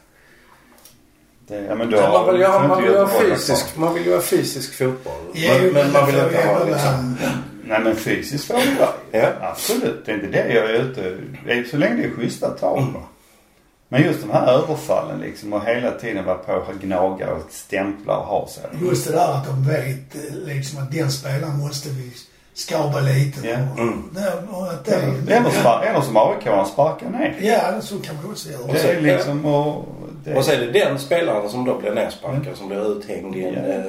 Det, 1.49 1.65
ja 1.65 1.75
men 1.75 1.91
då 1.91 1.97
Ja, 1.97 2.13
man 2.13 2.33
vill 2.33 2.41
ju 2.41 2.47
ha, 2.47 2.69
man 2.69 2.83
vill 2.83 2.91
ju 2.91 2.97
ha 2.97 3.03
Göteborg 3.03 3.29
vara 3.29 3.37
fysisk, 3.37 3.77
man 3.77 3.95
vill 3.95 4.07
ju 4.07 4.15
ha 4.15 4.21
fysisk 4.21 4.75
fotboll. 4.75 5.15
Jo, 5.35 5.53
men, 5.63 5.73
men 5.73 5.93
man 5.93 6.07
vill 6.07 6.19
inte 6.19 6.47
ha 6.47 6.65
liksom... 6.65 7.17
Nej 7.65 7.81
men 7.81 7.97
det 8.49 8.79
vara. 8.79 8.91
Ja. 9.11 9.33
Absolut. 9.41 10.07
Det 10.07 10.13
är 10.13 10.15
inte 10.15 10.27
det 10.27 10.55
jag 10.55 10.71
är 10.71 10.75
ute 10.75 11.17
det 11.47 11.53
är 11.53 11.65
Så 11.65 11.77
länge 11.77 11.97
det 11.97 12.05
är 12.05 12.11
schyssta 12.11 12.51
tag 12.51 12.93
va. 12.95 13.03
Men 13.89 14.03
just 14.03 14.21
de 14.21 14.31
här 14.31 14.47
överfallen 14.47 15.21
liksom 15.21 15.53
och 15.53 15.65
hela 15.65 15.91
tiden 15.91 16.25
vara 16.25 16.39
på 16.39 16.53
och 16.53 16.81
gnaga 16.81 17.33
och 17.33 17.47
stämpla 17.51 18.17
och 18.17 18.27
ha 18.27 18.49
sig. 18.49 18.65
Just 18.83 19.07
det 19.07 19.13
där 19.13 19.33
att 19.33 19.47
de 19.47 19.65
vet 19.65 20.15
eh, 20.15 20.37
liksom 20.47 20.83
att 20.83 20.93
den 20.93 21.11
spelaren 21.11 21.59
måste 21.59 21.89
vi 21.89 22.13
skaba 22.59 23.01
lite. 23.01 23.49
Ja. 23.49 23.55
Mm. 23.57 24.03
det, 24.15 24.21
det, 25.27 25.35
Eller, 25.35 25.51
spa, 25.51 25.83
eller 25.85 26.01
som 26.01 26.17
AIK, 26.17 26.47
han 26.47 26.67
sparkar 26.67 27.11
ner. 27.11 27.37
Ja, 27.41 27.81
så 27.81 27.99
kan 27.99 28.17
man 28.17 28.31
också 28.31 28.51
göra. 28.51 28.73
Det 28.73 28.81
är 28.91 29.01
liksom 29.01 29.45
och... 29.45 29.89
Det, 30.25 30.35
Och 30.35 30.45
så 30.45 30.53
är 30.53 30.59
det 30.61 30.73
den 30.73 30.99
spelaren 30.99 31.49
som 31.51 31.65
då 31.65 31.79
blir 31.79 31.95
nersparkad 31.95 32.57
som 32.57 32.69
blir 32.69 32.93
uthängd 32.99 33.37
i 33.37 33.45
en 33.45 33.55
Ja. 33.55 33.61
eh, 33.61 33.83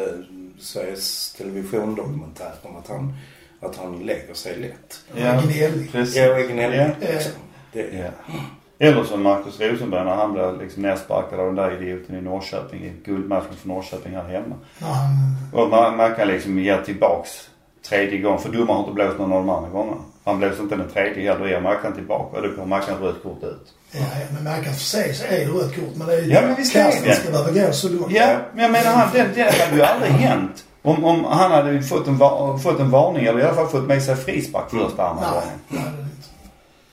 Sveriges 0.59 1.33
Television-dokumentär 1.33 2.51
om 2.61 2.75
att 2.77 2.87
han, 2.87 3.13
att 3.61 3.75
han 3.77 3.99
lägger 3.99 4.33
sig 4.33 4.55
lätt. 4.57 4.99
Ja. 5.15 5.41
Gnällig. 5.41 5.91
Precis. 5.91 6.17
Är 6.17 6.47
gnällig 6.53 6.79
Ja. 6.79 6.87
liksom. 6.99 7.31
Det, 7.73 7.81
Ja. 7.93 8.33
Eller 8.81 9.03
som 9.03 9.23
Marcus 9.23 9.59
Rosenberg 9.59 10.05
när 10.05 10.15
han 10.15 10.33
blev 10.33 10.61
liksom 10.61 10.81
nersparkad 10.81 11.39
av 11.39 11.45
den 11.45 11.55
där 11.55 11.81
idioten 11.81 12.15
i 12.15 12.21
Norrköping 12.21 12.83
i 12.83 12.91
guldmatchen 13.05 13.53
för 13.61 13.67
Norrköping 13.67 14.15
här 14.15 14.23
hemma. 14.23 14.55
Han, 14.79 15.35
Och 15.53 15.69
man, 15.69 15.97
man 15.97 16.15
kan 16.15 16.27
liksom 16.27 16.59
ge 16.59 16.77
tillbaks 16.77 17.48
tredje 17.89 18.17
gången. 18.17 18.39
För 18.39 18.49
domaren 18.49 18.67
har 18.69 18.79
inte 18.79 18.93
blåst 18.93 19.17
någon 19.19 19.33
av 19.33 19.37
de 19.45 19.49
andra 19.49 19.69
gångerna. 19.69 19.97
Han 20.25 20.39
blåser 20.39 20.63
inte 20.63 20.75
den 20.75 20.89
tredje 20.89 21.31
heller. 21.31 21.39
Då 21.45 21.49
ger 21.49 21.61
Mackan 21.61 21.93
tillbaka 21.93 22.37
och 22.37 22.43
då 22.43 22.49
kommer 22.53 22.65
Mackan 22.65 22.97
rött 23.01 23.23
kort 23.23 23.43
ut. 23.43 23.73
ja, 23.91 23.99
men 24.33 24.43
man 24.43 24.63
kan 24.63 24.73
för 24.73 24.81
sig 24.81 25.13
så 25.13 25.23
är 25.25 25.39
det 25.39 25.45
rött 25.45 25.75
kort. 25.75 25.95
Men 25.95 26.07
det 26.07 26.13
är 26.13 26.21
ju 26.21 26.31
Ja, 26.33 26.41
men 26.41 26.55
visst 26.55 26.75
är 26.75 27.05
det. 27.05 27.15
Ska 27.15 27.31
behöva 27.31 27.51
gå 27.51 27.73
så 27.73 27.89
långt. 27.89 28.11
Ja, 28.11 28.37
men 28.53 28.63
jag 28.63 28.71
menar 28.71 28.91
han, 28.91 29.09
det, 29.13 29.27
det 29.35 29.41
hade 29.41 29.75
ju 29.75 29.81
aldrig 29.83 30.11
hänt. 30.11 30.63
Om, 30.81 31.05
om 31.05 31.23
han 31.25 31.51
hade 31.51 31.81
fått 31.81 32.07
en, 32.07 32.19
fått 32.59 32.79
en 32.79 32.91
varning 32.91 33.25
eller 33.25 33.39
i 33.39 33.43
alla 33.43 33.55
fall 33.55 33.67
fått 33.67 33.83
med 33.87 34.03
sig 34.03 34.15
frispark 34.15 34.69
första 34.69 35.07
andra 35.07 35.29
gången. 35.29 35.47
nej, 35.67 35.83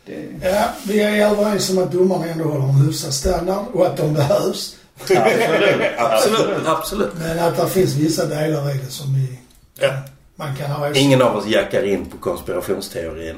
det 0.06 0.14
är 0.14 0.20
inte. 0.22 0.46
Det, 0.46 0.48
Ja, 0.56 0.64
vi 0.86 1.02
är 1.02 1.30
överens 1.30 1.70
om 1.70 1.78
att 1.78 1.92
domarna 1.92 2.26
ändå 2.26 2.44
håller 2.44 2.64
en 2.64 2.74
hyfsad 2.86 3.14
standard 3.14 3.64
och 3.72 3.86
att 3.86 3.96
de 3.96 4.14
behövs. 4.14 4.76
absolut. 5.00 5.90
absolut, 5.98 6.66
absolut. 6.66 7.10
Men 7.18 7.38
att 7.38 7.56
det 7.56 7.68
finns 7.68 7.94
vissa 7.94 8.26
delar 8.26 8.70
i 8.74 8.78
det 8.78 8.90
som 8.90 9.14
vi, 9.14 9.38
Ja. 9.80 9.90
Man 10.36 10.56
kan 10.56 10.70
ha 10.70 10.94
Ingen 10.94 11.22
av 11.22 11.36
oss 11.36 11.46
jackar 11.46 11.82
in 11.82 12.06
på 12.06 12.16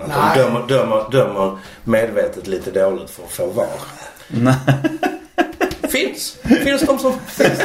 Nej. 0.09 0.17
de 0.35 0.43
dömer, 0.43 0.69
dömer, 0.69 1.11
dömer 1.11 1.59
medvetet 1.85 2.47
lite 2.47 2.71
dåligt 2.71 3.11
för 3.11 3.23
att 3.23 3.31
få 3.31 3.47
VAR. 3.47 3.67
Nej. 4.29 4.55
Finns. 5.91 6.37
Finns 6.65 6.83
de 6.83 6.99
som... 6.99 7.13
Finns. 7.27 7.61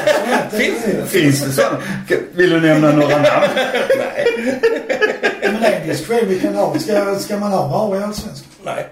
Finns. 0.51 1.11
Finns 1.11 1.43
det 1.43 1.51
sådana? 1.51 1.77
Vill 2.33 2.49
du 2.49 2.61
nämna 2.61 2.91
några 2.91 3.15
namn? 3.15 3.47
Nej. 3.97 4.27
Men 5.41 5.61
det 5.61 5.67
är 5.67 5.81
en 5.81 5.87
diskussion 5.87 6.27
vi 6.27 6.39
kan 6.39 6.55
ha. 6.55 6.79
Ska, 6.79 7.15
ska 7.15 7.37
man 7.37 7.51
ha 7.51 7.67
VAR 7.67 7.99
i 7.99 8.03
Allsvenskan? 8.03 8.49
Nej. 8.63 8.87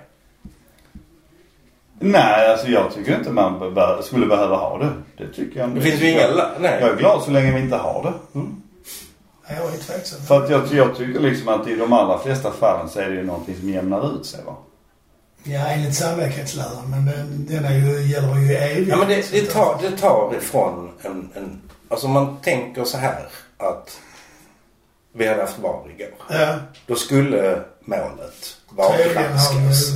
Nej, 2.00 2.48
alltså 2.52 2.68
jag 2.68 2.94
tycker 2.94 3.18
inte 3.18 3.30
man 3.30 3.76
skulle 4.04 4.26
behöva 4.26 4.56
ha 4.56 4.78
det. 4.78 4.90
Det 5.18 5.34
tycker 5.34 5.60
jag 5.60 5.70
inte. 5.70 5.80
Det 5.80 5.86
finns 5.86 6.02
ju 6.02 6.10
inga... 6.10 6.28
Nej. 6.60 6.78
Jag 6.82 6.90
är 6.90 6.96
glad 6.96 7.24
så 7.24 7.32
länge 7.32 7.52
vi 7.52 7.60
inte 7.60 7.76
har 7.76 8.04
det. 8.04 8.40
Ja, 8.40 8.46
Jag 9.56 9.74
är 9.74 9.78
tveksam. 9.78 10.22
För 10.22 10.44
att 10.44 10.50
jag, 10.50 10.68
jag 10.74 10.96
tycker 10.98 11.20
liksom 11.20 11.48
att 11.48 11.68
i 11.68 11.76
de 11.76 11.94
allra 11.94 12.20
flesta 12.20 12.52
fallen 12.52 12.90
så 12.90 13.00
är 13.00 13.10
det 13.10 13.16
ju 13.16 13.24
någonting 13.24 13.56
som 13.60 13.70
jämnar 13.70 14.16
ut 14.16 14.26
sig 14.26 14.44
va. 14.46 14.56
Ja, 15.44 15.68
enligt 15.68 15.96
samverkansläran. 15.96 16.90
Men 16.90 17.06
den, 17.06 17.46
den 17.50 17.66
är 17.66 17.74
ju, 17.78 18.02
gäller 18.02 18.36
ju 18.36 18.52
i 18.52 18.56
evighet. 18.56 18.88
Ja, 18.88 18.98
men 18.98 19.08
det, 19.08 19.32
det, 19.32 19.46
tar, 19.46 19.78
det 19.82 19.98
tar 19.98 20.36
ifrån 20.38 20.92
en, 21.02 21.30
en... 21.36 21.62
Alltså 21.90 22.08
man 22.08 22.38
tänker 22.38 22.84
så 22.84 22.98
här 22.98 23.28
att 23.58 23.98
vi 25.14 25.28
hade 25.28 25.42
haft 25.42 25.60
VAR 25.60 25.84
igår. 25.96 26.10
Ja, 26.30 26.56
Då 26.88 26.96
skulle 26.96 27.62
målet 27.86 28.58
VAR-granskas. 28.70 29.92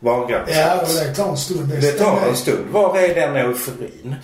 VAR-granskas. 0.00 0.56
Ja, 0.56 0.80
och 0.80 0.88
det 0.88 1.14
tar 1.14 1.28
en 1.28 1.36
stund. 1.36 1.68
Det 1.68 1.92
tar 1.92 2.28
en 2.28 2.36
stund. 2.36 2.66
Var 2.70 2.98
är 2.98 3.14
den 3.14 3.36
euforin? 3.36 4.14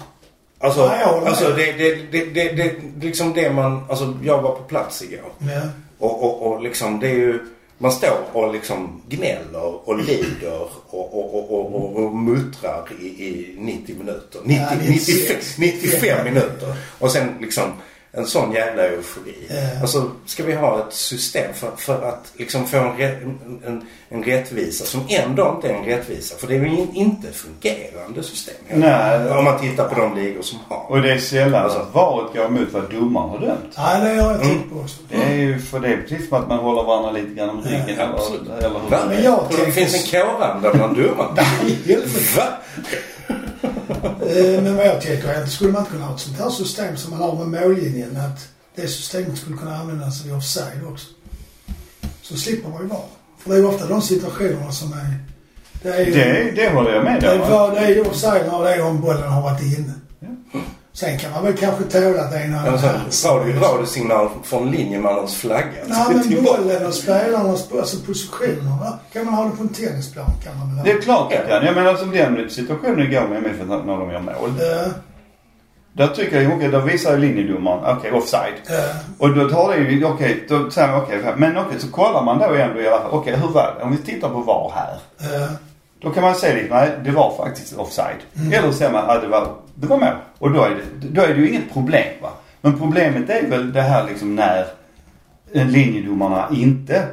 Alltså, 0.65 0.81
Ja, 0.81 1.23
alltså 1.27 1.49
det, 1.49 1.73
det, 1.73 1.95
det, 2.11 2.25
det, 2.25 2.53
det, 2.53 2.75
liksom 3.01 3.33
det 3.33 3.51
man... 3.53 3.85
Alltså 3.89 4.19
jag 4.23 4.43
var 4.43 4.51
på 4.55 4.63
plats 4.63 5.03
igår. 5.03 5.33
Ja. 5.39 5.61
Och, 5.99 6.25
och, 6.25 6.53
och 6.53 6.63
liksom 6.63 7.01
det 7.01 7.09
är 7.09 7.15
ju... 7.15 7.39
Man 7.79 7.93
står 7.93 8.19
och 8.33 8.53
liksom 8.53 9.03
gnäller 9.09 9.89
och 9.89 9.99
lider 9.99 10.61
och, 10.91 11.19
och, 11.19 11.35
och, 11.35 11.75
och, 11.75 11.97
och, 11.97 12.17
muttrar 12.17 12.89
i, 13.01 13.07
i 13.07 13.57
90 13.59 13.97
minuter. 13.99 14.41
90, 14.45 14.67
Ja, 14.71 14.77
96, 14.89 15.59
95 15.59 15.91
95 15.91 16.25
minuter. 16.25 16.75
Och 16.99 17.11
sen 17.11 17.35
liksom 17.41 17.73
en 18.17 18.27
sån 18.27 18.53
jävla 18.53 18.83
eufori. 18.83 19.35
Ja. 19.49 19.81
Alltså 19.81 20.11
ska 20.27 20.43
vi 20.45 20.55
ha 20.55 20.79
ett 20.79 20.95
system 20.95 21.55
för, 21.55 21.71
för 21.77 22.09
att 22.09 22.33
liksom 22.37 22.67
få 22.67 22.77
en, 22.77 23.39
en, 23.67 23.87
en, 24.09 24.23
rättvisa 24.25 24.85
som 24.85 25.01
ändå 25.09 25.53
inte 25.57 25.69
är 25.69 25.75
en 25.79 25.85
rättvisa. 25.85 26.37
För 26.39 26.47
det 26.47 26.55
är 26.55 26.59
ju 26.61 26.67
in- 26.69 26.91
inte 26.95 27.29
ett 27.29 27.37
fungerande 27.37 28.23
system. 28.23 28.55
Nej. 28.75 29.31
Om 29.31 29.45
man 29.45 29.61
tittar 29.61 29.89
på 29.89 30.01
de 30.01 30.15
ligor 30.15 30.43
som 30.43 30.59
har. 30.69 30.87
Och 30.91 31.03
det 31.03 31.13
är 31.13 31.19
sällan 31.19 31.63
Alltså- 31.65 31.79
att 31.79 31.95
varet 31.95 32.33
går 32.35 32.45
emot 32.45 32.69
vad 32.73 32.91
domaren 32.91 33.31
har 33.31 33.39
dömt. 33.39 33.73
Ja, 33.77 33.99
det 34.03 34.09
har 34.09 34.15
jag 34.17 34.35
Mm. 34.35 34.41
tänkt 34.49 34.73
på 34.73 34.79
också. 34.81 34.97
Det 35.09 35.17
är 35.17 35.35
ju 35.35 35.59
för 35.59 35.81
det 35.81 35.89
är 35.89 35.97
precis 36.09 36.29
som 36.29 36.39
att 36.43 36.49
man 36.49 36.59
håller 36.59 36.83
varandra 36.83 37.11
lite 37.11 37.35
grann 37.35 37.51
om 37.51 37.63
ryggen. 37.63 37.97
Ja, 37.99 38.05
absolut. 38.15 38.43
eller, 38.49 38.59
eller 38.59 38.81
hur? 38.81 38.91
Va? 38.91 38.99
Men 39.09 39.23
jag 39.25 39.45
det 39.67 39.73
finns 39.73 39.95
en 40.15 40.21
kåranda 40.21 40.73
bland 40.75 40.97
domarna. 40.97 41.43
Va? 42.37 42.45
Eh, 44.03 44.63
Men 44.63 44.77
vad 44.77 44.87
jag 44.87 45.01
tänker 45.01 45.29
är 45.29 45.43
att 45.43 45.51
skulle 45.51 45.73
man 45.73 45.81
inte 45.83 45.93
kunna 45.93 46.05
ha 46.07 46.15
ett 46.15 46.21
sånt 46.21 46.39
här 46.39 46.51
system 46.51 46.97
som 46.97 47.11
man 47.11 47.21
har 47.21 47.45
med 47.45 47.63
mållinjen 47.63 48.17
att 48.17 48.49
det 48.75 48.89
systemet 48.89 49.39
skulle 49.39 49.57
kunna 49.57 49.77
användas 49.77 50.25
vid 50.25 50.35
offside 50.35 50.85
också. 50.93 51.07
Så 52.23 52.37
slipper 52.37 52.69
man 52.69 52.83
ju 52.83 52.89
vara. 52.89 53.01
För 53.39 53.51
det 53.51 53.57
är 53.57 53.61
ju 53.61 53.67
ofta 53.67 53.87
de 53.87 54.03
situationerna 54.03 54.73
som 54.73 54.93
är... 54.93 55.19
Det 55.83 55.89
är 55.89 56.07
ju... 56.07 56.13
Det, 56.15 56.53
det 56.57 56.71
håller 56.71 56.95
jag 56.95 57.05
med 57.05 57.21
det 57.21 57.33
om. 57.43 57.51
vad- 57.51 57.75
det 57.75 57.79
är 57.81 57.89
ju 57.89 58.01
offside 58.01 58.43
när 58.53 58.65
det 58.65 58.75
är 58.75 58.83
om 58.85 59.01
bollen 59.01 59.23
har 59.33 59.43
varit 59.43 59.63
inne. 59.79 59.93
Ja. 60.95 61.07
Sen 61.09 61.19
kan 61.19 61.31
man 61.33 61.45
väl 61.45 61.57
kanske 61.57 61.85
tåla 61.85 62.23
att 62.23 62.31
det 62.31 62.39
en 62.39 62.55
annan 62.55 62.73
Alltså, 62.73 62.87
hands. 62.87 63.27
radio, 63.27 63.61
radiosignal 63.61 64.29
från 64.43 64.71
linjemannens 64.71 65.37
flagga. 65.37 65.65
Nej 65.87 66.05
men 66.31 66.45
bollen 66.45 66.87
och 66.87 66.95
spelarnas 66.95 67.73
alltså 67.73 67.97
positionerna. 68.07 68.99
Kan 69.13 69.25
man 69.25 69.35
ha 69.35 69.45
det 69.45 69.51
på 69.57 69.63
en 69.63 69.69
tennisplan 69.69 70.27
kan 70.45 70.59
man 70.59 70.77
väl. 70.77 70.85
Det 70.85 70.91
är 70.93 71.01
klart 71.01 71.33
jag 71.33 71.49
kan. 71.49 71.65
Jag 71.67 71.75
menar 71.75 71.95
som 71.95 72.11
den 72.11 72.51
situationen 72.51 73.01
igår 73.13 73.29
med 73.29 73.39
MFF 73.39 73.67
när 73.69 73.99
de 73.99 74.11
gör 74.11 74.21
mål. 74.21 74.51
Eh, 74.51 74.93
Där 75.93 76.07
tycker 76.07 76.41
jag, 76.41 76.53
okej, 76.57 76.69
då 76.69 76.79
visar 76.81 77.13
ju 77.13 77.19
linjedomaren, 77.19 77.97
okej, 77.99 78.13
offside. 78.13 78.55
eh, 78.69 78.97
Och 79.19 79.35
då 79.35 79.49
tar 79.51 79.73
det 79.73 79.79
ju, 79.79 80.05
okej, 80.05 80.47
då 80.49 80.71
säger 80.71 80.89
man 80.89 81.01
okej, 81.03 81.19
men 81.37 81.59
okej, 81.59 81.81
så 81.81 81.91
kollar 81.91 82.23
man 82.25 82.39
då 82.39 82.45
ändå 82.55 82.81
i 82.81 82.89
alla 82.89 83.01
fall, 83.01 83.11
okej, 83.11 83.37
hur 83.37 83.49
var 83.49 83.75
det? 83.79 83.85
Om 83.85 83.91
vi 83.91 83.97
tittar 84.13 84.29
på 84.29 84.41
VAR 84.41 84.73
här. 84.75 84.93
eh, 85.43 85.51
Då 86.05 86.11
kan 86.11 86.23
man 86.23 86.35
säga 86.35 86.67
nej, 86.71 86.91
det 87.05 87.11
var 87.11 87.37
faktiskt 87.37 87.77
offside. 87.77 88.17
Eller 88.53 88.71
så 88.71 88.79
säger 88.79 88.93
man, 88.93 89.05
ja, 89.09 89.19
det 89.21 89.29
var, 89.29 89.55
det 89.75 89.87
var 89.87 89.97
mål. 89.97 90.15
Och 90.39 90.51
då 90.51 90.63
är 90.63 90.71
det, 90.71 91.09
då 91.09 91.23
är 91.23 91.29
det 91.29 91.35
ju 91.41 91.49
inget 91.49 91.73
problem 91.73 92.05
va. 92.23 92.31
Men 92.61 92.79
problemet 92.79 93.31
är 93.31 93.47
väl 93.47 93.73
det 93.73 93.83
här 93.83 94.05
liksom 94.09 94.35
när 94.37 94.67
linjedomarna 95.53 96.49
inte 96.53 97.07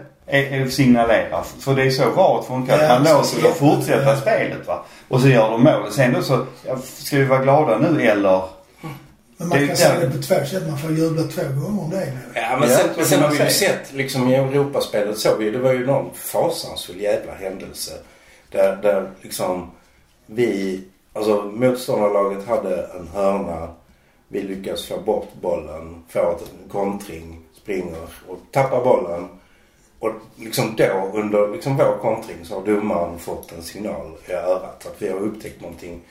signalerar. 0.69 1.43
För 1.59 1.75
det 1.75 1.83
är 1.83 1.89
så 1.91 2.09
VAR 2.09 2.41
funkar. 2.41 2.83
Ja, 2.83 2.91
att 2.91 3.03
man 3.03 3.13
låter 3.13 3.41
dem 3.43 3.53
fortsätta 3.53 4.03
Ja. 4.09 4.15
spelet 4.15 4.67
va. 4.67 4.85
Och 5.07 5.21
så 5.21 5.27
gör 5.27 5.49
de 5.51 5.63
mål. 5.63 5.91
Sen 5.91 6.13
då 6.13 6.21
så, 6.21 6.45
ska 6.83 7.17
vi 7.17 7.23
vara 7.25 7.43
glada 7.43 7.77
nu 7.77 8.01
eller? 8.07 8.41
Men 9.37 9.49
man 9.49 9.57
Det 9.57 9.63
är 9.63 9.67
kan 9.67 9.75
säga 9.77 9.99
det 9.99 10.09
på 10.09 10.17
två 10.17 10.45
sätt. 10.45 10.63
Man 10.67 10.77
får 10.77 10.91
jubla 10.91 11.23
två 11.23 11.41
gånger 11.43 11.83
om 11.83 11.89
det 11.89 11.97
nu. 11.99 12.11
Ja, 12.33 12.57
men 12.59 12.69
Ja, 12.69 12.75
sen, 12.77 12.87
det 12.97 13.05
sen 13.05 13.21
har 13.21 13.29
vi 13.29 13.37
man 13.37 13.47
ju 13.47 13.53
sett 13.53 13.93
liksom 13.93 14.29
i 14.29 14.35
Europaspelet 14.35 15.17
så 15.17 15.35
vi, 15.37 15.51
det 15.51 15.57
var 15.57 15.73
ju 15.73 15.85
någon 15.85 16.09
fasansfull 16.15 17.01
jävla 17.01 17.33
händelse. 17.33 17.91
Där, 18.51 18.75
där 18.81 19.11
liksom 19.21 19.71
vi, 20.25 20.83
alltså 21.13 21.43
motståndarlaget 21.43 22.47
hade 22.47 22.85
en 22.85 23.07
hörna. 23.07 23.67
Vi 24.27 24.41
lyckas 24.41 24.85
få 24.87 24.99
bort 24.99 25.29
bollen, 25.41 26.03
få 26.09 26.19
en 26.19 26.69
kontring, 26.69 27.41
springer 27.61 28.07
och 28.27 28.37
tappar 28.51 28.83
bollen. 28.83 29.27
Och 29.99 30.11
liksom 30.35 30.75
då 30.77 31.11
under 31.13 31.47
liksom 31.53 31.77
vår 31.77 31.97
kontring 32.01 32.37
så 32.43 32.59
har 32.59 32.65
domaren 32.65 33.19
fått 33.19 33.51
en 33.51 33.63
signal 33.63 34.11
i 34.27 34.31
örat 34.31 34.85
att 34.85 34.95
vi 35.01 35.09
har 35.09 35.17
upptäckt 35.19 35.61
någonting 35.61 36.01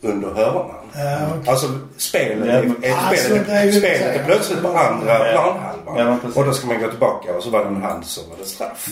under 0.00 0.28
hörnan. 0.30 0.90
Ja, 0.94 1.28
okej. 1.38 1.50
Alltså 1.50 1.66
spelet, 1.96 2.48
Ja, 2.48 2.62
men- 2.62 2.84
är, 2.84 2.96
Alltså, 2.96 3.24
spelet, 3.24 3.46
det 3.46 3.52
är 3.52 3.72
spelet 3.72 4.20
är 4.20 4.24
plötsligt 4.24 4.62
på 4.62 4.68
andra 4.68 5.32
Ja. 5.32 5.32
planhalvan. 5.32 5.96
Ja, 6.24 6.30
och 6.40 6.44
då 6.46 6.52
ska 6.52 6.66
man 6.66 6.80
gå 6.80 6.88
tillbaka 6.88 7.36
och 7.36 7.42
så 7.42 7.50
var 7.50 7.60
det 7.60 7.66
en 7.68 7.82
hand 7.82 8.04
så 8.06 8.20
var 8.30 8.36
det 8.36 8.44
straff. 8.44 8.88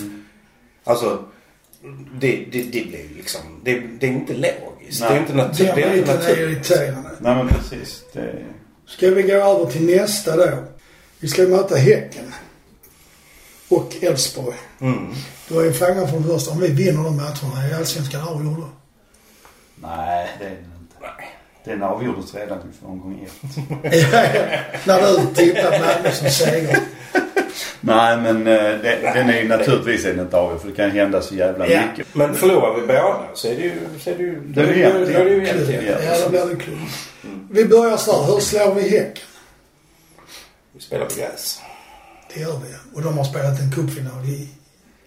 Alltså 0.83 1.23
det, 2.19 2.45
det, 2.51 2.63
det 2.63 2.87
blir 2.87 3.09
ju 3.09 3.15
liksom, 3.17 3.41
det, 3.63 3.79
det 3.79 4.07
är 4.07 4.11
inte 4.11 4.33
logiskt. 4.33 5.01
Nej. 5.01 5.09
Det 5.09 5.15
är 5.15 5.19
inte, 5.19 5.33
natur, 5.33 5.65
Den 5.65 5.75
det 5.75 5.83
är 5.83 5.97
inte 5.97 6.11
är 6.11 6.17
naturligt. 6.17 6.39
irriterande. 6.69 7.09
Nej 7.19 7.35
men 7.35 7.47
precis. 7.47 8.03
Det, 8.13 8.45
Ska 8.87 9.09
vi 9.11 9.21
gå 9.23 9.33
över 9.33 9.71
till 9.71 9.85
nästa 9.85 10.35
då? 10.37 10.63
Vi 11.19 11.27
ska 11.27 11.41
möta 11.41 11.75
Häcken. 11.75 12.33
Och 13.69 13.95
Elfsborg. 14.01 14.57
Mm. 14.81 15.13
Då 15.49 15.59
är 15.59 15.71
frågan 15.71 16.09
från 16.09 16.23
första 16.23 16.51
om 16.51 16.59
vi 16.59 16.67
vinner 16.67 17.03
de 17.03 17.15
matcherna. 17.15 17.63
Är 17.69 17.75
Allsvenskan 17.77 18.21
avgjord 18.27 18.57
då? 18.57 18.69
nej 19.75 20.29
det 20.39 20.45
är 20.45 20.49
det 20.49 20.55
inte. 20.55 20.95
Nej. 21.01 21.38
Den 21.69 21.83
avgjordes 21.83 22.35
redan 22.35 22.57
i 22.57 22.85
omgång 22.85 23.25
ett. 23.25 23.55
När 24.85 25.01
du 25.01 25.33
tippat 25.35 25.71
Malmö 25.81 26.11
som 26.11 26.29
seger. 26.29 26.77
Nej 27.81 28.17
men 28.17 28.47
eh, 28.47 28.53
det, 28.53 29.11
den 29.13 29.29
är 29.29 29.41
ju 29.41 29.47
naturligtvis 29.47 30.05
är 30.05 30.09
den 30.13 30.19
inte 30.25 30.37
avgjord 30.37 30.61
för 30.61 30.67
det 30.69 30.75
kan 30.75 30.91
hända 30.91 31.21
så 31.21 31.35
jävla 31.35 31.67
Ja. 31.67 31.81
mycket. 31.91 32.15
Men 32.15 32.35
förlorar 32.35 32.75
vi 32.81 32.87
båda 32.87 33.19
så 33.33 33.47
är 33.47 33.55
det 33.55 33.61
ju, 33.61 33.73
så 33.99 34.09
är 34.09 34.15
det 34.17 34.23
ju, 34.23 34.39
Då 34.45 34.61
är 34.61 34.67
det 34.67 34.73
ju 34.73 35.45
Klubb. 35.45 35.45
jämnt 35.47 35.69
igen. 35.69 35.95
Ja, 36.05 36.19
då 36.23 36.29
blir 36.29 36.45
det 36.45 36.55
klubb. 36.63 36.77
Vi 37.51 37.65
börjar 37.65 37.97
så 37.97 38.21
här. 38.25 38.33
Hur 38.33 38.39
slår 38.39 38.75
vi 38.75 38.81
Häcken? 38.89 39.23
Vi 40.73 40.81
spelar 40.81 41.05
på 41.05 41.15
gräs. 41.15 41.61
Det 42.33 42.39
gör 42.39 42.51
vi. 42.63 42.95
Och 42.95 43.01
de 43.01 43.17
har 43.17 43.23
spelat 43.25 43.59
en 43.59 43.71
cupfinal 43.71 44.25
i 44.25 44.49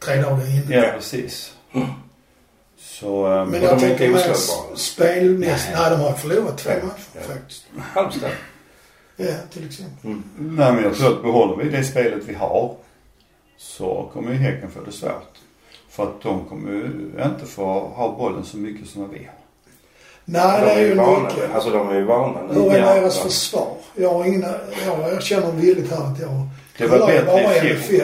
tre 0.05 0.17
dagar 0.23 0.51
innan. 0.51 0.73
Ja 0.83 0.85
precis. 0.97 1.53
Så... 3.03 3.33
eh, 3.33 3.47
Men 3.47 3.63
jag 3.63 3.79
de 3.79 3.85
är 3.85 3.89
tänker 3.89 4.05
inte 4.07 4.19
oslagbara. 4.33 4.77
spelmässigt. 4.77 5.71
Nej. 5.73 5.81
Nej, 5.83 5.91
de 5.91 6.01
har 6.05 6.13
förlorat 6.13 6.59
två 6.59 6.71
matcher 6.71 7.03
Ja. 7.15 7.21
faktiskt. 7.35 7.65
Halmstad. 7.79 8.31
Ja, 9.17 9.27
till 9.53 9.67
exempel. 9.67 10.11
Nej 10.39 10.73
men 10.73 10.83
jag 10.85 10.95
tror 10.97 11.09
att 11.17 11.23
behåller 11.23 11.65
vi 11.65 11.71
det 11.71 11.85
spelet 11.85 12.23
vi 12.27 12.35
har 12.35 12.75
så 13.59 14.11
kommer 14.13 14.31
ju 14.33 14.37
Häcken 14.39 14.71
få 14.71 14.81
det 14.81 14.93
svårt. 14.93 15.33
För 15.91 16.03
att 16.03 16.23
de 16.23 16.45
kommer 16.45 16.71
ju 16.71 16.85
inte 17.25 17.47
få 17.47 17.65
ha 17.95 18.17
bollen 18.19 18.45
så 18.45 18.57
mycket 18.57 18.89
som 18.89 19.11
vi 19.11 19.19
har. 19.19 19.35
Nej, 20.25 20.61
de 20.61 20.67
det 20.67 20.73
är 20.73 20.81
ju 20.81 20.95
vana. 20.95 21.29
mycket. 21.29 21.55
Alltså 21.55 21.71
de 21.71 21.89
är 21.89 21.95
ju 21.95 22.05
vana 22.05 22.41
nu. 22.49 22.55
Hur 22.61 22.73
är 22.73 22.95
deras 23.01 23.17
ja. 23.17 23.23
försvar? 23.23 23.75
Jag 23.95 24.13
har 24.15 24.25
ingen... 24.25 24.45
Jag 24.87 25.13
erkänner 25.17 25.53
villigt 25.53 25.91
här 25.91 26.03
att 26.13 26.21
jag... 26.21 26.31
Det 26.79 26.87
var 26.87 27.07
bättre 27.07 27.69
i 27.71 27.77
fjol. 27.77 28.03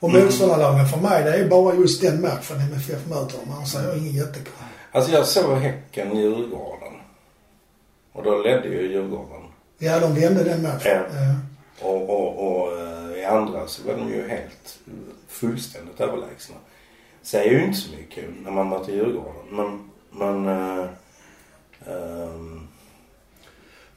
Och 0.00 0.08
Mm. 0.10 0.24
motståndarlagen 0.24 0.88
för 0.88 1.00
mig, 1.00 1.24
det 1.24 1.34
är 1.36 1.48
bara 1.48 1.74
just 1.74 2.02
den 2.02 2.20
matchen 2.20 2.60
MFF 2.60 3.06
möter 3.06 3.38
dem. 3.38 3.52
Annars 3.56 3.74
har 3.74 3.82
jag 3.82 3.98
ingen 3.98 4.12
jättekoll. 4.14 4.52
Alltså 4.92 5.12
jag 5.12 5.26
såg 5.26 5.56
Häcken-Djurgården. 5.58 6.92
Och 8.12 8.22
då 8.22 8.38
ledde 8.38 8.68
ju 8.68 8.92
Djurgården. 8.92 9.42
Ja, 9.78 10.00
de 10.00 10.14
vände 10.14 10.44
den 10.44 10.62
matchen. 10.62 10.80
Ja. 10.84 11.00
Ja. 11.80 11.86
Och, 11.88 12.10
och, 12.10 12.62
och 12.62 12.78
eh, 12.80 13.18
i 13.18 13.24
andra 13.24 13.66
så 13.66 13.82
var 13.86 13.94
de 13.94 14.08
ju 14.08 14.28
helt 14.28 14.78
fullständigt 15.28 16.00
överlägsna. 16.00 16.56
Säger 17.22 17.50
ju 17.50 17.64
inte 17.64 17.78
så 17.78 17.90
mycket 17.96 18.24
när 18.44 18.50
man 18.50 18.68
möter 18.68 18.92
Djurgården. 18.92 19.42
Men, 19.50 19.90
men 20.10 20.46
eh, 20.48 20.86
ehm, 21.86 22.68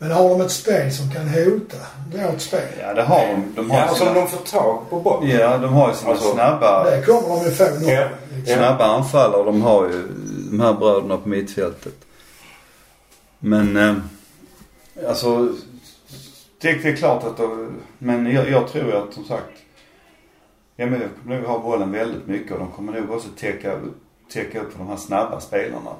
Men 0.02 0.12
har 0.12 0.30
de 0.30 0.42
ett 0.42 0.52
spel 0.52 0.92
som 0.92 1.12
kan 1.12 1.28
hota 1.28 1.78
vårt 2.14 2.42
spel? 2.42 2.62
Ja 2.82 2.94
det 2.94 3.02
har 3.04 3.28
de. 3.28 3.54
De 3.56 3.72
har 3.72 3.80
ja, 3.80 3.96
sina, 3.96 4.10
om 4.10 4.16
de 4.16 4.28
får 4.28 4.46
tag 4.46 4.90
på 4.90 5.00
bollen. 5.00 5.30
ja, 5.30 5.58
de 5.58 5.74
har 5.74 5.90
ju 5.90 5.96
sina 5.96 6.12
Alltså, 6.12 6.34
snabba, 6.34 6.90
Det 6.90 7.06
kommer 7.06 7.30
de 7.30 7.46
ju 7.46 7.52
få 7.52 7.80
nu. 7.80 7.92
Ja. 7.92 8.08
Liksom. 8.36 8.56
snabba 8.56 8.86
anfallare. 8.86 9.44
De 9.44 9.62
har 9.62 9.86
ju 9.86 10.08
de 10.52 10.60
här 10.60 10.74
bröderna 10.74 11.18
på 11.18 11.30
mittfältet. 11.30 11.96
Men 13.40 13.78
eh, 13.78 13.96
alltså 15.08 15.46
det, 16.62 16.74
det 16.74 16.90
är 16.90 16.96
klart 16.96 17.24
att 17.24 17.38
de, 17.38 17.80
men 17.98 18.34
jag, 18.34 18.50
jag 18.50 18.68
tror 18.68 18.96
att 18.96 19.14
som 19.14 19.26
sagt 19.26 19.50
MFF 20.78 21.10
kommer 21.24 21.40
nog 21.40 21.48
ha 21.48 21.60
bollen 21.60 21.92
väldigt 21.92 22.28
mycket 22.28 22.52
och 22.52 22.60
de 22.60 22.72
kommer 22.72 22.94
nog 22.94 23.12
också 23.12 23.28
täcka, 23.40 23.80
täcka 24.34 24.62
upp 24.62 24.72
för 24.72 24.80
de 24.80 24.88
här 24.88 24.98
snabba 24.98 25.40
spelarna. 25.40 25.92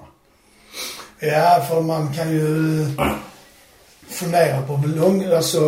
Ja, 1.20 1.66
för 1.70 1.82
man 1.82 2.14
kan 2.14 2.32
ju 2.32 2.86
fundera 4.10 4.62
på 4.62 4.80
lång, 4.96 5.26
alltså, 5.34 5.60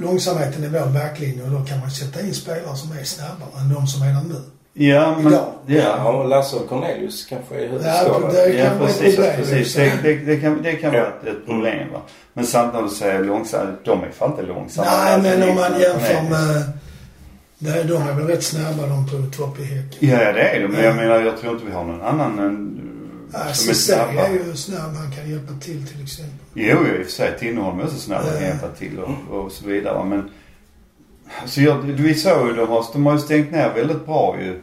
långsamheten 0.00 0.64
i 0.64 0.68
vår 0.68 0.86
backlinje 0.86 1.42
och 1.42 1.50
då 1.50 1.60
kan 1.64 1.80
man 1.80 1.90
sätta 1.90 2.20
in 2.20 2.34
spelare 2.34 2.76
som 2.76 2.92
är 2.98 3.04
snabbare 3.04 3.60
än 3.60 3.74
de 3.74 3.86
som 3.86 4.02
är 4.02 4.06
där 4.14 4.22
nu. 4.28 4.40
Ja 4.72 5.16
men, 5.18 5.26
Idag. 5.32 5.46
Ja, 5.66 5.76
ja. 5.76 6.12
och 6.12 6.28
Lasse 6.28 6.56
och 6.56 6.68
Cornelius 6.68 7.24
kanske 7.26 7.54
är 7.54 7.60
Ja, 7.60 7.66
huvudskadade. 7.68 8.32
det 8.32 8.52
Ja 8.58 8.68
kan 8.68 8.78
vara 8.78 8.88
ett 8.90 8.98
precis, 8.98 9.16
problem. 9.16 9.36
precis. 9.36 9.54
liksom. 9.76 9.82
Det, 10.02 10.12
det, 10.12 10.24
det 10.24 10.36
kan, 10.40 10.62
det 10.62 10.72
kan 10.72 10.92
Ja. 10.94 11.00
vara 11.00 11.08
ett, 11.12 11.26
ett 11.26 11.46
problem 11.46 11.92
va. 11.92 12.00
Men 12.32 12.46
samtidigt 12.46 12.92
så 12.92 13.04
är 13.04 13.14
jag 13.14 13.26
långsam, 13.26 13.66
de 13.84 14.02
är 14.04 14.10
fan 14.10 14.30
inte 14.30 14.42
långsamma. 14.42 14.86
Nej, 14.90 15.14
Alltså, 15.14 15.28
men 15.30 15.42
om 15.42 15.48
liksom, 15.48 15.70
man 15.70 15.80
jämför 15.80 16.14
Cornelius. 16.14 16.30
med... 16.30 16.72
Det, 17.58 17.82
de 17.82 18.02
är 18.08 18.12
väl 18.12 18.26
rätt 18.26 18.44
snabba 18.44 18.86
de 18.86 19.06
på 19.06 19.36
topp 19.36 19.58
i 19.60 19.64
Häcken. 19.64 20.08
Ja 20.10 20.32
det 20.32 20.42
är 20.48 20.60
de. 20.62 20.68
Men 20.68 20.84
jag 20.84 20.96
menar 20.96 21.20
jag 21.20 21.38
tror 21.40 21.52
inte 21.52 21.66
vi 21.66 21.72
har 21.72 21.84
någon 21.84 22.02
annan 22.02 22.38
än, 22.38 22.80
Ja, 23.32 23.52
som 23.54 23.70
är 23.70 23.74
snabba. 23.74 24.26
är 24.26 24.30
ju 24.32 24.56
snabb. 24.56 24.94
Han 24.96 25.10
kan 25.12 25.30
hjälpa 25.30 25.52
till 25.60 25.86
till 25.86 26.02
exempel. 26.02 26.39
Jo, 26.54 26.78
jo 26.80 26.94
i 26.96 27.02
och 27.02 27.06
för 27.06 27.12
sig. 27.12 27.38
Tinnerholm 27.38 27.80
är 27.80 27.84
också 27.84 27.96
snabb 27.96 28.22
att 28.34 28.42
hjälpa 28.42 28.68
till 28.68 28.98
och, 28.98 29.38
och 29.38 29.52
så 29.52 29.66
vidare. 29.66 30.04
Men 30.04 30.30
alltså 31.40 31.60
jag, 31.60 31.78
vi 31.78 32.14
såg 32.14 32.48
ju, 32.48 32.54
de 32.54 32.68
har, 32.68 32.86
de 32.92 33.06
har 33.06 33.12
ju 33.12 33.18
stängt 33.18 33.52
ner 33.52 33.74
väldigt 33.74 34.06
bra 34.06 34.36
ju. 34.40 34.60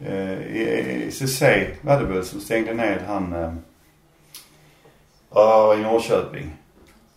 Eh, 0.00 1.10
CC 1.10 1.42
var 1.82 2.00
det 2.00 2.06
väl 2.06 2.24
som 2.24 2.40
stängde 2.40 2.74
ner 2.74 3.02
han 3.06 3.32
eh, 3.32 3.52
i 5.78 5.82
Norrköping. 5.82 6.56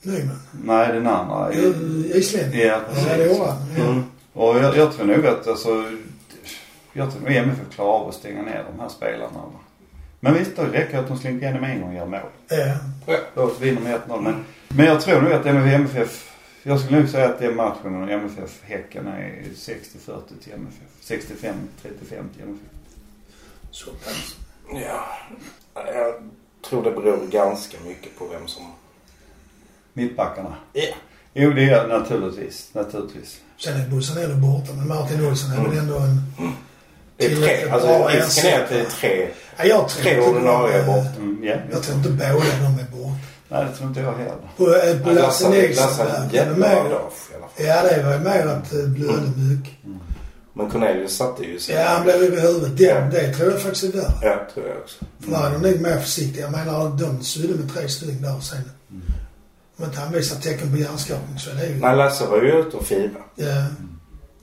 Nyman. 0.02 0.40
Nej 0.64 0.88
den 0.94 1.08
andra. 1.08 1.54
Ja, 1.54 1.62
Islänning. 2.16 2.60
Ja, 2.60 2.80
det 2.80 2.94
precis. 2.94 3.38
Ja. 3.38 3.58
Mm. 3.78 4.04
Och 4.34 4.58
jag, 4.58 4.78
jag 4.78 4.94
tror 4.94 5.06
nog 5.06 5.26
att 5.26 5.48
alltså, 5.48 5.84
jag 6.94 7.12
tror 7.12 7.22
nog 7.22 7.36
MFF 7.36 7.76
klarar 7.76 7.90
av 7.90 8.10
att 8.10 8.16
stänga 8.16 8.42
ner 8.42 8.66
de 8.74 8.80
här 8.82 8.90
spelarna. 8.90 9.40
Men 10.24 10.34
visst, 10.34 10.56
det 10.56 10.66
räcker 10.66 11.00
att 11.00 11.08
de 11.08 11.18
slinker 11.18 11.46
igenom 11.48 11.64
en 11.64 11.82
gång 11.82 11.90
och 11.90 11.96
gör 11.96 12.06
mål. 12.06 12.20
Ja. 12.48 12.76
Då 13.36 13.46
vinner 13.46 13.82
med 13.82 14.02
1-0. 14.08 14.22
Men, 14.22 14.46
men 14.68 14.86
jag 14.86 15.02
tror 15.02 15.22
nog 15.22 15.34
att 15.34 15.46
MFF, 15.46 16.32
jag 16.64 16.80
skulle 16.80 17.00
nog 17.00 17.10
säga 17.10 17.30
att 17.30 17.40
det 17.40 17.46
är 17.46 17.54
matchen 17.54 18.04
och 18.04 18.10
MFF-Häcken 18.10 19.08
är 19.08 19.44
60-40 19.56 20.22
till 20.44 20.54
MFF. 20.54 20.84
65-35 21.04 22.10
till 22.10 22.44
MFF. 22.44 22.72
Så 23.72 23.92
pass. 23.92 24.36
Ja, 24.74 25.06
jag 25.74 26.14
tror 26.70 26.84
det 26.84 26.92
beror 26.92 27.28
ganska 27.28 27.78
mycket 27.88 28.18
på 28.18 28.28
vem 28.28 28.48
som... 28.48 28.64
Mittbackarna. 29.94 30.56
Ja. 30.74 30.94
Jo, 31.34 31.52
det 31.52 31.70
är 31.70 31.88
naturligtvis. 31.88 32.70
Naturligtvis. 32.74 33.42
Sen 33.58 33.82
är 33.82 33.90
Bussanello 33.90 34.36
borta, 34.36 34.74
men 34.74 34.88
Martin 34.88 35.26
Olsson 35.26 35.52
är 35.52 35.70
väl 35.70 35.78
ändå 35.78 35.98
en... 35.98 36.22
Det 37.22 37.26
är 37.26 37.30
tre. 37.30 37.38
Tillräckligt 37.38 37.72
Alltså 37.74 37.88
bra 37.88 38.08
risken 38.10 38.46
är 38.54 38.64
att 38.64 38.70
det 38.70 38.76
är 38.76 38.80
ersättare. 38.82 39.00
tre. 39.16 39.28
Ja, 39.58 39.66
jag 39.66 39.90
tror 39.90 40.04
Tre 40.04 40.20
ordinarie 40.22 40.78
är- 40.78 40.86
borta. 40.86 41.10
Mm, 41.18 41.44
ja, 41.44 41.56
Jag 41.72 41.84
tror 41.84 41.98
inte 41.98 42.10
båda 42.10 42.24
de 42.34 42.80
är 42.80 42.92
borta. 42.92 43.16
Nej, 43.50 43.66
det 43.72 43.78
tror 43.78 43.88
inte 43.90 44.00
jag 44.00 44.12
heller. 44.12 44.50
På, 44.58 44.64
eh, 44.76 45.04
på 45.04 45.10
Lasse 45.10 45.22
Lasse 45.22 45.44
Lasse 45.44 45.50
Nilsson 45.50 46.08
hade 46.08 46.28
det 46.32 46.36
jättebra 46.38 46.72
idag 46.72 46.86
i 47.32 47.36
alla 47.36 47.48
fall. 47.48 47.66
Ja, 47.66 47.84
det 47.96 48.04
var 48.04 48.14
ju 48.14 48.20
mer 48.20 48.46
att 48.48 48.70
det 48.72 48.88
blödde 48.88 49.32
mycket. 49.38 49.74
Men 50.54 50.70
Cornelius 50.70 51.18
satte 51.18 51.44
ju 51.44 51.60
sig. 51.60 51.76
Ja, 51.76 51.84
han 51.88 52.04
blev 52.04 52.16
över 52.16 52.42
huvudet. 52.42 52.78
Det, 52.78 52.94
det 53.12 53.34
tror 53.34 53.52
jag 53.52 53.62
faktiskt 53.62 53.84
är 53.84 53.98
värre. 53.98 54.12
Ja, 54.22 54.48
tror 54.54 54.68
jag 54.68 54.78
också. 54.78 55.06
För 55.24 55.32
där 55.32 55.48
är 55.48 55.52
de 55.60 55.72
nog 55.72 55.82
mer 55.82 56.00
försiktiga. 56.00 56.42
Jag 56.44 56.52
menar, 56.52 56.90
de 56.90 57.24
sydde 57.24 57.54
med 57.64 57.74
tre 57.74 57.88
stycken 57.90 58.22
där 58.22 58.40
sen. 58.40 58.72
Om 59.78 59.86
inte 59.86 60.00
han 60.00 60.12
visar 60.12 60.36
tecken 60.42 60.72
på 60.72 60.78
hjärnskakning 60.78 61.40
så 61.40 61.50
är 61.50 61.56
det 61.56 61.66
ju... 61.68 61.76
Nej, 61.80 61.96
Lasse 61.96 62.26
var 62.26 62.38
ju 62.42 62.52
ute 62.60 62.78
och 62.78 62.86
firade. 62.86 63.10
Ja, 63.36 63.46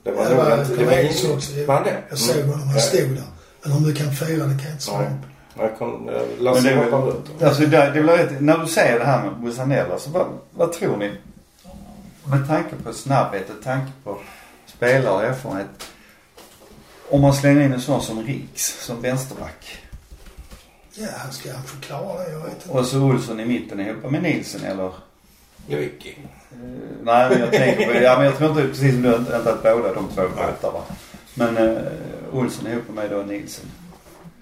Det 0.03 0.11
var 0.11 0.23
det 0.23 0.29
nog 0.29 0.37
var 0.37 0.61
inte... 0.61 0.75
Det 0.75 0.85
var 0.85 1.35
också. 1.35 1.65
Var 1.67 1.75
han 1.75 1.83
det? 1.83 1.97
Jag 2.09 2.17
såg 2.17 2.43
honom. 2.45 2.59
Han 2.67 2.75
Ja. 2.75 2.81
stod 2.81 3.09
där. 3.09 3.23
Men 3.63 3.71
om 3.71 3.83
du 3.83 3.95
kan 3.95 4.11
fira, 4.11 4.45
det 4.45 4.53
kan 4.55 4.63
jag 4.63 4.71
inte 4.71 4.83
svara 4.83 5.05
på. 5.55 5.61
Jag 5.63 5.77
kom, 5.77 6.09
eh, 6.09 6.15
Men 6.15 6.43
Lasse 6.43 6.69
det 6.69 6.75
väl, 6.75 7.09
ut. 7.09 7.43
alltså 7.43 7.61
det, 7.61 7.91
det 7.93 8.01
väl 8.01 8.17
rätt, 8.17 8.41
när 8.41 8.57
du 8.57 8.67
säger 8.67 8.99
det 8.99 9.05
här 9.05 9.23
med 9.23 9.39
Bussanella 9.41 9.99
så 9.99 10.09
vad, 10.09 10.27
vad 10.51 10.73
tror 10.73 10.97
ni? 10.97 11.11
med 12.23 12.47
tanke 12.47 12.75
på 12.83 12.93
snabbhet 12.93 13.49
och 13.57 13.63
tanke 13.63 13.91
på 14.03 14.17
spelare 14.65 15.13
och 15.13 15.23
erfarenhet. 15.23 15.67
Om 17.09 17.21
man 17.21 17.33
slänger 17.33 17.61
in 17.61 17.73
en 17.73 17.81
sån 17.81 18.01
som 18.01 18.23
Riks 18.23 18.85
som 18.85 19.01
vänsterback. 19.01 19.77
Ja, 20.93 21.07
han 21.17 21.31
ska 21.31 21.53
han 21.53 21.63
förklara 21.63 22.23
det? 22.23 22.31
Jag 22.31 22.39
vet 22.39 22.53
inte. 22.53 22.77
Och 22.77 22.85
så 22.85 23.01
Olsson 23.01 23.39
i 23.39 23.45
mitten 23.45 23.79
ihop 23.79 24.11
med 24.11 24.23
Nilsen 24.23 24.63
eller? 24.63 24.91
Jojki. 25.69 26.17
Eh, 26.51 26.57
nej 27.03 27.29
men 27.29 27.39
jag 27.39 27.51
tänker 27.51 27.85
på, 27.93 27.99
ja 27.99 28.15
men 28.17 28.25
jag 28.25 28.37
tror 28.37 28.49
inte 28.49 28.61
precis 28.67 28.93
som 28.93 29.01
du 29.01 29.15
inte, 29.15 29.37
att 29.37 29.63
båda 29.63 29.93
de 29.93 30.07
två 30.15 30.21
båtar 30.21 30.71
va. 30.71 30.83
Men 31.33 31.57
eh, 31.57 31.81
Olsson 32.31 32.67
ihop 32.67 32.89
med 32.95 33.09
då 33.11 33.17
Nilsen. 33.17 33.65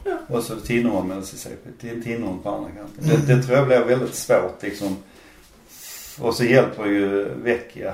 Ja. 0.06 0.18
Och 0.28 0.44
så 0.44 0.56
Tinnerholm 0.56 1.12
eller 1.12 1.22
CCP. 1.22 1.70
Tin- 1.82 2.04
Tinnerholm 2.04 2.40
på 2.40 2.50
andra 2.52 2.70
kanten. 2.72 3.04
Mm. 3.06 3.26
Det, 3.28 3.36
det 3.36 3.44
tror 3.44 3.58
jag 3.58 3.68
blir 3.68 3.80
väldigt 3.80 4.16
svårt 4.16 4.58
liksom. 4.64 4.98
Och 6.20 6.34
så 6.36 6.44
hjälper 6.44 6.86
ju 6.86 7.24
Vecchia 7.44 7.94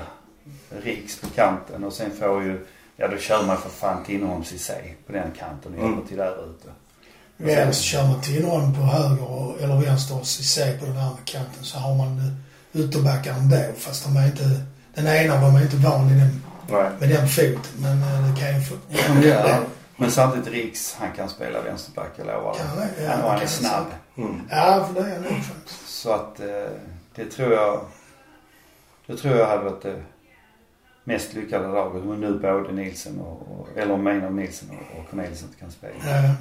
Riks 0.82 1.20
på 1.20 1.26
kanten 1.26 1.84
och 1.84 1.92
sen 1.92 2.10
får 2.10 2.42
ju, 2.42 2.66
ja 2.96 3.08
då 3.08 3.16
kör 3.16 3.46
man 3.46 3.56
för 3.58 3.68
fan 3.70 4.04
Tinnerholm 4.04 4.44
sig 4.44 4.96
på 5.06 5.12
den 5.12 5.30
kanten 5.38 5.72
och 5.72 5.78
hjälper 5.78 5.92
Mm. 5.94 6.06
till 6.06 6.16
där 6.16 6.34
ute. 6.50 6.68
Eller 7.60 7.72
så 7.72 7.82
kör 7.82 8.02
man 8.06 8.20
Tinnerholm 8.20 8.74
på 8.74 8.80
höger 8.80 9.30
och, 9.30 9.60
eller 9.62 9.76
vänster 9.80 10.20
och 10.20 10.26
Cissé 10.26 10.78
på 10.78 10.84
den 10.86 10.96
andra 10.98 11.18
kanten 11.24 11.64
så 11.64 11.78
har 11.78 11.94
man 11.94 12.18
eh, 12.18 12.32
ytterbackar 12.74 13.32
ändå 13.34 13.56
fast 13.78 14.04
de 14.04 14.16
är 14.16 14.26
inte, 14.26 14.60
den 14.94 15.06
ena 15.06 15.34
av 15.34 15.40
dem 15.40 15.56
är 15.56 15.62
inte 15.62 15.76
van 15.76 16.10
i 16.10 16.14
den, 16.18 16.42
Nej. 16.70 16.90
med 17.00 17.08
den 17.08 17.28
foten 17.28 17.72
men 17.78 18.02
eh, 18.02 18.28
det 18.34 18.40
kan 18.40 18.54
ju 18.54 18.64
få... 18.64 18.74
Ja. 19.28 19.58
Men 19.96 20.10
samtidigt 20.10 20.48
Riks, 20.52 20.94
han 20.98 21.12
kan 21.16 21.28
spela 21.28 21.60
vänsterback, 21.62 22.10
jag 22.16 22.26
lovar 22.26 22.54
Kan 22.54 22.76
det. 22.76 23.04
Ja, 23.04 23.10
Han- 23.28 23.42
är 23.42 23.46
snabb. 23.46 23.84
Mm. 24.16 24.40
Ja, 24.50 24.88
för 24.94 25.02
det 25.02 25.08
är 25.10 25.14
han 25.14 25.42
faktiskt. 25.42 25.88
Så 25.88 26.12
att 26.12 26.40
eh, 26.40 26.46
det 27.14 27.24
tror 27.24 27.52
jag, 27.52 27.80
det 29.06 29.16
tror 29.16 29.36
jag 29.36 29.46
hade 29.46 29.62
varit 29.64 29.82
det 29.82 30.02
mest 31.04 31.34
lyckade 31.34 31.68
laget. 31.68 32.02
Om 32.02 32.20
nu 32.20 32.38
både 32.38 32.72
Nilsen 32.72 33.20
och, 33.20 33.68
eller 33.76 33.94
om 33.94 34.06
en 34.06 34.24
av 34.24 34.34
Nilsen 34.34 34.68
och, 34.70 34.98
och 35.00 35.10
Cornelius 35.10 35.42
inte 35.42 35.56
kan 35.60 35.70
spela. 35.70 35.94
Ja. 36.06 36.34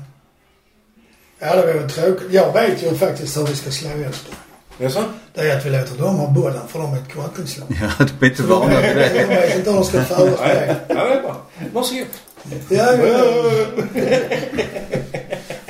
Ja, 1.40 1.56
det 1.56 1.74
vore 1.74 1.90
tråkigt. 1.90 2.32
Jag 2.32 2.54
vet 2.54 2.84
ju 2.84 2.96
faktiskt 2.96 3.38
hur 3.38 3.46
vi 3.46 3.56
ska 3.56 3.72
slå 3.72 3.90
Elfsborg. 3.90 4.38
Jaså? 4.78 5.04
Det 5.34 5.42
är 5.42 5.58
att 5.58 5.66
vi 5.66 5.70
låter 5.70 5.98
dem 6.04 6.16
ha 6.16 6.28
bollen 6.28 6.68
för 6.68 6.80
de 6.80 6.94
är 6.94 6.98
ett 6.98 7.14
kontringslag. 7.14 7.68
Ja, 7.82 8.06
du 8.20 8.26
är 8.26 8.30
inte 8.30 8.42
Så 8.44 8.48
de, 8.50 8.60
van 8.60 8.70
vid 8.70 8.78
de 8.80 8.82
det. 8.82 9.26
vet 9.26 9.56
inte 9.58 9.70
hur 9.70 9.78
de 9.78 9.84
ska 9.86 10.04
spel. 10.04 10.76
Ja, 10.88 10.96
det 11.06 11.14
är 11.14 11.22
bra. 11.22 11.36
Varsågod. 11.74 12.08
Ja, 12.70 12.94
ja. 12.94 13.24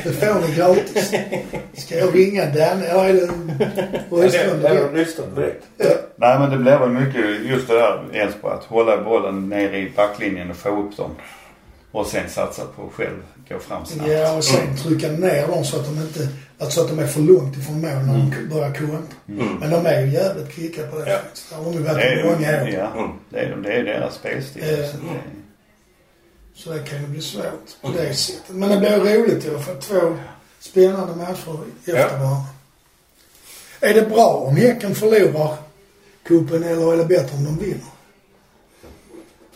Det 0.03 0.11
får 0.13 0.47
ni 0.47 0.55
gratis. 0.55 1.13
Ska 1.77 1.97
jag 1.97 2.15
ringa 2.15 2.45
Dan? 2.45 2.81
Eller 2.83 3.05
är 3.09 3.13
det 3.13 3.19
Rydström? 4.11 4.61
Ja, 4.63 4.69
är 4.69 4.95
lyssnat 4.95 5.35
direkt. 5.35 5.63
Nej 6.15 6.39
men 6.39 6.49
det 6.49 6.57
blir 6.57 6.77
väl 6.77 6.89
mycket 6.89 7.25
just 7.45 7.67
det 7.67 7.73
där 7.73 8.03
Elfsborg. 8.13 8.53
Att 8.53 8.63
hålla 8.63 9.01
bollen 9.03 9.49
nere 9.49 9.77
i 9.77 9.91
backlinjen 9.95 10.49
och 10.51 10.57
få 10.57 10.69
upp 10.69 10.97
dem. 10.97 11.11
Och 11.93 12.07
sen 12.07 12.29
satsa 12.29 12.65
på 12.75 12.87
att 12.87 12.93
själv 12.93 13.23
gå 13.49 13.59
fram 13.59 13.85
snabbt. 13.85 14.09
Ja, 14.11 14.33
och 14.37 14.43
sen 14.43 14.77
trycka 14.77 15.07
ner 15.11 15.47
dem 15.47 15.65
så 15.65 15.79
att 15.79 15.85
de 15.85 15.97
inte... 16.01 16.27
Alltså 16.57 16.81
att 16.81 16.87
de 16.87 16.99
är 16.99 17.07
för 17.07 17.21
långt 17.21 17.57
ifrån 17.57 17.81
mål 17.81 17.89
när 17.91 18.13
de 18.13 18.49
börjar 18.49 18.73
kontra. 18.73 18.97
Mm. 19.29 19.53
Men 19.59 19.69
de 19.71 19.85
är 19.85 20.01
ju 20.05 20.11
jävligt 20.11 20.49
kvicka 20.51 20.87
på 20.87 20.99
det 20.99 21.09
Ja. 21.11 21.17
faktiskt. 21.17 21.49
Det 21.49 21.55
har 21.55 21.63
de 21.63 21.73
ju 21.73 21.79
varit 21.79 22.05
i 22.05 22.23
många 22.23 22.61
år. 22.63 22.69
Ja, 22.69 22.91
Mm. 23.03 23.11
det 23.29 23.39
är 23.39 23.49
de. 23.49 23.61
Det 23.63 23.73
är 23.73 23.83
deras 23.83 24.15
spelstil. 24.15 24.63
Eh, 24.63 24.69
Så 24.69 24.97
det, 24.97 25.19
Så 26.55 26.69
det 26.73 26.79
kan 26.79 27.01
ju 27.01 27.07
bli 27.07 27.21
svårt 27.21 27.81
på 27.81 27.89
det 27.97 28.13
sättet. 28.13 28.41
Men 28.55 28.69
det 28.69 28.77
blir 28.77 28.99
roligt 28.99 29.45
i 29.45 29.49
alla 29.49 29.59
fall. 29.59 29.75
Två 29.75 30.17
spännande 30.59 31.15
matcher 31.15 31.59
efter 31.79 31.97
Ja. 31.97 32.07
varandra. 32.07 32.37
Är 33.79 33.93
det 33.93 34.01
bra 34.09 34.27
om 34.27 34.55
Häcken 34.55 34.95
förlorar 34.95 35.55
cupen 36.23 36.63
eller 36.63 36.93
är 36.93 36.97
det 36.97 37.05
bättre 37.05 37.37
om 37.37 37.43
de 37.45 37.57
vinner? 37.57 37.79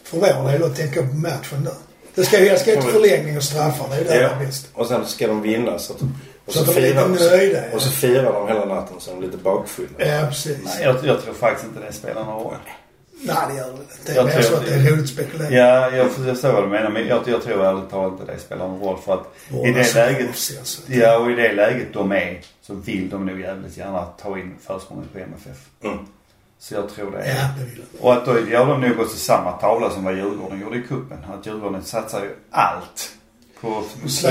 För 0.04 0.18
vår 0.18 0.52
del 0.52 0.64
att 0.64 0.76
tänka 0.76 1.02
på 1.08 1.14
matchen 1.16 1.64
där. 1.64 1.74
Det 2.18 2.26
ska 2.26 2.40
ju 2.40 2.58
ska 2.58 2.72
till 2.72 2.82
förlängning 2.82 3.38
och 3.38 3.44
straffar. 3.44 3.90
Det 3.90 3.96
är 3.96 4.00
ju 4.00 4.06
det 4.08 4.22
Ja. 4.22 4.46
bästa. 4.46 4.68
Och 4.74 4.88
sen 4.88 5.06
ska 5.06 5.28
de 5.28 5.42
vinna 5.42 5.80
så 5.80 5.94
att 5.94 6.00
och 6.46 6.54
Så 6.54 6.60
att 6.60 6.66
de 6.66 6.72
är 6.72 6.82
firar 6.82 7.10
lite 7.10 7.30
nöjda. 7.38 7.60
Och 7.74 7.82
så 7.82 7.90
firar 7.92 8.34
de 8.34 8.48
hela 8.48 8.66
natten 8.66 8.96
så 9.00 9.12
är 9.12 9.16
de 9.16 9.22
lite 9.22 9.38
bakfulla. 9.38 9.90
Ja, 9.98 10.28
precis. 10.28 10.58
nej, 10.64 10.74
jag, 10.84 10.96
jag 11.06 11.22
tror 11.24 11.34
faktiskt 11.34 11.68
inte 11.68 11.80
det 11.88 11.94
spelar 11.94 12.24
någon 12.26 12.44
roll. 12.44 12.56
Nej, 13.22 13.36
det 13.50 13.56
gör 13.58 13.66
det 13.66 13.72
inte. 13.72 13.84
Det 14.06 14.12
är 14.12 14.16
Jag 14.16 14.26
mer 14.26 14.32
tror 14.32 14.42
så 14.42 14.56
att 14.56 14.66
det 14.66 14.74
är 14.74 14.92
roligt 14.92 15.10
spekulerat. 15.10 15.52
Ja, 15.52 15.90
jag 15.98 16.12
förstår 16.12 16.52
vad 16.52 16.64
du 16.64 16.68
menar. 16.68 16.90
Men 16.90 17.08
jag, 17.08 17.24
jag 17.28 17.44
tror 17.44 17.66
ärligt 17.66 17.90
talat 17.90 18.20
inte 18.20 18.32
det 18.34 18.40
spelar 18.40 18.68
någon 18.68 18.80
roll. 18.82 18.98
För 19.06 19.14
att 19.14 19.28
i 19.66 19.72
det 19.72 19.94
läget 19.96 20.28
Alltså. 20.30 20.82
Ja, 20.92 21.18
och 21.18 21.32
i 21.32 21.36
det 21.36 21.54
läget 21.54 21.88
de 21.94 22.12
är 22.12 22.40
så 22.62 22.74
vill 22.74 23.10
de 23.10 23.26
nog 23.26 23.40
jävligt 23.42 23.78
gärna 23.78 24.06
ta 24.06 24.38
in 24.38 24.56
försprånget 24.68 25.14
på 25.14 25.20
MFF. 25.20 25.58
Mm. 25.84 25.98
Så 26.60 26.74
jag 26.74 26.90
tror 26.90 27.12
det. 27.12 27.28
Ja, 27.28 27.50
det 27.58 27.66
vill 27.66 27.84
jag. 27.92 28.06
Och 28.06 28.14
att 28.14 28.26
då 28.26 28.50
gör 28.50 28.66
de 28.66 28.82
nog 28.82 29.00
också 29.00 29.18
samma 29.18 29.52
tavla 29.52 29.90
som 29.90 30.04
vad 30.04 30.16
Djurgården 30.16 30.60
gjorde 30.60 30.78
i 30.78 30.82
kuppen. 30.82 31.18
Att 31.34 31.46
Djurgården 31.46 31.84
satsar 31.84 32.22
ju 32.22 32.36
allt 32.52 33.12
på 33.62 33.78
att 33.78 34.12
Slå 34.12 34.30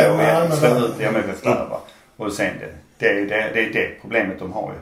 ut 0.86 1.00
MFF 1.00 1.42
där 1.42 1.66
va. 1.70 1.80
Och 2.16 2.32
sen 2.32 2.54
det. 2.60 2.72
Det 2.98 3.08
är 3.08 3.14
det, 3.14 3.50
det, 3.54 3.60
är 3.60 3.72
det 3.72 4.00
problemet 4.00 4.38
de 4.38 4.52
har 4.52 4.72
ju. 4.72 4.78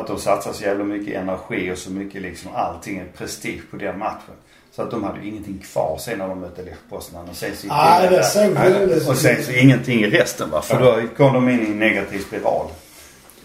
Att 0.00 0.06
de 0.06 0.18
satsar 0.18 0.52
så 0.52 0.64
jävla 0.64 0.84
mycket 0.84 1.16
energi 1.16 1.72
och 1.72 1.78
så 1.78 1.90
mycket 1.90 2.22
liksom 2.22 2.50
allting 2.54 2.98
är 2.98 3.04
prestige 3.18 3.60
på 3.70 3.76
den 3.76 3.98
matchen. 3.98 4.34
Så 4.72 4.82
att 4.82 4.90
de 4.90 5.04
hade 5.04 5.20
ju 5.20 5.28
ingenting 5.28 5.58
kvar 5.58 5.98
sen 6.00 6.18
när 6.18 6.28
de 6.28 6.40
mötte 6.40 6.62
Lech 6.62 6.76
Poznan 6.90 7.28
och 7.28 7.36
sen 7.36 7.56
så 7.56 7.62
gick 7.62 7.72
Nej, 7.72 8.08
det 8.10 8.16
det 8.16 8.48
väldigt... 8.48 9.08
och 9.08 9.16
sen 9.16 9.42
så 9.42 9.52
ingenting 9.52 10.00
i 10.00 10.10
resten 10.10 10.50
va. 10.50 10.62
För 10.62 10.80
då 10.80 11.08
kom 11.16 11.32
de 11.32 11.48
in 11.48 11.66
i 11.66 11.70
en 11.70 11.78
negativ 11.78 12.18
spiral. 12.18 12.66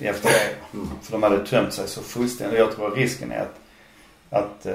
Efter 0.02 0.30
det. 0.30 0.78
För 1.04 1.12
de 1.12 1.24
hade 1.24 1.46
tömt 1.48 1.74
sig 1.74 1.88
så 1.88 2.02
fullständigt. 2.02 2.60
Jag 2.60 2.76
tror 2.76 2.88
att 2.92 2.98
risken 2.98 3.32
är 3.32 3.40
att, 3.42 3.56
att 4.30 4.66
uh, 4.66 4.74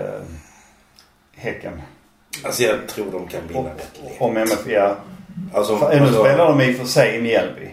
Häcken, 1.34 1.82
Alltså 2.44 2.62
jag 2.62 2.88
tror 2.88 3.12
de 3.12 3.28
kan 3.28 3.40
vinna 3.48 3.62
lätt. 3.62 4.00
om 4.18 4.36
MFF, 4.36 4.66
ja. 4.66 4.96
Alltså, 5.54 5.76
För, 5.78 5.94
nu 5.96 6.00
alltså, 6.00 6.24
spelar 6.24 6.46
de 6.48 6.60
i 6.60 6.72
och 6.72 6.76
för 6.76 6.84
sig 6.84 7.16
i 7.16 7.22
Mjällby. 7.22 7.70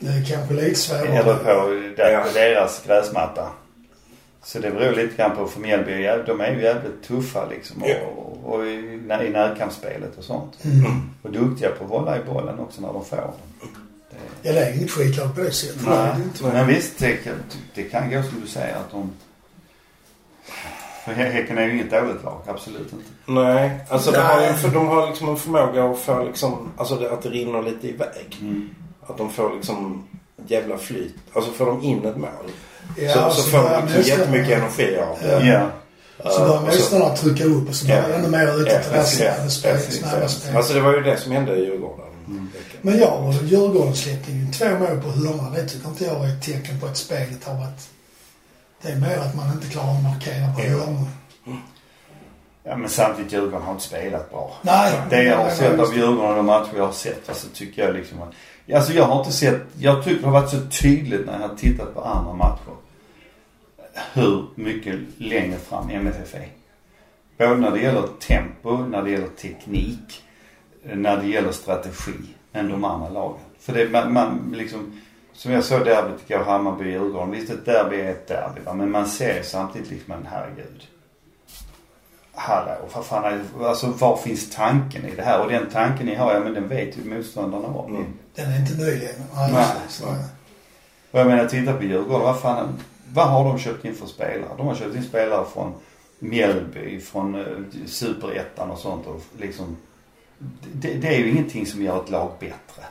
Det 0.00 0.08
är 0.08 0.24
kanske 0.24 0.54
lite 0.54 0.74
svårare. 0.74 1.06
Eller 1.08 1.34
på, 1.36 1.70
där, 1.96 2.10
Ja. 2.12 2.20
på 2.22 2.28
deras 2.34 2.82
gräsmatta. 2.86 3.48
Så 4.42 4.58
det 4.58 4.70
beror 4.70 4.92
lite 4.96 5.16
grann 5.16 5.36
på 5.36 5.46
för 5.46 5.60
Mjällby, 5.60 6.08
de 6.26 6.40
är 6.40 6.52
ju 6.54 6.62
jävligt 6.62 7.02
tuffa 7.02 7.46
liksom. 7.50 7.82
Och, 7.82 7.88
Ja. 7.88 7.96
och, 8.06 8.54
och 8.54 8.66
i, 8.66 8.70
i 9.26 9.30
närkampsspelet 9.30 10.18
och 10.18 10.24
sånt. 10.24 10.64
Mm. 10.64 11.10
Och 11.22 11.30
duktiga 11.30 11.70
på 11.70 11.84
att 11.84 11.90
hålla 11.90 12.18
i 12.18 12.24
bollen 12.24 12.58
också 12.58 12.80
när 12.80 12.92
de 12.92 13.04
får 13.04 13.16
den. 13.16 13.30
Ja, 14.42 14.52
det 14.52 14.58
är 14.60 14.74
inget 14.76 14.90
skitlag 14.90 15.34
på 15.34 15.40
det 15.40 15.52
sättet. 15.52 15.76
Nej, 15.86 16.12
det 16.16 16.22
inte. 16.22 16.44
men 16.44 16.66
visst 16.66 16.98
det, 16.98 17.12
kan- 17.16 17.42
det 17.74 17.82
kan 17.82 18.10
gå 18.10 18.22
som 18.22 18.40
du 18.40 18.46
säger 18.46 18.74
att 18.76 18.90
de... 18.90 19.10
För 21.04 21.12
Hä- 21.12 21.30
Häcken 21.32 21.58
är 21.58 21.62
ju 21.66 21.74
inget 21.74 21.90
dåligt 21.90 22.24
lag, 22.24 22.40
absolut 22.46 22.92
inte. 22.92 23.04
Nej, 23.26 23.70
alltså 23.88 24.10
de 24.10 24.18
Nej. 24.18 24.26
har, 24.26 24.42
ju 24.46 24.52
för, 24.54 24.68
de 24.68 24.86
har 24.88 25.06
liksom 25.08 25.28
en 25.28 25.36
förmåga 25.36 25.84
att 25.84 25.98
få 25.98 26.24
liksom, 26.24 26.72
alltså 26.76 26.96
det, 26.96 27.10
att 27.12 27.22
det 27.22 27.28
rinner 27.28 27.62
lite 27.62 27.88
iväg. 27.88 28.36
Att 29.06 29.18
de 29.18 29.30
får 29.30 29.54
liksom 29.56 30.04
ett 30.44 30.50
jävla 30.50 30.78
flyt. 30.78 31.14
Alltså 31.32 31.52
får 31.52 31.66
de 31.66 31.82
in 31.82 32.04
ett 32.06 32.16
mål. 32.16 32.28
Ja, 32.96 33.12
så, 33.14 33.30
så 33.30 33.42
så 33.42 33.50
får 33.50 33.58
de 33.70 33.82
liksom 33.86 34.02
jättemycket 34.18 34.58
energi 34.58 34.96
av 34.98 35.18
det. 35.22 35.46
Ja. 35.46 35.68
Ja. 36.24 36.30
Så 36.30 36.38
börjar 36.40 36.52
och 36.52 36.58
så- 36.60 36.64
motståndarna 36.78 37.16
trycka 37.16 37.44
upp 37.44 37.68
och 37.68 37.74
så 37.74 37.86
börjar 37.86 38.08
Ja. 38.08 38.14
ännu 38.14 38.28
mer 38.28 38.46
Ja, 38.46 38.52
utåt 38.54 38.82
till 38.82 38.92
precis. 38.92 39.20
raserande 39.20 39.50
spel, 39.50 39.76
Precis. 39.76 40.00
snabba 40.00 40.28
spel. 40.28 40.56
Alltså 40.56 40.74
det 40.74 40.80
var 40.80 40.92
ju 40.92 41.00
det 41.00 41.16
som 41.16 41.32
hände 41.32 41.56
i 41.56 41.64
Djurgården. 41.64 42.06
Men 42.82 42.98
jag 42.98 43.28
och 43.28 43.34
Djurgården 43.34 43.94
släppte 43.96 44.32
ju 44.32 44.52
två 44.52 44.64
mål 44.78 45.00
på 45.02 45.08
hörna. 45.08 45.50
Det 45.50 45.68
tycker 45.68 45.88
inte 45.88 46.04
jag 46.04 46.24
är 46.24 46.28
ett 46.28 46.42
tecken 46.42 46.80
på 46.80 46.86
att 46.86 46.96
spelet 46.96 47.44
har 47.44 47.54
varit... 47.54 47.90
Det 48.82 48.88
är 48.88 48.96
mer 48.96 49.18
att 49.18 49.36
man 49.36 49.52
inte 49.52 49.66
klarar 49.66 49.96
att 49.96 50.02
markera 50.02 50.54
på 50.54 50.60
Ja. 50.62 50.68
hörnor. 50.68 51.06
ja 52.64 52.76
men 52.76 52.88
samtidigt 52.88 53.32
Djurgården 53.32 53.62
har 53.62 53.72
inte 53.72 53.84
spelat 53.84 54.30
bra. 54.30 54.54
Nej. 54.62 54.92
Det 55.10 55.22
jag 55.22 55.36
har 55.36 55.44
nej, 55.44 55.56
sett 55.56 55.76
nej, 55.76 55.86
av 55.86 55.94
Djurgården 55.96 56.30
och 56.30 56.36
de 56.36 56.46
matcher 56.46 56.76
jag 56.76 56.86
har 56.86 56.92
sett, 56.92 57.28
alltså 57.28 57.46
tycker 57.54 57.84
jag 57.84 57.94
liksom 57.94 58.22
att... 58.22 58.34
Alltså 58.74 58.92
jag 58.92 59.04
har 59.04 59.18
inte 59.18 59.32
sett, 59.32 59.60
jag 59.78 60.04
tycker 60.04 60.20
det 60.20 60.26
har 60.26 60.40
varit 60.40 60.50
så 60.50 60.60
tydligt 60.82 61.26
när 61.26 61.40
jag 61.40 61.48
har 61.48 61.56
tittat 61.56 61.94
på 61.94 62.00
andra 62.00 62.32
matcher. 62.32 62.74
Hur 64.12 64.46
mycket 64.54 64.94
längre 65.16 65.58
fram 65.58 65.90
MFF 65.90 66.34
är. 66.34 66.48
Både 67.38 67.56
när 67.56 67.70
det 67.70 67.80
gäller 67.80 68.08
tempo, 68.20 68.76
när 68.76 69.02
det 69.02 69.10
gäller 69.10 69.28
teknik, 69.28 70.22
när 70.82 71.16
det 71.16 71.26
gäller 71.26 71.52
strategi 71.52 72.12
än 72.52 72.68
de 72.68 72.84
andra 72.84 73.08
lagen. 73.08 73.40
För 73.58 73.72
det, 73.72 73.88
man, 73.90 74.12
man 74.12 74.54
liksom, 74.56 75.00
som 75.32 75.52
jag 75.52 75.64
såg 75.64 75.84
derbyt 75.84 76.30
igår, 76.30 76.44
Hammarby-Djurgården. 76.44 77.30
Visst 77.30 77.50
ett 77.50 77.64
derby 77.64 78.00
är 78.00 78.10
ett 78.10 78.28
derby 78.28 78.60
va? 78.64 78.74
men 78.74 78.90
man 78.90 79.06
ser 79.06 79.36
ju 79.36 79.42
samtidigt 79.42 79.90
liksom 79.90 80.12
en 80.12 80.26
herregud. 80.30 80.86
Hallå, 82.34 82.76
vad 82.94 83.06
fan 83.06 83.24
är 83.24 83.30
det, 83.58 83.68
alltså 83.68 83.86
var 83.86 84.16
finns 84.16 84.50
tanken 84.50 85.04
i 85.04 85.14
det 85.16 85.22
här? 85.22 85.40
Och 85.40 85.50
den 85.50 85.66
tanken 85.72 86.06
ni 86.06 86.14
har, 86.14 86.34
ja 86.34 86.40
men 86.40 86.54
den 86.54 86.68
vet 86.68 86.98
ju 86.98 87.04
motståndarna 87.04 87.68
om. 87.68 87.96
Mm. 87.96 88.12
Den 88.34 88.52
är 88.52 88.58
inte 88.58 88.74
ny 88.74 88.90
längre. 88.90 89.12
Nej. 89.52 90.24
Och 91.10 91.20
jag 91.20 91.26
menar, 91.26 91.46
titta 91.46 91.72
på 91.72 91.84
Djurgården. 91.84 92.22
Vad 92.22 92.40
fan, 92.40 92.80
vad 93.12 93.28
har 93.28 93.44
de 93.44 93.58
köpt 93.58 93.84
in 93.84 93.94
för 93.94 94.06
spelare? 94.06 94.50
De 94.56 94.66
har 94.66 94.74
köpt 94.74 94.96
in 94.96 95.04
spelare 95.04 95.44
från 95.52 95.74
Mjällby, 96.18 97.00
från 97.00 97.34
uh, 97.34 97.58
Superettan 97.86 98.70
och 98.70 98.78
sånt 98.78 99.06
och 99.06 99.22
liksom. 99.38 99.76
Det, 100.72 100.94
det 100.94 101.08
är 101.08 101.18
ju 101.18 101.30
ingenting 101.30 101.66
som 101.66 101.82
gör 101.82 102.02
ett 102.02 102.10
lag 102.10 102.32
bättre. 102.40 102.84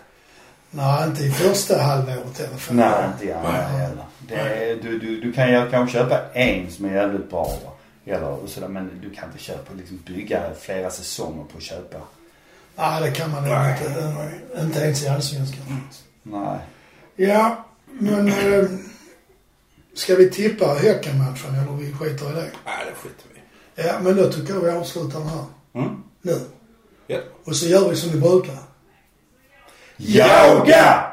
Nej, 0.72 1.08
inte 1.08 1.24
i 1.24 1.32
första 1.32 1.82
halvåret 1.82 2.40
i 2.40 2.46
alla 2.46 2.58
fall. 2.58 2.76
Nej, 2.76 3.06
inte 3.14 3.26
i 3.26 3.32
andra 3.32 3.52
heller. 3.52 4.06
Är, 4.30 4.76
du, 4.84 5.00
du, 5.00 5.22
du 5.22 5.34
kan 5.34 5.52
ju 5.52 5.70
kanske 5.70 5.98
köpa 5.98 6.20
en 6.34 6.72
som 6.72 6.86
är 6.86 6.94
jävligt 6.94 7.30
bra 7.30 7.44
va? 7.66 7.72
Eller 8.06 8.48
sådär. 8.48 8.68
Men 8.68 9.02
du 9.02 9.10
kan 9.10 9.26
inte 9.26 9.44
köpa, 9.44 9.74
liksom 9.74 10.00
bygga 10.06 10.42
flera 10.60 10.90
säsonger 10.90 11.44
på 11.44 11.58
att 11.58 11.64
köpa. 11.64 11.98
Nej, 12.76 13.02
det 13.02 13.12
kan 13.12 13.32
man 13.32 13.44
nog 13.44 13.54
Nej. 13.54 13.80
inte. 13.82 14.62
Inte 14.62 14.80
ens 14.80 15.04
i 15.04 15.08
Allsvenskan. 15.08 15.82
Nej. 16.24 16.60
Ja, 17.16 17.66
men... 17.86 18.28
Eh, 18.28 18.66
ska 19.94 20.16
vi 20.16 20.30
tippa 20.30 20.66
Häckenmatchen 20.66 21.56
eller 21.56 21.72
vi 21.78 21.94
skiter 21.94 22.30
i 22.30 22.34
det? 22.34 22.52
Nej, 22.66 22.86
det 22.86 22.96
skiter 22.96 23.26
vi. 23.34 23.42
Ja, 23.84 23.94
men 24.02 24.16
då 24.16 24.32
tycker 24.32 24.54
jag 24.54 24.62
vi 24.62 24.70
avslutar 24.70 25.20
den 25.20 25.30
här. 25.30 25.46
Mm. 25.74 26.04
Nu. 26.22 26.40
Ja. 27.12 27.20
Och 27.44 27.56
så 27.56 27.68
gör 27.68 27.90
vi 27.90 27.96
som 27.96 28.12
vi 28.12 28.20
brukar. 28.20 28.58
Yoga! 29.98 31.11